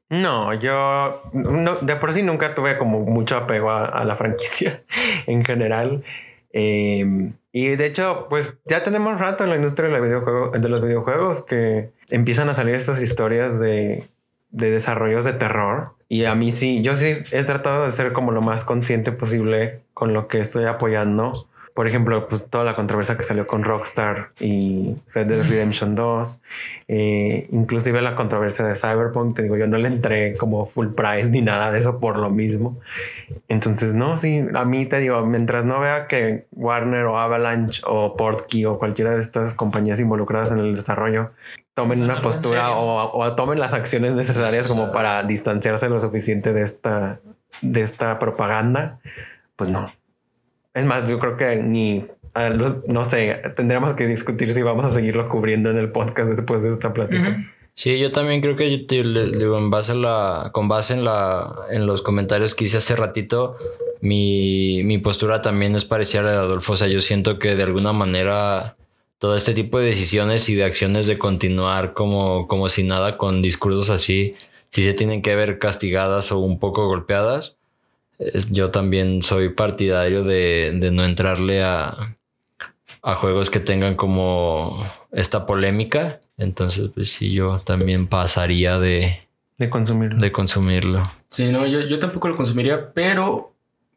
No, 0.10 0.54
yo 0.56 1.22
no, 1.34 1.76
de 1.78 1.96
por 1.96 2.14
sí 2.14 2.24
nunca 2.24 2.56
tuve 2.56 2.78
como 2.78 3.02
mucho 3.02 3.38
apego 3.38 3.72
a, 3.72 4.04
la 4.06 4.16
franquicia 4.16 4.82
en 5.28 5.46
general. 5.46 6.04
Eh, 6.52 7.32
y 7.52 7.68
de 7.76 7.86
hecho, 7.86 8.28
pues 8.30 8.58
ya 8.66 8.82
tenemos 8.84 9.20
rato 9.20 9.44
en 9.44 9.52
la 9.52 9.56
industria 9.56 9.90
de, 9.90 10.60
de 10.60 10.70
los 10.70 10.82
videojuegos 10.82 11.44
que 11.44 11.90
empiezan 12.10 12.50
a 12.50 12.54
salir 12.54 12.76
estas 12.76 13.02
historias 13.02 13.60
de, 13.60 14.04
de 14.52 14.72
desarrollos 14.72 15.26
de 15.26 15.34
terror. 15.34 15.92
Y 16.08 16.26
a 16.26 16.36
mí 16.36 16.52
sí, 16.52 16.82
yo 16.82 16.96
sí 16.96 17.14
he 17.32 17.44
tratado 17.44 17.84
de 17.84 17.90
ser 17.90 18.14
como 18.14 18.32
lo 18.32 18.42
más 18.42 18.66
consciente 18.66 19.12
posible 19.12 19.82
con 19.94 20.14
lo 20.14 20.28
que 20.28 20.40
estoy 20.40 20.66
apoyando. 20.66 21.46
Por 21.74 21.88
ejemplo, 21.88 22.28
pues 22.28 22.50
toda 22.50 22.64
la 22.64 22.76
controversia 22.76 23.16
que 23.16 23.24
salió 23.24 23.48
con 23.48 23.64
Rockstar 23.64 24.28
y 24.40 24.98
Red 25.14 25.28
Dead 25.28 25.48
Redemption 25.48 25.96
2. 25.96 26.42
Eh, 26.88 27.48
inclusive 27.52 28.02
la 28.02 28.16
controversia 28.16 28.66
de 28.66 28.76
Cyberpunk, 28.76 29.36
te 29.36 29.44
digo, 29.44 29.56
yo 29.56 29.68
no 29.68 29.78
le 29.78 29.88
entré 29.88 30.36
como 30.38 30.66
full 30.66 30.88
price 30.96 31.30
ni 31.30 31.42
nada 31.42 31.72
de 31.72 31.80
eso 31.80 32.00
por 32.00 32.18
lo 32.18 32.30
mismo. 32.30 32.78
Entonces, 33.48 33.94
no, 33.94 34.18
sí, 34.18 34.46
a 34.54 34.66
mí 34.66 34.86
te 34.86 35.00
digo, 35.00 35.26
mientras 35.26 35.66
no 35.66 35.80
vea 35.80 36.08
que 36.08 36.46
Warner 36.52 37.06
o 37.06 37.20
Avalanche 37.20 37.82
o 37.86 38.16
Portkey 38.18 38.66
o 38.66 38.78
cualquiera 38.78 39.12
de 39.12 39.22
estas 39.22 39.54
compañías 39.54 40.00
involucradas 40.00 40.52
en 40.52 40.60
el 40.60 40.76
desarrollo 40.76 41.32
tomen 41.80 42.02
una 42.02 42.22
postura 42.22 42.72
o, 42.72 43.18
o 43.18 43.36
tomen 43.36 43.60
las 43.60 43.74
acciones 43.74 44.14
necesarias 44.14 44.68
como 44.68 44.92
para 44.92 45.24
distanciarse 45.24 45.88
lo 45.88 46.00
suficiente 46.00 46.52
de 46.52 46.62
esta, 46.62 47.20
de 47.62 47.82
esta 47.82 48.20
propaganda, 48.20 49.00
pues 49.56 49.70
no. 49.70 49.90
Es 50.74 50.86
más, 50.86 51.10
yo 51.10 51.18
creo 51.20 51.36
que 51.38 51.56
ni, 51.58 52.06
a 52.34 52.50
los- 52.50 52.88
no 52.88 53.04
sé, 53.04 53.42
tendremos 53.56 53.94
que 53.94 54.06
discutir 54.08 54.52
si 54.52 54.62
vamos 54.62 54.86
a 54.86 54.90
seguirlo 54.90 55.28
cubriendo 55.30 55.70
en 55.72 55.78
el 55.78 55.92
podcast 55.92 56.30
después 56.30 56.64
de 56.64 56.70
esta 56.70 56.94
plática. 56.94 57.38
Sí, 57.74 57.98
yo 57.98 58.12
también 58.12 58.42
creo 58.42 58.56
que 58.58 58.78
yo 58.80 58.86
te- 58.88 59.04
le- 59.04 59.38
digo, 59.38 59.58
en 59.58 59.70
base 59.70 59.94
a 59.94 59.96
la, 59.96 60.50
con 60.54 60.68
base 60.68 60.94
en 60.94 61.06
la, 61.06 61.50
en 61.72 61.86
los 61.88 62.02
comentarios 62.02 62.54
que 62.54 62.66
hice 62.66 62.78
hace 62.78 62.96
ratito, 62.96 63.56
mi, 64.02 64.82
mi 64.84 64.98
postura 64.98 65.42
también 65.42 65.76
es 65.76 65.86
parecida 65.86 66.22
a 66.22 66.24
la 66.26 66.32
de 66.32 66.38
Adolfo. 66.38 66.74
O 66.74 66.76
sea, 66.78 66.88
yo 66.88 67.02
siento 67.02 67.38
que 67.40 67.56
de 67.56 67.64
alguna 67.64 67.94
manera 67.94 68.76
todo 69.18 69.36
este 69.36 69.54
tipo 69.54 69.80
de 69.80 69.88
decisiones 69.88 70.48
y 70.50 70.56
de 70.56 70.64
acciones 70.66 71.08
de 71.08 71.18
continuar 71.18 71.94
como, 71.94 72.48
como 72.48 72.70
si 72.70 72.84
nada 72.84 73.18
con 73.18 73.42
discursos 73.42 73.90
así, 73.90 74.36
si 74.72 74.84
se 74.84 74.94
tienen 74.94 75.22
que 75.22 75.36
ver 75.36 75.60
castigadas 75.60 76.32
o 76.32 76.40
un 76.40 76.60
poco 76.60 76.88
golpeadas. 76.88 77.58
Yo 78.50 78.70
también 78.72 79.24
soy 79.24 79.50
partidario 79.50 80.24
de, 80.24 80.72
de 80.80 80.92
no 80.92 81.06
entrarle 81.06 81.64
a, 81.64 81.96
a 83.02 83.16
juegos 83.16 83.50
que 83.50 83.60
tengan 83.60 83.96
como 83.96 84.84
esta 85.12 85.46
polémica. 85.46 86.20
Entonces, 86.38 86.92
pues 86.94 87.12
sí, 87.12 87.32
yo 87.34 87.60
también 87.66 88.08
pasaría 88.08 88.80
de, 88.80 89.20
De 89.58 89.70
consumirlo. 89.70 90.20
de 90.22 90.32
consumirlo. 90.32 91.04
Sí, 91.28 91.50
no, 91.50 91.66
yo, 91.66 91.82
yo 91.82 92.00
tampoco 92.00 92.28
lo 92.30 92.36
consumiría, 92.38 92.94
pero 92.94 93.54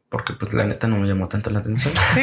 porque 0.09 0.33
pues 0.33 0.53
la 0.53 0.63
neta 0.65 0.87
no 0.87 0.97
me 0.97 1.07
llamó 1.07 1.27
tanto 1.27 1.49
la 1.49 1.59
atención. 1.59 1.93
Sí. 2.13 2.21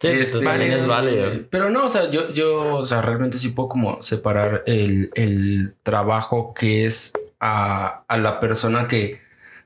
Sí, 0.00 0.08
Este, 0.08 0.32
pues, 0.38 0.44
también 0.44 0.72
es 0.72 0.86
válido. 0.86 1.30
Pero 1.50 1.68
no, 1.70 1.86
o 1.86 1.88
sea, 1.88 2.10
yo, 2.10 2.32
yo, 2.32 2.76
o 2.76 2.86
sea, 2.86 3.02
realmente 3.02 3.38
sí 3.38 3.48
puedo 3.48 3.68
como 3.68 4.02
separar 4.02 4.62
el, 4.66 5.10
el 5.14 5.74
trabajo 5.82 6.54
que 6.54 6.84
es 6.86 7.12
a, 7.40 8.04
a 8.06 8.16
la 8.18 8.38
persona 8.38 8.86
que 8.86 9.18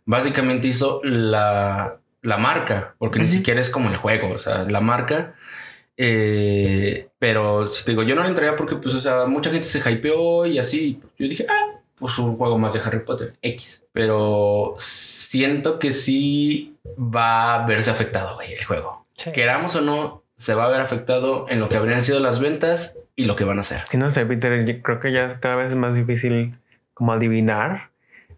básicamente 0.04 0.68
hizo 0.68 1.00
la, 1.04 1.94
la 2.22 2.36
marca, 2.36 2.94
porque 2.98 3.18
ni 3.18 3.24
Ujú. 3.26 3.34
siquiera 3.34 3.60
es 3.60 3.70
como 3.70 3.88
el 3.90 3.96
juego, 3.96 4.30
o 4.32 4.38
sea, 4.38 4.64
la 4.64 4.80
marca. 4.80 5.34
eh, 5.96 7.06
pero 7.18 7.66
si 7.66 7.84
te 7.84 7.92
digo, 7.92 8.02
yo 8.02 8.14
no 8.14 8.22
le 8.22 8.28
entraría 8.28 8.56
porque, 8.56 8.76
pues, 8.76 8.94
o 8.94 9.00
sea, 9.00 9.26
mucha 9.26 9.50
gente 9.50 9.66
se 9.66 9.78
hypeó 9.90 10.46
y 10.46 10.58
así. 10.58 11.00
Yo 11.18 11.28
dije, 11.28 11.46
ah, 11.48 11.78
pues 11.98 12.18
un 12.18 12.36
juego 12.36 12.58
más 12.58 12.72
de 12.72 12.80
Harry 12.80 13.00
Potter, 13.00 13.34
X. 13.42 13.82
Pero 13.92 14.74
siento 14.78 15.78
que 15.78 15.90
sí 15.90 16.76
va 16.98 17.54
a 17.62 17.66
verse 17.66 17.90
afectado, 17.90 18.34
güey, 18.36 18.52
el 18.54 18.64
juego 18.64 19.06
Sí. 19.16 19.30
queramos 19.32 19.76
o 19.76 19.82
no, 19.82 20.22
se 20.34 20.54
va 20.54 20.64
a 20.64 20.68
ver 20.70 20.80
afectado 20.80 21.46
en 21.48 21.60
lo 21.60 21.68
que 21.68 21.76
habrían 21.76 22.02
sido 22.02 22.18
las 22.18 22.40
ventas 22.40 22.96
y 23.14 23.26
lo 23.26 23.36
que 23.36 23.44
van 23.44 23.58
a 23.58 23.60
hacer. 23.60 23.84
Sí, 23.88 23.98
no 23.98 24.10
sé, 24.10 24.24
Peter, 24.26 24.64
yo 24.64 24.82
creo 24.82 24.98
que 24.98 25.12
ya 25.12 25.26
es 25.26 25.34
cada 25.34 25.54
vez 25.56 25.74
más 25.74 25.94
difícil 25.94 26.56
como 26.94 27.12
adivinar 27.12 27.90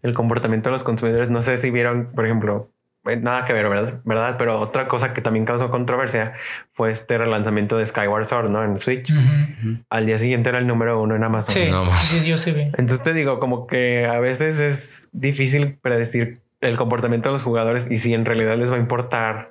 el 0.04 0.14
comportamiento 0.14 0.68
de 0.68 0.72
los 0.72 0.84
consumidores. 0.84 1.30
No 1.30 1.42
sé 1.42 1.56
si 1.56 1.70
vieron, 1.70 2.10
por 2.14 2.26
ejemplo, 2.26 2.68
eh, 3.06 3.16
nada 3.16 3.46
que 3.46 3.54
ver, 3.54 3.68
¿verdad? 3.68 4.00
¿verdad? 4.04 4.36
Pero 4.38 4.60
otra 4.60 4.86
cosa 4.86 5.14
que 5.14 5.22
también 5.22 5.46
causó 5.46 5.70
controversia 5.70 6.34
fue 6.74 6.90
este 6.92 7.16
relanzamiento 7.16 7.78
de 7.78 7.86
Skyward 7.86 8.26
Sword, 8.26 8.50
¿no? 8.50 8.62
En 8.62 8.78
Switch. 8.78 9.12
Al 9.88 10.06
día 10.06 10.18
siguiente 10.18 10.50
era 10.50 10.58
el 10.58 10.66
número 10.66 11.00
uno 11.00 11.16
en 11.16 11.24
Amazon. 11.24 11.54
Sí, 11.54 11.70
No 11.70 11.98
sí, 11.98 12.24
yo 12.24 12.36
sí 12.36 12.52
vi. 12.52 12.62
Entonces 12.62 13.02
te 13.02 13.14
digo, 13.14 13.40
como 13.40 13.66
que 13.66 14.06
a 14.06 14.20
veces 14.20 14.60
es 14.60 15.08
difícil 15.12 15.78
predecir 15.80 16.38
el 16.60 16.76
comportamiento 16.76 17.30
de 17.30 17.32
los 17.34 17.42
jugadores 17.42 17.90
y 17.90 17.96
si 17.96 18.12
en 18.12 18.26
realidad 18.26 18.56
les 18.58 18.70
va 18.70 18.76
a 18.76 18.80
importar 18.80 19.48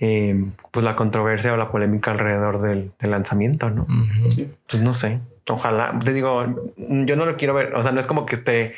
eh, 0.00 0.44
pues 0.70 0.84
la 0.84 0.96
controversia 0.96 1.52
o 1.52 1.56
la 1.56 1.68
polémica 1.68 2.10
alrededor 2.12 2.60
del, 2.60 2.90
del 3.00 3.10
lanzamiento, 3.10 3.70
¿no? 3.70 3.82
Ujú. 3.82 4.46
Pues 4.68 4.82
no 4.82 4.92
sé. 4.92 5.20
Ojalá, 5.48 5.98
te 6.04 6.12
digo, 6.12 6.44
yo 6.76 7.16
no 7.16 7.24
lo 7.24 7.36
quiero 7.36 7.54
ver. 7.54 7.74
O 7.74 7.82
sea, 7.82 7.90
no 7.92 8.00
es 8.00 8.06
como 8.06 8.26
que 8.26 8.34
esté 8.34 8.74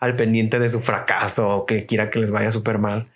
al 0.00 0.16
pendiente 0.16 0.58
de 0.58 0.68
su 0.68 0.80
fracaso 0.80 1.48
o 1.48 1.66
que 1.66 1.84
quiera 1.86 2.08
que 2.10 2.18
les 2.18 2.30
vaya 2.30 2.50
súper 2.50 2.78
mal. 2.78 3.06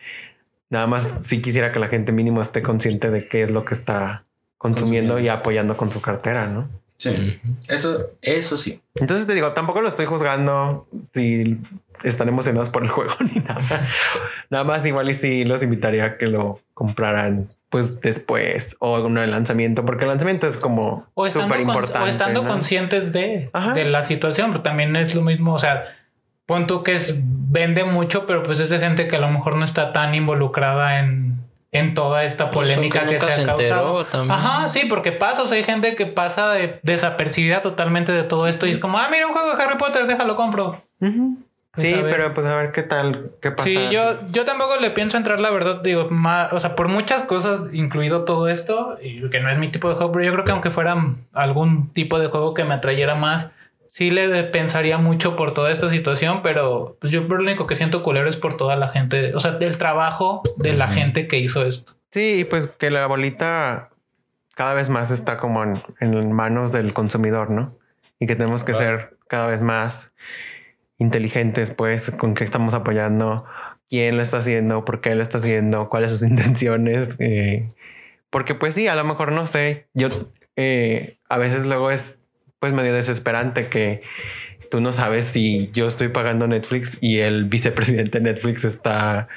Nada 0.71 0.87
más 0.87 1.09
sí 1.21 1.41
quisiera 1.41 1.73
que 1.73 1.79
la 1.79 1.89
gente 1.89 2.13
mínimo 2.13 2.43
esté 2.43 2.61
consciente 2.63 3.11
de 3.11 3.27
qué 3.27 3.43
es 3.43 3.51
lo 3.51 3.65
que 3.65 3.73
está 3.75 4.23
consumiendo, 4.59 5.15
Consumiendo. 5.15 5.21
y 5.21 5.29
apoyando 5.29 5.77
con 5.77 5.91
su 5.91 6.03
cartera, 6.03 6.49
¿no? 6.49 6.69
Sí, 6.99 7.39
eso, 7.69 8.05
eso 8.23 8.59
sí. 8.59 8.81
Entonces 8.97 9.29
te 9.29 9.35
digo, 9.35 9.53
tampoco 9.53 9.81
lo 9.81 9.89
estoy 9.89 10.07
juzgando 10.07 10.89
si 11.13 11.57
están 12.03 12.29
emocionados 12.29 12.71
por 12.71 12.83
el 12.83 12.89
juego 12.91 13.15
ni 13.21 13.41
nada. 13.41 13.87
Nada 14.51 14.65
más 14.65 14.85
igual 14.85 15.09
y 15.09 15.15
sí 15.15 15.45
los 15.45 15.63
invitaría 15.63 16.05
a 16.05 16.17
que 16.17 16.27
lo 16.27 16.61
compraran 16.75 17.47
pues 17.69 18.01
después 18.01 18.77
o 18.81 19.01
uno 19.01 19.21
de 19.21 19.29
lanzamiento, 19.29 19.85
porque 19.85 20.05
el 20.05 20.11
lanzamiento 20.11 20.47
es 20.47 20.57
como 20.57 21.07
súper 21.31 21.61
importante. 21.61 22.09
o 22.09 22.11
estando 22.11 22.43
¿no? 22.43 22.49
conscientes 22.49 23.13
de, 23.13 23.51
de 23.75 23.85
la 23.85 24.03
situación, 24.03 24.51
pero 24.51 24.63
también 24.63 24.97
es 24.97 25.15
lo 25.15 25.23
mismo, 25.23 25.55
o 25.55 25.59
sea, 25.59 25.85
pon 26.47 26.67
tú 26.67 26.83
que 26.83 26.95
es, 26.97 27.15
vende 27.53 27.85
mucho, 27.85 28.27
pero 28.27 28.43
pues 28.43 28.59
es 28.59 28.71
de 28.71 28.79
gente 28.79 29.07
que 29.07 29.17
a 29.17 29.21
lo 29.21 29.31
mejor 29.31 29.57
no 29.57 29.65
está 29.65 29.93
tan 29.93 30.15
involucrada 30.15 30.99
en, 30.99 31.37
en 31.71 31.95
toda 31.95 32.25
esta 32.25 32.51
polémica 32.51 33.07
que 33.07 33.21
se 33.21 33.43
ha 33.43 33.47
causado. 33.47 34.07
también. 34.07 34.33
Ajá, 34.33 34.69
sí, 34.69 34.87
porque 34.89 35.13
pasa, 35.13 35.43
o 35.43 35.47
sea, 35.47 35.57
hay 35.57 35.65
gente 35.65 35.95
que 35.97 36.07
pasa 36.07 36.53
de, 36.53 36.81
desapercibida 36.83 37.63
totalmente 37.63 38.13
de 38.13 38.23
todo 38.23 38.49
esto 38.49 38.67
y 38.67 38.71
es 38.71 38.79
como, 38.79 38.99
ah, 38.99 39.09
mira 39.11 39.27
un 39.27 39.33
juego 39.33 39.55
de 39.55 39.63
Harry 39.63 39.77
Potter, 39.77 40.07
déjalo 40.07 40.37
compro. 40.37 40.83
Pues, 40.99 41.13
Sí, 41.77 41.95
pero 42.03 42.35
pues 42.35 42.47
a 42.47 42.57
ver 42.57 42.73
qué 42.73 42.83
tal, 42.83 43.31
qué 43.41 43.51
pasa. 43.53 43.69
Sí, 43.69 43.79
yo, 43.93 44.03
yo 44.33 44.45
tampoco 44.45 44.79
le 44.79 44.91
pienso 44.91 45.17
entrar, 45.17 45.39
la 45.39 45.51
verdad, 45.51 45.81
digo, 45.83 46.09
más, 46.11 46.53
o 46.53 46.59
sea, 46.59 46.75
por 46.75 46.89
muchas 46.89 47.25
cosas, 47.25 47.73
incluido 47.73 48.25
todo 48.25 48.49
esto, 48.49 48.97
y 49.01 49.29
que 49.31 49.41
no 49.41 49.49
es 49.49 49.59
mi 49.59 49.69
tipo 49.69 49.89
de 49.89 49.95
juego, 49.95 50.11
pero 50.13 50.25
yo 50.25 50.33
creo 50.33 50.45
que 50.45 50.53
aunque 50.53 50.71
fuera 50.71 50.97
algún 51.35 51.93
tipo 51.93 52.19
de 52.19 52.29
juego 52.29 52.55
que 52.55 52.65
me 52.65 52.75
atrayera 52.75 53.15
más, 53.15 53.53
sí 53.99 54.13
le 54.13 54.45
pensaría 54.45 54.97
mucho 54.97 55.35
por 55.35 55.55
toda 55.55 55.73
esta 55.73 55.91
situación, 55.91 56.39
pero 56.41 56.97
pues 57.01 57.13
yo 57.13 57.21
lo 57.23 57.43
único 57.43 57.67
que 57.67 57.75
siento 57.75 58.05
culero 58.05 58.31
es 58.31 58.37
por 58.37 58.57
toda 58.57 58.77
la 58.77 58.91
gente, 58.91 59.35
o 59.35 59.41
sea, 59.41 59.51
del 59.51 59.77
trabajo 59.77 60.45
de 60.57 60.75
la 60.75 60.87
gente 60.87 61.27
que 61.27 61.41
hizo 61.41 61.65
esto. 61.65 61.95
Sí, 62.09 62.47
pues 62.49 62.69
que 62.69 62.93
la 62.93 63.09
bolita 63.09 63.91
cada 64.55 64.75
vez 64.75 64.89
más 64.89 65.11
está 65.11 65.39
como 65.39 65.65
en, 65.65 65.83
en 66.01 66.33
manos 66.33 66.71
del 66.71 66.93
consumidor, 66.93 67.51
¿no? 67.51 67.77
Y 68.21 68.29
que 68.29 68.37
tenemos 68.37 68.63
que 68.63 68.73
ser 68.73 69.17
cada 69.27 69.49
vez 69.49 69.63
más 69.63 70.13
inteligentes, 70.99 71.73
pues, 71.73 72.13
con 72.13 72.37
qué 72.37 72.45
estamos 72.45 72.75
apoyando, 72.75 73.47
quién 73.89 74.17
lo 74.17 74.23
está 74.23 74.37
haciendo, 74.37 74.85
por 74.85 75.01
qué 75.01 75.17
lo 75.17 75.23
está 75.23 75.39
haciendo, 75.39 75.89
cuáles 75.89 76.11
son 76.11 76.21
sus 76.21 76.29
intenciones. 76.31 77.17
eh, 77.19 77.69
porque 78.31 78.55
pues 78.55 78.77
sí, 78.77 78.87
a 78.87 78.95
lo 78.95 79.03
mejor 79.03 79.33
no 79.33 79.45
sé, 79.47 79.89
yo 79.93 80.09
eh, 80.55 81.19
a 81.29 81.37
veces 81.37 81.67
luego 81.67 81.91
es 81.91 82.18
pues 82.61 82.73
medio 82.73 82.95
desesperante 82.95 83.69
que 83.69 84.03
tú 84.71 84.81
no 84.81 84.93
sabes 84.93 85.25
si 85.27 85.71
yo 85.73 85.87
estoy 85.87 86.09
pagando 86.09 86.47
Netflix 86.47 86.99
y 87.01 87.19
el 87.21 87.45
vicepresidente 87.45 88.19
de 88.19 88.25
Netflix 88.33 88.65
está 88.65 89.29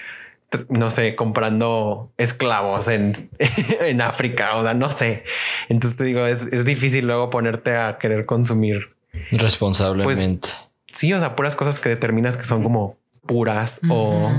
no 0.67 0.89
sé, 0.89 1.15
comprando 1.15 2.11
esclavos 2.17 2.89
en, 2.89 3.13
en 3.39 4.01
África, 4.01 4.55
o 4.57 4.63
sea, 4.63 4.73
no 4.73 4.91
sé. 4.91 5.23
Entonces 5.69 5.97
te 5.97 6.03
digo, 6.03 6.25
es, 6.25 6.47
es 6.51 6.65
difícil 6.65 7.07
luego 7.07 7.29
ponerte 7.29 7.77
a 7.77 7.97
querer 7.97 8.25
consumir, 8.25 8.89
Responsablemente. 9.31 10.49
sí, 10.87 11.13
o 11.13 11.19
sea, 11.19 11.35
puras 11.35 11.55
cosas 11.55 11.79
que 11.79 11.87
determinas 11.89 12.35
que 12.35 12.43
son 12.43 12.63
como 12.63 12.97
puras 13.25 13.79
o 13.89 14.29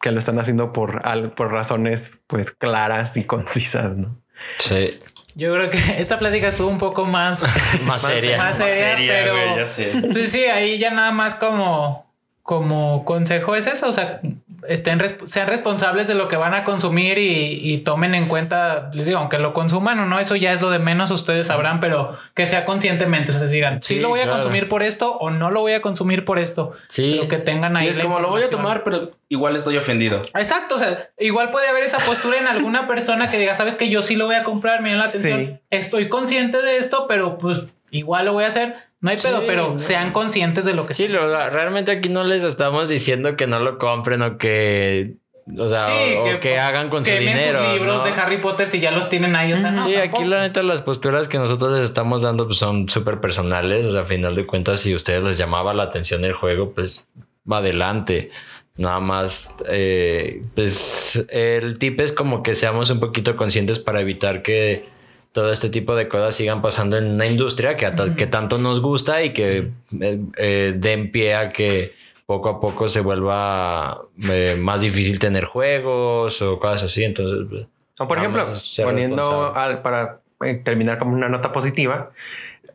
que 0.00 0.10
lo 0.10 0.18
están 0.18 0.38
haciendo 0.38 0.72
por, 0.74 1.00
al- 1.06 1.30
por 1.30 1.50
razones 1.52 2.18
pues 2.26 2.50
claras 2.50 3.16
y 3.16 3.24
concisas, 3.24 3.96
¿no? 3.96 4.14
Sí. 4.58 4.98
Yo 5.34 5.52
creo 5.54 5.70
que 5.70 5.78
esta 5.98 6.18
plática 6.18 6.48
estuvo 6.48 6.68
un 6.68 6.78
poco 6.78 7.04
más, 7.06 7.38
Más 7.86 8.02
seria. 8.02 8.38
más 8.38 8.58
seria, 8.58 9.14
pero 9.20 9.32
güey, 9.32 9.56
ya 9.56 9.66
sé. 9.66 9.92
sí, 10.12 10.30
sí, 10.30 10.44
ahí 10.44 10.78
ya 10.78 10.90
nada 10.90 11.10
más 11.12 11.36
como, 11.36 12.04
como 12.42 13.04
consejo 13.04 13.54
es 13.56 13.66
eso, 13.66 13.88
o 13.88 13.92
sea, 13.92 14.20
estén 14.68 15.00
sean 15.32 15.48
responsables 15.48 16.06
de 16.08 16.14
lo 16.14 16.28
que 16.28 16.36
van 16.36 16.54
a 16.54 16.64
consumir 16.64 17.18
y, 17.18 17.60
y 17.72 17.78
tomen 17.78 18.14
en 18.14 18.28
cuenta, 18.28 18.90
les 18.94 19.06
digo, 19.06 19.18
aunque 19.18 19.38
lo 19.38 19.52
consuman 19.54 19.98
o 20.00 20.06
no, 20.06 20.18
eso 20.20 20.36
ya 20.36 20.52
es 20.52 20.60
lo 20.60 20.70
de 20.70 20.78
menos, 20.78 21.10
ustedes 21.10 21.46
sabrán, 21.48 21.80
pero 21.80 22.16
que 22.34 22.46
sea 22.46 22.64
conscientemente, 22.64 23.30
o 23.30 23.34
sea, 23.34 23.46
digan, 23.46 23.82
sí, 23.82 23.94
Sí, 23.96 24.00
lo 24.00 24.08
voy 24.10 24.20
a 24.20 24.30
consumir 24.30 24.68
por 24.68 24.82
esto 24.82 25.16
o 25.18 25.30
no 25.30 25.50
lo 25.50 25.60
voy 25.60 25.72
a 25.72 25.82
consumir 25.82 26.24
por 26.24 26.38
esto, 26.38 26.72
Sí. 26.88 27.16
pero 27.18 27.28
que 27.28 27.38
tengan 27.38 27.76
ahí 27.76 27.84
Sí, 27.84 27.90
es 27.90 27.96
la 27.98 28.02
como 28.04 28.20
lo 28.20 28.28
voy 28.30 28.42
a 28.42 28.50
tomar, 28.50 28.82
pero 28.84 29.10
igual 29.28 29.56
estoy 29.56 29.76
ofendido. 29.76 30.22
Exacto, 30.34 30.76
o 30.76 30.78
sea, 30.78 31.08
igual 31.18 31.50
puede 31.50 31.68
haber 31.68 31.82
esa 31.84 31.98
postura 31.98 32.38
en 32.38 32.46
alguna 32.46 32.86
persona 32.86 33.30
que 33.30 33.38
diga, 33.38 33.56
sabes 33.56 33.76
que 33.76 33.88
yo 33.90 34.02
sí 34.02 34.16
lo 34.16 34.26
voy 34.26 34.36
a 34.36 34.44
comprar, 34.44 34.82
me 34.82 34.90
llama 34.90 35.04
la 35.04 35.08
atención, 35.08 35.40
Sí. 35.46 35.58
estoy 35.70 36.08
consciente 36.08 36.60
de 36.62 36.78
esto, 36.78 37.06
pero 37.08 37.38
pues 37.38 37.62
igual 37.90 38.24
lo 38.26 38.32
voy 38.32 38.44
a 38.44 38.48
hacer, 38.48 38.74
no 39.02 39.10
hay 39.10 39.18
Sí, 39.18 39.28
pedo, 39.28 39.42
pero 39.46 39.78
sean 39.80 40.12
conscientes 40.12 40.64
de 40.64 40.72
lo 40.72 40.86
que 40.86 40.94
Sí, 40.94 41.08
lo- 41.08 41.50
realmente 41.50 41.90
aquí 41.90 42.08
no 42.08 42.24
les 42.24 42.42
estamos 42.44 42.88
diciendo 42.88 43.36
que 43.36 43.46
no 43.46 43.60
lo 43.60 43.76
compren 43.78 44.22
o 44.22 44.38
que, 44.38 45.16
o 45.58 45.68
sea, 45.68 45.86
Sí, 45.88 46.14
o, 46.18 46.24
que- 46.24 46.34
o 46.36 46.40
que 46.40 46.58
hagan 46.58 46.88
con 46.88 47.04
su 47.04 47.10
dinero. 47.10 47.58
sus 47.58 47.72
libros 47.74 47.96
¿no? 47.98 48.04
de 48.04 48.12
Harry 48.12 48.38
Potter 48.38 48.68
si 48.68 48.80
ya 48.80 48.90
los 48.92 49.10
tienen 49.10 49.34
ahí, 49.36 49.52
o 49.52 49.56
sea, 49.58 49.70
no, 49.72 49.84
Sí, 49.84 49.94
aquí 49.96 50.24
la 50.24 50.40
neta 50.42 50.62
las 50.62 50.80
posturas 50.82 51.28
que 51.28 51.36
nosotros 51.38 51.72
les 51.78 51.84
estamos 51.84 52.22
dando 52.22 52.46
pues, 52.46 52.58
son 52.58 52.88
súper 52.88 53.18
personales. 53.20 53.84
O 53.84 53.92
sea, 53.92 54.02
a 54.02 54.04
final 54.06 54.34
de 54.36 54.46
cuentas, 54.46 54.80
si 54.80 54.92
a 54.92 54.96
ustedes 54.96 55.22
les 55.24 55.36
llamaba 55.36 55.74
la 55.74 55.82
atención 55.82 56.24
el 56.24 56.32
juego, 56.32 56.72
pues 56.74 57.04
va 57.50 57.58
adelante. 57.58 58.30
Nada 58.78 59.00
más, 59.00 59.50
eh, 59.68 60.40
pues 60.54 61.26
el 61.28 61.76
tip 61.78 62.00
es 62.00 62.12
como 62.12 62.42
que 62.42 62.54
seamos 62.54 62.88
un 62.88 63.00
poquito 63.00 63.36
conscientes 63.36 63.78
para 63.78 64.00
evitar 64.00 64.42
que 64.42 64.84
todo 65.32 65.50
este 65.50 65.70
tipo 65.70 65.94
de 65.94 66.08
cosas 66.08 66.34
sigan 66.34 66.60
pasando 66.60 66.98
en 66.98 67.06
una 67.12 67.26
industria 67.26 67.76
que, 67.76 67.90
que 68.16 68.26
tanto 68.26 68.58
nos 68.58 68.80
gusta 68.80 69.22
y 69.22 69.32
que 69.32 69.68
eh, 70.00 70.20
eh, 70.36 70.74
den 70.76 71.10
pie 71.10 71.34
a 71.34 71.50
que 71.50 71.94
poco 72.26 72.48
a 72.50 72.60
poco 72.60 72.88
se 72.88 73.00
vuelva 73.00 73.98
eh, 74.30 74.56
más 74.58 74.82
difícil 74.82 75.18
tener 75.18 75.44
juegos 75.44 76.40
o 76.42 76.58
cosas 76.58 76.84
así. 76.84 77.04
Entonces, 77.04 77.48
pues, 77.50 77.66
O 77.98 78.06
por 78.06 78.18
ejemplo, 78.18 78.46
poniendo 78.82 79.54
al, 79.54 79.80
para 79.82 80.18
eh, 80.42 80.54
terminar 80.62 80.98
como 80.98 81.12
una 81.12 81.28
nota 81.28 81.52
positiva, 81.52 82.10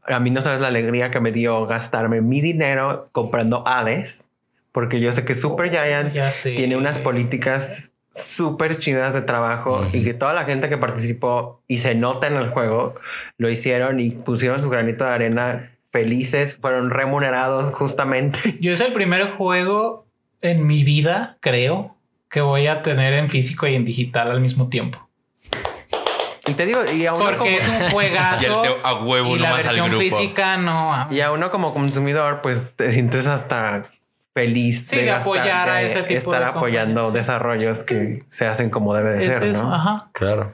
a 0.05 0.19
mí 0.19 0.29
no 0.31 0.41
sabes 0.41 0.61
la 0.61 0.67
alegría 0.67 1.11
que 1.11 1.19
me 1.19 1.31
dio 1.31 1.65
gastarme 1.67 2.21
mi 2.21 2.41
dinero 2.41 3.07
comprando 3.11 3.63
Hades, 3.67 4.29
porque 4.71 4.99
yo 4.99 5.11
sé 5.11 5.25
que 5.25 5.33
Super 5.33 5.69
Giant 5.69 6.13
Ya 6.13 6.31
sé. 6.31 6.53
tiene 6.55 6.75
unas 6.77 6.99
políticas 6.99 7.91
súper 8.11 8.79
chidas 8.79 9.13
de 9.13 9.21
trabajo 9.21 9.85
y 9.93 10.03
que 10.03 10.13
toda 10.13 10.33
la 10.33 10.45
gente 10.45 10.69
que 10.69 10.77
participó 10.77 11.61
y 11.67 11.77
se 11.77 11.95
nota 11.95 12.27
en 12.27 12.37
el 12.37 12.49
juego 12.49 12.93
lo 13.37 13.49
hicieron 13.49 13.99
y 13.99 14.11
pusieron 14.11 14.61
su 14.61 14.69
granito 14.69 15.03
de 15.03 15.11
arena 15.11 15.71
felices, 15.91 16.57
fueron 16.59 16.89
remunerados 16.89 17.71
justamente. 17.71 18.57
Yo 18.61 18.73
es 18.73 18.81
el 18.81 18.93
primer 18.93 19.31
juego 19.31 20.05
en 20.41 20.67
mi 20.67 20.83
vida, 20.83 21.37
creo, 21.39 21.95
que 22.29 22.41
voy 22.41 22.67
a 22.67 22.83
tener 22.83 23.13
en 23.13 23.29
físico 23.29 23.67
y 23.67 23.75
en 23.75 23.85
digital 23.85 24.29
al 24.29 24.41
mismo 24.41 24.69
tiempo. 24.69 24.99
Y 26.45 26.53
te 26.53 26.65
digo, 26.65 26.79
y 26.85 27.05
a 27.05 27.13
uno, 27.13 27.25
como, 27.25 27.37
Porque 27.37 27.57
es 27.57 27.67
un 27.67 27.89
juegazo. 27.89 28.37
Y 28.41 28.45
el 28.45 28.61
teo 28.61 28.77
a 28.83 29.03
huevo 29.03 29.35
y 29.35 29.39
la 29.39 29.49
al 29.49 29.55
versión 29.55 29.89
grupo. 29.89 30.01
física 30.01 30.57
no. 30.57 31.07
y 31.11 31.19
a 31.19 31.31
uno 31.31 31.51
como 31.51 31.73
consumidor, 31.73 32.41
pues 32.41 32.75
te 32.75 32.91
sientes 32.91 33.27
hasta 33.27 33.89
feliz 34.37 34.85
Sí, 34.87 34.97
de 34.97 35.11
apoyar 35.11 35.67
a 35.69 35.81
ese 35.81 36.03
tipo 36.03 36.17
estar 36.31 36.39
de 36.43 36.45
apoyando 36.49 37.01
compañías. 37.05 37.13
desarrollos 37.27 37.83
que 37.83 38.23
se 38.27 38.45
hacen 38.45 38.69
como 38.69 38.93
debe 38.93 39.11
de 39.13 39.17
Es 39.17 39.23
ser, 39.25 39.43
eso, 39.43 39.63
¿no? 39.63 39.73
Ajá. 39.73 40.09
claro. 40.13 40.53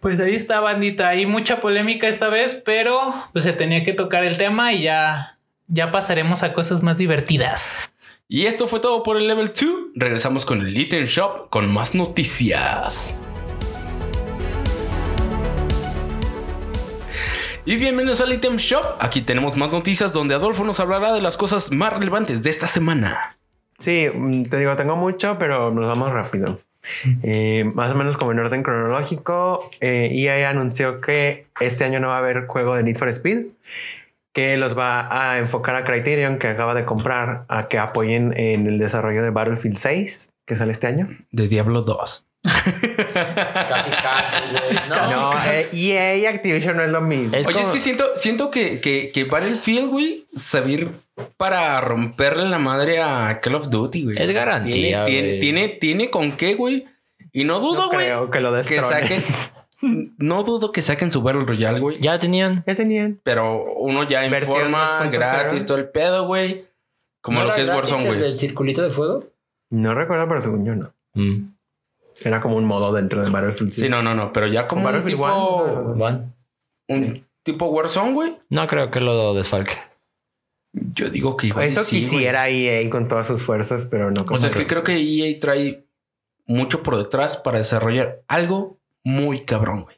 Pues 0.00 0.18
ahí 0.20 0.34
está, 0.34 0.60
bandita. 0.60 1.08
Hay 1.08 1.24
mucha 1.26 1.60
polémica 1.60 2.08
esta 2.08 2.28
vez, 2.28 2.60
pero 2.64 3.14
pues 3.32 3.44
se 3.44 3.52
tenía 3.52 3.84
que 3.84 3.92
tocar 3.92 4.24
el 4.24 4.36
tema 4.36 4.72
y 4.72 4.82
ya, 4.82 5.36
ya 5.68 5.90
pasaremos 5.90 6.42
a 6.42 6.52
cosas 6.52 6.82
más 6.82 6.96
divertidas. 6.96 7.90
Y 8.28 8.46
esto 8.46 8.66
fue 8.66 8.80
todo 8.80 9.02
por 9.02 9.16
el 9.16 9.26
level 9.28 9.48
2. 9.48 9.56
Regresamos 9.94 10.44
con 10.44 10.60
el 10.60 10.76
Item 10.76 11.04
Shop 11.04 11.48
con 11.50 11.72
más 11.72 11.94
noticias. 11.94 13.16
Y 17.66 17.76
bienvenidos 17.76 18.20
al 18.20 18.30
Item 18.30 18.56
Shop. 18.56 18.84
Aquí 19.00 19.22
tenemos 19.22 19.56
más 19.56 19.70
noticias 19.70 20.12
donde 20.12 20.34
Adolfo 20.34 20.64
nos 20.64 20.80
hablará 20.80 21.14
de 21.14 21.22
las 21.22 21.38
cosas 21.38 21.72
más 21.72 21.94
relevantes 21.94 22.42
de 22.42 22.50
esta 22.50 22.66
semana. 22.66 23.38
Sí, 23.78 24.06
mm, 24.12 24.42
te 24.42 24.58
digo, 24.58 24.76
tengo 24.76 24.96
mucho, 24.96 25.38
pero 25.38 25.70
nos 25.70 25.86
vamos 25.86 26.12
rápido. 26.12 26.60
Eh, 27.22 27.64
más 27.74 27.90
o 27.92 27.94
menos 27.94 28.18
como 28.18 28.32
en 28.32 28.40
orden 28.40 28.62
cronológico, 28.62 29.70
eh, 29.80 30.10
EA 30.12 30.50
anunció 30.50 31.00
que 31.00 31.46
este 31.58 31.84
año 31.84 32.00
no 32.00 32.08
va 32.08 32.16
a 32.16 32.18
haber 32.18 32.46
juego 32.46 32.74
de 32.76 32.82
Need 32.82 32.96
for 32.96 33.08
Speed, 33.08 33.46
que 34.34 34.58
los 34.58 34.76
va 34.76 35.08
a 35.10 35.38
enfocar 35.38 35.74
a 35.74 35.84
Criterion, 35.84 36.38
que 36.38 36.48
acaba 36.48 36.74
de 36.74 36.84
comprar, 36.84 37.46
a 37.48 37.68
que 37.68 37.78
apoyen 37.78 38.34
en 38.36 38.66
el 38.66 38.76
desarrollo 38.76 39.22
de 39.22 39.30
Battlefield 39.30 39.78
6, 39.78 40.28
que 40.44 40.54
sale 40.54 40.72
este 40.72 40.86
año. 40.86 41.08
De 41.30 41.48
Diablo 41.48 41.80
2. 41.80 42.26
Casi, 42.44 43.90
casi, 43.90 44.44
güey. 44.50 44.74
No, 44.88 45.10
no, 45.10 45.32
eh, 45.44 45.68
EA 45.72 46.16
y 46.16 46.26
Activision 46.26 46.76
no 46.76 46.84
es 46.84 46.90
lo 46.90 47.00
mismo. 47.00 47.34
Es 47.36 47.46
Oye, 47.46 47.54
como- 47.56 47.66
es 47.66 47.72
que 47.72 47.80
siento, 47.80 48.04
siento 48.16 48.50
que, 48.50 48.80
que, 48.80 49.10
que 49.12 49.24
Battlefield, 49.24 49.88
güey, 49.90 50.26
ir 50.66 50.90
para 51.36 51.80
romperle 51.80 52.48
la 52.48 52.58
madre 52.58 53.02
a 53.02 53.40
Call 53.40 53.54
of 53.56 53.70
Duty, 53.70 54.04
güey. 54.04 54.16
Es 54.22 54.30
O 54.30 54.32
sea, 54.32 54.44
garantía, 54.44 54.74
Tiene, 54.74 55.04
tiene, 55.06 55.28
güey. 55.28 55.40
tiene, 55.40 55.68
tiene 55.68 56.10
con 56.10 56.32
qué, 56.32 56.54
güey. 56.54 56.86
Y 57.32 57.44
no 57.44 57.58
dudo, 57.60 57.86
No 57.86 57.88
güey, 57.92 58.06
creo 58.06 58.30
que 58.30 58.40
lo 58.40 58.50
que 58.50 58.56
destrone. 58.58 58.82
saquen. 58.88 59.22
No 60.16 60.44
dudo 60.44 60.72
que 60.72 60.80
saquen 60.80 61.10
su 61.10 61.20
Battle 61.20 61.44
Royale, 61.44 61.78
güey. 61.78 61.98
ya 62.00 62.18
tenían. 62.18 62.64
Ya 62.66 62.74
tenían. 62.74 63.20
Pero 63.22 63.64
uno 63.74 64.08
ya 64.08 64.24
en 64.24 64.32
forma 64.42 64.98
2.0. 65.02 65.10
gratis, 65.10 65.66
todo 65.66 65.76
el 65.76 65.88
pedo, 65.90 66.26
güey. 66.26 66.64
Como 67.20 67.40
¿No 67.40 67.48
lo 67.48 67.54
que 67.54 67.62
es 67.62 67.68
Warzone, 67.68 68.02
el 68.04 68.08
güey. 68.08 68.20
del 68.20 68.38
circulito 68.38 68.80
de 68.80 68.88
fuego? 68.90 69.20
No 69.68 69.92
recuerdo, 69.94 70.26
pero 70.26 70.40
según 70.40 70.64
yo 70.64 70.74
no. 70.74 70.94
Mm. 71.12 71.53
Era 72.22 72.40
como 72.40 72.56
un 72.56 72.64
modo 72.64 72.92
dentro 72.92 73.22
de 73.22 73.30
Battlefield. 73.30 73.72
Sí, 73.72 73.88
no, 73.88 74.02
no, 74.02 74.14
no. 74.14 74.32
Pero 74.32 74.46
ya 74.46 74.66
como 74.66 74.80
un 74.80 74.84
Battlefield 74.84 75.16
tipo. 75.16 75.26
One. 75.26 76.32
Un 76.88 77.26
tipo 77.42 77.66
Warzone, 77.66 78.12
güey. 78.12 78.36
No 78.50 78.66
creo 78.66 78.90
que 78.90 79.00
lo 79.00 79.34
desfalque. 79.34 79.74
Yo 80.72 81.08
digo 81.08 81.36
que 81.36 81.48
igual. 81.48 81.66
Eso 81.66 81.84
sí, 81.84 82.00
güey. 82.00 82.10
quisiera 82.10 82.48
EA 82.48 82.88
con 82.90 83.08
todas 83.08 83.26
sus 83.26 83.42
fuerzas, 83.42 83.86
pero 83.90 84.10
no. 84.10 84.24
O 84.28 84.38
sea, 84.38 84.48
es 84.48 84.56
que 84.56 84.66
creo 84.66 84.82
que 84.82 84.96
EA 84.96 85.38
trae 85.38 85.84
mucho 86.46 86.82
por 86.82 86.96
detrás 86.96 87.36
para 87.36 87.58
desarrollar 87.58 88.22
algo 88.28 88.78
muy 89.02 89.44
cabrón, 89.44 89.82
güey. 89.82 89.96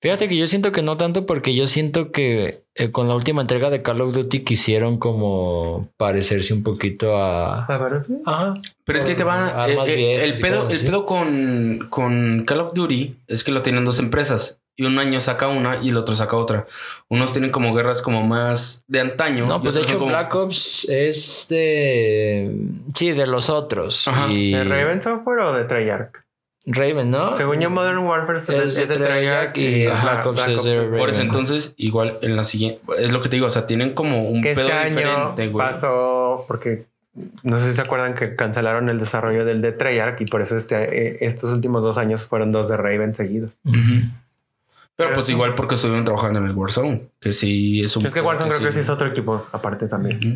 Fíjate 0.00 0.28
que 0.28 0.36
yo 0.36 0.46
siento 0.46 0.72
que 0.72 0.80
no 0.80 0.96
tanto 0.96 1.26
porque 1.26 1.54
yo 1.54 1.66
siento 1.66 2.10
que 2.10 2.62
eh, 2.74 2.90
con 2.90 3.08
la 3.08 3.14
última 3.14 3.42
entrega 3.42 3.68
de 3.68 3.82
Call 3.82 4.00
of 4.00 4.14
Duty 4.14 4.40
quisieron 4.44 4.96
como 4.98 5.88
parecerse 5.98 6.54
un 6.54 6.62
poquito 6.62 7.18
a... 7.18 7.66
¿A 7.66 7.76
Battlefield? 7.78 8.22
Ajá. 8.24 8.54
Pero 8.84 8.98
es 8.98 9.04
que 9.04 9.14
te 9.14 9.24
va. 9.24 9.66
Eh, 9.68 9.76
eh, 9.86 10.24
el 10.24 10.40
pedo, 10.40 10.70
el 10.70 10.80
pedo 10.80 11.04
con, 11.04 11.86
con 11.90 12.44
Call 12.46 12.60
of 12.60 12.72
Duty 12.72 13.14
es 13.26 13.44
que 13.44 13.52
lo 13.52 13.60
tienen 13.60 13.84
dos 13.84 13.98
empresas. 13.98 14.58
Y 14.74 14.86
un 14.86 14.98
año 14.98 15.20
saca 15.20 15.48
una 15.48 15.82
y 15.82 15.90
el 15.90 15.98
otro 15.98 16.16
saca 16.16 16.34
otra. 16.38 16.66
Unos 17.08 17.32
tienen 17.32 17.50
como 17.50 17.74
guerras 17.74 18.00
como 18.00 18.26
más 18.26 18.82
de 18.88 19.00
antaño. 19.00 19.46
No, 19.46 19.60
pues 19.60 19.74
de 19.74 19.82
hecho 19.82 19.98
como- 19.98 20.08
Black 20.10 20.34
Ops 20.34 20.88
es 20.88 21.46
de... 21.50 22.56
Sí, 22.94 23.10
de 23.12 23.26
los 23.26 23.50
otros. 23.50 24.08
Ajá. 24.08 24.28
Y... 24.30 24.52
¿De 24.52 24.64
Raven 24.64 25.02
Software 25.02 25.40
o 25.40 25.52
de 25.52 25.64
Treyarch? 25.64 26.12
Raven, 26.72 27.10
¿no? 27.10 27.36
Según 27.36 27.60
yo, 27.60 27.70
Modern 27.70 27.98
Warfare 27.98 28.38
es, 28.38 28.48
Es 28.48 28.88
de 28.88 28.96
Treyarch 28.96 29.56
y 29.56 29.86
ajá, 29.86 30.12
Black 30.12 30.26
Ops 30.26 30.48
es 30.48 30.64
de 30.64 30.80
Raven. 30.80 30.98
Por 30.98 31.10
eso 31.10 31.20
entonces, 31.20 31.74
igual 31.76 32.18
en 32.22 32.36
la 32.36 32.44
siguiente. 32.44 32.80
Es 32.98 33.12
lo 33.12 33.20
que 33.20 33.28
te 33.28 33.36
digo, 33.36 33.46
o 33.46 33.50
sea, 33.50 33.66
tienen 33.66 33.94
como 33.94 34.28
un 34.28 34.42
Que 34.42 34.54
pedo 34.54 34.68
este 34.68 34.72
año 34.78 34.96
diferente, 34.96 35.48
güey. 35.48 35.66
pasó 35.66 36.44
porque 36.48 36.84
no 37.42 37.58
sé 37.58 37.66
si 37.70 37.74
se 37.74 37.82
acuerdan 37.82 38.14
que 38.14 38.36
cancelaron 38.36 38.88
el 38.88 38.98
desarrollo 39.00 39.44
del 39.44 39.62
de 39.62 39.72
Treyarch 39.72 40.20
y 40.20 40.26
por 40.26 40.42
eso 40.42 40.56
este, 40.56 40.76
eh, 40.76 41.16
estos 41.20 41.50
últimos 41.50 41.82
dos 41.82 41.98
años 41.98 42.24
fueron 42.26 42.52
dos 42.52 42.68
de 42.68 42.76
Raven 42.76 43.14
seguidos. 43.14 43.50
Pero 43.64 43.74
Pero 44.96 45.12
pues 45.14 45.26
sí. 45.26 45.32
igual 45.32 45.54
porque 45.54 45.74
estuvieron 45.74 46.04
trabajando 46.04 46.38
en 46.38 46.46
el 46.46 46.52
Warzone, 46.52 47.02
que 47.20 47.32
sí 47.32 47.80
es 47.82 47.96
un... 47.96 48.06
Es 48.06 48.14
que 48.14 48.20
Warzone 48.20 48.50
creo 48.50 48.60
que 48.60 48.72
sí 48.72 48.80
es 48.80 48.90
otro 48.90 49.08
equipo 49.08 49.46
aparte 49.52 49.88
también. 49.88 50.34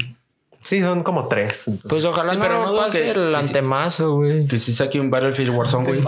Sí, 0.65 0.81
son 0.81 1.03
como 1.03 1.29
tres. 1.29 1.69
entonces. 1.69 1.89
Pues 1.91 2.05
ojalá 2.05 2.31
Sí, 2.31 2.37
no, 2.37 2.43
pero 2.43 2.67
no 2.67 2.77
pase 2.77 3.03
que- 3.03 3.11
el 3.11 3.35
antemazo, 3.35 4.15
güey. 4.17 4.47
Que 4.49 4.57
sí 4.57 4.73
saque 4.73 4.99
un 4.99 5.11
Battlefield 5.11 5.51
Warzone, 5.51 5.87
güey. 5.87 6.05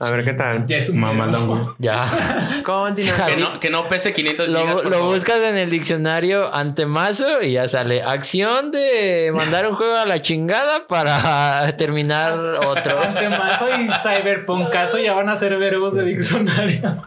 a 0.00 0.10
ver 0.10 0.24
qué 0.24 0.32
tal. 0.34 0.66
Ya 0.66 0.78
es 0.78 0.92
Mamalón, 0.92 1.46
güey. 1.46 1.60
Ya. 1.78 2.06
Continúa. 2.64 3.14
Sí, 3.14 3.34
Que 3.34 3.40
no, 3.40 3.60
que 3.60 3.70
no 3.70 3.86
pese 3.86 4.12
500 4.12 4.48
gigas, 4.48 4.66
Lo, 4.76 4.82
por 4.82 4.90
lo 4.90 5.04
buscas 5.04 5.36
en 5.36 5.56
el 5.56 5.70
diccionario 5.70 6.52
antemazo 6.52 7.40
y 7.42 7.52
ya 7.52 7.68
sale 7.68 8.02
acción 8.02 8.72
de 8.72 9.30
mandar 9.34 9.68
un 9.68 9.76
juego 9.76 9.96
a 9.96 10.04
la 10.04 10.20
chingada 10.20 10.88
para 10.88 11.72
terminar 11.76 12.32
otro. 12.66 13.00
Antemazo 13.00 13.68
y 13.78 13.88
Cyberpunkazo 14.02 14.98
ya 14.98 15.14
van 15.14 15.28
a 15.28 15.36
ser 15.36 15.56
verbos 15.58 15.94
de 15.94 16.04
diccionario. 16.04 17.04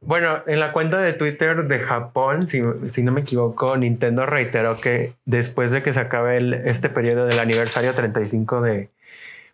Bueno, 0.00 0.42
en 0.46 0.60
la 0.60 0.72
cuenta 0.72 0.98
de 0.98 1.12
Twitter 1.12 1.66
de 1.66 1.78
Japón, 1.80 2.46
si, 2.48 2.62
si 2.86 3.02
no 3.02 3.12
me 3.12 3.22
equivoco, 3.22 3.76
Nintendo 3.76 4.26
reiteró 4.26 4.80
que 4.80 5.14
después 5.24 5.70
de 5.72 5.82
que 5.82 5.92
se 5.92 6.00
acabe 6.00 6.36
el- 6.36 6.54
este 6.54 6.88
periodo 6.88 7.26
del 7.26 7.38
aniversario 7.38 7.94
35 7.94 8.60
de 8.60 8.90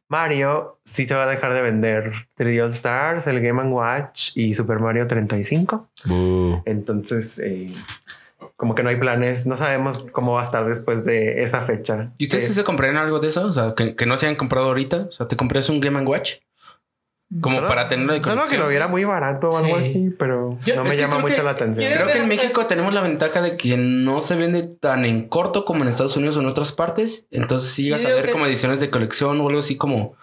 Mario 0.09 0.79
sí 0.85 1.05
se 1.05 1.15
va 1.15 1.23
a 1.25 1.27
dejar 1.29 1.55
de 1.55 1.63
vender 1.63 2.13
3D 2.37 2.63
All 2.63 2.71
Stars, 2.71 3.27
el 3.27 3.41
Game 3.41 3.63
Watch 3.65 4.31
y 4.35 4.55
Super 4.55 4.81
Mario 4.81 5.07
35. 5.07 5.89
Entonces, 6.65 7.39
eh, 7.39 7.69
como 8.57 8.75
que 8.75 8.83
no 8.83 8.89
hay 8.89 8.97
planes, 8.97 9.47
no 9.47 9.57
sabemos 9.57 10.05
cómo 10.13 10.35
va 10.35 10.41
a 10.41 10.45
estar 10.45 10.67
después 10.67 11.05
de 11.05 11.43
esa 11.43 11.61
fecha. 11.63 12.11
¿Y 12.19 12.25
ustedes 12.25 12.45
sí 12.47 12.51
Eh, 12.51 12.55
se 12.55 12.65
compraron 12.65 12.97
algo 12.97 13.21
de 13.21 13.29
eso? 13.29 13.47
O 13.47 13.53
sea, 13.53 13.75
que, 13.77 13.95
que 13.95 14.05
no 14.07 14.17
se 14.17 14.27
hayan 14.27 14.37
comprado 14.37 14.67
ahorita. 14.67 14.97
O 15.09 15.13
sea, 15.13 15.29
¿te 15.29 15.37
compras 15.37 15.69
un 15.69 15.81
Game 15.81 16.01
Watch? 16.03 16.39
Como 17.41 17.55
solo- 17.57 17.69
para 17.69 17.87
tenerlo 17.87 18.13
de 18.15 18.25
Solo 18.25 18.47
que 18.49 18.59
lo 18.59 18.67
viera 18.67 18.89
muy 18.89 19.05
barato 19.05 19.51
o 19.51 19.57
algo 19.57 19.81
Sí. 19.81 19.89
así, 19.89 20.11
pero 20.19 20.59
Yo- 20.67 20.75
no 20.75 20.83
me 20.85 20.97
llama 20.97 21.19
mucho 21.21 21.37
que- 21.37 21.43
la 21.45 21.51
atención. 21.51 21.93
Creo 21.93 22.09
que 22.09 22.19
en 22.19 22.27
México 22.29 22.67
tenemos 22.67 22.93
la 22.93 23.03
ventaja 23.03 23.41
de 23.41 23.57
que 23.57 23.77
no 23.77 24.21
se 24.21 24.35
vende 24.35 24.65
tan 24.65 25.05
en 25.05 25.29
corto 25.29 25.65
como 25.65 25.83
en 25.83 25.89
Estados 25.89 26.17
Unidos 26.17 26.37
o 26.37 26.41
en 26.41 26.47
otras 26.47 26.73
partes. 26.73 27.27
Entonces, 27.31 27.71
si 27.71 27.85
llegas 27.85 28.05
a 28.05 28.09
ver 28.09 28.27
que- 28.27 28.33
como 28.33 28.47
ediciones 28.47 28.81
de 28.81 28.91
colección 28.91 29.41
o 29.41 29.47
algo 29.49 29.61
así 29.61 29.77
como 29.77 30.15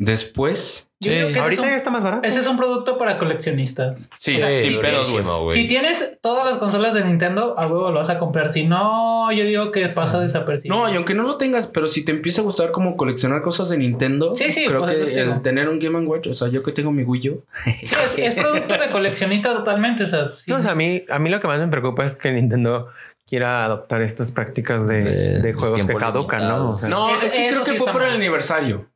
después. 0.00 0.88
Yo 1.02 1.10
que 1.10 1.38
Ahorita 1.38 1.62
es 1.62 1.66
un- 1.68 1.72
ya 1.72 1.76
está 1.76 1.90
más 1.90 2.02
barato. 2.02 2.26
Ese 2.28 2.40
es 2.40 2.46
un 2.46 2.56
producto 2.58 2.98
para 2.98 3.18
coleccionistas. 3.18 4.10
Sí, 4.18 4.36
O 4.36 4.38
sea, 4.38 4.58
sin 4.58 4.80
pedos, 4.80 5.10
güey. 5.10 5.50
Si 5.52 5.66
tienes 5.68 6.12
todas 6.20 6.44
las 6.44 6.56
consolas 6.58 6.92
de 6.94 7.04
Nintendo, 7.04 7.54
a 7.58 7.66
huevo 7.68 7.90
lo 7.90 8.00
vas 8.00 8.10
a 8.10 8.18
comprar. 8.18 8.50
Si 8.52 8.64
no, 8.66 9.30
yo 9.32 9.44
digo 9.44 9.70
que 9.72 9.88
pasa 9.88 10.20
desapercibido. 10.20 10.76
No, 10.76 10.92
y 10.92 10.96
aunque 10.96 11.14
no 11.14 11.22
lo 11.22 11.36
tengas, 11.38 11.66
pero 11.66 11.86
si 11.86 12.04
te 12.04 12.12
empieza 12.12 12.40
a 12.42 12.44
gustar 12.44 12.70
como 12.70 12.96
coleccionar 12.98 13.40
cosas 13.42 13.68
de 13.70 13.78
Nintendo, 13.78 14.34
Sí, 14.34 14.50
sí, 14.52 14.64
creo 14.66 14.84
que 14.86 15.20
el 15.20 15.40
tener 15.42 15.68
un 15.68 15.78
Game 15.78 15.98
Watch, 16.06 16.26
o 16.28 16.34
sea, 16.34 16.48
yo 16.48 16.62
que 16.62 16.72
tengo 16.72 16.92
mi 16.92 17.02
Wii 17.02 17.30
U, 17.30 17.44
Sí, 17.64 17.70
es, 17.82 17.92
es 18.18 18.34
producto 18.34 18.74
de 18.76 18.90
coleccionista 18.90 19.54
totalmente. 19.54 20.04
O 20.04 20.06
sea, 20.06 20.30
sí. 20.36 20.44
No, 20.48 20.56
o 20.56 20.62
sea, 20.62 20.72
a 20.72 20.74
mí, 20.74 21.04
a 21.08 21.18
mí 21.18 21.30
lo 21.30 21.40
que 21.40 21.46
más 21.48 21.60
me 21.60 21.68
preocupa 21.68 22.04
es 22.04 22.14
que 22.16 22.30
Nintendo 22.32 22.88
quiera 23.26 23.64
adoptar 23.64 24.02
estas 24.02 24.32
prácticas 24.32 24.86
de, 24.88 25.02
De- 25.02 25.40
de 25.40 25.52
juegos 25.54 25.78
que 25.78 25.84
tiempo 25.84 25.98
caducan, 25.98 26.40
limitado. 26.40 26.64
¿no? 26.64 26.70
O 26.72 26.76
sea, 26.76 26.88
No, 26.88 27.14
es 27.14 27.32
que 27.32 27.48
creo 27.48 27.64
que 27.64 27.74
fue 27.74 27.90
por 27.92 28.02
el 28.02 28.10
aniversario. 28.10 28.86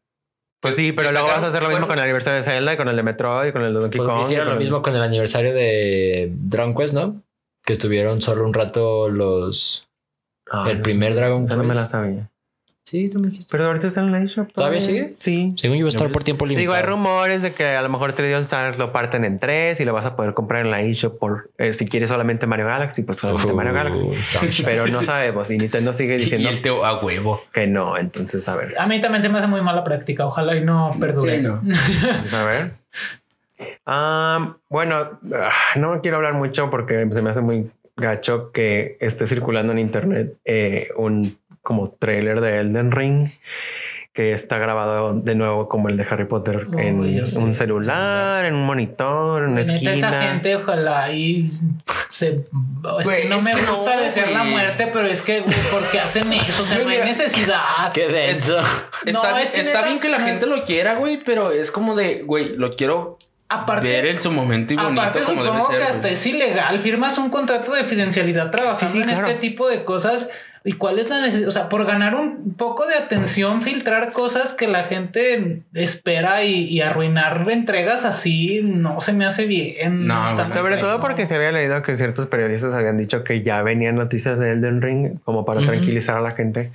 Pues 0.65 0.77
sí, 0.77 0.93
pero 0.93 1.13
luego 1.13 1.29
vas 1.29 1.45
a 1.45 1.47
hacer 1.49 1.63
lo 1.63 1.69
mismo 1.69 1.87
con 1.87 1.97
el 1.99 2.03
aniversario 2.05 2.39
de 2.39 2.43
Zelda 2.45 2.73
y 2.75 2.77
con 2.77 2.89
el 2.89 2.97
de 2.97 3.03
Metroid 3.03 3.49
y 3.49 3.53
con 3.53 3.63
el 3.63 3.73
de 3.75 3.81
Donkey 3.81 3.99
Porque 3.99 4.13
Kong. 4.15 4.23
hicieron 4.23 4.47
lo 4.49 4.53
el- 4.55 4.59
mismo 4.59 4.83
con 4.83 4.97
el 4.97 5.03
aniversario 5.03 5.55
de 5.55 6.33
Dragon 6.35 6.75
Quest, 6.75 6.95
¿no? 6.95 7.23
Que 7.65 7.75
estuvieron 7.75 8.21
solo 8.21 8.45
un 8.45 8.53
rato 8.53 9.09
los... 9.09 9.89
Ah, 10.51 10.67
el 10.71 10.79
no 10.79 10.83
primer 10.83 11.13
sé. 11.15 11.21
Dragon 11.21 11.45
Esa 11.45 11.57
no 11.57 11.65
me 11.65 11.75
la 11.75 11.81
Quest. 11.83 11.93
sabía. 11.93 12.31
Sí, 12.85 13.09
tú 13.09 13.19
me 13.19 13.29
dijiste. 13.29 13.49
Pero 13.51 13.65
ahorita 13.65 13.87
está 13.87 14.03
en 14.03 14.13
la 14.13 14.23
eShop. 14.23 14.53
¿Todavía 14.53 14.79
sigue? 14.79 15.13
Sí. 15.17 15.55
Según 15.57 15.77
yo 15.77 15.81
iba 15.81 15.89
a 15.89 15.89
estar 15.89 16.07
¿Ya 16.09 16.13
por 16.13 16.23
tiempo 16.23 16.45
Digo, 16.47 16.59
limitado. 16.59 16.77
hay 16.77 16.83
rumores 16.87 17.41
de 17.41 17.53
que 17.55 17.67
a 17.69 17.81
lo 17.81 17.89
mejor 17.89 18.15
3D 18.15 18.35
All 18.37 18.43
Stars 18.43 18.79
lo 18.79 18.93
parten 18.93 19.25
en 19.25 19.39
tres 19.39 19.81
y 19.81 19.87
lo 19.87 19.95
vas 19.95 20.05
a 20.05 20.17
poder 20.17 20.35
comprar 20.35 20.67
en 20.67 20.71
la 20.71 20.83
eShop 20.83 21.19
por 21.19 21.51
eh, 21.57 21.73
si 21.73 21.87
quieres 21.87 22.11
solamente 22.11 22.47
Mario 22.47 22.67
Galaxy, 22.67 23.03
pues 23.03 23.17
solamente 23.19 23.51
Uh, 23.53 23.57
Mario 23.57 23.73
Galaxy. 23.73 24.15
Sunshine. 24.23 24.65
Pero 24.67 24.87
no 24.89 25.03
sabemos 25.03 25.51
y 25.51 25.57
Nintendo 25.57 25.95
sigue 25.95 26.19
diciendo 26.19 26.51
Y 26.51 26.53
el 26.53 26.61
teo 26.63 26.85
a 26.85 27.03
huevo. 27.03 27.43
que 27.55 27.67
no, 27.67 27.97
entonces 27.97 28.47
a 28.49 28.55
ver. 28.57 28.75
A 28.79 28.87
mí 28.87 29.01
también 29.01 29.23
se 29.23 29.31
me 29.31 29.39
hace 29.39 29.49
muy 29.49 29.63
mala 29.63 29.83
práctica. 29.83 30.27
Ojalá 30.27 30.55
y 30.55 30.63
no 30.63 30.91
perdure. 31.01 31.39
Sí, 31.39 31.43
no. 31.43 31.63
Vamos 31.63 32.35
a 32.35 32.45
ver. 32.45 32.67
Bueno, 34.69 35.21
ah, 35.35 35.51
no 35.77 36.01
quiero 36.03 36.19
hablar 36.19 36.35
mucho 36.35 36.71
porque 36.71 37.07
se 37.11 37.23
me 37.23 37.31
hace 37.31 37.41
muy 37.41 37.71
gacho 37.97 38.51
que 38.51 38.97
esté 39.01 39.25
circulando 39.27 39.73
en 39.73 39.79
internet 39.79 40.35
eh, 40.45 40.89
un 40.97 41.39
como 41.65 41.91
trailer 41.91 42.41
de 42.41 42.61
Elden 42.61 42.93
Ring 42.93 43.27
que 44.13 44.33
está 44.33 44.59
grabado 44.59 45.13
de 45.15 45.35
nuevo 45.35 45.69
como 45.69 45.89
el 45.89 45.97
de 45.97 46.07
Harry 46.09 46.27
Potter 46.27 46.69
Oh, 46.73 46.79
en 46.79 47.25
un 47.37 47.53
celular, 47.53 48.45
en 48.45 48.55
un 48.55 48.65
monitor, 48.65 49.43
en 49.43 49.51
una 49.51 49.61
esa 49.63 49.75
esquina. 49.75 50.23
gente, 50.23 50.55
ojalá 50.55 51.11
y 51.11 51.49
se. 52.11 52.29
es 52.29 53.09
que 53.09 53.29
no 53.29 53.37
es 53.39 53.45
me 53.45 53.51
que 53.51 53.63
no, 53.63 53.75
gusta 53.79 53.97
desear 54.01 54.31
la 54.31 54.45
muerte, 54.45 54.89
pero 54.93 55.09
es 55.09 55.21
que, 55.21 55.41
güey, 55.41 55.57
¿por 55.73 55.91
qué 55.91 55.99
hacen 55.99 56.33
eso? 56.33 56.63
O 56.63 56.67
sea, 56.67 56.77
Güey, 56.77 56.85
no 56.85 56.91
hay 56.93 56.97
mira, 56.99 57.07
necesidad. 57.07 57.91
Qué 57.93 58.07
denso. 58.07 58.61
Está, 59.05 59.31
No, 59.31 59.35
bien, 59.35 59.47
es 59.47 59.51
que 59.51 59.61
está 59.63 59.73
neta, 59.81 59.87
bien 59.89 59.99
que 59.99 60.09
la 60.09 60.19
no 60.19 60.27
gente 60.27 60.45
es- 60.45 60.49
lo 60.51 60.63
quiera, 60.65 60.95
güey, 60.95 61.19
pero 61.19 61.51
es 61.51 61.73
como 61.73 61.97
de, 61.97 62.23
güey, 62.23 62.55
lo 62.57 62.77
quiero 62.77 63.19
Aparte, 63.49 63.89
ver 63.89 64.07
en 64.07 64.19
su 64.21 64.31
momento 64.31 64.75
y 64.75 64.77
bonito 64.77 65.01
Aparte, 65.01 65.21
como 65.25 65.43
debe 65.43 65.57
supongo 65.57 65.73
ser. 65.73 65.81
que 65.81 65.87
hasta 65.87 66.01
güey. 66.03 66.13
es 66.13 66.27
ilegal. 66.27 66.79
Firmas 66.79 67.19
un 67.19 67.31
contrato 67.31 67.73
de 67.73 67.83
fidencialidad 67.83 68.53
trabajando 68.53 68.87
Sí, 68.87 68.89
sí, 68.93 68.99
en 69.01 69.09
claro. 69.09 69.27
este 69.27 69.41
tipo 69.41 69.69
de 69.69 69.83
cosas. 69.85 70.29
¿Y 70.67 70.73
cuál 70.73 70.99
es 70.99 71.11
la 71.11 71.21
necesidad? 71.21 71.49
O 71.49 71.51
sea, 71.51 71.69
por 71.69 71.85
ganar 71.85 72.15
un 72.15 72.55
poco 72.55 72.87
de 72.87 72.95
atención, 72.95 73.61
filtrar 73.61 74.13
cosas 74.13 74.55
que 74.55 74.67
la 74.67 74.85
gente 74.85 75.63
espera 75.75 76.43
y, 76.43 76.65
y 76.65 76.81
arruinar 76.81 77.47
entregas 77.51 78.07
así, 78.07 78.63
no 78.65 78.99
se 79.03 79.13
me 79.13 79.27
hace 79.27 79.47
bien. 79.47 80.07
No. 80.07 80.51
Sobre 80.55 80.79
todo 80.79 81.01
porque 81.01 81.27
se 81.27 81.35
había 81.35 81.53
leído 81.53 81.83
que 81.83 81.95
ciertos 81.97 82.29
periodistas 82.29 82.73
habían 82.73 82.97
dicho 82.97 83.25
que 83.25 83.43
ya 83.43 83.63
venían 83.63 83.97
noticias 83.97 84.39
de 84.39 84.53
Elden 84.53 84.81
Ring 84.81 85.19
como 85.25 85.45
para 85.45 85.61
tranquilizar 85.61 86.17
a 86.17 86.23
la 86.23 86.31
gente. 86.31 86.73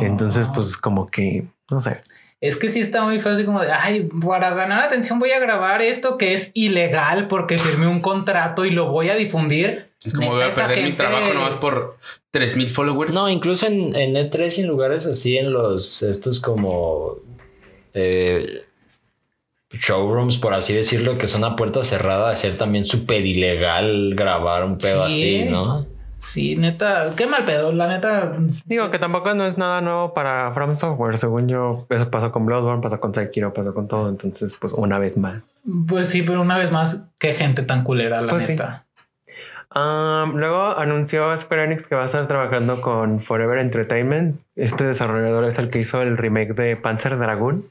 Entonces, 0.00 0.48
pues 0.54 0.76
como 0.76 1.10
que, 1.10 1.44
no 1.70 1.80
sé. 1.80 2.02
Es 2.40 2.56
que 2.56 2.68
sí 2.68 2.80
está 2.80 3.02
muy 3.02 3.20
fácil 3.20 3.46
como 3.46 3.62
de, 3.62 3.72
ay, 3.72 4.08
para 4.22 4.50
ganar 4.54 4.84
atención 4.84 5.18
voy 5.18 5.30
a 5.30 5.40
grabar 5.40 5.80
esto 5.82 6.18
que 6.18 6.34
es 6.34 6.50
ilegal 6.52 7.26
porque 7.26 7.58
firmé 7.58 7.86
un 7.86 8.00
contrato 8.00 8.64
y 8.64 8.70
lo 8.70 8.90
voy 8.90 9.08
a 9.08 9.14
difundir. 9.14 9.83
Es 10.04 10.12
como 10.12 10.32
voy 10.32 10.44
Neta, 10.44 10.64
a 10.64 10.66
perder 10.68 10.84
mi 10.84 10.92
trabajo 10.92 11.32
nomás 11.32 11.54
por 11.54 11.96
3000 12.30 12.70
followers. 12.70 13.14
No, 13.14 13.28
incluso 13.28 13.66
en, 13.66 13.94
en 13.94 14.14
E3 14.14 14.58
y 14.58 14.60
en 14.62 14.66
lugares 14.66 15.06
así, 15.06 15.38
en 15.38 15.52
los, 15.52 16.02
estos 16.02 16.40
como 16.40 17.16
eh, 17.94 18.64
showrooms, 19.70 20.38
por 20.38 20.54
así 20.54 20.72
decirlo, 20.74 21.18
que 21.18 21.26
son 21.26 21.44
a 21.44 21.56
puerta 21.56 21.82
cerrada, 21.82 22.30
hacer 22.30 22.56
también 22.58 22.84
súper 22.84 23.24
ilegal 23.24 24.14
grabar 24.14 24.64
un 24.64 24.78
pedo 24.78 25.08
Sí. 25.08 25.40
así, 25.40 25.50
¿no? 25.50 25.86
Sí, 26.20 26.56
neta, 26.56 27.12
qué 27.16 27.26
mal 27.26 27.44
pedo, 27.44 27.70
la 27.72 27.86
neta. 27.86 28.32
Digo 28.64 28.90
que 28.90 28.98
tampoco 28.98 29.34
no 29.34 29.44
es 29.44 29.58
nada 29.58 29.82
nuevo 29.82 30.14
para 30.14 30.52
From 30.52 30.74
Software, 30.74 31.18
según 31.18 31.48
yo. 31.48 31.86
Eso 31.90 32.10
pasó 32.10 32.32
con 32.32 32.46
Bloodborne, 32.46 32.80
pasó 32.80 32.98
con 32.98 33.12
Sekiro, 33.12 33.52
pasó 33.52 33.74
con 33.74 33.88
todo. 33.88 34.08
Entonces, 34.08 34.56
pues 34.58 34.72
una 34.72 34.98
vez 34.98 35.18
más. 35.18 35.44
Pues 35.86 36.08
sí, 36.08 36.22
pero 36.22 36.40
una 36.40 36.56
vez 36.56 36.72
más, 36.72 36.98
qué 37.18 37.34
gente 37.34 37.62
tan 37.62 37.84
culera, 37.84 38.22
la 38.22 38.30
Pues 38.30 38.46
sí. 38.46 38.56
Um, 39.74 40.36
luego 40.36 40.78
anunció 40.78 41.36
Square 41.36 41.64
Enix 41.64 41.86
que 41.88 41.94
va 41.96 42.02
a 42.04 42.06
estar 42.06 42.28
trabajando 42.28 42.80
con 42.80 43.20
Forever 43.20 43.58
Entertainment. 43.58 44.38
Este 44.54 44.84
desarrollador 44.84 45.44
es 45.46 45.58
el 45.58 45.68
que 45.70 45.80
hizo 45.80 46.00
el 46.02 46.16
remake 46.16 46.54
de 46.54 46.76
Panzer 46.76 47.18
Dragoon. 47.18 47.64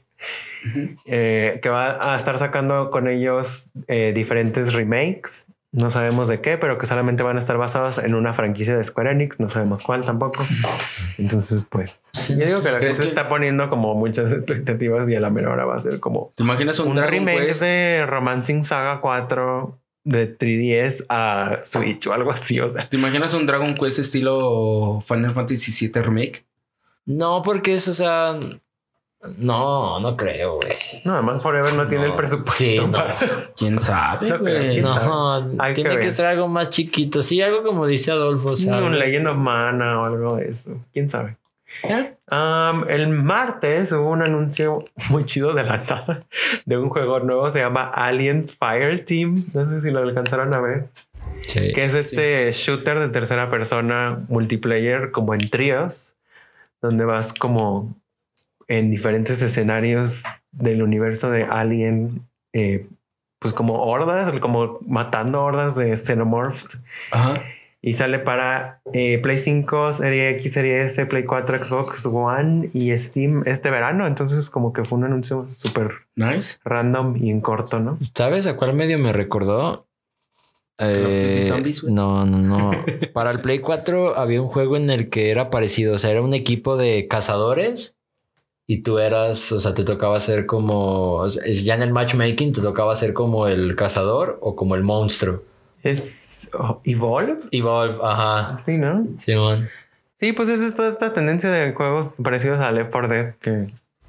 eh, 1.06 1.60
que 1.62 1.68
va 1.68 2.12
a 2.12 2.16
estar 2.16 2.38
sacando 2.38 2.90
con 2.90 3.08
ellos 3.08 3.70
eh, 3.88 4.12
diferentes 4.14 4.72
remakes. 4.74 5.46
No 5.72 5.90
sabemos 5.90 6.28
de 6.28 6.40
qué, 6.40 6.56
pero 6.56 6.78
que 6.78 6.86
solamente 6.86 7.22
van 7.24 7.36
a 7.36 7.40
estar 7.40 7.56
basados 7.58 7.98
en 7.98 8.14
una 8.14 8.32
franquicia 8.32 8.76
de 8.76 8.82
Square 8.84 9.10
Enix. 9.10 9.40
No 9.40 9.50
sabemos 9.50 9.82
cuál 9.82 10.04
tampoco. 10.04 10.44
Entonces, 11.18 11.66
pues, 11.68 11.98
Sí, 12.12 12.34
yo 12.38 12.46
digo 12.46 12.58
sí. 12.58 12.64
que 12.64 12.70
la 12.72 12.78
¿Crees 12.78 12.96
gente 12.98 13.12
que- 13.12 13.18
está 13.20 13.28
poniendo 13.28 13.68
como 13.68 13.94
muchas 13.94 14.32
expectativas 14.32 15.08
y 15.08 15.16
a 15.16 15.20
la 15.20 15.30
menor 15.30 15.52
hora 15.54 15.64
va 15.64 15.74
a 15.76 15.80
ser 15.80 15.98
como 16.00 16.30
¿Te 16.36 16.44
imaginas 16.44 16.78
un, 16.78 16.96
remake 16.96 17.46
Quest? 17.48 17.62
de 17.62 18.04
Romancing 18.06 18.62
Saga 18.62 19.00
4 19.00 19.76
de 20.04 20.38
3DS 20.38 21.04
a 21.08 21.58
Switch 21.62 22.06
o 22.06 22.12
algo 22.12 22.30
así. 22.30 22.60
O 22.60 22.68
sea, 22.68 22.88
¿Te 22.88 22.96
imaginas 22.96 23.34
un 23.34 23.46
Dragon 23.46 23.74
Quest 23.74 23.98
estilo 23.98 25.00
Final 25.06 25.30
Fantasy 25.30 25.86
VII 25.88 26.02
Remake? 26.02 26.44
No, 27.06 27.42
porque 27.42 27.74
es, 27.74 27.88
o 27.88 27.94
sea, 27.94 28.38
no, 29.38 30.00
no 30.00 30.16
creo, 30.16 30.56
güey. 30.56 30.74
no, 31.06 31.14
además 31.14 31.40
Forever 31.42 31.72
no, 31.74 31.86
tiene 31.86 32.06
el 32.06 32.14
presupuesto. 32.14 32.52
sí, 32.52 32.76
no. 32.78 32.92
para- 32.92 33.14
¿Quién 33.56 33.80
sabe, 33.80 34.28
No 34.28 34.38
creo, 34.38 34.58
güey? 34.58 34.72
¿quién 34.72 34.82
No, 34.84 34.98
sabe? 34.98 35.56
Que 35.68 35.74
tiene 35.74 35.90
que, 35.90 35.96
ver. 35.96 36.12
ser 36.12 36.26
algo 36.26 36.48
más 36.48 36.68
chiquito. 36.70 37.22
Sí, 37.22 37.40
algo 37.40 37.62
como 37.62 37.86
dice 37.86 38.10
Adolfo, 38.10 38.50
o 38.50 38.56
sea, 38.56 38.76
un 38.82 38.98
Legend 38.98 39.28
of 39.28 39.36
Mana 39.36 40.00
o 40.02 40.04
algo 40.04 40.36
de 40.36 40.50
eso. 40.50 40.78
¿Quién 40.92 41.08
sabe? 41.08 41.36
El 41.82 43.08
martes 43.08 43.92
hubo 43.92 44.10
un 44.10 44.22
anuncio 44.22 44.84
muy 45.10 45.24
chido 45.24 45.54
de 45.54 45.64
la 45.64 45.78
nada 45.78 46.24
de 46.64 46.78
un 46.78 46.88
juego 46.88 47.20
nuevo, 47.20 47.50
se 47.50 47.60
llama 47.60 47.84
Aliens 47.84 48.56
Fire 48.56 49.04
Team. 49.04 49.46
No 49.54 49.68
sé 49.68 49.80
si 49.80 49.90
lo 49.90 50.00
alcanzaron 50.00 50.54
a 50.54 50.60
ver. 50.60 50.88
sí. 51.42 51.72
Que 51.72 51.84
es 51.84 51.94
este 51.94 52.50
shooter 52.52 52.98
de 52.98 53.08
tercera 53.08 53.48
persona 53.50 54.24
multiplayer 54.28 55.10
como 55.10 55.34
en 55.34 55.50
tríos, 55.50 56.14
donde 56.80 57.04
vas 57.04 57.32
como 57.32 57.94
en 58.68 58.90
diferentes 58.90 59.42
escenarios 59.42 60.22
del 60.52 60.82
universo 60.82 61.30
de 61.30 61.44
Alien, 61.44 62.26
eh, 62.52 62.86
pues 63.38 63.52
como 63.52 63.82
hordas, 63.82 64.32
como 64.40 64.78
matando 64.86 65.42
hordas 65.42 65.76
de 65.76 65.94
xenomorphs. 65.94 66.80
Ajá. 67.10 67.34
Y 67.86 67.92
sale 67.92 68.18
para 68.18 68.80
eh, 68.94 69.18
Play 69.18 69.36
5, 69.36 69.92
Serie 69.92 70.30
X, 70.30 70.54
Serie 70.54 70.80
S, 70.86 71.04
Play 71.04 71.24
4, 71.24 71.66
Xbox 71.66 72.06
One 72.06 72.70
y 72.72 72.96
Steam 72.96 73.42
este 73.44 73.70
verano. 73.70 74.06
Entonces 74.06 74.48
como 74.48 74.72
que 74.72 74.86
fue 74.86 74.96
un 74.96 75.04
anuncio 75.04 75.46
súper 75.54 75.90
Nice. 76.16 76.56
random 76.64 77.14
y 77.22 77.28
en 77.28 77.42
corto, 77.42 77.80
¿no? 77.80 77.98
¿Sabes 78.14 78.46
a 78.46 78.56
cuál 78.56 78.72
medio 78.72 78.98
me 78.98 79.12
recordó? 79.12 79.86
Eh, 80.78 81.42
Zombies, 81.42 81.84
no, 81.84 82.24
no, 82.24 82.38
no. 82.38 82.70
Para 83.12 83.30
el 83.30 83.42
Play 83.42 83.58
4 83.58 84.16
había 84.16 84.40
un 84.40 84.48
juego 84.48 84.78
en 84.78 84.88
el 84.88 85.10
que 85.10 85.30
era 85.30 85.50
parecido. 85.50 85.96
O 85.96 85.98
sea, 85.98 86.10
era 86.10 86.22
un 86.22 86.32
equipo 86.32 86.78
de 86.78 87.06
cazadores 87.06 87.96
y 88.66 88.78
tú 88.78 88.98
eras, 88.98 89.52
o 89.52 89.60
sea, 89.60 89.74
te 89.74 89.84
tocaba 89.84 90.18
ser 90.20 90.46
como, 90.46 91.26
ya 91.26 91.74
en 91.74 91.82
el 91.82 91.92
matchmaking 91.92 92.54
te 92.54 92.62
tocaba 92.62 92.96
ser 92.96 93.12
como 93.12 93.46
el 93.46 93.76
cazador 93.76 94.38
o 94.40 94.56
como 94.56 94.74
el 94.74 94.82
monstruo. 94.82 95.42
Es 95.82 96.23
Evolve. 96.84 97.38
Evolve, 97.50 97.98
ajá. 98.02 98.58
Sí, 98.64 98.78
¿no? 98.78 99.06
Simón. 99.24 99.68
Sí, 100.14 100.32
pues 100.32 100.48
esa 100.48 100.66
es 100.66 100.74
toda 100.74 100.90
esta 100.90 101.12
tendencia 101.12 101.50
de 101.50 101.72
juegos 101.72 102.16
parecidos 102.22 102.60
a 102.60 102.70
Left 102.72 102.92
4 102.92 103.08
Dead 103.08 103.34
que 103.40 103.66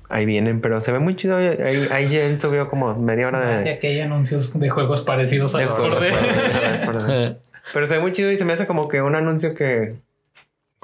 ahí 0.10 0.26
vienen, 0.26 0.62
pero 0.62 0.80
se 0.82 0.92
ve 0.92 1.00
muy 1.00 1.16
chido. 1.16 1.38
Ahí, 1.38 1.88
ahí 1.92 2.16
él 2.16 2.38
subió 2.38 2.70
como 2.70 2.94
media 2.96 3.28
hora 3.28 3.44
De 3.58 3.64
de... 3.64 3.70
aquí 3.72 3.88
hay 3.88 4.00
anuncios 4.02 4.58
de 4.58 4.70
juegos 4.70 5.02
parecidos 5.04 5.56
a 5.56 5.60
de 5.60 5.66
lo 5.66 5.76
juegos, 5.76 6.02
de... 6.04 6.12
por- 6.12 6.94
por- 6.94 7.06
por- 7.06 7.38
Pero 7.74 7.86
se 7.88 7.96
ve 7.96 8.02
muy 8.02 8.12
chido 8.14 8.32
y 8.32 8.38
se 8.38 8.46
me 8.46 8.54
hace 8.54 8.68
como 8.68 8.88
que 8.88 9.02
un 9.02 9.16
anuncio 9.16 9.56
que... 9.56 9.96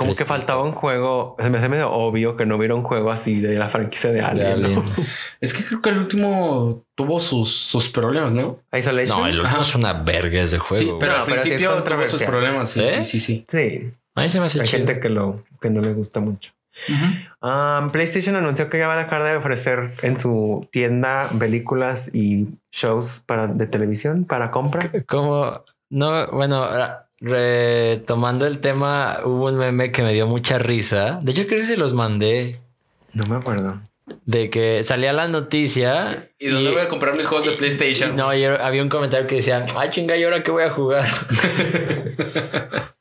Como 0.02 0.16
que 0.16 0.26
faltaba 0.26 0.64
un 0.64 0.72
juego. 0.72 1.36
Se 1.40 1.50
me 1.50 1.58
hace 1.58 1.70
medio 1.70 1.92
obvio 1.92 2.36
que 2.36 2.46
no 2.46 2.58
hubiera 2.58 2.76
un 2.76 2.84
juego 2.84 3.12
así 3.12 3.40
de 3.40 3.58
la 3.58 3.70
franquicia 3.70 4.12
de 4.12 4.22
De 4.22 4.46
Alien. 4.46 4.82
Es 5.42 5.54
que 5.54 5.64
creo 5.66 5.82
que 5.82 5.90
el 5.90 5.98
último 5.98 6.84
tuvo 6.96 7.20
sus, 7.20 7.52
sus 7.56 7.88
problemas, 7.88 8.34
¿no? 8.34 8.60
Isolation. 8.74 9.20
No, 9.20 9.26
el 9.28 9.40
último 9.40 9.48
Ajá. 9.56 9.62
es 9.62 9.76
una 9.76 9.94
verga 9.94 10.42
ese 10.42 10.60
juego. 10.60 10.76
sí, 10.84 10.92
pero 11.00 11.14
No, 11.14 11.18
al 11.20 11.26
pero 11.26 11.42
sí 11.42 11.50
principio 11.50 11.84
tuvo 11.84 12.06
sus 12.06 12.22
problemas. 12.24 12.70
Sí, 12.72 12.82
¿Eh? 12.82 13.04
sí, 13.04 13.04
sí, 13.04 13.20
sí. 13.20 13.46
Sí, 13.48 13.92
A 14.16 14.22
mí 14.22 14.30
se 14.30 14.40
me 14.40 14.46
hace 14.46 14.60
hay 14.62 14.68
chido. 14.68 14.80
gente 14.86 15.00
que, 15.00 15.10
lo, 15.10 15.44
que 15.60 15.70
no 15.70 15.82
le 15.82 15.94
gusta 15.94 16.20
mucho. 16.20 16.52
Um, 17.42 17.90
PlayStation 17.90 18.36
anunció 18.36 18.70
que 18.70 18.78
ya 18.80 18.88
va 18.88 18.94
a 18.94 19.04
dejar 19.04 19.24
de 19.24 19.36
ofrecer 19.36 19.92
en 20.04 20.18
su 20.18 20.68
tienda 20.72 21.28
películas 21.40 22.10
y 22.14 22.48
shows 22.72 23.22
para, 23.26 23.48
de 23.48 23.68
televisión 23.68 24.26
para 24.26 24.52
compra. 24.52 24.90
Como, 25.08 25.52
no, 25.90 26.28
bueno, 26.32 26.66
retomando 27.22 28.48
el 28.48 28.60
tema, 28.60 29.20
hubo 29.24 29.46
un 29.46 29.58
meme 29.58 29.92
que 29.92 30.04
me 30.04 30.14
dio 30.14 30.28
mucha 30.28 30.58
risa. 30.58 31.20
De 31.22 31.32
hecho, 31.32 31.46
creo 31.46 31.60
que 31.60 31.66
se 31.66 31.78
los 31.78 31.94
mandé. 31.94 32.60
No 33.14 33.26
me 33.28 33.38
acuerdo. 33.38 33.80
De 34.26 34.50
que 34.50 34.84
salía 34.84 35.14
la 35.14 35.28
noticia. 35.28 36.30
¿Y 36.40 36.48
dónde 36.48 36.72
voy 36.72 36.82
a 36.82 36.88
comprar 36.88 37.16
mis 37.16 37.26
juegos 37.28 37.46
de 37.46 37.54
PlayStation? 37.54 38.16
No, 38.16 38.34
y 38.34 38.44
había 38.44 38.82
un 38.82 38.90
comentario 38.90 39.28
que 39.28 39.36
decía, 39.36 39.66
ay 39.78 39.92
chinga, 39.92 40.18
¿y 40.18 40.24
ahora 40.24 40.44
qué 40.44 40.52
voy 40.52 40.64
a 40.64 40.72
jugar? 40.72 41.08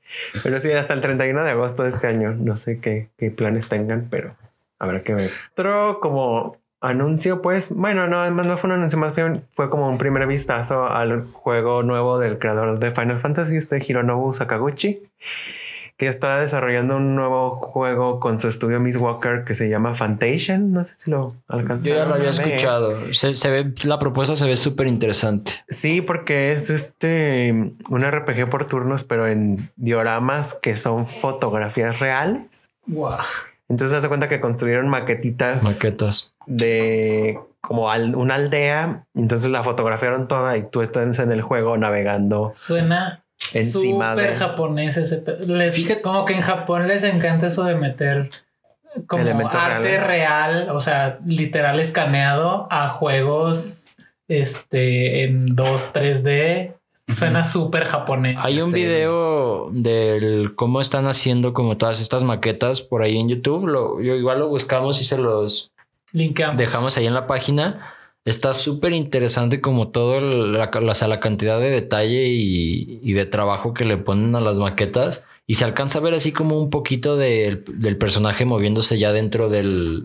Pero 0.43 0.61
sí, 0.61 0.71
hasta 0.73 0.95
el 0.95 1.01
31 1.01 1.43
de 1.43 1.51
agosto 1.51 1.83
de 1.83 1.89
este 1.89 2.07
año. 2.07 2.35
No 2.39 2.57
sé 2.57 2.79
qué, 2.81 3.09
qué 3.17 3.31
planes 3.31 3.69
tengan, 3.69 4.09
pero 4.11 4.37
habrá 4.79 5.03
que 5.03 5.15
ver. 5.15 5.31
Otro 5.53 5.99
como 6.01 6.60
anuncio, 6.81 7.43
pues, 7.43 7.71
bueno, 7.71 8.07
no, 8.07 8.23
además 8.23 8.47
no 8.47 8.57
fue 8.57 8.69
un 8.69 8.77
anuncio, 8.77 8.99
más 8.99 9.15
bien 9.15 9.45
fue 9.53 9.69
como 9.71 9.89
un 9.89 9.99
primer 9.99 10.27
vistazo 10.27 10.87
al 10.87 11.27
juego 11.33 11.83
nuevo 11.83 12.19
del 12.19 12.39
creador 12.39 12.79
de 12.79 12.91
Final 12.91 13.21
Fantasy, 13.21 13.57
este 13.57 13.79
Hironobu 13.87 14.33
Sakaguchi, 14.33 15.03
que 15.99 16.09
está 16.09 16.41
desarrollando 16.41 16.97
un 16.97 17.15
nuevo 17.15 17.57
juego 17.57 18.21
con 18.21 18.39
su 18.39 18.49
estudio 18.49 18.81
Miss 18.81 18.97
Walker 18.97 19.45
que 19.45 19.53
se 19.53 19.69
llama 19.69 19.93
Fantation. 19.93 20.73
No 20.73 20.83
sé 20.83 20.95
si 20.95 21.11
lo 21.11 21.37
alcanzaron. 21.49 21.83
Yo 21.83 21.95
ya 21.95 22.05
lo 22.07 22.15
había 22.15 22.31
escuchado. 22.31 23.13
Se, 23.13 23.35
se 23.35 23.51
ve, 23.51 23.75
la 23.85 23.99
propuesta 23.99 24.35
se 24.35 24.47
ve 24.47 24.57
súper 24.57 24.87
interesante. 24.87 25.53
Sí, 25.69 26.01
porque 26.01 26.53
es 26.53 26.71
este 26.71 27.75
un 27.91 28.11
RPG 28.11 28.49
por 28.49 28.65
turnos, 28.65 29.05
pero 29.05 29.29
en 29.29 29.71
dioramas 29.77 30.55
que 30.55 30.75
son 30.75 31.07
fotografías 31.07 32.01
reales. 32.01 32.71
Guau. 32.87 33.19
Entonces 33.71 33.91
se 33.93 33.97
hace 33.99 34.09
cuenta 34.09 34.29
que 34.29 34.41
construyeron 34.41 34.89
maquetitas 34.89 35.63
Maquetas. 35.65 36.35
de 36.47 37.39
como 37.63 37.91
al- 37.91 38.17
una 38.17 38.35
aldea. 38.35 39.07
Entonces 39.15 39.49
la 39.51 39.63
fotografiaron 39.63 40.29
toda 40.29 40.57
y 40.57 40.65
tú 40.65 40.83
estás 40.83 41.19
en 41.21 41.31
el 41.33 41.41
juego 41.41 41.79
navegando 41.79 42.53
Suena 42.59 43.23
encima 43.55 44.11
súper 44.13 44.33
de 44.33 44.37
japonés 44.39 44.97
ese 44.97 45.23
les, 45.47 45.75
Fíjate- 45.75 46.03
como 46.03 46.25
que 46.25 46.35
en 46.35 46.43
Japón 46.43 46.87
les 46.89 47.05
encanta 47.05 47.47
eso 47.47 47.65
de 47.65 47.77
meter 47.77 48.29
como 49.07 49.23
arte 49.49 49.99
reales. 50.01 50.07
real, 50.07 50.71
o 50.71 50.81
sea, 50.81 51.21
literal 51.25 51.79
escaneado 51.79 52.67
a 52.73 52.89
juegos 52.89 53.97
este 54.27 55.23
en 55.25 55.47
2, 55.47 55.93
3D. 55.93 56.75
Suena 57.17 57.45
súper 57.45 57.85
japonés. 57.87 58.37
Hay 58.39 58.61
un 58.61 58.71
video 58.73 59.69
del 59.73 60.55
cómo 60.55 60.81
están 60.81 61.07
haciendo 61.07 61.53
como 61.53 61.77
todas 61.77 62.01
estas 62.01 62.23
maquetas 62.23 62.81
por 62.83 63.03
ahí 63.03 63.19
en 63.19 63.29
YouTube. 63.29 63.67
Lo, 63.67 64.01
yo 64.01 64.15
igual 64.15 64.39
lo 64.41 64.49
buscamos 64.49 65.01
y 65.01 65.05
se 65.05 65.19
los 65.19 65.73
dejamos 66.57 66.97
ahí 66.97 67.07
en 67.07 67.15
la 67.15 67.27
página. 67.27 67.95
Está 68.25 68.53
súper 68.53 68.93
interesante 68.93 69.61
como 69.61 69.89
todo 69.89 70.19
el- 70.19 70.53
la, 70.53 70.71
la- 70.73 70.93
o 70.93 70.95
sea, 70.95 71.09
la 71.09 71.21
cantidad 71.21 71.59
de 71.59 71.71
detalle 71.71 72.29
y, 72.29 73.01
y 73.03 73.13
de 73.15 73.25
trabajo 73.27 73.73
que 73.75 73.85
le 73.85 73.97
ponen 73.97 74.35
a 74.35 74.41
las 74.41 74.57
maquetas. 74.57 75.25
Y 75.47 75.55
se 75.55 75.65
alcanza 75.65 75.99
a 75.99 76.03
ver 76.03 76.15
así 76.15 76.31
como 76.31 76.59
un 76.59 76.71
poquito 76.71 77.17
del, 77.17 77.65
del 77.67 77.97
personaje 77.97 78.45
moviéndose 78.45 78.99
ya 78.99 79.13
dentro 79.13 79.49
del, 79.49 80.05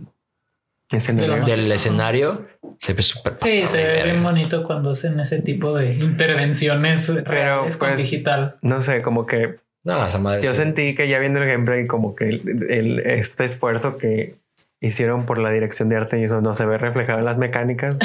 escenario. 0.98 1.44
Del 1.46 1.72
escenario. 1.72 2.48
Se 2.80 2.94
ve 2.94 3.02
súper 3.02 3.34
Sí, 3.42 3.62
pasado 3.62 3.68
se 3.68 3.84
ve 3.88 3.94
bien 3.94 4.06
verga. 4.08 4.22
bonito 4.24 4.64
cuando 4.64 4.92
hacen 4.92 5.20
ese 5.20 5.40
tipo 5.42 5.76
de 5.76 5.94
intervenciones 5.96 7.08
reales 7.24 7.78
con 7.78 7.90
pues, 7.90 8.00
digital. 8.00 8.56
No 8.62 8.82
sé, 8.82 9.02
como 9.02 9.26
que 9.26 9.56
No, 9.84 10.06
esa 10.06 10.18
madre 10.20 10.42
yo 10.42 10.54
sí. 10.54 10.62
sentí 10.62 10.96
que 10.96 11.08
ya 11.08 11.20
viendo 11.20 11.42
el 11.42 11.48
gameplay, 11.50 11.88
como 11.88 12.16
que 12.16 12.30
el, 12.30 12.66
el- 12.70 13.00
este 13.00 13.46
esfuerzo 13.46 13.98
que 13.98 14.36
hicieron 14.82 15.26
por 15.26 15.40
la 15.40 15.50
dirección 15.50 15.90
de 15.90 15.96
arte 15.96 16.20
y 16.20 16.24
eso 16.24 16.42
no 16.42 16.54
se 16.54 16.66
ve 16.66 16.78
reflejado 16.78 17.18
en 17.20 17.26
las 17.26 17.38
mecánicas. 17.38 17.98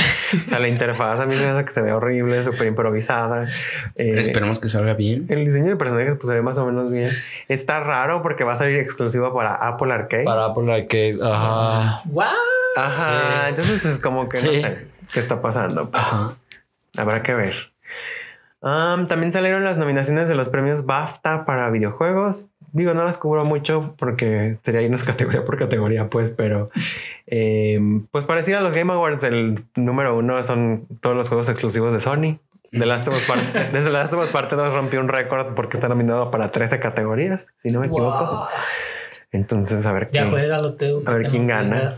o 0.45 0.49
sea, 0.49 0.61
la 0.61 0.69
interfaz 0.69 1.21
a 1.21 1.27
mí 1.27 1.35
se 1.37 1.45
me 1.45 1.51
hace 1.51 1.65
que 1.65 1.73
se 1.73 1.83
ve 1.83 1.93
horrible, 1.93 2.43
súper 2.43 2.69
improvisada. 2.69 3.45
Eh, 3.97 4.21
Esperemos 4.21 4.61
que 4.61 4.69
salga 4.69 4.95
bien. 4.95 5.27
El 5.29 5.45
diseño 5.45 5.67
de 5.67 5.77
personajes 5.77 6.15
pues 6.15 6.29
se 6.29 6.35
ve 6.35 6.43
más 6.43 6.57
o 6.59 6.67
menos 6.67 6.91
bien. 6.91 7.11
Está 7.49 7.81
raro 7.81 8.23
porque 8.23 8.45
va 8.45 8.53
a 8.55 8.57
salir 8.57 8.79
exclusivo 8.79 9.35
para 9.35 9.55
Apple 9.55 9.93
Arcade. 9.93 10.25
Para 10.25 10.47
Apple 10.47 10.73
Arcade. 10.73 11.19
Ajá. 11.23 12.03
¡Wow! 12.07 12.25
Ajá, 12.77 13.43
Sí. 13.43 13.49
entonces 13.51 13.85
es 13.85 13.99
como 13.99 14.29
que 14.29 14.41
no 14.43 14.53
sé 14.53 14.87
qué 15.13 15.19
está 15.21 15.43
pasando. 15.43 15.91
pero 15.91 16.03
Ajá. 16.03 16.37
Habrá 16.97 17.23
que 17.23 17.35
ver. 17.35 17.55
Am, 18.63 19.07
también 19.09 19.33
salieron 19.33 19.65
las 19.65 19.77
nominaciones 19.79 20.29
de 20.29 20.35
los 20.35 20.49
premios 20.51 20.85
BAFTA 20.87 21.45
para 21.47 21.69
videojuegos. 21.71 22.49
Digo, 22.73 22.95
no 22.95 23.05
las 23.05 23.19
cubro 23.19 23.45
mucho 23.45 23.95
porque 23.99 24.55
sería 24.63 24.83
irnos 24.83 25.03
categoría 25.05 25.45
por 25.45 25.59
categoría, 25.59 26.09
pues, 26.09 26.31
pero 26.31 26.71
em, 27.27 28.07
pues 28.07 28.25
parecido 28.25 28.59
a 28.59 28.61
los 28.61 28.75
Game 28.75 28.93
Awards, 28.93 29.23
el 29.25 29.65
número 29.77 30.17
uno 30.17 30.43
son 30.43 30.87
todos 31.01 31.17
los 31.17 31.29
juegos 31.29 31.49
exclusivos 31.49 31.93
de 31.93 32.01
Sony. 32.01 32.39
The 32.73 32.87
Last 32.87 33.09
of 33.09 33.15
Us 33.17 33.27
Part- 33.29 33.71
desde 33.73 33.91
Last 33.91 34.13
of 34.13 34.23
Us 34.23 34.29
Parte 34.31 34.55
2 34.55 34.73
rompió 34.73 35.01
un 35.01 35.09
récord 35.09 35.55
porque 35.55 35.77
está 35.77 35.89
nominado 35.89 36.31
para 36.31 36.51
13 36.53 36.79
categorías, 36.79 37.49
si 37.63 37.71
no 37.71 37.81
me 37.81 37.87
equivoco. 37.89 38.25
Wow. 38.27 38.47
Entonces, 39.33 39.87
a 39.87 39.93
ver 39.93 40.11
Ya 40.13 40.23
quién. 40.23 40.31
juega. 40.31 40.57
A 40.57 41.13
ver 41.15 41.27
quién 41.27 41.47
gana. 41.47 41.95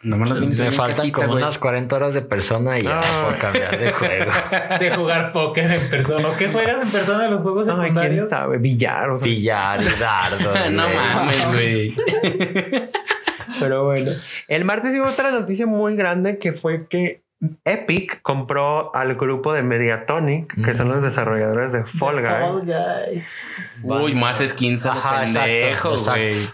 Nomás 0.00 0.28
lo 0.28 0.36
tienes 0.38 0.60
Me 0.60 0.70
faltan 0.70 0.96
cajita, 0.96 1.16
como 1.16 1.28
güey. 1.32 1.42
unas 1.42 1.58
40 1.58 1.96
horas 1.96 2.14
de 2.14 2.22
persona 2.22 2.78
y 2.78 2.82
ya 2.82 3.00
Ah. 3.00 3.24
por 3.28 3.38
cambiar 3.40 3.78
de 3.78 3.90
juego. 3.92 4.30
De 4.80 4.94
jugar 4.94 5.32
póker 5.32 5.70
en 5.72 5.90
persona. 5.90 6.28
¿O 6.28 6.36
¿Qué 6.36 6.48
juegas 6.48 6.80
en 6.82 6.88
persona 6.90 7.24
en 7.24 7.32
los 7.32 7.40
juegos 7.42 7.66
quién 7.66 7.80
secundarios? 7.80 8.28
sabe, 8.28 8.58
billar, 8.58 9.10
o 9.10 9.18
sea, 9.18 9.24
Pillar 9.24 9.82
y 9.82 10.00
dardos. 10.00 10.70
no 10.70 10.88
mames, 10.88 11.52
güey. 11.52 11.94
Pero 13.60 13.84
bueno, 13.86 14.12
el 14.48 14.64
martes 14.64 14.92
hubo 14.98 15.08
otra 15.10 15.30
noticia 15.32 15.66
muy 15.66 15.96
grande 15.96 16.38
que 16.38 16.52
fue 16.52 16.86
que 16.86 17.22
Epic 17.64 18.20
compró 18.22 18.94
al 18.94 19.14
grupo 19.16 19.52
de 19.52 19.62
Mediatonic, 19.62 20.54
que 20.64 20.74
son 20.74 20.88
los 20.90 21.02
desarrolladores 21.02 21.72
de 21.72 21.84
Fall 21.84 22.20
Guys. 22.20 22.30
Fall 22.30 22.66
Guys. 22.66 23.82
Uy, 23.82 24.14
más 24.14 24.38
skins 24.46 24.86
a 24.86 24.92
lo 24.94 24.98
Ajá, 25.00 25.22
exacto, 25.22 25.48
pendejo, 25.50 25.90
exacto. 25.92 26.20
güey. 26.20 26.48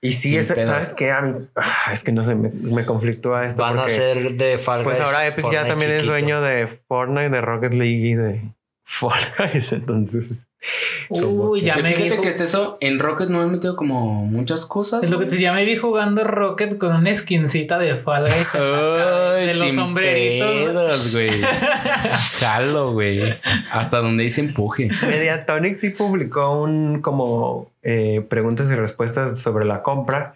Y 0.00 0.12
sí, 0.12 0.36
es-. 0.36 0.46
¿sabes 0.46 0.94
qué? 0.94 1.10
A 1.10 1.20
mí, 1.22 1.46
ah, 1.56 1.90
es 1.92 2.04
que 2.04 2.12
no 2.12 2.22
sé, 2.22 2.34
me, 2.34 2.50
me 2.50 2.84
conflictúa 2.84 3.44
esto. 3.44 3.62
Van 3.62 3.78
a 3.78 3.88
ser 3.88 4.34
de 4.34 4.58
Fall 4.58 4.84
Pues 4.84 5.00
ahora 5.00 5.26
Epic 5.26 5.50
ya 5.50 5.66
también 5.66 5.90
es 5.92 6.06
dueño 6.06 6.40
de 6.40 6.68
Fortnite, 6.68 7.30
de 7.30 7.40
Rocket 7.40 7.74
League 7.74 8.08
y 8.08 8.14
de 8.14 8.54
Fall 8.84 9.20
Guys. 9.38 9.72
Entonces, 9.72 10.47
Uy, 11.10 11.62
ya 11.62 11.74
Que 11.74 11.82
me 11.82 11.90
vi. 11.90 11.94
fíjate 11.94 12.20
que 12.20 12.28
este 12.28 12.44
eso 12.44 12.76
en 12.80 12.98
Rocket 12.98 13.28
no 13.28 13.38
me 13.38 13.44
he 13.44 13.48
metido 13.48 13.76
como 13.76 14.26
muchas 14.26 14.66
cosas. 14.66 15.02
Es 15.02 15.10
lo 15.10 15.18
que 15.18 15.26
te 15.26 15.38
ya 15.38 15.52
me 15.52 15.64
vi 15.64 15.76
jugando 15.76 16.24
Rocket 16.24 16.78
con 16.78 16.94
una 16.94 17.16
skincita 17.16 17.78
de 17.78 17.96
Fall 17.96 18.24
Guys. 18.24 18.54
Ay, 18.54 19.46
de 19.46 19.54
los 19.54 19.74
sombreritos. 19.74 21.12
güey. 21.12 21.30
Jalo, 22.40 22.92
güey. 22.92 23.38
Hasta 23.70 24.00
donde 24.00 24.24
dice 24.24 24.40
empuje. 24.40 24.88
Mediatonic 25.06 25.74
sí 25.74 25.90
publicó 25.90 26.60
un 26.60 27.00
como 27.00 27.70
eh, 27.82 28.24
preguntas 28.28 28.70
y 28.70 28.74
respuestas 28.74 29.40
sobre 29.40 29.64
la 29.64 29.82
compra 29.82 30.34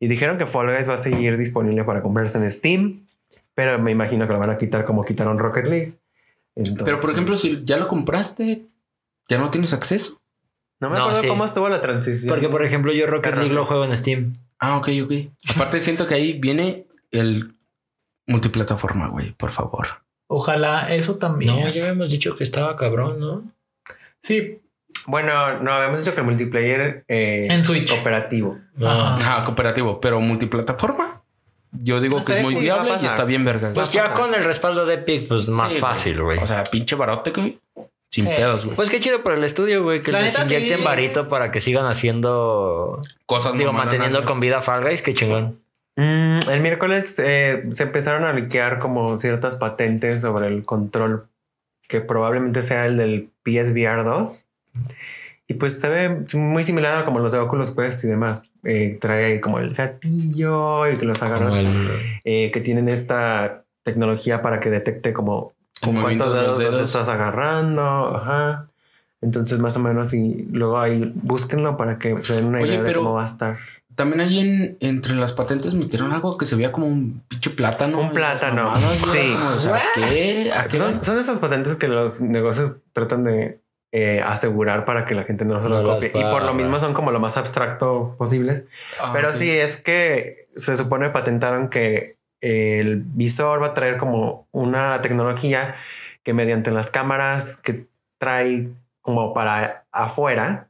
y 0.00 0.08
dijeron 0.08 0.38
que 0.38 0.46
Fall 0.46 0.72
Guys 0.74 0.88
va 0.88 0.94
a 0.94 0.98
seguir 0.98 1.36
disponible 1.36 1.84
para 1.84 2.02
comprarse 2.02 2.38
en 2.38 2.50
Steam, 2.50 3.06
pero 3.54 3.78
me 3.78 3.90
imagino 3.90 4.26
que 4.26 4.32
lo 4.32 4.38
van 4.38 4.50
a 4.50 4.58
quitar 4.58 4.84
como 4.84 5.04
quitaron 5.04 5.38
Rocket 5.38 5.66
League. 5.66 5.92
Entonces, 6.56 6.84
Pero 6.84 6.98
por 6.98 7.10
ejemplo, 7.10 7.36
si 7.36 7.62
ya 7.64 7.76
lo 7.76 7.88
compraste, 7.88 8.62
ya 9.28 9.38
no 9.38 9.50
tienes 9.50 9.72
acceso. 9.72 10.20
no 10.80 10.90
me 10.90 10.96
No, 10.96 11.02
acuerdo 11.04 11.20
sí. 11.22 11.28
cómo 11.28 11.44
estuvo 11.44 11.68
la 11.68 11.80
transición. 11.80 12.28
Porque, 12.28 12.48
por 12.48 12.64
ejemplo, 12.64 12.92
yo 12.92 13.06
Rocket 13.06 13.30
Carro. 13.30 13.42
League 13.42 13.54
lo 13.54 13.64
juego 13.66 13.84
en 13.84 13.96
Steam. 13.96 14.34
Ah, 14.58 14.76
ok, 14.78 14.88
ok. 15.04 15.12
Aparte 15.54 15.80
siento 15.80 16.06
que 16.06 16.14
ahí 16.14 16.32
viene 16.38 16.86
el 17.10 17.54
multiplataforma, 18.26 19.08
güey, 19.08 19.32
por 19.32 19.50
favor. 19.50 19.86
Ojalá 20.26 20.94
eso 20.94 21.16
también. 21.16 21.54
No, 21.54 21.60
ya 21.70 21.82
habíamos 21.82 22.10
dicho 22.10 22.36
que 22.36 22.44
estaba 22.44 22.76
cabrón, 22.76 23.20
¿no? 23.20 23.44
Sí, 24.22 24.60
Bueno, 25.06 25.58
no, 25.60 25.72
habíamos 25.72 26.00
dicho 26.00 26.14
que 26.14 26.20
el 26.20 26.26
multiplayer 26.26 27.04
eh, 27.08 27.46
En 27.50 27.62
Switch. 27.62 27.90
operativo. 27.92 28.58
No. 28.76 28.88
Ajá. 28.90 29.38
Ah, 29.40 29.44
cooperativo, 29.44 30.00
pero 30.00 30.20
multiplataforma. 30.20 31.22
Yo 31.72 32.00
digo 32.00 32.14
Pues 32.16 32.24
que 32.24 32.36
es 32.38 32.42
muy 32.42 32.54
viable 32.54 32.92
y 33.02 33.04
está 33.06 33.24
bien 33.24 33.44
verga. 33.44 33.72
Pues 33.74 33.90
ya 33.90 34.14
con 34.14 34.32
el 34.32 34.44
respaldo 34.44 34.86
de 34.86 34.94
Epic, 34.94 35.28
pues 35.28 35.48
más 35.48 35.72
Sí, 35.72 35.78
fácil, 35.80 36.22
güey. 36.22 36.38
O 36.38 36.46
sea, 36.46 36.62
pinche 36.64 36.94
barote, 36.94 37.32
güey. 37.32 37.58
Sin 38.14 38.26
pedos, 38.26 38.64
güey. 38.64 38.76
Pues 38.76 38.90
qué 38.90 39.00
chido 39.00 39.22
por 39.22 39.32
el 39.32 39.42
estudio, 39.44 39.82
güey, 39.82 40.02
que 40.02 40.12
La 40.12 40.20
les 40.22 40.38
inyecten 40.38 40.78
sí. 40.78 40.84
varito 40.84 41.28
para 41.28 41.50
que 41.50 41.60
sigan 41.60 41.86
haciendo, 41.86 43.00
Cosas 43.26 43.54
digo, 43.54 43.66
mamadas, 43.72 43.86
manteniendo 43.86 44.18
güey. 44.18 44.28
con 44.28 44.40
vida 44.40 44.60
Fall 44.62 44.82
Guys, 44.84 45.02
qué 45.02 45.14
chingón. 45.14 45.58
Mm, 45.96 46.38
el 46.50 46.60
miércoles 46.60 47.18
eh, 47.18 47.64
se 47.72 47.84
empezaron 47.84 48.24
a 48.24 48.32
liquear 48.32 48.78
como 48.78 49.16
ciertas 49.18 49.56
patentes 49.56 50.22
sobre 50.22 50.48
el 50.48 50.64
control 50.64 51.26
que 51.88 52.00
probablemente 52.00 52.62
sea 52.62 52.86
el 52.86 52.96
del 52.96 53.30
PSVR 53.44 54.04
2. 54.04 54.44
Y 55.46 55.54
pues 55.54 55.78
se 55.80 55.88
ve 55.88 56.24
muy 56.34 56.64
similar 56.64 56.98
a 56.98 57.04
como 57.04 57.18
los 57.18 57.30
de 57.32 57.38
Oculus 57.38 57.70
Quest 57.70 58.02
y 58.04 58.08
demás. 58.08 58.42
Eh, 58.64 58.96
trae 59.00 59.24
ahí 59.26 59.40
como 59.40 59.58
el 59.58 59.74
gatillo 59.74 60.88
y 60.90 60.96
que 60.96 61.04
los 61.04 61.22
agarras, 61.22 61.56
el- 61.56 61.90
eh, 62.24 62.50
que 62.50 62.60
tienen 62.60 62.88
esta 62.88 63.62
tecnología 63.82 64.40
para 64.40 64.60
que 64.60 64.70
detecte 64.70 65.12
como 65.12 65.52
con 65.82 66.00
cuántos 66.00 66.32
de 66.32 66.42
los 66.42 66.58
dedos, 66.58 66.58
los 66.58 66.74
dedos. 66.74 66.80
estás 66.86 67.08
agarrando. 67.08 68.16
Ajá. 68.16 68.66
Entonces, 69.20 69.58
más 69.58 69.76
o 69.76 69.80
menos, 69.80 70.12
y 70.12 70.46
luego 70.52 70.78
ahí 70.78 71.10
búsquenlo 71.14 71.76
para 71.76 71.98
que 71.98 72.22
se 72.22 72.34
den 72.34 72.46
una 72.46 72.58
Oye, 72.58 72.74
idea 72.74 72.82
de 72.82 72.94
cómo 72.94 73.14
va 73.14 73.22
a 73.22 73.26
estar. 73.26 73.58
También 73.94 74.20
ahí 74.20 74.40
en, 74.40 74.76
entre 74.80 75.14
las 75.14 75.32
patentes 75.32 75.72
metieron 75.72 76.12
algo 76.12 76.36
que 76.36 76.46
se 76.46 76.56
veía 76.56 76.72
como 76.72 76.86
un 76.88 77.22
pinche 77.28 77.50
plátano. 77.50 78.00
Un 78.00 78.12
plátano, 78.12 78.64
mamadas, 78.64 78.96
sí. 78.98 79.32
como, 79.32 79.50
o 79.54 79.58
sea, 79.58 79.80
¿qué? 79.94 80.52
¿A 80.52 80.66
qué 80.66 80.78
Son, 80.78 81.02
son 81.02 81.18
esas 81.18 81.38
patentes 81.38 81.76
que 81.76 81.88
los 81.88 82.20
negocios 82.20 82.78
tratan 82.92 83.24
de 83.24 83.60
eh, 83.92 84.20
asegurar 84.20 84.84
para 84.84 85.06
que 85.06 85.14
la 85.14 85.22
gente 85.22 85.44
no 85.44 85.62
se 85.62 85.68
lo 85.68 85.80
No 85.80 85.94
copie. 85.94 86.10
Y 86.12 86.22
por 86.24 86.42
lo 86.42 86.52
mismo 86.52 86.78
son 86.80 86.92
como 86.92 87.12
lo 87.12 87.20
más 87.20 87.36
abstracto 87.36 88.16
posibles. 88.18 88.64
Ah, 89.00 89.12
Pero 89.14 89.30
ok. 89.30 89.36
sí, 89.36 89.50
es 89.50 89.76
que 89.76 90.48
se 90.56 90.74
supone 90.74 91.10
patentaron 91.10 91.68
que 91.68 92.16
el 92.44 93.02
visor 93.04 93.62
va 93.62 93.68
a 93.68 93.74
traer 93.74 93.96
como 93.96 94.46
una 94.52 95.00
tecnología 95.00 95.76
que 96.22 96.34
mediante 96.34 96.70
las 96.70 96.90
cámaras 96.90 97.56
que 97.56 97.86
trae 98.18 98.68
como 99.00 99.34
para 99.34 99.84
afuera, 99.92 100.68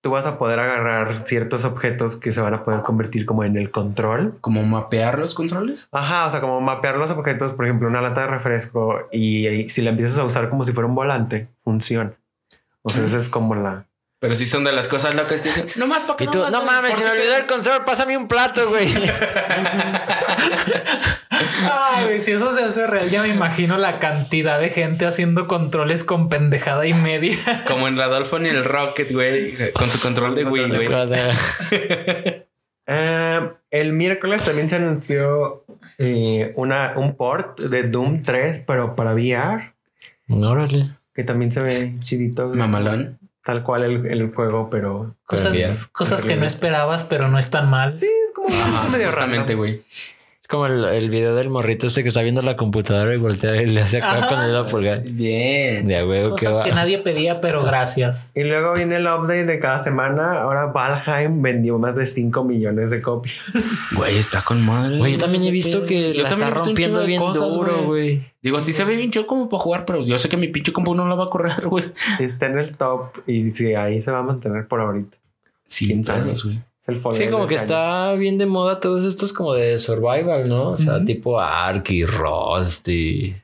tú 0.00 0.10
vas 0.10 0.26
a 0.26 0.38
poder 0.38 0.58
agarrar 0.58 1.14
ciertos 1.18 1.64
objetos 1.64 2.16
que 2.16 2.32
se 2.32 2.40
van 2.40 2.54
a 2.54 2.64
poder 2.64 2.82
convertir 2.82 3.26
como 3.26 3.44
en 3.44 3.56
el 3.56 3.70
control. 3.70 4.36
Como 4.40 4.62
mapear 4.62 5.18
los 5.18 5.34
controles. 5.34 5.88
Ajá, 5.92 6.26
o 6.26 6.30
sea, 6.30 6.40
como 6.40 6.60
mapear 6.60 6.96
los 6.96 7.10
objetos, 7.10 7.52
por 7.52 7.64
ejemplo, 7.64 7.88
una 7.88 8.02
lata 8.02 8.22
de 8.22 8.26
refresco 8.26 9.08
y, 9.12 9.48
y 9.48 9.68
si 9.68 9.80
la 9.82 9.90
empiezas 9.90 10.18
a 10.18 10.24
usar 10.24 10.48
como 10.50 10.64
si 10.64 10.72
fuera 10.72 10.88
un 10.88 10.94
volante, 10.94 11.48
funciona. 11.64 12.12
O 12.82 12.90
sea, 12.90 13.04
esa 13.04 13.16
es 13.16 13.28
como 13.28 13.54
la... 13.54 13.86
Pero 14.20 14.34
sí 14.34 14.46
son 14.46 14.64
de 14.64 14.72
las 14.72 14.88
cosas 14.88 15.14
locas 15.14 15.40
que 15.42 15.48
dicen. 15.50 15.66
No 15.76 15.86
más 15.86 16.00
para 16.02 16.16
que 16.16 16.24
Y 16.24 16.26
tú, 16.28 16.38
no 16.38 16.44
gasten, 16.44 16.64
mames, 16.64 16.94
se 16.96 17.00
me 17.00 17.04
si 17.04 17.10
olvidó 17.10 17.24
el 17.24 17.30
quieres". 17.42 17.46
control, 17.46 17.84
pásame 17.84 18.16
un 18.16 18.26
plato, 18.28 18.68
güey. 18.70 18.88
Ay, 21.30 22.04
güey, 22.06 22.20
si 22.20 22.32
eso 22.32 22.56
se 22.56 22.64
hace 22.64 22.86
real, 22.86 23.10
ya 23.10 23.22
me 23.22 23.28
imagino 23.28 23.76
la 23.76 23.98
cantidad 24.00 24.58
de 24.58 24.70
gente 24.70 25.04
haciendo 25.06 25.46
controles 25.48 26.04
con 26.04 26.28
pendejada 26.28 26.86
y 26.86 26.94
media. 26.94 27.64
Como 27.66 27.88
en 27.88 27.96
Radolfo 27.98 28.36
en 28.36 28.46
el 28.46 28.64
Rocket, 28.64 29.12
güey. 29.12 29.72
Con 29.72 29.88
su 29.90 30.00
control 30.00 30.34
de 30.34 30.44
Wii, 30.44 30.68
güey. 30.68 30.88
Eh, 32.86 33.40
el 33.70 33.94
miércoles 33.94 34.42
también 34.44 34.68
se 34.68 34.76
anunció 34.76 35.64
eh, 35.96 36.52
una, 36.54 36.92
un 36.96 37.16
port 37.16 37.58
de 37.58 37.84
Doom 37.84 38.22
3, 38.24 38.64
pero 38.66 38.94
para 38.94 39.14
VR, 39.14 39.72
Órale. 40.28 40.90
que 41.14 41.24
también 41.24 41.50
se 41.50 41.62
ve 41.62 41.94
chidito. 42.00 42.48
Mamalón. 42.50 43.18
Tal 43.44 43.62
cual 43.62 43.84
el, 43.84 44.06
el 44.06 44.34
juego, 44.34 44.70
pero... 44.70 45.14
Cosas, 45.26 45.54
cosas 45.92 46.24
que 46.24 46.36
no 46.36 46.46
esperabas, 46.46 47.04
pero 47.04 47.28
no 47.28 47.38
están 47.38 47.68
mal. 47.68 47.92
Sí, 47.92 48.06
es 48.24 48.32
como 48.32 48.48
es 48.48 48.90
medio 48.90 49.08
justamente, 49.08 49.54
güey. 49.54 49.82
Es 50.44 50.48
como 50.48 50.66
el, 50.66 50.84
el 50.84 51.08
video 51.08 51.34
del 51.34 51.48
morrito 51.48 51.86
este 51.86 52.02
que 52.02 52.08
está 52.08 52.20
viendo 52.20 52.42
la 52.42 52.54
computadora 52.54 53.14
y 53.14 53.16
voltea 53.16 53.62
y 53.62 53.64
le 53.64 53.80
hace 53.80 53.96
acá 53.96 54.28
con 54.28 54.38
el 54.40 54.48
dedo 54.48 54.66
pulgar. 54.68 55.00
Bien. 55.02 55.86
De 55.86 56.04
huevo 56.06 56.36
que 56.36 56.46
va. 56.46 56.64
que 56.64 56.72
nadie 56.72 56.98
pedía, 56.98 57.40
pero 57.40 57.64
gracias. 57.64 58.28
Y 58.34 58.44
luego 58.44 58.74
viene 58.74 58.96
el 58.96 59.06
update 59.06 59.46
de 59.46 59.58
cada 59.58 59.78
semana. 59.78 60.42
Ahora 60.42 60.66
Valheim 60.66 61.40
vendió 61.40 61.78
más 61.78 61.96
de 61.96 62.04
5 62.04 62.44
millones 62.44 62.90
de 62.90 63.00
copias. 63.00 63.36
Güey, 63.96 64.18
está 64.18 64.42
con 64.42 64.62
madre. 64.66 64.98
Güey, 64.98 65.12
yo 65.12 65.18
también 65.18 65.44
he 65.44 65.50
visto 65.50 65.80
Yo 65.80 65.86
que 65.86 66.12
la 66.12 66.28
también 66.28 66.50
está 66.50 66.62
rompiendo 66.62 67.06
bien 67.06 67.22
cosas, 67.22 67.54
duro, 67.54 67.84
güey. 67.84 67.86
güey. 67.86 68.32
Digo, 68.42 68.60
sí 68.60 68.74
se 68.74 68.84
ve 68.84 68.96
bien 68.96 69.10
chido 69.10 69.26
como 69.26 69.48
para 69.48 69.62
jugar, 69.62 69.86
pero 69.86 70.02
yo 70.02 70.18
sé 70.18 70.28
que 70.28 70.36
mi 70.36 70.48
pinche 70.48 70.74
compu 70.74 70.94
no 70.94 71.08
la 71.08 71.14
va 71.14 71.24
a 71.24 71.30
correr, 71.30 71.66
güey. 71.68 71.86
Está 72.20 72.48
en 72.48 72.58
el 72.58 72.76
top 72.76 73.16
y 73.26 73.44
sí, 73.44 73.74
ahí 73.74 74.02
se 74.02 74.10
va 74.10 74.18
a 74.18 74.22
mantener 74.22 74.68
por 74.68 74.82
ahorita. 74.82 75.16
Sí, 75.74 75.86
¿Quién 75.86 76.04
sabe? 76.04 76.32
güey. 76.42 76.62
Es 76.80 76.88
el 76.88 76.96
Sí, 77.14 77.28
como 77.30 77.46
que 77.46 77.54
este 77.56 77.72
año. 77.74 78.12
está 78.12 78.12
bien 78.14 78.38
de 78.38 78.46
moda 78.46 78.78
todos 78.78 79.04
estos 79.04 79.32
como 79.32 79.54
de 79.54 79.80
survival, 79.80 80.48
¿no? 80.48 80.70
O 80.70 80.76
sea, 80.76 81.04
tipo 81.04 81.40
Ark 81.40 81.90
y 81.90 82.04
Rust 82.04 82.86
y... 82.88 83.34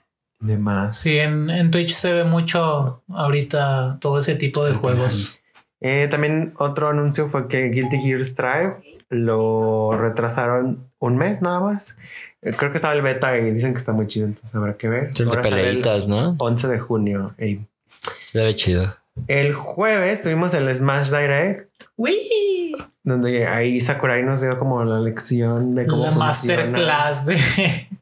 De 0.40 0.56
más. 0.56 0.98
Sí, 0.98 1.18
en, 1.18 1.50
en 1.50 1.70
Twitch 1.70 1.94
se 1.96 2.12
ve 2.14 2.24
mucho 2.24 3.02
ahorita 3.08 3.98
todo 4.00 4.20
ese 4.20 4.36
tipo 4.36 4.64
de 4.64 4.74
juegos. 4.74 5.38
Eh, 5.80 6.06
también 6.10 6.54
otro 6.58 6.88
anuncio 6.90 7.26
fue 7.28 7.48
que 7.48 7.68
Guilty 7.68 7.98
Gear 7.98 8.24
Strive 8.24 8.76
lo 9.08 9.98
retrasaron 9.98 10.86
un 10.98 11.16
mes 11.16 11.42
nada 11.42 11.60
más. 11.60 11.96
Eh, 12.42 12.52
Creo 12.56 12.70
que 12.70 12.76
estaba 12.76 12.94
el 12.94 13.02
beta 13.02 13.36
y 13.38 13.50
dicen 13.50 13.72
que 13.72 13.80
está 13.80 13.92
muy 13.92 14.06
chido, 14.06 14.26
entonces 14.26 14.54
habrá 14.54 14.76
que 14.76 14.88
ver. 14.88 15.10
Ahora 15.26 15.42
el 15.42 15.48
peleitas, 15.48 16.06
¿no? 16.08 16.36
11 16.38 16.68
de 16.68 16.78
junio. 16.78 17.34
Ey. 17.38 17.66
Se 18.30 18.38
ve 18.42 18.54
chido. 18.54 18.94
El 19.28 19.52
jueves 19.54 20.22
tuvimos 20.22 20.54
el 20.54 20.74
Smash 20.74 21.10
Direct, 21.10 21.70
¡Uy! 21.96 22.76
donde 23.02 23.46
ahí 23.46 23.80
Sakurai 23.80 24.22
nos 24.22 24.40
dio 24.40 24.58
como 24.58 24.84
la 24.84 25.00
lección 25.00 25.74
de 25.74 25.86
cómo 25.86 26.04
La 26.04 26.12
funciona 26.12 26.66
masterclass 26.66 27.26
de, 27.26 27.36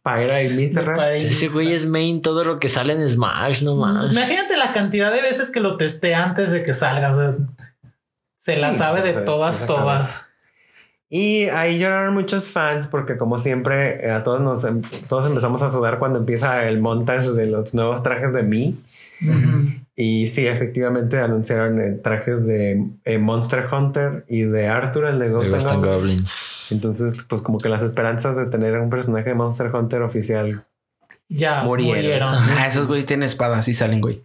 Pyra 0.03 0.43
y. 0.43 0.69
Parade. 0.75 1.19
Ese 1.29 1.49
güey 1.49 1.73
es 1.73 1.87
main 1.87 2.21
todo 2.23 2.45
lo 2.45 2.59
que 2.59 2.69
sale 2.69 2.93
en 2.95 3.07
Smash, 3.09 3.63
no 3.63 3.77
más. 3.77 4.11
Imagínate 4.13 4.57
la 4.57 4.73
cantidad 4.73 5.13
de 5.13 5.23
veces 5.23 5.51
que 5.51 5.61
lo 5.61 5.77
testé 5.77 6.15
antes 6.15 6.51
de 6.51 6.63
que 6.63 6.75
salga. 6.75 7.13
o 7.13 7.17
sea, 7.17 7.35
se 8.43 8.57
la 8.57 8.73
Sí, 8.73 8.79
sabe 8.79 9.01
se 9.01 9.07
de 9.09 9.13
sabe, 9.15 9.27
todas, 9.27 9.67
todas. 9.67 10.03
sabe. 10.03 10.13
Y 11.11 11.45
ahí 11.45 11.79
lloraron 11.79 12.13
muchos 12.15 12.47
fans 12.51 12.87
porque 12.87 13.17
como 13.17 13.39
siempre 13.39 14.07
eh, 14.07 14.11
a 14.11 14.23
todos 14.25 14.41
nos 14.43 14.65
em- 14.65 14.83
todos 15.09 15.25
empezamos 15.27 15.63
a 15.63 15.69
sudar 15.69 15.99
cuando 15.99 16.19
empieza 16.19 16.67
el 16.69 16.81
montage 16.81 17.31
de 17.31 17.47
los 17.47 17.73
nuevos 17.73 18.03
trajes 18.03 18.33
de 18.35 18.43
Mi. 18.43 18.77
Ujú. 19.23 19.78
Y 20.01 20.29
sí, 20.29 20.47
efectivamente 20.47 21.19
anunciaron 21.19 21.81
eh, 21.81 21.99
trajes 22.05 22.47
de 22.47 22.87
eh, 23.05 23.19
Monster 23.19 23.67
Hunter 23.73 24.25
y 24.29 24.43
de 24.43 24.69
Arthur, 24.69 25.07
el 25.07 25.19
de 25.19 25.25
De 25.25 25.31
Ghost, 25.33 25.53
and 25.53 25.85
Goblins. 25.85 25.85
Goblins. 25.85 26.69
Entonces, 26.71 27.25
pues 27.25 27.43
como 27.43 27.59
que 27.59 27.69
las 27.69 27.83
esperanzas 27.83 28.37
de 28.37 28.47
tener 28.47 28.79
un 28.79 28.91
personaje 28.91 29.31
de 29.31 29.35
Monster 29.35 29.75
Hunter 29.75 30.03
oficial. 30.03 30.65
Ya 31.29 31.65
Murieron. 31.65 31.97
murieron. 31.97 32.35
Ah, 32.35 32.67
esos 32.69 32.87
güeyes 32.87 33.07
tienen 33.07 33.25
espadas, 33.25 33.65
sí 33.65 33.75
salen, 33.75 34.01
güey. 34.01 34.23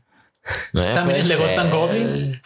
Eh, 0.73 0.91
También 0.93 1.21
el 1.21 1.27
de 1.27 1.37
Ghost 1.37 1.57
and 1.57 1.71
ser. 1.71 1.79
Goblins. 1.79 2.41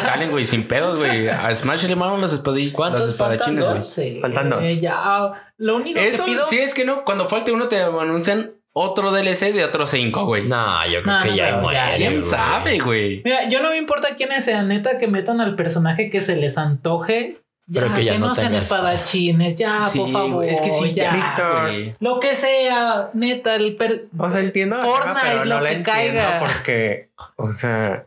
Salen, 0.00 0.30
güey, 0.30 0.44
sin 0.44 0.68
pedos, 0.68 0.98
güey. 0.98 1.28
A 1.28 1.52
Smash 1.52 1.84
le 1.88 1.96
maman 1.96 2.20
los 2.20 2.32
espadillas. 2.32 2.74
¿Cuántos 2.74 3.08
espadachines, 3.08 3.66
güey. 3.66 4.20
Faltan 4.20 4.50
dos. 4.50 4.64
eh, 4.64 4.78
ya. 4.78 5.32
Lo 5.56 5.76
único 5.76 5.98
Eso, 5.98 6.24
que 6.26 6.30
pido... 6.30 6.44
sí 6.44 6.58
es 6.58 6.74
que 6.74 6.84
no, 6.84 7.04
cuando 7.04 7.26
falte 7.26 7.50
uno 7.50 7.66
te 7.66 7.82
anuncian 7.82 8.52
otro 8.74 9.10
DLC 9.12 9.52
de 9.52 9.64
otros 9.64 9.90
cinco, 9.90 10.24
güey. 10.24 10.48
No, 10.48 10.86
yo 10.86 11.02
creo 11.02 11.14
No, 11.18 11.22
que 11.24 11.28
no, 11.30 11.36
ya 11.36 11.56
muere. 11.58 11.78
ya. 11.78 11.94
¿Quién 11.96 12.10
güey. 12.12 12.22
sabe, 12.22 12.78
güey? 12.78 13.22
Mira, 13.24 13.48
yo 13.48 13.62
no 13.62 13.70
me 13.70 13.76
importa 13.76 14.14
quiénes 14.16 14.44
sean, 14.44 14.68
neta, 14.68 14.98
que 14.98 15.08
metan 15.08 15.40
al 15.40 15.56
personaje 15.56 16.08
que 16.10 16.20
se 16.22 16.36
les 16.36 16.56
antoje. 16.58 17.38
Ya, 17.66 17.82
Pero 17.82 17.94
que 17.94 18.00
que, 18.00 18.04
ya 18.06 18.18
no 18.18 18.26
no 18.28 18.34
sean 18.34 18.54
espadachines, 18.54 19.54
ya, 19.54 19.80
Sí, 19.84 19.98
por 19.98 20.10
favor. 20.10 20.30
güey, 20.32 20.50
es 20.50 20.60
que 20.60 20.68
sí, 20.68 20.92
ya, 20.94 21.36
güey. 21.62 21.94
Lo 22.00 22.18
que 22.18 22.34
sea, 22.34 23.10
neta, 23.14 23.54
el 23.54 23.76
per- 23.76 24.06
O 24.18 24.30
sea, 24.30 24.40
entiendo 24.40 24.76
la 24.76 24.84
Fortnite, 24.84 25.20
queja, 25.20 25.30
pero 25.32 25.44
lo 25.44 25.54
no 25.56 25.60
la 25.60 25.68
que 25.70 25.76
entiendo 25.76 25.92
caiga. 26.20 26.38
porque, 26.40 27.08
o 27.36 27.52
sea, 27.52 28.04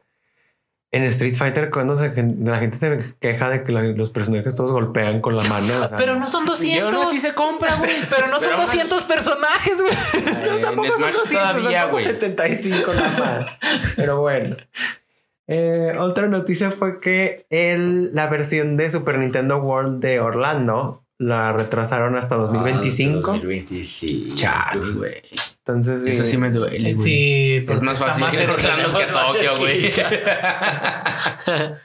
en 0.96 1.04
Street 1.04 1.34
Fighter 1.36 1.70
cuando 1.70 1.94
se, 1.96 2.06
la 2.44 2.58
gente 2.60 2.78
se 2.78 2.98
queja 3.20 3.50
de 3.50 3.64
que 3.64 3.72
la- 3.72 3.82
los 3.84 4.10
personajes 4.12 4.56
todos 4.56 4.72
golpean 4.72 5.20
con 5.22 5.36
la 5.36 5.44
mano. 5.44 5.68
o 5.84 5.88
sea, 5.90 5.98
Pero 5.98 6.16
no 6.16 6.30
son 6.30 6.44
Y 6.46 6.48
200. 6.48 6.94
aún 6.94 7.04
así 7.08 7.20
se 7.20 7.34
compra, 7.34 7.76
güey. 7.76 7.92
Pero 8.10 8.28
no 8.28 8.40
son 8.40 8.50
Pero 8.50 8.54
aún 8.62 8.70
así- 8.70 8.78
200 8.78 9.04
personajes, 9.04 9.76
güey. 9.82 10.26
No, 10.46 10.56
En 10.56 10.62
tampoco 10.62 10.88
son 10.92 11.00
Smash 11.00 11.14
200, 11.14 11.56
todavía, 11.58 11.86
güey. 11.86 12.06
75 12.06 12.94
nada 12.94 13.20
más. 13.60 13.94
Pero 13.96 14.22
bueno. 14.22 14.56
Eh, 15.48 15.94
otra 16.00 16.28
noticia 16.28 16.72
fue 16.72 17.00
que 17.00 17.46
el, 17.50 18.16
la 18.16 18.28
versión 18.28 18.78
de 18.78 18.90
Super 18.90 19.20
Nintendo 19.20 19.58
World 19.58 20.02
de 20.02 20.20
Orlando 20.20 21.04
la 21.20 21.54
retrasaron 21.54 22.16
hasta 22.18 22.36
2025. 22.36 23.18
Ah, 23.20 23.22
2025. 23.34 24.36
Chale, 24.36 24.94
güey. 24.94 25.22
Entonces, 25.68 26.06
Eso 26.06 26.24
sí 26.26 26.38
me 26.38 26.52
duele, 26.52 26.94
güey. 26.94 27.04
Sí, 27.04 27.66
Es 27.68 27.82
más 27.82 27.98
fácil 27.98 28.22
más 28.22 28.36
que. 28.38 28.46
Orlando 28.48 28.96
que 29.00 29.06
Tokio, 29.06 29.58
güey. 29.58 29.92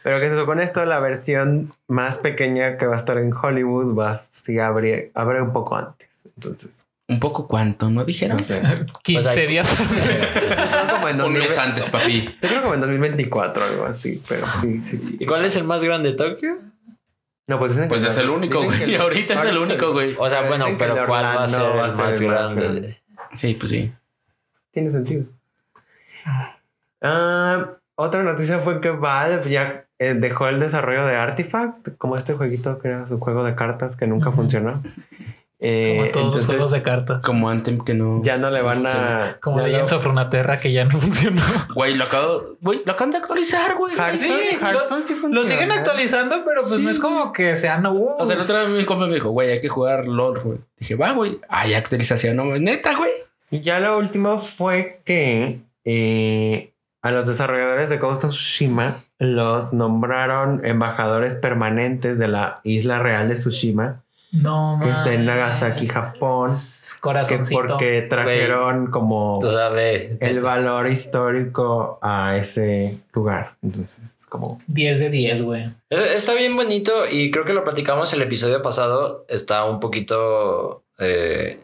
Pero 0.03 0.21
que 0.21 0.31
se 0.31 0.45
con 0.45 0.61
esto, 0.61 0.85
la 0.85 1.01
versión 1.01 1.73
más 1.89 2.19
pequeña 2.19 2.77
que 2.77 2.87
va 2.87 2.95
a 2.95 2.97
estar 2.99 3.17
en 3.19 3.33
Hollywood 3.33 3.97
va 3.99 4.15
sí 4.15 4.59
abre, 4.59 5.11
abre 5.15 5.41
un 5.43 5.53
poco 5.53 5.77
antes. 5.77 6.29
Entonces, 6.37 6.87
Un 7.09 7.21
poco 7.21 7.49
cuánto, 7.49 7.89
¿no 7.91 8.05
dijeron? 8.05 8.37
no 8.37 8.45
sé. 8.45 8.61
15 9.03 9.23
Pues 9.23 9.27
hay- 9.39 9.47
días. 9.47 9.67
Son 9.69 10.89
como 10.91 11.09
en 11.09 11.15
Un 11.17 11.33
2020 11.35 11.49
mes 11.49 11.59
antes, 11.59 11.89
papi. 11.89 12.21
Yo 12.43 12.49
creo 12.49 12.63
como 12.63 12.75
en 12.75 12.81
2024 12.81 13.65
algo 13.65 13.87
así, 13.87 14.23
pero 14.29 14.47
sí, 14.61 14.81
sí. 14.83 15.01
¿Y 15.19 15.27
cuál 15.27 15.45
es 15.45 15.57
el 15.57 15.65
más 15.65 15.83
grande, 15.83 16.13
Tokio? 16.13 16.59
No, 17.49 17.59
pues 17.59 17.73
dicen 17.75 17.89
Pues 17.89 18.05
es 18.05 18.17
el 18.19 18.31
único, 18.31 18.63
güey. 18.63 18.79
que 18.85 18.97
Ahorita 19.01 19.35
es 19.35 19.45
el 19.45 19.59
único, 19.59 19.93
güey. 19.93 20.15
O 20.19 20.29
sea, 20.31 20.43
bueno, 20.43 20.67
pero 20.79 21.07
¿cuál 21.07 21.25
va 21.25 21.45
a 21.45 21.49
ser 21.49 21.63
el 22.23 22.29
más 22.29 22.55
grande? 22.55 23.00
Sí, 23.35 23.55
pues 23.59 23.71
sí. 23.71 23.93
Tiene 24.71 24.91
sentido. 24.91 25.25
Ah, 27.03 27.77
otra 27.95 28.23
noticia 28.23 28.61
fue 28.61 28.81
que 28.81 28.91
Valve 28.91 29.51
ya 29.51 29.87
eh, 29.99 30.15
dejó 30.15 30.49
el 30.49 30.61
desarrollo 30.61 31.07
de 31.07 31.17
Artifact, 31.17 31.97
como 31.99 32.17
este 32.17 32.35
jueguito 32.35 32.79
que 32.79 32.89
era 32.89 33.07
su 33.07 33.19
juego 33.19 33.45
de 33.45 33.55
cartas 33.55 33.97
que 33.97 34.07
nunca 34.07 34.33
funcionó. 34.33 34.83
Eh, 35.63 35.97
Como 35.99 36.11
todos 36.11 36.25
los 36.25 36.35
entonces 36.37 36.51
juegos 36.51 36.71
de 36.73 36.83
cartas. 36.83 37.23
Como 37.25 37.51
Anthem 37.51 37.81
que 37.85 37.93
no. 37.93 38.23
ya 38.23 38.39
no 38.39 38.51
le 38.51 38.63
van 38.63 38.79
funciona. 38.79 39.25
a. 39.27 39.41
Como 39.41 39.59
ya 39.61 39.67
Legends 39.67 39.93
no- 39.93 39.99
of 39.99 40.05
Runeterra 40.05 40.59
que 40.59 40.73
ya 40.73 40.85
no 40.87 40.99
funcionó. 41.01 41.43
Güey, 41.75 41.95
lo 41.97 42.05
acabo. 42.05 42.57
Güey, 42.63 42.81
lo 42.87 42.93
acaban 42.93 43.11
de 43.11 43.19
actualizar, 43.19 43.77
güey. 43.77 43.95
Hearthstone, 43.95 44.41
Sí, 44.41 44.57
Hearthstone 44.61 45.03
sí 45.03 45.15
funciona. 45.15 45.41
Lo 45.43 45.47
siguen 45.47 45.71
actualizando, 45.73 46.45
pero 46.47 46.63
pues 46.63 46.75
Sí. 46.75 46.83
no 46.83 46.91
es 46.91 46.99
como 46.99 47.33
que 47.35 47.57
sean. 47.59 47.85
Uh, 47.87 48.15
O 48.19 48.25
sea, 48.25 48.37
la 48.37 48.45
otra 48.45 48.61
vez 48.63 48.71
mi 48.71 48.85
compa 48.87 49.07
me 49.07 49.15
dijo, 49.15 49.31
güey, 49.31 49.51
hay 49.51 49.61
que 49.61 49.69
jugar 49.69 50.09
LOL, 50.09 50.41
güey. 50.41 50.59
Dije, 50.79 50.95
va, 50.95 51.13
güey. 51.13 51.39
Hay 51.49 51.75
actualización, 51.75 52.37
no, 52.37 52.45
neta, 52.57 52.97
güey. 52.97 53.11
Y 53.51 53.61
ya 53.61 53.81
lo 53.81 53.99
último 53.99 54.39
fue 54.39 55.01
que 55.05 55.61
eh, 55.85 56.71
a 57.03 57.11
los 57.11 57.27
desarrolladores 57.27 57.91
de 57.91 57.99
Ghost 57.99 58.25
of 58.25 58.31
Tsushima 58.31 58.95
los 59.19 59.73
nombraron 59.75 60.65
embajadores 60.65 61.35
permanentes 61.35 62.19
de 62.19 62.29
la 62.29 62.61
isla 62.65 62.99
real 63.01 63.29
de 63.29 63.35
Tsushima, 63.35 64.03
no, 64.33 64.79
que 64.83 64.91
está 64.91 65.13
en. 65.13 65.25
Nagasaki, 65.27 65.87
Japón, 65.89 66.51
que 66.51 67.01
Corazoncito. 67.01 67.61
porque 67.61 68.03
trajeron 68.03 68.87
como 68.91 69.39
O 69.39 69.51
sea, 69.51 69.69
ve. 69.71 70.17
el 70.21 70.41
valor 70.41 70.89
histórico 70.89 71.99
a 72.03 72.37
ese 72.37 72.99
lugar. 73.13 73.55
Entonces, 73.63 74.19
como 74.29 74.61
10 74.67 74.99
de 75.01 75.11
10, 75.11 75.43
güey. 75.43 75.71
Es- 75.89 76.01
Está 76.01 76.35
bien 76.35 76.55
bonito 76.57 77.07
y 77.11 77.31
creo 77.31 77.45
que 77.45 77.53
lo 77.55 77.65
platicamos 77.65 78.13
el 78.13 78.23
episodio 78.23 78.63
pasado. 78.63 79.25
Está 79.29 79.65
un 79.65 79.81
poquito. 79.81 80.83
eh, 80.99 81.59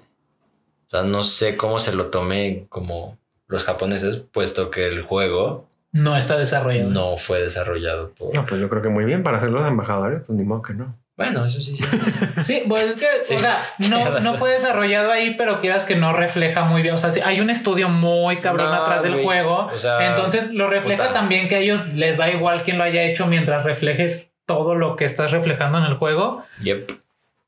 o 0.86 0.90
sea, 0.90 1.02
no 1.02 1.22
sé 1.22 1.56
cómo 1.56 1.78
se 1.78 1.92
lo 1.94 2.06
tome 2.06 2.66
como 2.68 3.18
los 3.48 3.64
japoneses, 3.64 4.16
puesto 4.32 4.70
que 4.70 4.86
el 4.88 5.02
juego 5.02 5.66
No 5.92 6.16
está 6.16 6.38
desarrollado. 6.38 6.90
no 6.90 7.16
fue 7.18 7.42
desarrollado 7.42 8.10
por. 8.12 8.34
No, 8.34 8.46
pues 8.46 8.60
yo 8.60 8.68
creo 8.68 8.82
que 8.82 8.88
muy 8.88 9.04
bien 9.04 9.22
para 9.22 9.38
ser 9.40 9.50
los 9.50 9.66
embajadores, 9.68 10.22
pues 10.26 10.38
ni 10.38 10.44
modo 10.44 10.62
que 10.62 10.74
no. 10.74 10.94
Bueno, 11.16 11.46
eso 11.46 11.60
sí. 11.60 11.76
sí. 11.76 11.82
Sí, 12.44 12.62
pues 12.68 12.82
es 12.82 12.94
que, 12.96 13.06
Sí. 13.22 13.34
o 13.36 13.38
sea, 13.40 13.58
no, 13.90 14.20
no 14.20 14.34
fue 14.34 14.50
desarrollado 14.50 15.10
ahí, 15.10 15.34
pero 15.36 15.60
quieras 15.60 15.84
que 15.84 15.96
no 15.96 16.12
refleja 16.12 16.64
muy 16.64 16.82
bien. 16.82 16.94
O 16.94 16.98
sea, 16.98 17.10
sí, 17.10 17.20
hay 17.24 17.40
un 17.40 17.48
estudio 17.50 17.88
muy 17.88 18.40
cabrón 18.40 18.70
No, 18.70 18.74
atrás 18.82 19.02
del 19.02 19.12
güey. 19.14 19.24
juego. 19.24 19.70
O 19.74 19.78
sea, 19.78 20.06
entonces 20.08 20.50
lo 20.52 20.68
refleja 20.68 21.04
puta. 21.04 21.14
también 21.14 21.48
que 21.48 21.56
a 21.56 21.58
ellos 21.60 21.86
les 21.94 22.18
da 22.18 22.28
igual 22.30 22.64
quién 22.64 22.76
lo 22.78 22.84
haya 22.84 23.02
hecho 23.02 23.26
mientras 23.26 23.64
reflejes 23.64 24.30
todo 24.44 24.74
lo 24.74 24.96
que 24.96 25.06
estás 25.06 25.32
reflejando 25.32 25.78
en 25.78 25.84
el 25.84 25.94
juego. 25.94 26.42
Yep. 26.62 26.92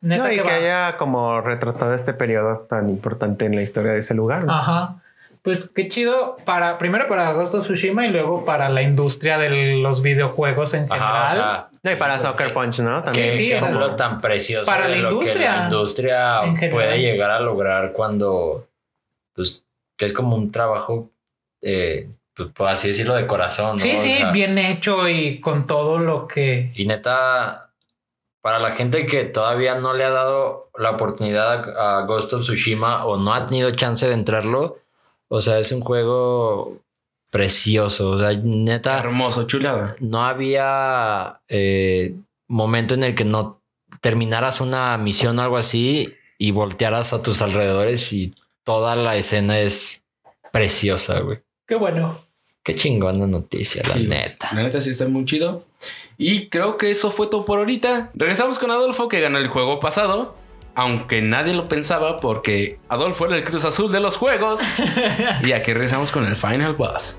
Neta 0.00 0.22
No, 0.24 0.32
y 0.32 0.38
que 0.38 0.50
haya 0.50 0.96
como 0.96 1.40
retratado 1.40 1.92
este 1.94 2.12
periodo 2.14 2.66
tan 2.70 2.88
importante 2.88 3.44
en 3.44 3.54
la 3.54 3.62
historia 3.62 3.92
de 3.92 3.98
ese 3.98 4.14
lugar. 4.14 4.44
¿no? 4.44 4.52
Ajá. 4.54 4.94
Pues 5.42 5.68
qué 5.74 5.88
chido 5.88 6.36
para, 6.44 6.78
primero 6.78 7.06
para 7.08 7.32
Ghost 7.32 7.54
of 7.54 7.64
Tsushima 7.66 8.06
y 8.06 8.10
luego 8.10 8.44
para 8.44 8.68
la 8.68 8.82
industria 8.82 9.38
de 9.38 9.76
los 9.76 10.02
videojuegos 10.02 10.74
en 10.74 10.88
general. 10.88 11.06
Ajá, 11.08 11.26
o 11.26 11.30
sea. 11.30 11.67
No, 11.82 11.92
y 11.92 11.96
para 11.96 12.18
Soccer 12.18 12.52
Punch, 12.52 12.80
¿no? 12.80 13.02
También. 13.02 13.32
Sí, 13.32 13.38
sí, 13.38 13.48
qué 13.48 13.56
o 13.56 13.58
sea, 13.58 13.68
ejemplo 13.68 13.96
tan 13.96 14.20
precioso 14.20 14.70
para 14.70 14.88
de 14.88 14.96
la 14.96 15.10
lo 15.10 15.20
que 15.20 15.26
industria, 15.26 15.56
la 15.56 15.64
industria 15.64 16.70
puede 16.70 16.98
llegar 16.98 17.30
a 17.30 17.40
lograr 17.40 17.92
cuando, 17.92 18.66
pues, 19.34 19.64
que 19.96 20.04
es 20.06 20.12
como 20.12 20.36
un 20.36 20.50
trabajo, 20.50 21.10
eh, 21.62 22.08
pues, 22.34 22.50
por 22.50 22.68
así 22.68 22.88
decirlo, 22.88 23.14
de 23.14 23.26
corazón. 23.26 23.76
¿no? 23.76 23.78
Sí, 23.78 23.94
O 23.96 24.00
sí, 24.00 24.16
sea, 24.18 24.30
bien 24.32 24.58
hecho 24.58 25.08
y 25.08 25.40
con 25.40 25.66
todo 25.66 25.98
lo 25.98 26.26
que... 26.26 26.72
Y 26.74 26.86
neta, 26.86 27.70
para 28.40 28.58
la 28.58 28.72
gente 28.72 29.06
que 29.06 29.24
todavía 29.24 29.74
no 29.76 29.94
le 29.94 30.04
ha 30.04 30.10
dado 30.10 30.70
la 30.76 30.90
oportunidad 30.90 31.76
a, 31.76 31.98
a 31.98 32.02
Ghost 32.02 32.32
of 32.32 32.42
Tsushima 32.42 33.04
o 33.04 33.16
no 33.16 33.32
ha 33.34 33.46
tenido 33.46 33.74
chance 33.76 34.06
de 34.06 34.14
entrarlo, 34.14 34.78
o 35.28 35.40
sea, 35.40 35.58
es 35.58 35.72
un 35.72 35.80
juego 35.80 36.78
precioso. 37.30 38.10
O 38.10 38.18
sea, 38.18 38.32
neta, 38.42 38.98
Hermoso, 38.98 39.44
chulada. 39.46 39.94
no 40.00 40.22
había 40.24 41.40
eh, 41.48 42.14
momento 42.48 42.94
en 42.94 43.04
el 43.04 43.14
que 43.14 43.24
no 43.24 43.60
terminaras 44.00 44.60
una 44.60 44.96
misión 44.98 45.38
o 45.38 45.42
algo 45.42 45.56
así 45.56 46.14
y 46.38 46.50
voltearas 46.52 47.12
a 47.12 47.22
tus 47.22 47.42
alrededores 47.42 48.12
y 48.12 48.34
toda 48.64 48.96
la 48.96 49.16
escena 49.16 49.58
es 49.60 50.04
preciosa, 50.52 51.20
güey. 51.20 51.38
Qué 51.66 51.74
bueno. 51.74 52.20
Qué 52.64 52.76
chingona 52.76 53.26
noticia, 53.26 53.82
la 53.86 53.94
Sí, 53.94 54.06
neta. 54.06 54.50
La 54.54 54.62
neta 54.62 54.80
sí 54.80 54.90
está 54.90 55.08
muy 55.08 55.24
chido. 55.24 55.64
Y 56.18 56.48
creo 56.48 56.76
que 56.76 56.90
eso 56.90 57.10
fue 57.10 57.28
todo 57.28 57.44
por 57.44 57.58
ahorita. 57.60 58.10
Regresamos 58.14 58.58
con 58.58 58.70
Adolfo 58.70 59.08
que 59.08 59.20
ganó 59.20 59.38
el 59.38 59.48
juego 59.48 59.80
pasado. 59.80 60.36
Aunque 60.78 61.20
nadie 61.20 61.54
lo 61.54 61.64
pensaba 61.64 62.18
porque 62.18 62.78
Adolfo 62.88 63.26
era 63.26 63.34
el 63.34 63.42
Cruz 63.42 63.64
Azul 63.64 63.90
de 63.90 63.98
los 63.98 64.16
juegos. 64.16 64.60
y 65.42 65.50
aquí 65.50 65.72
regresamos 65.72 66.12
con 66.12 66.24
el 66.24 66.36
Final 66.36 66.74
Boss. 66.74 67.18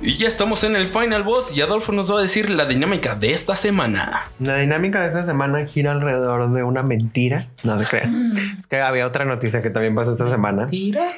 Y 0.00 0.16
ya 0.16 0.26
estamos 0.26 0.64
en 0.64 0.74
el 0.74 0.88
Final 0.88 1.22
Boss 1.22 1.56
y 1.56 1.60
Adolfo 1.60 1.92
nos 1.92 2.12
va 2.12 2.18
a 2.18 2.22
decir 2.22 2.50
la 2.50 2.64
dinámica 2.64 3.14
de 3.14 3.32
esta 3.32 3.54
semana. 3.54 4.28
La 4.40 4.56
dinámica 4.56 4.98
de 4.98 5.06
esta 5.06 5.24
semana 5.24 5.64
gira 5.64 5.92
alrededor 5.92 6.52
de 6.52 6.64
una 6.64 6.82
mentira. 6.82 7.46
No 7.62 7.78
se 7.78 7.84
crean. 7.84 8.32
Es 8.58 8.66
que 8.66 8.80
había 8.80 9.06
otra 9.06 9.24
noticia 9.24 9.62
que 9.62 9.70
también 9.70 9.94
pasó 9.94 10.10
esta 10.10 10.28
semana. 10.28 10.66
Mira. 10.66 11.12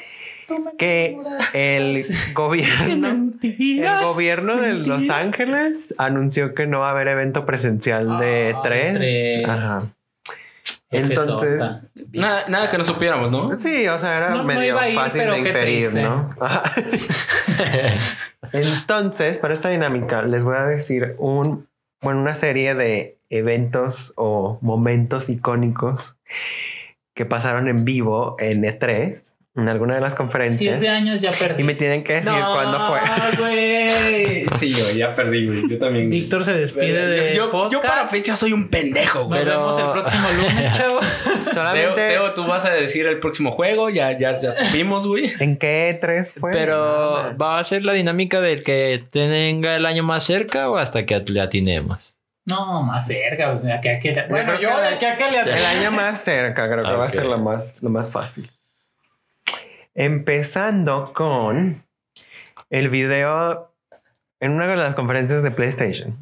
Que 0.79 1.19
el 1.53 2.07
gobierno, 2.35 3.33
el 3.43 4.05
gobierno 4.05 4.57
de 4.57 4.73
Los 4.75 5.09
Ángeles 5.11 5.95
anunció 5.99 6.55
que 6.55 6.67
no 6.67 6.81
va 6.81 6.89
a 6.89 6.91
haber 6.93 7.09
evento 7.09 7.45
presencial 7.47 8.19
de 8.19 8.55
Ah, 8.57 8.61
tres. 8.63 8.95
tres. 8.95 9.49
Ajá. 9.49 9.79
Entonces, 10.91 11.63
Nada, 12.13 12.49
nada 12.49 12.71
que 12.71 12.79
no 12.79 12.85
supiéramos, 12.85 13.31
¿no? 13.31 13.51
sí, 13.51 13.87
o 13.89 13.99
sea, 13.99 14.17
era 14.17 14.31
No, 14.31 14.45
medio 14.45 14.83
ir, 14.89 14.95
fácil 14.95 15.31
de 15.31 15.39
inferir, 15.41 15.91
triste. 15.91 16.03
¿no? 16.03 16.31
Entonces, 18.53 19.39
para 19.39 19.55
esta 19.55 19.69
dinámica, 19.69 20.23
les 20.23 20.45
voy 20.45 20.57
a 20.57 20.65
decir 20.65 21.15
un, 21.19 21.69
bueno, 22.01 22.21
una 22.23 22.35
serie 22.35 22.75
de 22.75 23.19
eventos 23.31 24.13
o 24.17 24.59
momentos 24.63 25.29
icónicos 25.29 26.17
que 27.15 27.27
pasaron 27.27 27.69
en 27.69 27.85
vivo 27.85 28.37
en 28.39 28.63
E3, 28.63 29.35
en 29.59 29.69
alguna 29.69 29.95
de 29.97 30.01
las 30.01 30.15
conferencias. 30.15 30.77
Siete 30.79 30.89
años 30.89 31.21
ya 31.21 31.31
perdí. 31.33 31.63
Y 31.63 31.65
me 31.65 31.75
tienen 31.75 32.05
que 32.05 32.15
decir 32.15 32.33
cuándo 32.33 32.79
fue. 32.89 33.01
güey. 33.37 34.47
Sí, 34.59 34.73
güey, 34.73 34.97
ya 34.97 35.15
perdí, 35.15 35.47
güey. 35.47 35.69
Yo 35.69 35.79
también. 35.79 36.09
Víctor 36.09 36.45
se 36.45 36.55
despide 36.55 37.07
de 37.07 37.35
yo, 37.35 37.71
yo 37.71 37.83
para 37.83 38.07
fecha 38.09 38.37
soy 38.37 38.53
un 38.53 38.69
pendejo, 38.69 39.21
Nos 39.21 39.29
güey. 39.29 39.41
Pero- 39.45 39.51
vemos 39.61 39.81
el 39.81 39.91
próximo 40.03 40.29
lunes, 40.37 40.73
chavo. 40.77 41.01
Teo, 41.01 41.53
Solamente 41.55 41.95
Teo, 42.09 42.35
tú 42.35 42.47
vas 42.47 42.65
a 42.65 42.71
decir 42.71 43.07
el 43.07 43.19
próximo 43.21 43.51
juego, 43.53 43.91
ya, 43.91 44.17
ya, 44.17 44.39
ya 44.39 44.53
supimos, 44.53 45.07
güey. 45.07 45.33
en 45.41 45.57
qué 45.57 45.99
E3 46.01 46.41
fue. 46.41 46.53
Pero 46.53 47.37
va 47.41 47.59
a 47.59 47.65
ser 47.65 47.85
la 47.85 47.93
dinámica 47.93 48.41
del 48.41 48.63
que 48.63 49.03
tenga 49.11 49.77
el 49.77 49.87
año 49.87 50.03
más 50.03 50.25
cerca 50.25 50.71
o 50.71 50.77
hasta 50.77 51.05
que 51.07 51.19
le 51.27 51.41
atinemos. 51.41 52.15
No, 52.47 52.83
más 52.83 53.07
cerca. 53.07 53.53
pues, 53.61 53.65
que- 53.83 54.25
Bueno, 54.31 54.59
yo 54.61 54.69
de 54.81 54.87
aquí 54.89 55.05
a 55.05 55.17
que 55.17 55.31
le 55.31 55.41
El 55.41 55.65
año 55.67 55.91
más 55.91 56.21
cerca, 56.25 56.67
creo 56.71 56.85
que 56.85 56.93
va 56.93 57.05
a 57.07 57.11
ser 57.11 57.27
lo 57.27 57.39
más, 57.39 57.83
lo 57.83 57.91
más 57.91 58.11
fácil. 58.11 58.51
Empezando 60.01 61.13
con 61.13 61.85
el 62.71 62.89
video 62.89 63.73
en 64.39 64.53
una 64.53 64.69
de 64.69 64.77
las 64.77 64.95
conferencias 64.95 65.43
de 65.43 65.51
PlayStation. 65.51 66.17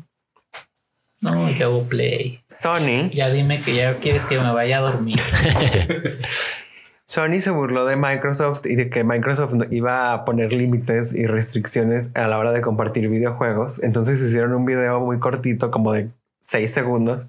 No, 1.20 1.50
yo 1.50 1.66
hago 1.66 1.82
play. 1.84 2.40
Sony, 2.46 3.10
Ya 3.12 3.28
dime 3.28 3.60
que 3.60 3.74
ya 3.74 3.96
quieres 3.96 4.24
que 4.24 4.40
me 4.40 4.50
vaya 4.50 4.78
a 4.78 4.80
dormir. 4.80 5.20
Sony 7.04 7.38
se 7.38 7.50
burló 7.50 7.84
de 7.84 7.96
Microsoft 7.96 8.64
y 8.64 8.76
de 8.76 8.88
que 8.88 9.04
Microsoft 9.04 9.52
iba 9.70 10.14
a 10.14 10.24
poner 10.24 10.54
límites 10.54 11.14
y 11.14 11.26
restricciones 11.26 12.08
a 12.14 12.28
la 12.28 12.38
hora 12.38 12.52
de 12.52 12.62
compartir 12.62 13.10
videojuegos. 13.10 13.82
Entonces 13.82 14.22
hicieron 14.22 14.54
un 14.54 14.64
video 14.64 15.00
muy 15.00 15.18
cortito, 15.18 15.70
como 15.70 15.92
de 15.92 16.08
6 16.40 16.70
segundos, 16.70 17.26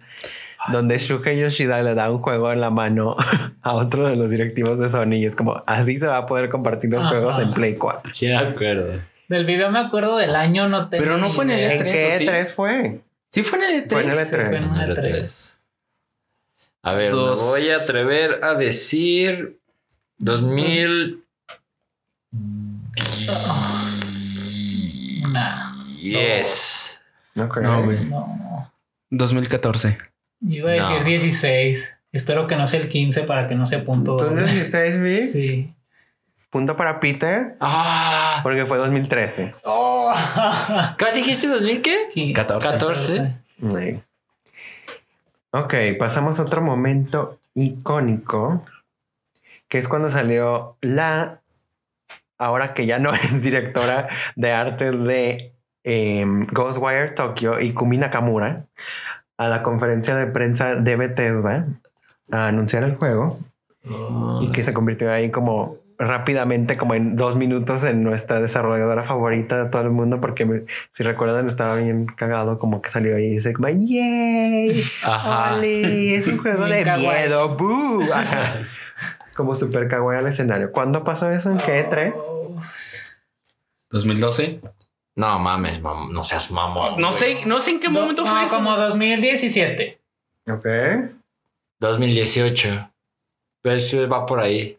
donde 0.71 0.97
Shuhei 0.97 1.39
Yoshida 1.39 1.81
le 1.83 1.93
da 1.95 2.11
un 2.11 2.19
juego 2.19 2.51
en 2.51 2.61
la 2.61 2.69
mano 2.69 3.15
a 3.61 3.73
otro 3.73 4.07
de 4.07 4.15
los 4.15 4.31
directivos 4.31 4.79
de 4.79 4.89
Sony 4.89 5.13
y 5.15 5.25
es 5.25 5.35
como 5.35 5.63
así 5.67 5.97
se 5.97 6.07
va 6.07 6.17
a 6.17 6.25
poder 6.25 6.49
compartir 6.49 6.89
los 6.91 7.01
Ajá. 7.03 7.09
juegos 7.15 7.39
en 7.39 7.53
Play 7.53 7.75
4. 7.75 8.13
Sí, 8.13 8.27
de 8.27 8.37
acuerdo. 8.37 8.99
Del 9.29 9.45
video 9.45 9.69
me 9.71 9.79
acuerdo 9.79 10.17
del 10.17 10.35
año, 10.35 10.69
no 10.69 10.89
tengo 10.89 11.03
Pero 11.03 11.17
no 11.17 11.29
fue 11.29 11.43
en 11.45 11.51
el 11.51 11.59
idea. 11.59 11.73
¿En 11.73 11.79
E3, 11.79 11.83
qué 11.91 12.07
¿o 12.07 12.11
sí? 12.19 12.25
E3 12.27 12.51
fue? 12.53 13.01
Sí, 13.29 13.43
fue 13.43 13.59
en 13.59 13.65
el 13.65 13.83
E3. 13.83 13.89
Fue 13.91 14.01
en 14.03 14.09
el 14.09 14.13
Fue 14.15 14.25
E3. 14.25 14.47
en 14.57 14.63
un 14.63 14.69
Número 14.69 14.93
E3. 14.95 15.01
tres. 15.03 15.57
A 16.83 16.93
ver, 16.93 17.11
Dos. 17.11 17.41
me 17.43 17.49
voy 17.49 17.69
a 17.69 17.75
atrever 17.77 18.43
a 18.43 18.53
decir 18.53 19.59
2000. 20.19 21.23
Nah, 25.31 25.73
Yes. 26.01 26.99
No 27.35 27.49
creo. 27.49 27.63
No, 27.71 27.83
güey. 27.83 28.05
no. 28.05 28.71
2014. 29.09 29.97
Yo 30.39 30.57
iba 30.57 30.69
a 30.69 30.73
decir 30.73 30.99
No. 30.99 31.03
16. 31.03 31.89
Espero 32.11 32.47
que 32.47 32.55
no 32.55 32.67
sea 32.67 32.79
el 32.79 32.89
15 32.89 33.23
para 33.23 33.47
que 33.47 33.55
no 33.55 33.65
sea 33.65 33.83
punto. 33.83 34.17
¿Tú 34.17 34.25
doble. 34.25 34.43
16, 34.51 35.01
vi? 35.01 35.27
Sí. 35.31 35.73
Punto 36.49 36.75
para 36.77 36.99
Peter, 36.99 37.57
Ah, 37.59 38.39
porque 38.41 38.65
fue 38.65 38.77
2013. 38.77 39.53
Oh. 39.63 40.13
¿Cuál 40.97 41.13
dijiste? 41.13 41.47
¿2000 41.47 41.81
qué? 41.81 42.07
Sí. 42.13 42.33
14. 42.33 42.69
14. 42.71 43.35
Sí. 43.67 43.99
Ok, 45.51 45.73
pasamos 45.99 46.39
a 46.39 46.43
otro 46.43 46.61
momento 46.61 47.39
icónico, 47.53 48.65
que 49.67 49.77
es 49.77 49.87
cuando 49.87 50.09
salió 50.09 50.77
la 50.81 51.41
ahora 52.37 52.73
que 52.73 52.85
ya 52.85 52.99
no 52.99 53.11
es 53.13 53.41
directora 53.41 54.07
de 54.35 54.51
arte 54.51 54.91
de 54.91 55.53
em, 55.83 56.45
Ghostwire 56.47 57.11
Tokyo 57.11 57.59
y 57.59 57.73
Kumi 57.73 57.97
Nakamura, 57.97 58.65
a 59.37 59.47
la 59.47 59.63
conferencia 59.63 60.15
de 60.15 60.27
prensa 60.27 60.75
de 60.75 60.95
Bethesda 60.95 61.67
a 62.31 62.47
anunciar 62.47 62.83
el 62.83 62.95
juego 62.95 63.39
y 64.41 64.51
que 64.51 64.63
se 64.63 64.73
convirtió 64.73 65.11
ahí 65.11 65.31
como 65.31 65.77
rápidamente, 65.99 66.77
como 66.77 66.93
en 66.93 67.15
dos 67.15 67.35
minutos, 67.35 67.83
en 67.83 68.03
nuestra 68.03 68.39
desarrolladora 68.39 69.01
favorita 69.03 69.63
de 69.63 69.69
todo 69.69 69.81
el 69.83 69.89
mundo, 69.91 70.19
porque 70.21 70.45
me- 70.45 70.63
si 70.91 71.03
recuerdan 71.03 71.47
estaba 71.47 71.75
bien 71.75 72.05
cagado, 72.05 72.59
como 72.59 72.81
que 72.81 72.89
salió 72.89 73.15
ahí 73.15 73.25
y 73.25 73.29
dice 73.35 73.53
como 73.53 73.69
¡Yay! 73.69 74.83
Es 76.13 76.27
un 76.27 76.37
juego 76.37 76.65
de 76.67 76.83
kawaii. 76.83 77.01
miedo. 77.23 77.55
¡Boo! 77.55 78.03
Ajá. 78.13 78.59
Como 79.35 79.55
super 79.55 79.87
kawaii 79.87 80.19
al 80.19 80.27
escenario. 80.27 80.71
¿Cuándo 80.71 81.03
pasó 81.03 81.31
eso? 81.31 81.51
¿En 81.51 81.57
qué? 81.59 81.85
¿Tres? 81.89 82.13
2012. 83.91 84.59
No 85.17 85.37
mames, 85.39 85.81
mam- 85.81 86.11
no 86.11 86.23
seas 86.23 86.51
mamón. 86.51 86.97
No 86.99 87.11
sé, 87.11 87.43
no 87.45 87.59
sé 87.59 87.71
en 87.71 87.79
qué 87.79 87.87
No, 87.89 87.99
momento 88.01 88.23
no, 88.23 88.31
fue 88.31 88.43
eso. 88.45 88.55
como 88.55 88.77
2017. 88.77 89.99
Ok. 90.49 90.65
2018. 91.79 92.91
Pues 93.63 93.95
va 94.11 94.25
por 94.25 94.39
ahí. 94.39 94.77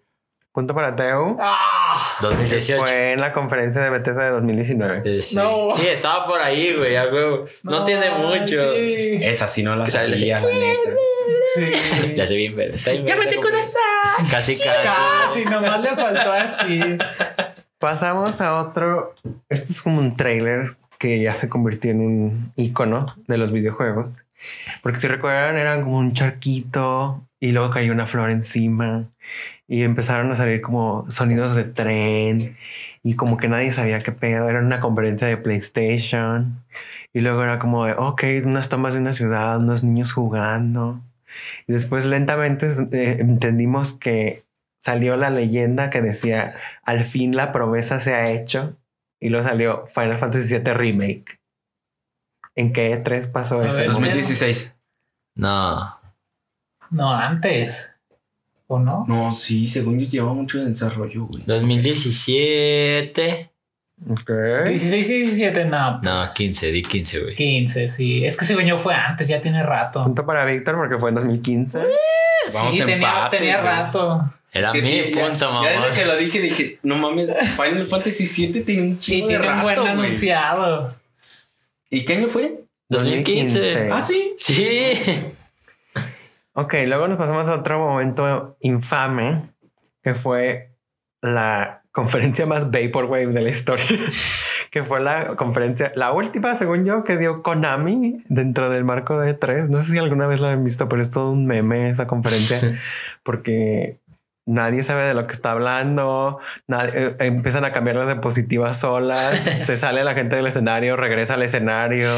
Punto 0.52 0.74
para 0.74 0.94
Teo. 0.96 1.36
¡Ah! 1.40 2.16
2018. 2.22 2.80
Fue 2.82 3.12
en 3.12 3.20
la 3.20 3.32
conferencia 3.32 3.82
de 3.82 3.90
Bethesda 3.90 4.24
de 4.24 4.30
2019. 4.30 5.02
Eh, 5.18 5.22
sí. 5.22 5.36
No. 5.36 5.70
Sí, 5.76 5.86
estaba 5.86 6.26
por 6.26 6.40
ahí, 6.40 6.74
güey. 6.76 6.94
huevo. 6.96 7.46
No, 7.64 7.84
tiene 7.84 8.10
mucho. 8.10 8.74
Sí. 8.74 9.18
Esa 9.22 9.46
sí 9.48 9.62
no 9.62 9.76
la 9.76 9.86
sabía, 9.86 10.40
la 10.40 10.46
neta. 10.48 10.90
sí. 11.54 12.14
Ya 12.16 12.26
se 12.26 12.36
bien, 12.36 12.54
pero 12.56 12.74
está 12.74 12.92
bien. 12.92 13.04
¡Llámate 13.06 13.36
verga, 13.36 13.42
como- 13.42 13.50
Kudasai! 13.50 14.30
Casi, 14.30 14.56
casi. 14.56 14.86
Casi, 14.86 15.44
nomás 15.44 15.80
le 15.82 15.96
faltó 15.96 16.32
así. 16.32 16.80
Pasamos 17.78 18.40
a 18.40 18.60
otro. 18.60 19.14
Este 19.48 19.72
es 19.72 19.82
como 19.82 20.00
un 20.00 20.16
trailer 20.16 20.76
que 20.98 21.20
ya 21.20 21.32
se 21.34 21.48
convirtió 21.48 21.92
en 21.92 22.00
un 22.00 22.52
icono 22.56 23.14
de 23.28 23.38
los 23.38 23.52
videojuegos. 23.52 24.24
Porque 24.82 24.98
si 24.98 25.06
recuerdan, 25.06 25.56
era 25.56 25.80
como 25.80 25.98
un 25.98 26.12
charquito 26.12 27.24
y 27.38 27.52
luego 27.52 27.70
cayó 27.70 27.92
una 27.92 28.06
flor 28.06 28.30
encima 28.30 29.08
y 29.68 29.82
empezaron 29.84 30.32
a 30.32 30.36
salir 30.36 30.60
como 30.60 31.08
sonidos 31.08 31.54
de 31.54 31.64
tren 31.64 32.56
y 33.04 33.14
como 33.14 33.36
que 33.36 33.48
nadie 33.48 33.70
sabía 33.70 34.02
qué 34.02 34.10
pedo. 34.10 34.48
Era 34.48 34.58
una 34.58 34.80
conferencia 34.80 35.28
de 35.28 35.36
PlayStation 35.36 36.64
y 37.12 37.20
luego 37.20 37.44
era 37.44 37.60
como 37.60 37.84
de, 37.84 37.92
ok, 37.92 38.24
unas 38.44 38.68
tomas 38.68 38.94
de 38.94 39.00
una 39.00 39.12
ciudad, 39.12 39.58
unos 39.58 39.84
niños 39.84 40.12
jugando. 40.12 41.00
Y 41.68 41.74
después 41.74 42.04
lentamente 42.04 42.66
eh, 42.92 43.18
entendimos 43.20 43.92
que 43.94 44.47
salió 44.78 45.16
la 45.16 45.30
leyenda 45.30 45.90
que 45.90 46.00
decía, 46.00 46.54
al 46.84 47.04
fin 47.04 47.36
la 47.36 47.52
promesa 47.52 48.00
se 48.00 48.14
ha 48.14 48.30
hecho. 48.30 48.76
Y 49.20 49.30
luego 49.30 49.46
salió 49.46 49.86
Final 49.88 50.18
Fantasy 50.18 50.58
VII 50.58 50.74
Remake. 50.74 51.40
¿En 52.54 52.72
qué 52.72 52.92
E3 52.92 53.30
pasó 53.30 53.62
eso? 53.62 53.78
ver, 53.78 53.88
2016. 53.88 54.74
No. 55.34 55.98
No, 56.90 57.12
antes. 57.12 57.90
¿O 58.68 58.78
no? 58.78 59.04
No, 59.08 59.32
sí, 59.32 59.66
según 59.66 59.98
yo 59.98 60.08
lleva 60.08 60.32
mucho 60.34 60.58
en 60.58 60.72
desarrollo, 60.72 61.26
güey. 61.26 61.42
2017. 61.46 63.50
Ok. 64.10 64.30
16 64.68 65.08
y 65.08 65.12
17, 65.20 65.64
no. 65.64 66.00
No, 66.02 66.32
15, 66.34 66.70
di 66.70 66.82
15, 66.82 67.20
güey. 67.20 67.34
15, 67.34 67.88
sí. 67.88 68.24
Es 68.24 68.36
que 68.36 68.44
según 68.44 68.64
yo 68.64 68.78
fue 68.78 68.94
antes, 68.94 69.26
ya 69.26 69.40
tiene 69.40 69.62
rato. 69.62 70.04
Punto 70.04 70.24
para 70.24 70.44
Víctor 70.44 70.76
porque 70.76 70.98
fue 70.98 71.08
en 71.08 71.16
2015. 71.16 71.78
Vamos 72.54 72.74
sí, 72.74 72.82
a 72.82 72.86
tenía, 72.86 72.96
empates, 72.96 73.40
tenía 73.40 73.60
güey. 73.60 73.72
rato. 73.72 74.34
Era 74.58 74.68
Es 74.68 74.72
que 74.72 74.82
mi 74.82 74.88
sí, 74.88 75.10
ya- 75.14 75.22
punto, 75.28 75.38
Ya 75.46 75.50
mamá. 75.50 75.86
desde 75.86 76.00
que 76.00 76.06
lo 76.06 76.16
dije, 76.16 76.40
dije, 76.40 76.78
no 76.82 76.96
mames, 76.96 77.28
Final 77.56 77.86
Fantasy 77.86 78.26
VII 78.46 78.60
tiene 78.62 78.82
un 78.82 79.00
Sí, 79.00 79.12
chingo 79.12 79.28
de 79.28 79.38
tiene 79.38 79.52
un 79.54 79.62
buen 79.62 79.76
rato, 79.76 79.82
güey. 79.94 80.06
anunciado. 80.06 80.96
¿Y 81.90 82.04
qué 82.04 82.14
año 82.14 82.28
fue? 82.28 82.60
2015. 82.90 83.88
Ah, 83.92 84.00
sí. 84.00 84.34
Sí. 84.38 84.92
Ok, 86.54 86.74
luego 86.86 87.06
nos 87.08 87.18
pasamos 87.18 87.48
a 87.48 87.54
otro 87.54 87.78
momento 87.78 88.56
infame 88.60 89.42
que 90.02 90.14
fue 90.14 90.70
la 91.22 91.82
conferencia 91.92 92.46
más 92.46 92.70
Vaporwave 92.70 93.26
de 93.28 93.40
la 93.42 93.50
historia, 93.50 93.84
que 94.70 94.82
fue 94.84 95.00
la 95.00 95.36
conferencia, 95.36 95.92
la 95.94 96.12
última, 96.12 96.54
según 96.56 96.84
yo, 96.84 97.04
que 97.04 97.16
dio 97.16 97.42
Konami 97.42 98.18
dentro 98.28 98.70
del 98.70 98.84
marco 98.84 99.18
de 99.20 99.38
E3. 99.38 99.68
No 99.68 99.82
sé 99.82 99.92
si 99.92 99.98
alguna 99.98 100.26
vez 100.26 100.40
lo 100.40 100.48
han 100.48 100.64
visto, 100.64 100.88
pero 100.88 101.02
es 101.02 101.10
todo 101.10 101.30
un 101.32 101.46
meme 101.46 101.90
esa 101.90 102.06
conferencia, 102.06 102.60
porque 103.22 103.98
nadie 104.48 104.82
sabe 104.82 105.04
de 105.06 105.14
lo 105.14 105.26
que 105.26 105.34
está 105.34 105.52
hablando, 105.52 106.38
nadie- 106.66 106.90
eh, 106.94 107.16
empiezan 107.20 107.64
a 107.64 107.72
cambiar 107.72 107.96
las 107.96 108.08
diapositivas 108.08 108.80
solas, 108.80 109.40
se 109.58 109.76
sale 109.76 110.02
la 110.04 110.14
gente 110.14 110.36
del 110.36 110.46
escenario, 110.46 110.96
regresa 110.96 111.34
al 111.34 111.42
escenario, 111.42 112.10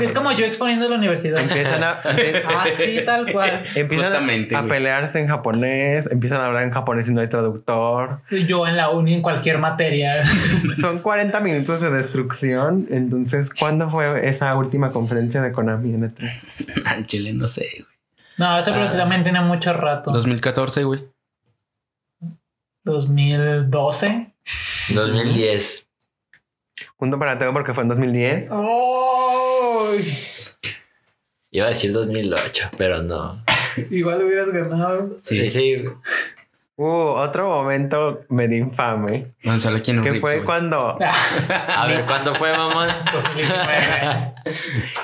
Es 0.00 0.12
como 0.12 0.30
yo 0.32 0.44
exponiendo 0.44 0.84
en 0.86 0.90
la 0.92 0.98
universidad. 0.98 1.38
empiezan 1.40 1.82
a... 1.82 1.96
Ah, 2.46 2.66
sí, 2.76 3.00
tal 3.04 3.32
cual. 3.32 3.62
Empiezan 3.74 4.06
a- 4.12 4.16
Justamente, 4.16 4.54
a, 4.56 4.60
güey. 4.60 4.68
pelearse 4.70 5.20
en 5.20 5.28
japonés, 5.28 6.08
empiezan 6.10 6.40
a 6.40 6.46
hablar 6.46 6.62
en 6.64 6.70
japonés 6.70 7.08
y 7.08 7.14
no 7.14 7.20
hay 7.20 7.28
traductor. 7.28 8.20
Yo 8.46 8.66
en 8.66 8.76
la 8.76 8.90
uni, 8.90 9.14
en 9.14 9.22
cualquier 9.22 9.58
materia. 9.58 10.12
Son 10.80 11.00
40 11.00 11.40
minutos 11.40 11.80
de 11.80 11.90
destrucción. 11.90 12.86
Entonces, 12.90 13.50
¿cuándo 13.52 13.88
fue 13.90 14.28
esa 14.28 14.54
última 14.56 14.90
conferencia 14.90 15.40
de 15.40 15.52
Konami 15.52 15.94
en 15.94 16.14
E3? 16.14 16.32
Al 16.84 17.06
chile 17.06 17.32
no 17.32 17.46
sé, 17.46 17.66
güey. 17.78 17.94
No, 18.36 18.58
eso 18.58 18.72
precisamente 18.74 19.30
tiene 19.30 19.40
mucho 19.46 19.72
rato. 19.72 20.10
2014, 20.10 20.84
güey. 20.84 21.04
2012. 22.84 24.32
2010. 24.94 25.88
Punto 26.98 27.18
para 27.18 27.38
Teo 27.38 27.52
porque 27.52 27.72
fue 27.72 27.82
en 27.82 27.88
2010. 27.88 28.50
Iba 31.50 31.66
a 31.66 31.68
decir 31.68 31.92
2008, 31.92 32.70
pero 32.76 33.02
no. 33.02 33.42
Igual 33.90 34.24
hubieras 34.24 34.48
ganado. 34.50 35.16
Sí, 35.20 35.48
sí. 35.48 35.80
Uh, 36.76 36.86
otro 36.86 37.48
momento 37.48 38.20
medio 38.28 38.58
infame. 38.58 39.32
Aquí 39.44 39.90
en 39.92 40.02
Que 40.02 40.14
fue 40.14 40.34
güey. 40.34 40.44
cuando, 40.44 40.98
A 41.76 41.86
ver, 41.86 42.04
¿cuándo 42.04 42.34
fue, 42.34 42.50
mamón? 42.50 42.88
2019. 43.12 43.54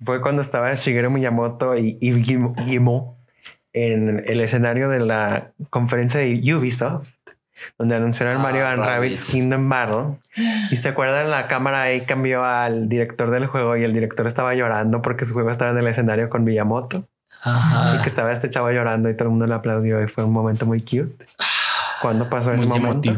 fue 0.04 0.22
cuando 0.22 0.42
estaba 0.42 0.74
Shigeru 0.74 1.10
Miyamoto 1.12 1.76
y 1.78 1.98
Yves 2.00 2.26
Guillemot- 2.28 3.14
en 3.74 4.24
el 4.26 4.40
escenario 4.40 4.88
de 4.90 5.02
la 5.02 5.52
conferencia 5.70 6.22
de 6.22 6.42
Ubisoft, 6.56 7.08
donde 7.78 7.96
anunciaron 7.98 8.38
Ah, 8.38 8.40
Mario 8.40 8.66
and 8.68 8.84
Rabbids. 8.84 9.32
Kingdom 9.32 9.68
Battle. 9.68 10.18
Y 10.72 10.76
se 10.78 10.90
acuerdan, 10.90 11.30
la 11.30 11.48
cámara 11.48 11.82
ahí 11.84 12.02
cambió 12.06 12.46
al 12.46 12.88
director 12.88 13.32
del 13.32 13.48
juego 13.48 13.76
y 13.76 13.84
el 13.84 13.92
director 13.94 14.28
estaba 14.28 14.54
llorando 14.56 15.02
porque 15.02 15.26
su 15.26 15.34
juego 15.34 15.50
estaba 15.50 15.72
en 15.72 15.78
el 15.80 15.88
escenario 15.88 16.30
con 16.30 16.46
Miyamoto 16.46 17.08
y 17.98 18.02
que 18.02 18.08
estaba 18.10 18.32
este 18.32 18.50
chavo 18.50 18.72
llorando 18.72 19.10
y 19.10 19.14
todo 19.16 19.26
el 19.26 19.32
mundo 19.32 19.46
le 19.48 19.56
aplaudió 19.56 20.02
y 20.02 20.08
fue 20.08 20.24
un 20.24 20.32
momento 20.32 20.66
muy 20.66 20.80
cute. 20.80 21.26
¿Cuándo 22.02 22.30
pasó 22.30 22.54
ese 22.54 22.66
Muy 22.66 22.80
momento? 22.80 23.12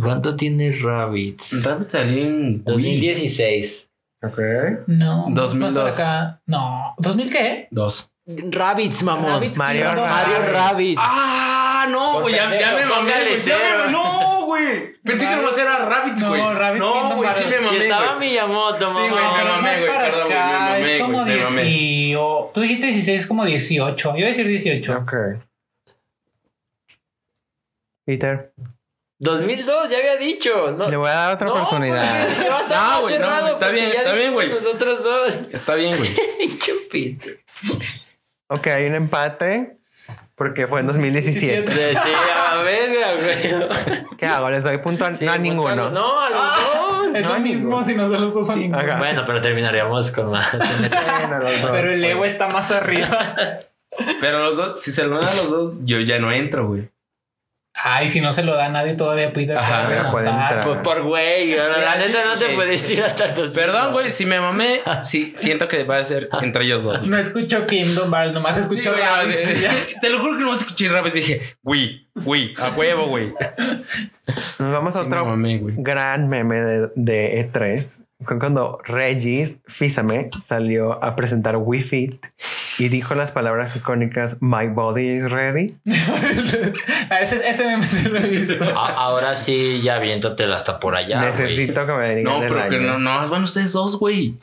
¿Cuánto 0.00 0.34
tiene 0.36 0.72
Rabbits? 0.72 1.62
Rabbit 1.64 1.90
salió 1.90 2.24
en 2.24 2.46
Wii. 2.48 2.62
2016. 2.64 3.88
Ok. 4.22 4.38
No. 4.86 5.26
2002. 5.30 5.56
más 5.56 5.72
para 5.74 5.88
acá. 6.28 6.40
No. 6.46 6.94
¿2000 6.98 7.30
qué? 7.30 7.68
Dos. 7.70 8.10
Rabbits, 8.26 9.02
mamón. 9.04 9.30
Rabbids 9.34 9.56
Mario 9.56 9.84
Rabbit. 9.84 10.10
Mario 10.10 10.52
Rabbit. 10.52 10.98
Ah, 11.00 11.86
no, 11.90 12.20
güey, 12.22 12.34
ya, 12.34 12.58
ya 12.58 12.72
me 12.72 12.86
mamé. 12.86 13.12
Ya 13.44 13.58
me 13.86 13.92
No, 13.92 14.46
güey. 14.46 14.96
Pensé 15.04 15.28
que 15.28 15.36
nomás 15.36 15.56
era 15.56 15.84
Rabbits, 15.86 16.22
No, 16.22 16.28
güey. 16.30 16.42
No, 16.42 16.92
Kingdom 16.92 17.16
güey, 17.16 17.30
sí 17.34 17.44
me 17.44 17.60
mamé. 17.60 17.68
Si 17.68 17.84
estaba. 17.84 18.18
Miyamoto, 18.18 18.90
Sí, 18.90 18.96
güey, 18.96 19.10
me 19.10 19.44
No, 19.44 19.44
mamé, 19.44 19.78
güey, 19.78 19.98
perdón, 19.98 20.26
güey, 20.26 20.38
me 20.38 20.58
mamé, 20.58 20.96
Es 20.96 21.02
como 21.02 21.22
güey, 21.22 21.36
me 21.36 21.44
mamé. 21.44 21.62
18. 21.62 22.50
Tú 22.54 22.60
dijiste 22.62 22.86
16, 22.86 23.26
como 23.28 23.44
18. 23.44 24.10
Yo 24.10 24.16
iba 24.16 24.26
a 24.26 24.30
decir 24.30 24.46
18. 24.48 24.98
Ok. 24.98 25.12
Peter, 28.04 28.52
2002, 29.18 29.90
ya 29.90 29.98
había 29.98 30.16
dicho. 30.16 30.72
No, 30.72 30.88
le 30.88 30.96
voy 30.96 31.08
a 31.08 31.14
dar 31.14 31.34
otra 31.34 31.48
no, 31.48 31.54
oportunidad. 31.54 32.28
está 32.28 32.74
No, 32.74 32.80
más 32.80 33.00
güey, 33.00 33.18
no, 33.18 33.24
cerrado. 33.24 33.46
está 33.46 33.66
porque 33.66 33.80
bien, 33.80 33.92
está 33.96 34.12
bien, 34.12 34.32
güey. 34.34 34.48
Nosotros 34.50 35.02
dos. 35.02 35.42
Está 35.52 35.74
bien, 35.74 35.96
güey. 35.96 36.58
Chupito. 36.58 37.30
Ok, 38.48 38.66
hay 38.68 38.86
un 38.86 38.94
empate 38.94 39.78
porque 40.36 40.66
fue 40.66 40.80
en 40.80 40.86
2017. 40.86 41.66
Sí, 41.72 42.10
a 42.50 42.56
ver, 42.58 43.16
güey. 43.16 44.06
¿Qué 44.18 44.26
hago? 44.26 44.50
¿Les 44.50 44.64
doy 44.64 44.78
punto 44.78 45.06
a, 45.06 45.14
Sí, 45.14 45.24
no 45.24 45.32
a 45.32 45.38
ninguno? 45.38 45.90
No, 45.90 46.20
a 46.20 46.28
los 46.28 46.40
dos. 46.40 47.14
Es 47.16 47.22
no, 47.24 47.34
lo 47.34 47.40
mismo 47.40 47.84
si 47.84 47.94
nos 47.94 48.10
da 48.10 48.18
los 48.18 48.34
dos 48.34 48.50
a. 48.50 48.54
Bueno, 48.54 49.24
pero 49.26 49.40
terminaríamos 49.40 50.10
con 50.10 50.30
más. 50.30 50.54
Pero 51.72 51.90
el. 51.90 52.04
Evo 52.04 52.26
está 52.26 52.48
más 52.48 52.70
arriba. 52.70 53.36
Pero 54.20 54.40
los 54.40 54.56
dos, 54.58 54.82
si 54.82 54.92
se 54.92 55.04
lo 55.04 55.18
dan 55.18 55.28
a 55.28 55.34
los 55.34 55.50
dos, 55.50 55.74
yo 55.84 56.00
ya 56.00 56.18
no 56.18 56.30
entro, 56.30 56.68
güey. 56.68 56.90
Ay, 57.82 58.08
si 58.08 58.20
no 58.22 58.32
se 58.32 58.42
lo 58.42 58.56
da 58.56 58.66
a 58.66 58.68
nadie 58.70 58.94
todavía, 58.94 59.32
Peter. 59.32 59.56
Ajá, 59.58 59.84
puede 59.84 59.96
ya 59.96 60.10
puede 60.10 60.24
remontar. 60.26 60.52
entrar. 60.56 60.64
Pues 60.66 60.80
por 60.80 61.02
güey, 61.02 61.54
la 61.54 61.96
neta 61.98 62.24
no 62.24 62.34
te 62.36 62.48
puedes 62.54 62.90
ir 62.90 63.02
hasta 63.02 63.34
tus. 63.34 63.50
Perdón, 63.50 63.92
güey, 63.92 64.10
si 64.10 64.24
me 64.24 64.40
mamé, 64.40 64.80
sí, 65.02 65.32
siento 65.34 65.68
que 65.68 65.84
va 65.84 65.98
a 65.98 66.04
ser 66.04 66.28
entre 66.40 66.64
ellos 66.64 66.84
dos. 66.84 67.06
No 67.06 67.18
escucho 67.18 67.66
Kingdom 67.66 68.12
Hearts, 68.14 68.32
nomás 68.32 68.56
escucho 68.56 68.82
Sí, 68.82 68.88
güey, 68.88 69.02
Rabbids. 69.02 69.44
sí, 69.44 69.54
sí. 69.56 69.94
Te 70.00 70.08
lo 70.10 70.20
juro 70.20 70.38
que 70.38 70.44
no 70.44 70.50
vas 70.50 70.62
a 70.62 70.66
escuchar 70.66 70.92
Rabbits. 70.92 71.14
Dije, 71.16 71.40
güey, 71.62 72.08
güey, 72.14 72.54
a 72.58 72.70
huevo, 72.70 73.08
güey. 73.08 73.34
Nos 74.58 74.72
vamos 74.72 74.96
a 74.96 75.02
Sí 75.02 75.08
me 75.08 75.14
otro 75.14 75.26
mamé, 75.26 75.60
gran 75.76 76.28
meme 76.28 76.56
de, 76.56 76.88
de 76.96 77.50
E3. 77.52 78.05
Fue 78.20 78.38
cuando 78.38 78.78
Regis 78.84 79.58
Físame 79.66 80.30
salió 80.40 81.02
a 81.04 81.14
presentar 81.16 81.56
Wii 81.58 81.82
Fit 81.82 82.26
y 82.78 82.88
dijo 82.88 83.14
las 83.14 83.30
palabras 83.30 83.76
icónicas 83.76 84.38
My 84.40 84.68
body 84.68 85.06
is 85.08 85.30
ready. 85.30 85.76
Ese, 87.20 87.46
ese 87.48 87.64
meme 87.66 87.86
sí 87.86 88.08
lo 88.08 88.18
he 88.18 88.26
visto. 88.28 88.64
A- 88.64 88.88
ahora 89.04 89.34
sí, 89.36 89.80
ya 89.82 89.98
viéntotela 89.98 90.56
hasta 90.56 90.80
por 90.80 90.96
allá. 90.96 91.20
Necesito 91.22 91.86
que 91.86 91.92
me 91.92 92.14
digan 92.16 92.38
No, 92.38 92.42
el 92.42 92.48
pero 92.52 92.68
que 92.70 92.78
no, 92.80 92.98
no, 92.98 93.28
van 93.28 93.44
ustedes 93.44 93.72
dos, 93.74 93.98
güey. 93.98 94.36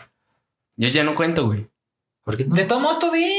Yo 0.78 0.90
ya 0.90 1.04
no 1.04 1.16
cuento, 1.16 1.46
güey. 1.48 1.68
¿Por 2.24 2.38
qué 2.38 2.46
no? 2.46 2.54
De 2.56 2.66
todos 2.66 3.00
tú 3.00 3.12
di. 3.12 3.32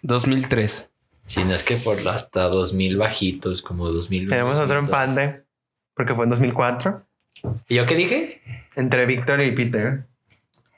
2003. 0.00 0.90
Si 1.26 1.44
no 1.44 1.52
es 1.52 1.62
que 1.62 1.76
por 1.76 2.08
hasta 2.08 2.44
2000 2.44 2.96
bajitos, 2.96 3.60
como 3.60 3.86
2000. 3.90 4.30
Tenemos 4.30 4.56
otro 4.56 4.76
2002. 4.80 4.88
empate 5.08 5.44
porque 5.92 6.14
fue 6.14 6.24
en 6.24 6.30
2004 6.30 7.04
¿Y 7.68 7.74
yo 7.74 7.84
qué 7.84 7.96
dije? 7.96 8.40
entre 8.76 9.04
Víctor 9.04 9.42
y 9.42 9.52
Peter. 9.52 10.04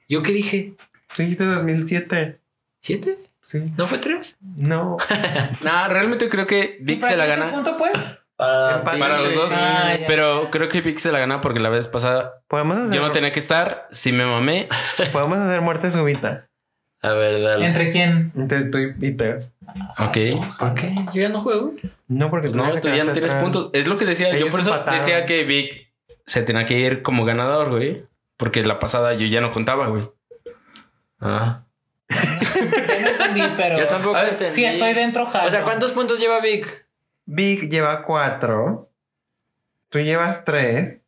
¿Yo 0.09 0.23
qué 0.23 0.33
dije? 0.33 0.75
Dijiste 1.17 1.45
2007. 1.45 2.41
¿Siete? 2.83 3.19
Sí. 3.43 3.73
¿No 3.77 3.87
fue 3.87 3.99
tres? 3.99 4.37
No. 4.57 4.97
Nah, 5.63 5.89
realmente 5.89 6.29
creo 6.29 6.47
que 6.47 6.79
Vic 6.81 7.03
se 7.03 7.17
la 7.17 7.25
¿Para 7.25 7.35
qué 7.35 7.41
gana. 7.41 7.53
punto, 7.53 7.77
pues? 7.77 7.93
Empate. 8.39 8.99
Para 8.99 9.19
los 9.21 9.35
dos. 9.35 9.53
Ah, 9.55 9.97
ya, 10.01 10.07
pero 10.07 10.45
ya. 10.45 10.51
creo 10.51 10.69
que 10.69 10.81
Vic 10.81 10.99
se 10.99 11.13
la 11.13 11.19
gana 11.19 11.41
porque 11.43 11.61
la 11.61 11.69
vez 11.69 11.89
pasada 11.89 12.41
Podemos 12.49 12.77
hacer, 12.79 12.95
yo 12.97 13.03
no 13.03 13.11
tenía 13.11 13.33
que 13.33 13.39
estar. 13.41 13.87
Si 13.91 14.13
me 14.13 14.25
mamé, 14.25 14.69
podemos 15.13 15.39
hacer 15.39 15.61
muerte 15.61 15.91
súbita 15.91 16.49
A 17.03 17.13
ver, 17.13 17.43
dale. 17.43 17.67
¿Entre 17.67 17.91
quién? 17.93 18.33
entre 18.37 18.65
tú 18.67 18.79
y 18.79 18.93
Peter. 18.95 19.43
ok. 19.99 20.17
¿Por 20.59 20.75
qué? 20.75 20.95
Yo 21.13 21.21
ya 21.23 21.29
no 21.29 21.41
juego. 21.41 21.75
No, 22.09 22.31
porque 22.31 22.49
No, 22.49 22.71
te 22.73 22.81
tú 22.81 22.89
ya 22.89 23.05
no 23.05 23.13
tienes 23.13 23.35
puntos. 23.35 23.71
Es 23.75 23.87
lo 23.87 23.97
que 23.99 24.07
decía. 24.07 24.35
yo 24.39 24.49
por 24.49 24.61
eso 24.61 24.71
empataron. 24.73 24.99
decía 25.01 25.27
que 25.27 25.45
Vic 25.45 25.93
se 26.25 26.43
tenía 26.43 26.65
que 26.65 26.79
ir 26.79 27.03
como 27.03 27.25
ganador, 27.27 27.71
güey. 27.71 28.05
Porque 28.39 28.65
la 28.65 28.79
pasada 28.79 29.13
yo 29.15 29.27
ya 29.27 29.43
no 29.43 29.53
contaba, 29.53 29.89
güey. 29.89 30.09
Ah. 31.21 31.65
Yo 32.11 33.01
no 33.01 33.09
entendí, 33.09 33.43
pero. 33.57 33.79
Yo 33.79 33.87
tampoco 33.89 34.15
ver, 34.15 34.31
entendí. 34.31 34.55
Si 34.55 34.65
estoy 34.65 34.95
dentro, 34.95 35.27
jalo. 35.27 35.47
O 35.47 35.51
sea, 35.51 35.63
¿cuántos 35.63 35.93
puntos 35.93 36.21
lleva 36.21 36.41
Vic? 36.41 36.87
Vic 37.27 37.69
lleva 37.71 38.03
cuatro. 38.03 38.91
Tú 39.89 40.01
llevas 40.01 40.45
tres. 40.45 41.03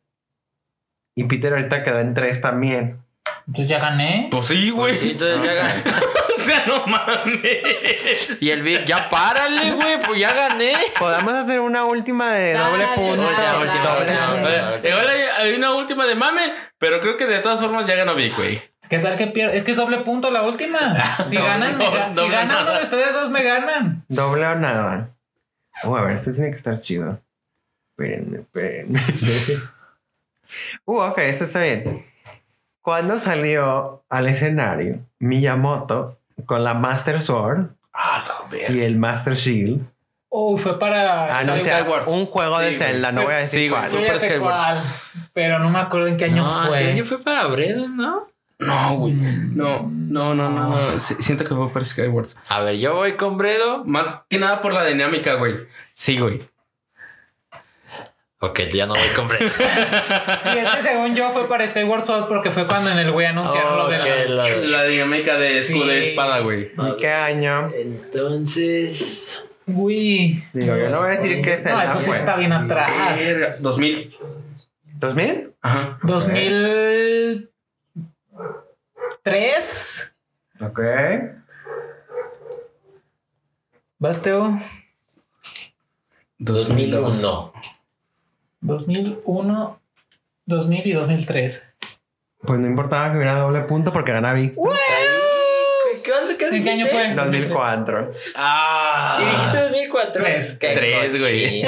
Y 1.15 1.25
Peter 1.25 1.53
ahorita 1.53 1.83
quedó 1.83 1.99
en 1.99 2.13
tres 2.13 2.41
también. 2.41 3.03
Entonces 3.47 3.69
ya 3.69 3.79
gané. 3.79 4.29
Pues 4.31 4.47
sí, 4.47 4.69
güey. 4.69 4.95
Sí, 4.95 5.11
entonces 5.11 5.43
ya 5.43 5.53
gané. 5.53 5.73
o 6.37 6.41
sea, 6.41 6.65
no 6.65 6.87
mames. 6.87 8.37
Y 8.39 8.49
el 8.49 8.63
Vic, 8.63 8.85
ya 8.85 9.09
párale, 9.09 9.73
güey, 9.73 9.99
pues 9.99 10.19
ya 10.19 10.33
gané. 10.33 10.73
Podemos 10.97 11.33
hacer 11.33 11.59
una 11.59 11.85
última 11.85 12.33
de 12.33 12.53
doble 12.53 12.85
punto. 12.95 13.29
Igual 14.83 15.09
hay, 15.09 15.21
hay 15.39 15.53
una 15.53 15.73
última 15.73 16.05
de 16.05 16.15
mame, 16.15 16.53
pero 16.77 16.99
creo 17.01 17.17
que 17.17 17.27
de 17.27 17.39
todas 17.39 17.59
formas 17.61 17.85
ya 17.85 17.95
ganó 17.95 18.15
Vic, 18.15 18.35
güey. 18.35 18.72
¿Qué 18.93 18.99
tal 18.99 19.17
que 19.17 19.25
pierdo? 19.27 19.53
Es 19.55 19.63
que 19.63 19.71
es 19.71 19.77
doble 19.77 20.01
punto 20.01 20.29
la 20.29 20.43
última. 20.43 20.79
Si 21.29 21.35
ganan, 21.35 21.77
me 21.79 21.85
ga- 21.87 22.13
si 22.13 22.21
ganan 22.29 22.47
nada. 22.47 22.61
uno 22.63 22.73
de 22.73 22.83
ustedes 22.83 23.11
dos, 23.13 23.29
me 23.31 23.43
ganan. 23.43 24.05
Doble 24.07 24.45
o 24.45 24.55
nada. 24.55 25.09
Uh, 25.83 25.95
a 25.95 26.01
ver, 26.03 26.13
este 26.13 26.31
tiene 26.33 26.51
que 26.51 26.55
estar 26.57 26.79
chido. 26.81 27.19
Espérenme, 27.91 28.39
espérenme. 28.41 29.01
uh, 30.85 30.97
ok, 30.99 31.17
este 31.19 31.45
está 31.45 31.61
bien. 31.63 32.05
Cuando 32.81 33.17
salió 33.17 34.03
al 34.09 34.27
escenario 34.27 34.99
Miyamoto 35.19 36.19
con 36.45 36.63
la 36.63 36.73
Master 36.75 37.19
Sword 37.19 37.67
Ah, 37.93 38.23
y 38.69 38.81
el 38.81 38.97
Master 38.97 39.35
Shield 39.35 39.85
Uy, 40.29 40.59
fue 40.59 40.77
para. 40.79 41.37
anunciar 41.37 41.81
Skyward. 41.81 42.07
un 42.07 42.25
juego 42.25 42.59
de 42.59 42.69
Sí. 42.69 42.75
Zelda, 42.75 43.11
no 43.11 43.23
voy 43.23 43.33
a 43.33 43.37
decir 43.37 43.59
Sí, 43.65 43.69
cuál. 43.69 43.89
Fue 43.91 44.05
para 44.05 44.19
Skyward. 44.19 44.83
pero 45.33 45.59
no 45.59 45.69
me 45.69 45.79
acuerdo 45.79 46.07
en 46.07 46.17
qué 46.17 46.25
año 46.25 46.43
no, 46.43 46.67
fue. 46.67 46.77
ese 46.79 46.89
año 46.91 47.05
fue 47.05 47.19
para 47.23 47.45
Bredo, 47.47 47.87
¿no? 47.87 48.27
No, 48.67 48.95
güey. 48.97 49.13
No, 49.13 49.89
no, 49.91 50.33
no, 50.35 50.49
no. 50.49 50.69
no. 50.91 50.99
Sí, 50.99 51.15
Siento 51.19 51.43
que 51.45 51.53
fue 51.55 51.69
para 51.71 51.85
Skywards. 51.85 52.37
A 52.49 52.61
ver, 52.61 52.77
yo 52.77 52.95
voy 52.95 53.13
con 53.13 53.37
Bredo. 53.37 53.83
Más 53.85 54.21
que 54.29 54.39
nada 54.39 54.61
por 54.61 54.73
la 54.73 54.85
dinámica, 54.85 55.35
güey. 55.35 55.55
Sí, 55.95 56.17
güey. 56.19 56.41
Ok, 58.39 58.59
ya 58.73 58.85
no 58.85 58.93
voy 58.95 59.07
con 59.15 59.27
Bredo. 59.29 59.49
Sí, 60.43 60.49
es 60.59 60.75
que 60.75 60.83
según 60.83 61.15
yo 61.15 61.29
fue 61.31 61.47
para 61.47 61.65
Skyward 61.67 62.05
Sword 62.05 62.27
porque 62.27 62.51
fue 62.51 62.67
cuando 62.67 62.89
en 62.91 62.99
el 62.99 63.11
Wii 63.11 63.25
anunciaron 63.27 63.77
lo 63.77 63.87
de 63.87 63.97
la. 63.99 64.25
la- 64.25 64.57
La 64.57 64.83
dinámica 64.83 65.37
de 65.37 65.59
escudo 65.59 65.87
de 65.87 66.03
Sí. 66.03 66.09
espada, 66.09 66.39
güey. 66.39 66.71
¿Y 66.77 66.95
qué 66.99 67.09
año? 67.09 67.69
Entonces. 67.73 69.45
Uy. 69.65 70.43
Digo, 70.51 70.75
yo 70.75 70.89
no 70.89 70.97
voy 70.99 71.07
a 71.07 71.11
decir 71.11 71.41
qué 71.41 71.51
No, 71.51 71.57
Zelda 71.57 71.83
eso 71.85 71.99
sí 72.01 72.05
fue. 72.07 72.17
está 72.17 72.35
bien 72.35 72.51
atrás. 72.51 72.91
Verga, 73.17 73.55
2000. 73.59 74.17
¿2000? 74.99 75.51
Ajá. 75.61 75.97
2003. 79.23 80.11
Ok. 80.59 80.79
¿Vas, 83.99 84.21
Teo? 84.21 84.59
2002. 86.39 87.21
2001. 87.21 87.53
2001, 88.59 89.79
2000 90.45 90.87
y 90.87 90.91
2003. 90.91 91.63
Pues 92.41 92.59
no 92.59 92.67
importaba 92.67 93.11
que 93.11 93.17
hubiera 93.17 93.35
doble 93.35 93.61
punto 93.61 93.93
porque 93.93 94.11
Vic. 94.33 94.55
¿Qué, 96.03 96.11
onda? 96.11 96.37
¿Qué 96.37 96.47
¿En 96.47 96.63
qué 96.65 96.71
año 96.71 96.87
fue? 96.87 97.13
2004. 97.13 98.11
Ah. 98.35 99.19
¿Y 99.21 99.25
dijiste 99.25 99.61
2004? 99.61 100.21
Tres. 100.21 100.57
Qué 100.59 100.73
Tres, 100.73 101.17
güey. 101.17 101.63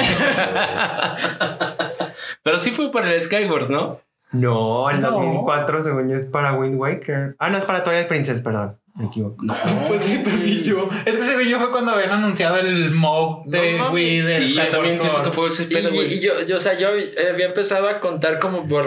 Pero 2.42 2.58
sí 2.58 2.70
fue 2.70 2.92
para 2.92 3.14
el 3.14 3.22
Skywars, 3.22 3.70
¿no? 3.70 4.02
No, 4.32 4.90
el 4.90 5.00
No. 5.00 5.10
2004 5.12 5.82
según 5.82 6.08
yo 6.10 6.16
es 6.16 6.26
para 6.26 6.52
Wind 6.54 6.78
Waker. 6.78 7.36
Ah, 7.38 7.48
no, 7.50 7.58
es 7.58 7.64
para 7.64 7.82
Twilight 7.84 8.08
Princess, 8.08 8.40
perdón. 8.40 8.76
Me 8.96 9.06
equivoco. 9.06 9.36
No. 9.44 9.54
Pues 9.88 10.02
sí, 10.02 10.22
también 10.24 10.62
yo. 10.62 10.88
Es 11.04 11.16
que 11.16 11.22
según 11.22 11.44
yo 11.44 11.58
fue 11.58 11.70
cuando 11.70 11.92
habían 11.92 12.10
anunciado 12.10 12.56
el 12.58 12.90
mob 12.92 13.44
de 13.46 13.78
No. 13.78 13.92
Wii 13.92 14.20
de 14.22 14.34
Sí, 14.38 14.42
yo 14.42 14.48
Skyward 14.50 14.70
también 14.70 14.94
siento 14.98 15.14
Sword. 15.16 15.28
que 15.28 15.32
fue 15.34 15.46
ese 15.48 15.62
Y, 15.64 15.66
pedo, 15.66 15.90
y- 16.02 16.20
yo, 16.20 16.40
yo, 16.42 16.56
o 16.56 16.58
sea, 16.58 16.76
yo 16.78 16.88
había 16.88 17.46
empezado 17.46 17.88
a 17.88 18.00
contar 18.00 18.38
como 18.40 18.66
por 18.66 18.86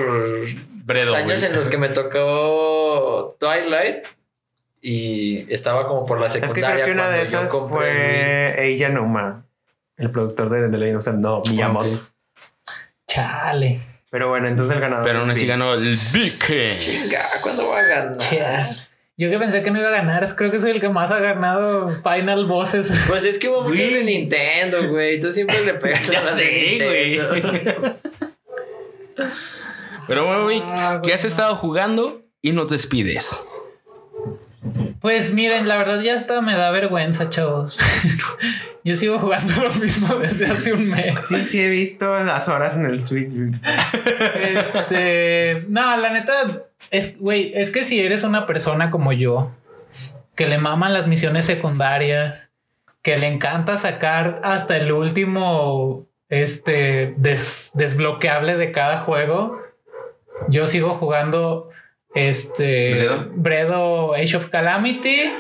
Bredo, 0.86 1.16
años 1.16 1.42
en 1.44 1.54
los 1.56 1.70
que 1.70 1.78
me 1.78 1.90
tocó 1.90 3.38
Twilight 3.40 4.06
y 4.82 5.52
estaba 5.54 5.86
como 5.86 6.06
por 6.06 6.20
la 6.20 6.26
Es 6.28 6.34
que 6.34 6.40
secundaria 6.48 6.84
creo 6.84 6.86
que 6.88 6.92
una 6.94 7.10
de 7.10 7.22
esas 7.22 7.50
fue 7.70 8.68
Ella 8.72 8.90
Numa. 8.90 9.46
el 9.98 10.10
productor 10.12 10.50
de 10.50 10.70
The 10.70 10.78
Legend 10.78 10.98
of 10.98 11.04
Zelda, 11.04 11.20
no, 11.22 11.42
Miyamoto. 11.50 11.90
Ok. 11.90 11.98
Chale. 13.08 13.82
Pero 14.12 14.30
bueno, 14.30 14.48
entonces 14.48 14.76
el 14.76 14.82
ganador. 14.82 15.06
Pero 15.06 15.20
aún 15.20 15.30
así 15.32 15.46
ganó 15.46 15.74
el 15.76 15.98
Big. 16.14 16.40
Chinga, 16.80 17.22
¿cuándo 17.44 17.68
va 17.70 17.80
a 17.80 17.84
ganar? 17.84 18.70
Yo 19.18 19.30
que 19.30 19.38
pensé 19.38 19.62
que 19.64 19.70
no 19.70 19.80
iba 19.80 19.90
a 19.90 19.92
ganar, 19.92 20.24
es- 20.24 20.34
creo 20.34 20.50
que 20.50 20.62
soy 20.62 20.72
el 20.72 20.80
que 20.82 20.88
más 20.90 21.12
ha 21.12 21.20
ganado 21.20 21.90
Final 21.90 22.46
Bosses. 22.48 22.92
Pues 23.08 23.26
es 23.26 23.38
que 23.38 23.50
hubo 23.50 23.64
muchos 23.64 23.78
de 23.78 24.02
Güey. 24.02 24.06
Nintendo, 24.06 24.88
güey. 24.90 25.20
Tú 25.20 25.32
siempre 25.32 25.64
le 25.66 25.74
pegas 25.82 26.10
a 26.10 26.22
las 26.24 26.36
sé, 26.38 26.80
Nintendo. 26.80 27.96
Pero 30.08 30.26
bueno, 30.26 30.48
Vic, 30.48 30.64
Ah, 30.66 31.02
¿qué 31.04 31.14
has 31.14 31.26
estado 31.26 31.56
jugando? 31.56 32.22
Y 32.42 32.52
nos 32.54 32.70
despides. 32.70 33.46
Pues 35.02 35.34
miren, 35.34 35.68
la 35.68 35.78
verdad 35.78 36.02
ya 36.02 36.16
hasta 36.18 36.42
me 36.42 36.56
da 36.56 36.72
vergüenza, 36.72 37.30
chavos. 37.30 37.78
Yo 38.84 38.96
sigo 38.96 39.20
jugando 39.20 39.54
lo 39.64 39.74
mismo 39.76 40.16
desde 40.16 40.48
hace 40.48 40.74
un 40.74 40.90
mes. 40.90 41.16
Sí, 41.28 41.42
sí, 41.44 41.62
he 41.62 41.70
visto 41.70 42.18
las 42.18 42.48
horas 42.50 42.76
en 42.76 42.86
el 42.86 43.02
Switch. 43.02 43.30
Este, 44.42 45.66
no, 45.68 45.98
la 45.98 46.12
neta, 46.12 46.64
es, 46.92 47.18
güey, 47.20 47.52
es 47.56 47.72
que 47.72 47.86
si 47.86 48.00
eres 48.00 48.24
una 48.24 48.46
persona 48.48 48.90
como 48.92 49.12
yo, 49.14 49.52
que 50.36 50.48
le 50.48 50.58
maman 50.58 50.94
las 50.94 51.08
misiones 51.08 51.46
secundarias, 51.46 52.50
que 53.02 53.18
le 53.18 53.28
encanta 53.28 53.78
sacar 53.78 54.42
hasta 54.44 54.78
el 54.78 54.92
último, 54.92 56.08
este, 56.30 57.14
des- 57.18 57.72
desbloqueable 57.74 58.56
de 58.58 58.72
cada 58.72 59.00
juego, 59.02 59.62
yo 60.48 60.68
sigo 60.68 60.96
jugando, 60.96 61.69
este, 62.16 62.92
¿Bredo? 62.94 63.26
Bredo 63.36 64.14
Age 64.14 64.38
of 64.38 64.50
Calamity 64.50 65.32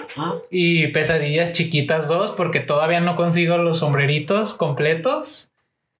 y 0.51 0.87
Pesadillas 0.87 1.53
Chiquitas 1.53 2.07
2, 2.07 2.31
porque 2.31 2.59
todavía 2.59 2.99
no 2.99 3.15
consigo 3.15 3.57
los 3.57 3.79
sombreritos 3.79 4.53
completos. 4.53 5.49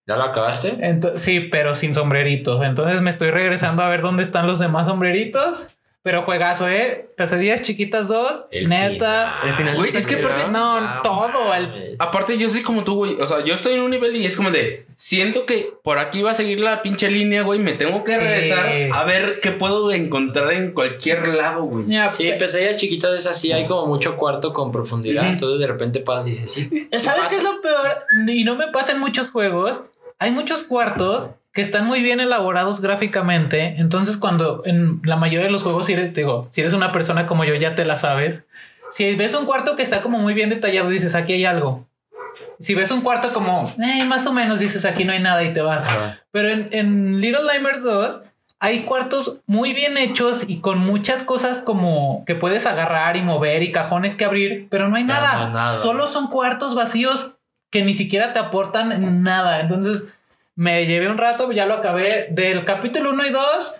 ¿Ya 0.07 0.15
lo 0.15 0.23
acabaste? 0.23 0.73
Ento- 0.77 1.15
sí, 1.17 1.39
pero 1.39 1.75
sin 1.75 1.93
sombreritos. 1.93 2.63
Entonces 2.63 3.01
me 3.01 3.09
estoy 3.11 3.29
regresando 3.31 3.83
a 3.83 3.89
ver 3.89 4.01
dónde 4.01 4.23
están 4.23 4.47
los 4.47 4.57
demás 4.59 4.87
sombreritos. 4.87 5.67
Pero 6.09 6.23
juegazo, 6.23 6.67
¿eh? 6.67 7.07
Pesadillas 7.15 7.61
chiquitas 7.61 8.07
2. 8.07 8.45
El 8.49 8.67
neta. 8.67 9.39
El 9.45 9.53
final 9.53 9.75
Güey, 9.75 9.95
es 9.95 10.07
que 10.07 10.15
aparte- 10.15 10.47
No, 10.49 10.77
Ah, 10.77 11.01
todo. 11.03 11.53
El. 11.53 11.95
Aparte, 11.99 12.35
yo 12.37 12.49
soy 12.49 12.63
como 12.63 12.83
tú, 12.83 12.95
güey. 12.95 13.15
O 13.21 13.27
sea, 13.27 13.43
yo 13.45 13.53
estoy 13.53 13.73
en 13.75 13.81
un 13.81 13.91
nivel 13.91 14.15
y 14.15 14.25
es 14.25 14.35
como 14.35 14.49
de. 14.49 14.85
Siento 14.95 15.45
que 15.45 15.71
por 15.83 15.99
aquí 15.99 16.23
va 16.23 16.31
a 16.31 16.33
seguir 16.33 16.59
la 16.61 16.81
pinche 16.81 17.11
línea, 17.11 17.43
güey. 17.43 17.59
Me 17.59 17.73
tengo 17.73 18.03
que 18.03 18.15
Sí. 18.15 18.19
regresar 18.21 18.71
a 18.91 19.03
ver 19.03 19.39
qué 19.39 19.51
puedo 19.51 19.91
encontrar 19.91 20.51
en 20.53 20.71
cualquier 20.71 21.27
lado, 21.27 21.63
güey. 21.63 21.85
Sí, 22.09 22.29
pe- 22.29 22.37
pesadillas 22.37 22.77
chiquitas 22.77 23.11
es 23.19 23.27
así, 23.27 23.51
hay 23.51 23.67
como 23.67 23.85
mucho 23.85 24.17
cuarto 24.17 24.51
con 24.51 24.71
profundidad. 24.71 25.27
Entonces 25.29 25.59
de 25.59 25.67
repente 25.67 25.99
pasas 25.99 26.27
y 26.27 26.29
dices, 26.31 26.51
sí. 26.51 26.89
¿Sabes 27.03 27.27
qué 27.29 27.35
es 27.35 27.43
lo 27.43 27.61
peor? 27.61 28.05
Y 28.27 28.43
no 28.43 28.55
me 28.55 28.67
pasa 28.69 28.93
en 28.93 28.99
muchos 28.99 29.29
juegos. 29.29 29.81
Hay 30.17 30.31
muchos 30.31 30.63
cuartos 30.63 31.29
que 31.59 31.65
están 31.65 31.87
muy 31.87 32.01
bien 32.01 32.21
elaborados 32.21 32.79
gráficamente. 32.79 33.75
Entonces, 33.79 34.15
cuando 34.15 34.61
en 34.63 35.01
la 35.03 35.17
mayoría 35.17 35.47
de 35.47 35.51
los 35.51 35.63
juegos, 35.63 35.87
si 35.87 35.91
eres, 35.91 36.13
digo, 36.13 36.47
si 36.51 36.61
eres 36.61 36.73
una 36.73 36.93
persona 36.93 37.27
como 37.27 37.43
yo, 37.43 37.53
ya 37.55 37.75
te 37.75 37.83
la 37.83 37.97
sabes. 37.97 38.45
Si 38.93 39.13
ves 39.17 39.33
un 39.33 39.45
cuarto 39.45 39.75
que 39.75 39.83
está 39.83 40.01
como 40.01 40.19
muy 40.19 40.33
bien 40.33 40.49
detallado, 40.49 40.87
dices, 40.89 41.15
aquí 41.15 41.33
hay 41.33 41.43
algo. 41.43 41.85
Si 42.61 42.75
ves 42.75 42.91
un 42.91 43.01
cuarto 43.01 43.33
como, 43.33 43.73
eh, 43.77 44.05
más 44.05 44.25
o 44.25 44.31
menos, 44.31 44.59
dices, 44.59 44.85
aquí 44.85 45.03
no 45.03 45.11
hay 45.11 45.19
nada 45.19 45.43
y 45.43 45.53
te 45.53 45.59
vas. 45.59 45.85
Pero 46.31 46.47
en, 46.47 46.69
en 46.71 47.19
Little 47.19 47.43
Nightmares 47.45 47.83
2 47.83 48.21
hay 48.61 48.83
cuartos 48.83 49.41
muy 49.45 49.73
bien 49.73 49.97
hechos 49.97 50.45
y 50.47 50.61
con 50.61 50.79
muchas 50.79 51.23
cosas 51.23 51.59
como 51.61 52.23
que 52.25 52.35
puedes 52.35 52.65
agarrar 52.67 53.17
y 53.17 53.21
mover 53.21 53.63
y 53.63 53.73
cajones 53.73 54.15
que 54.15 54.23
abrir, 54.23 54.67
pero 54.69 54.87
no 54.87 54.95
hay 54.95 55.03
Pero 55.03 55.19
nada. 55.19 55.37
no 55.39 55.45
hay 55.47 55.51
nada. 55.53 55.71
Solo 55.73 56.07
son 56.07 56.27
cuartos 56.27 56.73
vacíos 56.73 57.33
que 57.69 57.83
ni 57.83 57.95
siquiera 57.95 58.31
te 58.31 58.39
aportan 58.39 59.23
nada. 59.23 59.59
Entonces 59.59 60.07
me 60.59 60.85
llevé 60.85 61.09
un 61.09 61.17
rato, 61.17 61.53
ya 61.53 61.65
lo 61.65 61.75
acabé. 61.75 62.27
Del 62.31 62.65
capítulo 62.65 63.11
1 63.11 63.27
y 63.27 63.29
2 63.29 63.75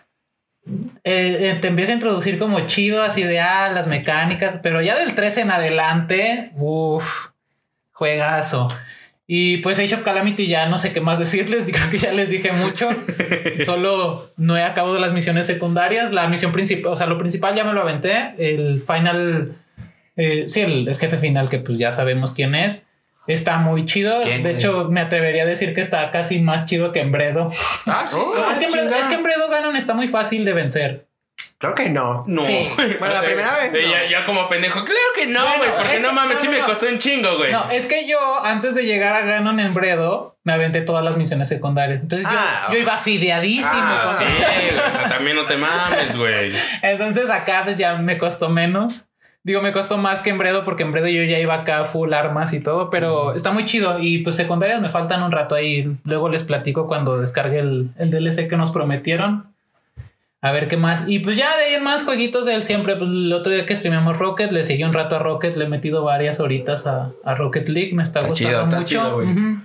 eh, 1.03 1.37
eh, 1.41 1.57
te 1.59 1.67
empieza 1.67 1.91
a 1.91 1.95
introducir 1.95 2.39
como 2.39 2.67
chido, 2.67 3.03
así 3.03 3.21
de 3.21 3.41
ah, 3.41 3.69
las 3.73 3.89
mecánicas, 3.89 4.61
pero 4.63 4.81
ya 4.81 4.97
del 4.97 5.13
3 5.13 5.39
en 5.39 5.51
adelante, 5.51 6.51
uff, 6.55 7.31
juegazo. 7.91 8.69
Y 9.27 9.57
pues 9.57 9.77
Age 9.77 9.95
of 9.95 10.03
Calamity 10.03 10.47
ya 10.47 10.67
no 10.67 10.77
sé 10.77 10.93
qué 10.93 11.01
más 11.01 11.19
decirles, 11.25 11.69
creo 11.69 11.89
que 11.91 11.97
ya 11.99 12.13
les 12.13 12.29
dije 12.29 12.53
mucho. 12.53 12.89
Solo 13.65 14.31
no 14.37 14.55
he 14.55 14.63
acabado 14.63 14.97
las 14.99 15.11
misiones 15.11 15.47
secundarias. 15.47 16.13
La 16.13 16.29
misión 16.29 16.53
principal, 16.53 16.93
o 16.93 16.97
sea, 16.97 17.07
lo 17.07 17.17
principal 17.17 17.55
ya 17.55 17.65
me 17.65 17.73
lo 17.73 17.81
aventé. 17.81 18.35
El 18.37 18.79
final, 18.79 19.57
eh, 20.15 20.45
sí, 20.47 20.61
el, 20.61 20.87
el 20.87 20.97
jefe 20.97 21.17
final, 21.17 21.49
que 21.49 21.59
pues 21.59 21.77
ya 21.77 21.91
sabemos 21.91 22.31
quién 22.31 22.55
es. 22.55 22.83
Está 23.27 23.57
muy 23.57 23.85
chido. 23.85 24.23
¿Quién, 24.23 24.41
de 24.43 24.51
hecho, 24.51 24.87
me 24.89 25.01
atrevería 25.01 25.43
a 25.43 25.45
decir 25.45 25.75
que 25.75 25.81
está 25.81 26.09
casi 26.11 26.39
más 26.39 26.65
chido 26.65 26.91
que 26.91 26.99
en 27.01 27.11
Bredo. 27.11 27.51
Ah, 27.85 28.03
sí. 28.05 28.17
Oh, 28.19 28.33
es, 28.51 28.57
que 28.57 28.65
en 28.65 28.71
Bredo 28.71 28.85
chinga. 28.87 28.99
es 29.01 29.05
que 29.07 29.13
en 29.15 29.23
Bredo 29.23 29.49
Ganon 29.49 29.75
está 29.75 29.93
muy 29.93 30.07
fácil 30.07 30.45
de 30.45 30.53
vencer. 30.53 31.05
Creo 31.59 31.75
que 31.75 31.89
no. 31.89 32.23
No. 32.25 32.45
Sí. 32.45 32.67
Bueno, 32.99 33.13
la 33.13 33.21
primera 33.21 33.51
vez. 33.57 33.73
Eh, 33.73 33.83
no. 33.85 33.91
ya, 33.91 34.05
ya 34.07 34.25
como 34.25 34.47
pendejo. 34.47 34.83
Claro 34.85 34.99
que 35.13 35.27
no, 35.27 35.41
Bueno, 35.41 35.57
güey. 35.59 35.71
porque 35.75 35.95
es 35.97 36.01
no 36.01 36.13
mames, 36.13 36.35
no, 36.35 36.41
sí 36.41 36.47
no, 36.47 36.53
me 36.53 36.59
costó 36.61 36.87
un 36.87 36.97
chingo, 36.99 37.37
güey. 37.37 37.51
No, 37.51 37.69
es 37.69 37.85
que 37.85 38.07
yo, 38.07 38.17
antes 38.43 38.73
de 38.75 38.83
llegar 38.83 39.13
a 39.13 39.21
Ganon 39.21 39.59
en 39.59 39.73
Bredo, 39.73 40.37
me 40.45 40.53
aventé 40.53 40.81
todas 40.81 41.03
las 41.03 41.17
misiones 41.17 41.49
secundarias. 41.49 42.01
Entonces 42.01 42.27
yo, 42.27 42.35
Ah. 42.35 42.69
yo 42.71 42.77
iba 42.79 42.97
fideadísimo. 42.97 43.69
Ah, 43.71 44.03
con- 44.05 44.15
sí, 44.17 44.23
güey. 44.23 45.09
También 45.09 45.35
no 45.35 45.45
te 45.45 45.57
mames, 45.57 46.15
güey. 46.17 46.51
Entonces 46.81 47.29
acá 47.29 47.61
pues 47.65 47.77
ya 47.77 47.95
me 47.97 48.17
costó 48.17 48.49
menos. 48.49 49.05
Digo, 49.49 49.63
me 49.63 49.71
costó 49.71 49.97
más 49.97 50.19
que 50.19 50.29
en 50.29 50.37
Bredo 50.37 50.63
porque 50.63 50.83
en 50.83 50.91
Bredo 50.91 51.07
yo 51.07 51.23
ya 51.23 51.39
iba 51.39 51.55
acá 51.55 51.85
full 51.85 52.13
armas 52.13 52.53
y 52.53 52.59
todo, 52.59 52.91
pero 52.91 53.33
está 53.33 53.51
muy 53.51 53.65
chido. 53.65 53.97
Y 53.97 54.19
pues 54.19 54.35
secundarias 54.35 54.79
me 54.79 54.89
faltan 54.91 55.23
un 55.23 55.31
rato 55.31 55.55
ahí. 55.55 55.97
Luego 56.03 56.29
les 56.29 56.43
platico 56.43 56.85
cuando 56.87 57.19
descargue 57.19 57.57
el, 57.57 57.89
el 57.97 58.11
DLC 58.11 58.47
que 58.47 58.57
nos 58.57 58.69
prometieron. 58.69 59.47
A 60.41 60.51
ver 60.51 60.67
qué 60.67 60.77
más. 60.77 61.03
Y 61.07 61.17
pues 61.17 61.35
ya 61.35 61.57
de 61.57 61.63
ahí 61.63 61.73
en 61.73 61.83
más 61.83 62.03
jueguitos 62.03 62.45
de 62.45 62.53
él 62.53 62.63
siempre. 62.63 62.95
Pues 62.95 63.09
el 63.09 63.33
otro 63.33 63.51
día 63.51 63.65
que 63.65 63.75
streamamos 63.75 64.19
Rocket, 64.19 64.51
le 64.51 64.63
seguí 64.63 64.83
un 64.83 64.93
rato 64.93 65.15
a 65.15 65.19
Rocket, 65.19 65.55
le 65.55 65.65
he 65.65 65.67
metido 65.67 66.03
varias 66.03 66.39
horitas 66.39 66.85
a, 66.85 67.09
a 67.25 67.33
Rocket 67.33 67.69
League. 67.69 67.95
Me 67.95 68.03
está, 68.03 68.19
Está 68.19 68.29
gustando 68.29 68.51
chido, 68.51 68.61
está 68.65 68.77
mucho. 68.77 68.87
chido, 68.87 69.15
güey. 69.15 69.31
Ujú. 69.31 69.61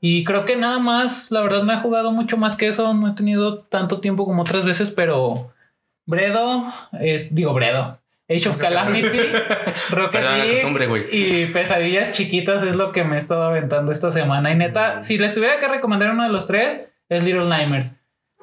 Y 0.00 0.24
creo 0.24 0.44
que 0.44 0.56
nada 0.56 0.80
más, 0.80 1.30
la 1.30 1.40
verdad 1.42 1.62
no 1.62 1.72
he 1.72 1.76
jugado 1.76 2.10
mucho 2.10 2.36
más 2.36 2.56
que 2.56 2.66
eso, 2.66 2.94
no 2.94 3.12
he 3.12 3.14
tenido 3.14 3.60
tanto 3.60 4.00
tiempo 4.00 4.24
como 4.24 4.42
otras 4.42 4.64
veces, 4.64 4.90
pero 4.90 5.52
Bredo, 6.06 6.64
es, 7.00 7.34
digo 7.34 7.52
Bredo, 7.52 7.97
Age 8.30 8.48
of 8.50 8.58
Calamity, 8.58 9.32
Rocket 9.90 10.22
League 10.22 11.08
y 11.12 11.46
Pesadillas 11.46 12.12
Chiquitas 12.12 12.62
es 12.62 12.74
lo 12.74 12.92
que 12.92 13.02
me 13.02 13.16
he 13.16 13.18
estado 13.18 13.44
aventando 13.44 13.90
esta 13.90 14.12
semana. 14.12 14.52
Y 14.52 14.56
neta, 14.56 15.02
si 15.02 15.16
les 15.16 15.32
tuviera 15.32 15.58
que 15.60 15.68
recomendar 15.68 16.10
uno 16.12 16.24
de 16.24 16.28
los 16.28 16.46
tres, 16.46 16.82
es 17.08 17.24
Little 17.24 17.46
Nightmares. 17.46 17.90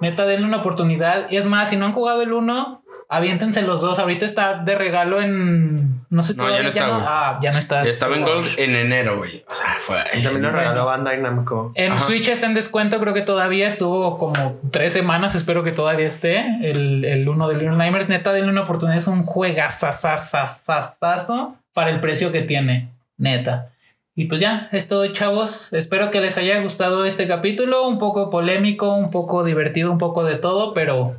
Neta, 0.02 0.26
denle 0.26 0.48
una 0.48 0.57
oportunidad. 0.57 1.30
Y 1.30 1.38
es 1.38 1.45
más, 1.45 1.70
si 1.70 1.78
no 1.78 1.86
han 1.86 1.94
jugado 1.94 2.24
el 2.24 2.34
uno, 2.34 2.84
aviéntense 3.16 3.62
los 3.62 3.82
dos. 3.82 4.00
Ahorita 4.00 4.26
está 4.26 4.60
de 4.60 4.76
regalo 4.76 5.22
en... 5.22 6.06
No 6.10 6.24
sé 6.24 6.36
No, 6.36 6.44
ya 6.44 6.50
todavía, 6.50 6.64
no 6.64 6.70
está, 6.70 6.88
güey. 6.88 7.02
Ah, 7.06 7.40
ya 7.42 7.52
no 7.52 7.60
está. 7.60 7.80
Sí, 7.82 7.88
estaba 7.88 8.16
en 8.16 8.24
Gold 8.24 8.48
en 8.58 8.76
enero, 8.76 9.18
güey. 9.18 9.44
O 9.50 9.56
sea, 9.56 9.76
fue. 9.80 9.98
Y 10.14 10.22
también 10.22 10.44
lo 10.44 10.52
regaló 10.52 10.86
Bandai 10.86 11.22
Namco. 11.22 11.72
En 11.76 11.94
Ajá. 11.94 12.06
Switch 12.06 12.28
está 12.28 12.46
en 12.46 12.54
descuento, 12.54 13.00
creo 13.00 13.14
que 13.14 13.22
todavía 13.22 13.68
estuvo 13.68 14.18
como 14.18 14.56
tres 14.72 14.94
semanas, 14.94 15.36
espero 15.36 15.64
que 15.64 15.72
todavía 15.72 16.08
esté. 16.08 16.46
El, 16.62 17.04
el 17.06 17.28
uno 17.28 17.48
de 17.48 17.56
Little 17.56 17.76
Nightmares, 17.76 18.08
neta, 18.08 18.34
denle 18.34 18.52
una 18.52 18.62
oportunidad, 18.62 18.98
es 18.98 19.08
un 19.08 19.26
juegazazazazazo 19.26 21.56
para 21.74 21.90
el 21.90 22.00
precio 22.00 22.32
que 22.32 22.44
tiene, 22.44 22.90
neta. 23.18 23.70
Y 24.16 24.26
pues 24.26 24.40
ya, 24.40 24.70
es 24.72 24.88
todo, 24.88 25.06
chavos. 25.08 25.74
Espero 25.74 26.10
que 26.10 26.22
les 26.22 26.38
haya 26.38 26.62
gustado 26.62 27.04
este 27.04 27.28
capítulo, 27.28 27.86
un 27.86 28.00
poco 28.00 28.30
polémico, 28.30 28.96
un 28.96 29.12
poco 29.12 29.44
divertido, 29.44 29.92
un 29.92 29.98
poco 29.98 30.24
de 30.24 30.36
todo, 30.36 30.74
pero 30.74 31.16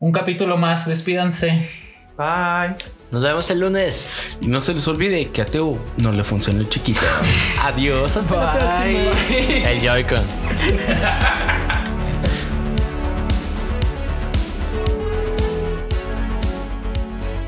un 0.00 0.12
capítulo 0.12 0.56
más, 0.56 0.86
despídanse. 0.86 1.68
Bye. 2.16 2.76
Nos 3.10 3.22
vemos 3.22 3.50
el 3.50 3.60
lunes. 3.60 4.36
Y 4.40 4.46
no 4.46 4.60
se 4.60 4.74
les 4.74 4.86
olvide 4.86 5.28
que 5.30 5.42
a 5.42 5.44
Teo 5.44 5.78
no 5.98 6.12
le 6.12 6.22
funcionó 6.24 6.60
el 6.60 6.68
chiquito. 6.68 7.00
Adiós, 7.62 8.16
hasta 8.16 8.36
la 8.36 8.52
Bye. 8.52 8.60
próxima. 8.60 9.70
El 9.70 9.80
Joy-Con. 9.80 10.22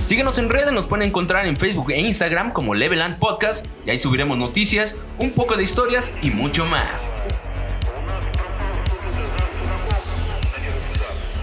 Síguenos 0.07 0.39
en 0.39 0.49
redes, 0.49 0.73
nos 0.73 0.87
pueden 0.87 1.07
encontrar 1.07 1.47
en 1.47 1.57
Facebook 1.57 1.93
e 1.93 2.01
Instagram 2.01 2.53
como 2.53 2.75
Leveland 2.75 3.17
Podcast 3.21 3.67
y 3.87 3.91
ahí 3.91 3.99
subiremos 3.99 4.37
noticias, 4.37 4.97
un 5.19 5.31
poco 5.31 5.55
de 5.55 5.63
historias 5.63 6.13
y 6.21 6.31
mucho 6.31 6.67
más. 6.67 7.15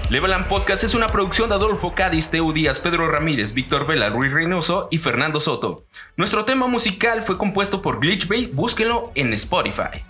Leveland 0.10 0.48
Podcast 0.48 0.86
es 0.86 0.96
una 0.96 1.08
producción 1.08 1.50
de 1.50 1.56
Adolfo 1.56 1.94
Cádiz, 1.94 2.30
Teo 2.30 2.54
Díaz, 2.54 2.80
Pedro 2.80 3.12
Ramírez, 3.12 3.54
Víctor 3.54 3.86
Vela, 3.86 4.10
Ruiz 4.10 4.32
Reynoso 4.32 4.88
y 4.90 5.00
Fernando 5.00 5.42
Soto. 5.42 5.84
Nuestro 6.16 6.46
tema 6.46 6.66
musical 6.68 7.22
fue 7.24 7.38
compuesto 7.38 7.82
por 7.82 8.00
Glitch 8.00 8.26
Bay, 8.26 8.50
búsquenlo 8.54 9.12
en 9.16 9.34
Spotify. 9.34 10.02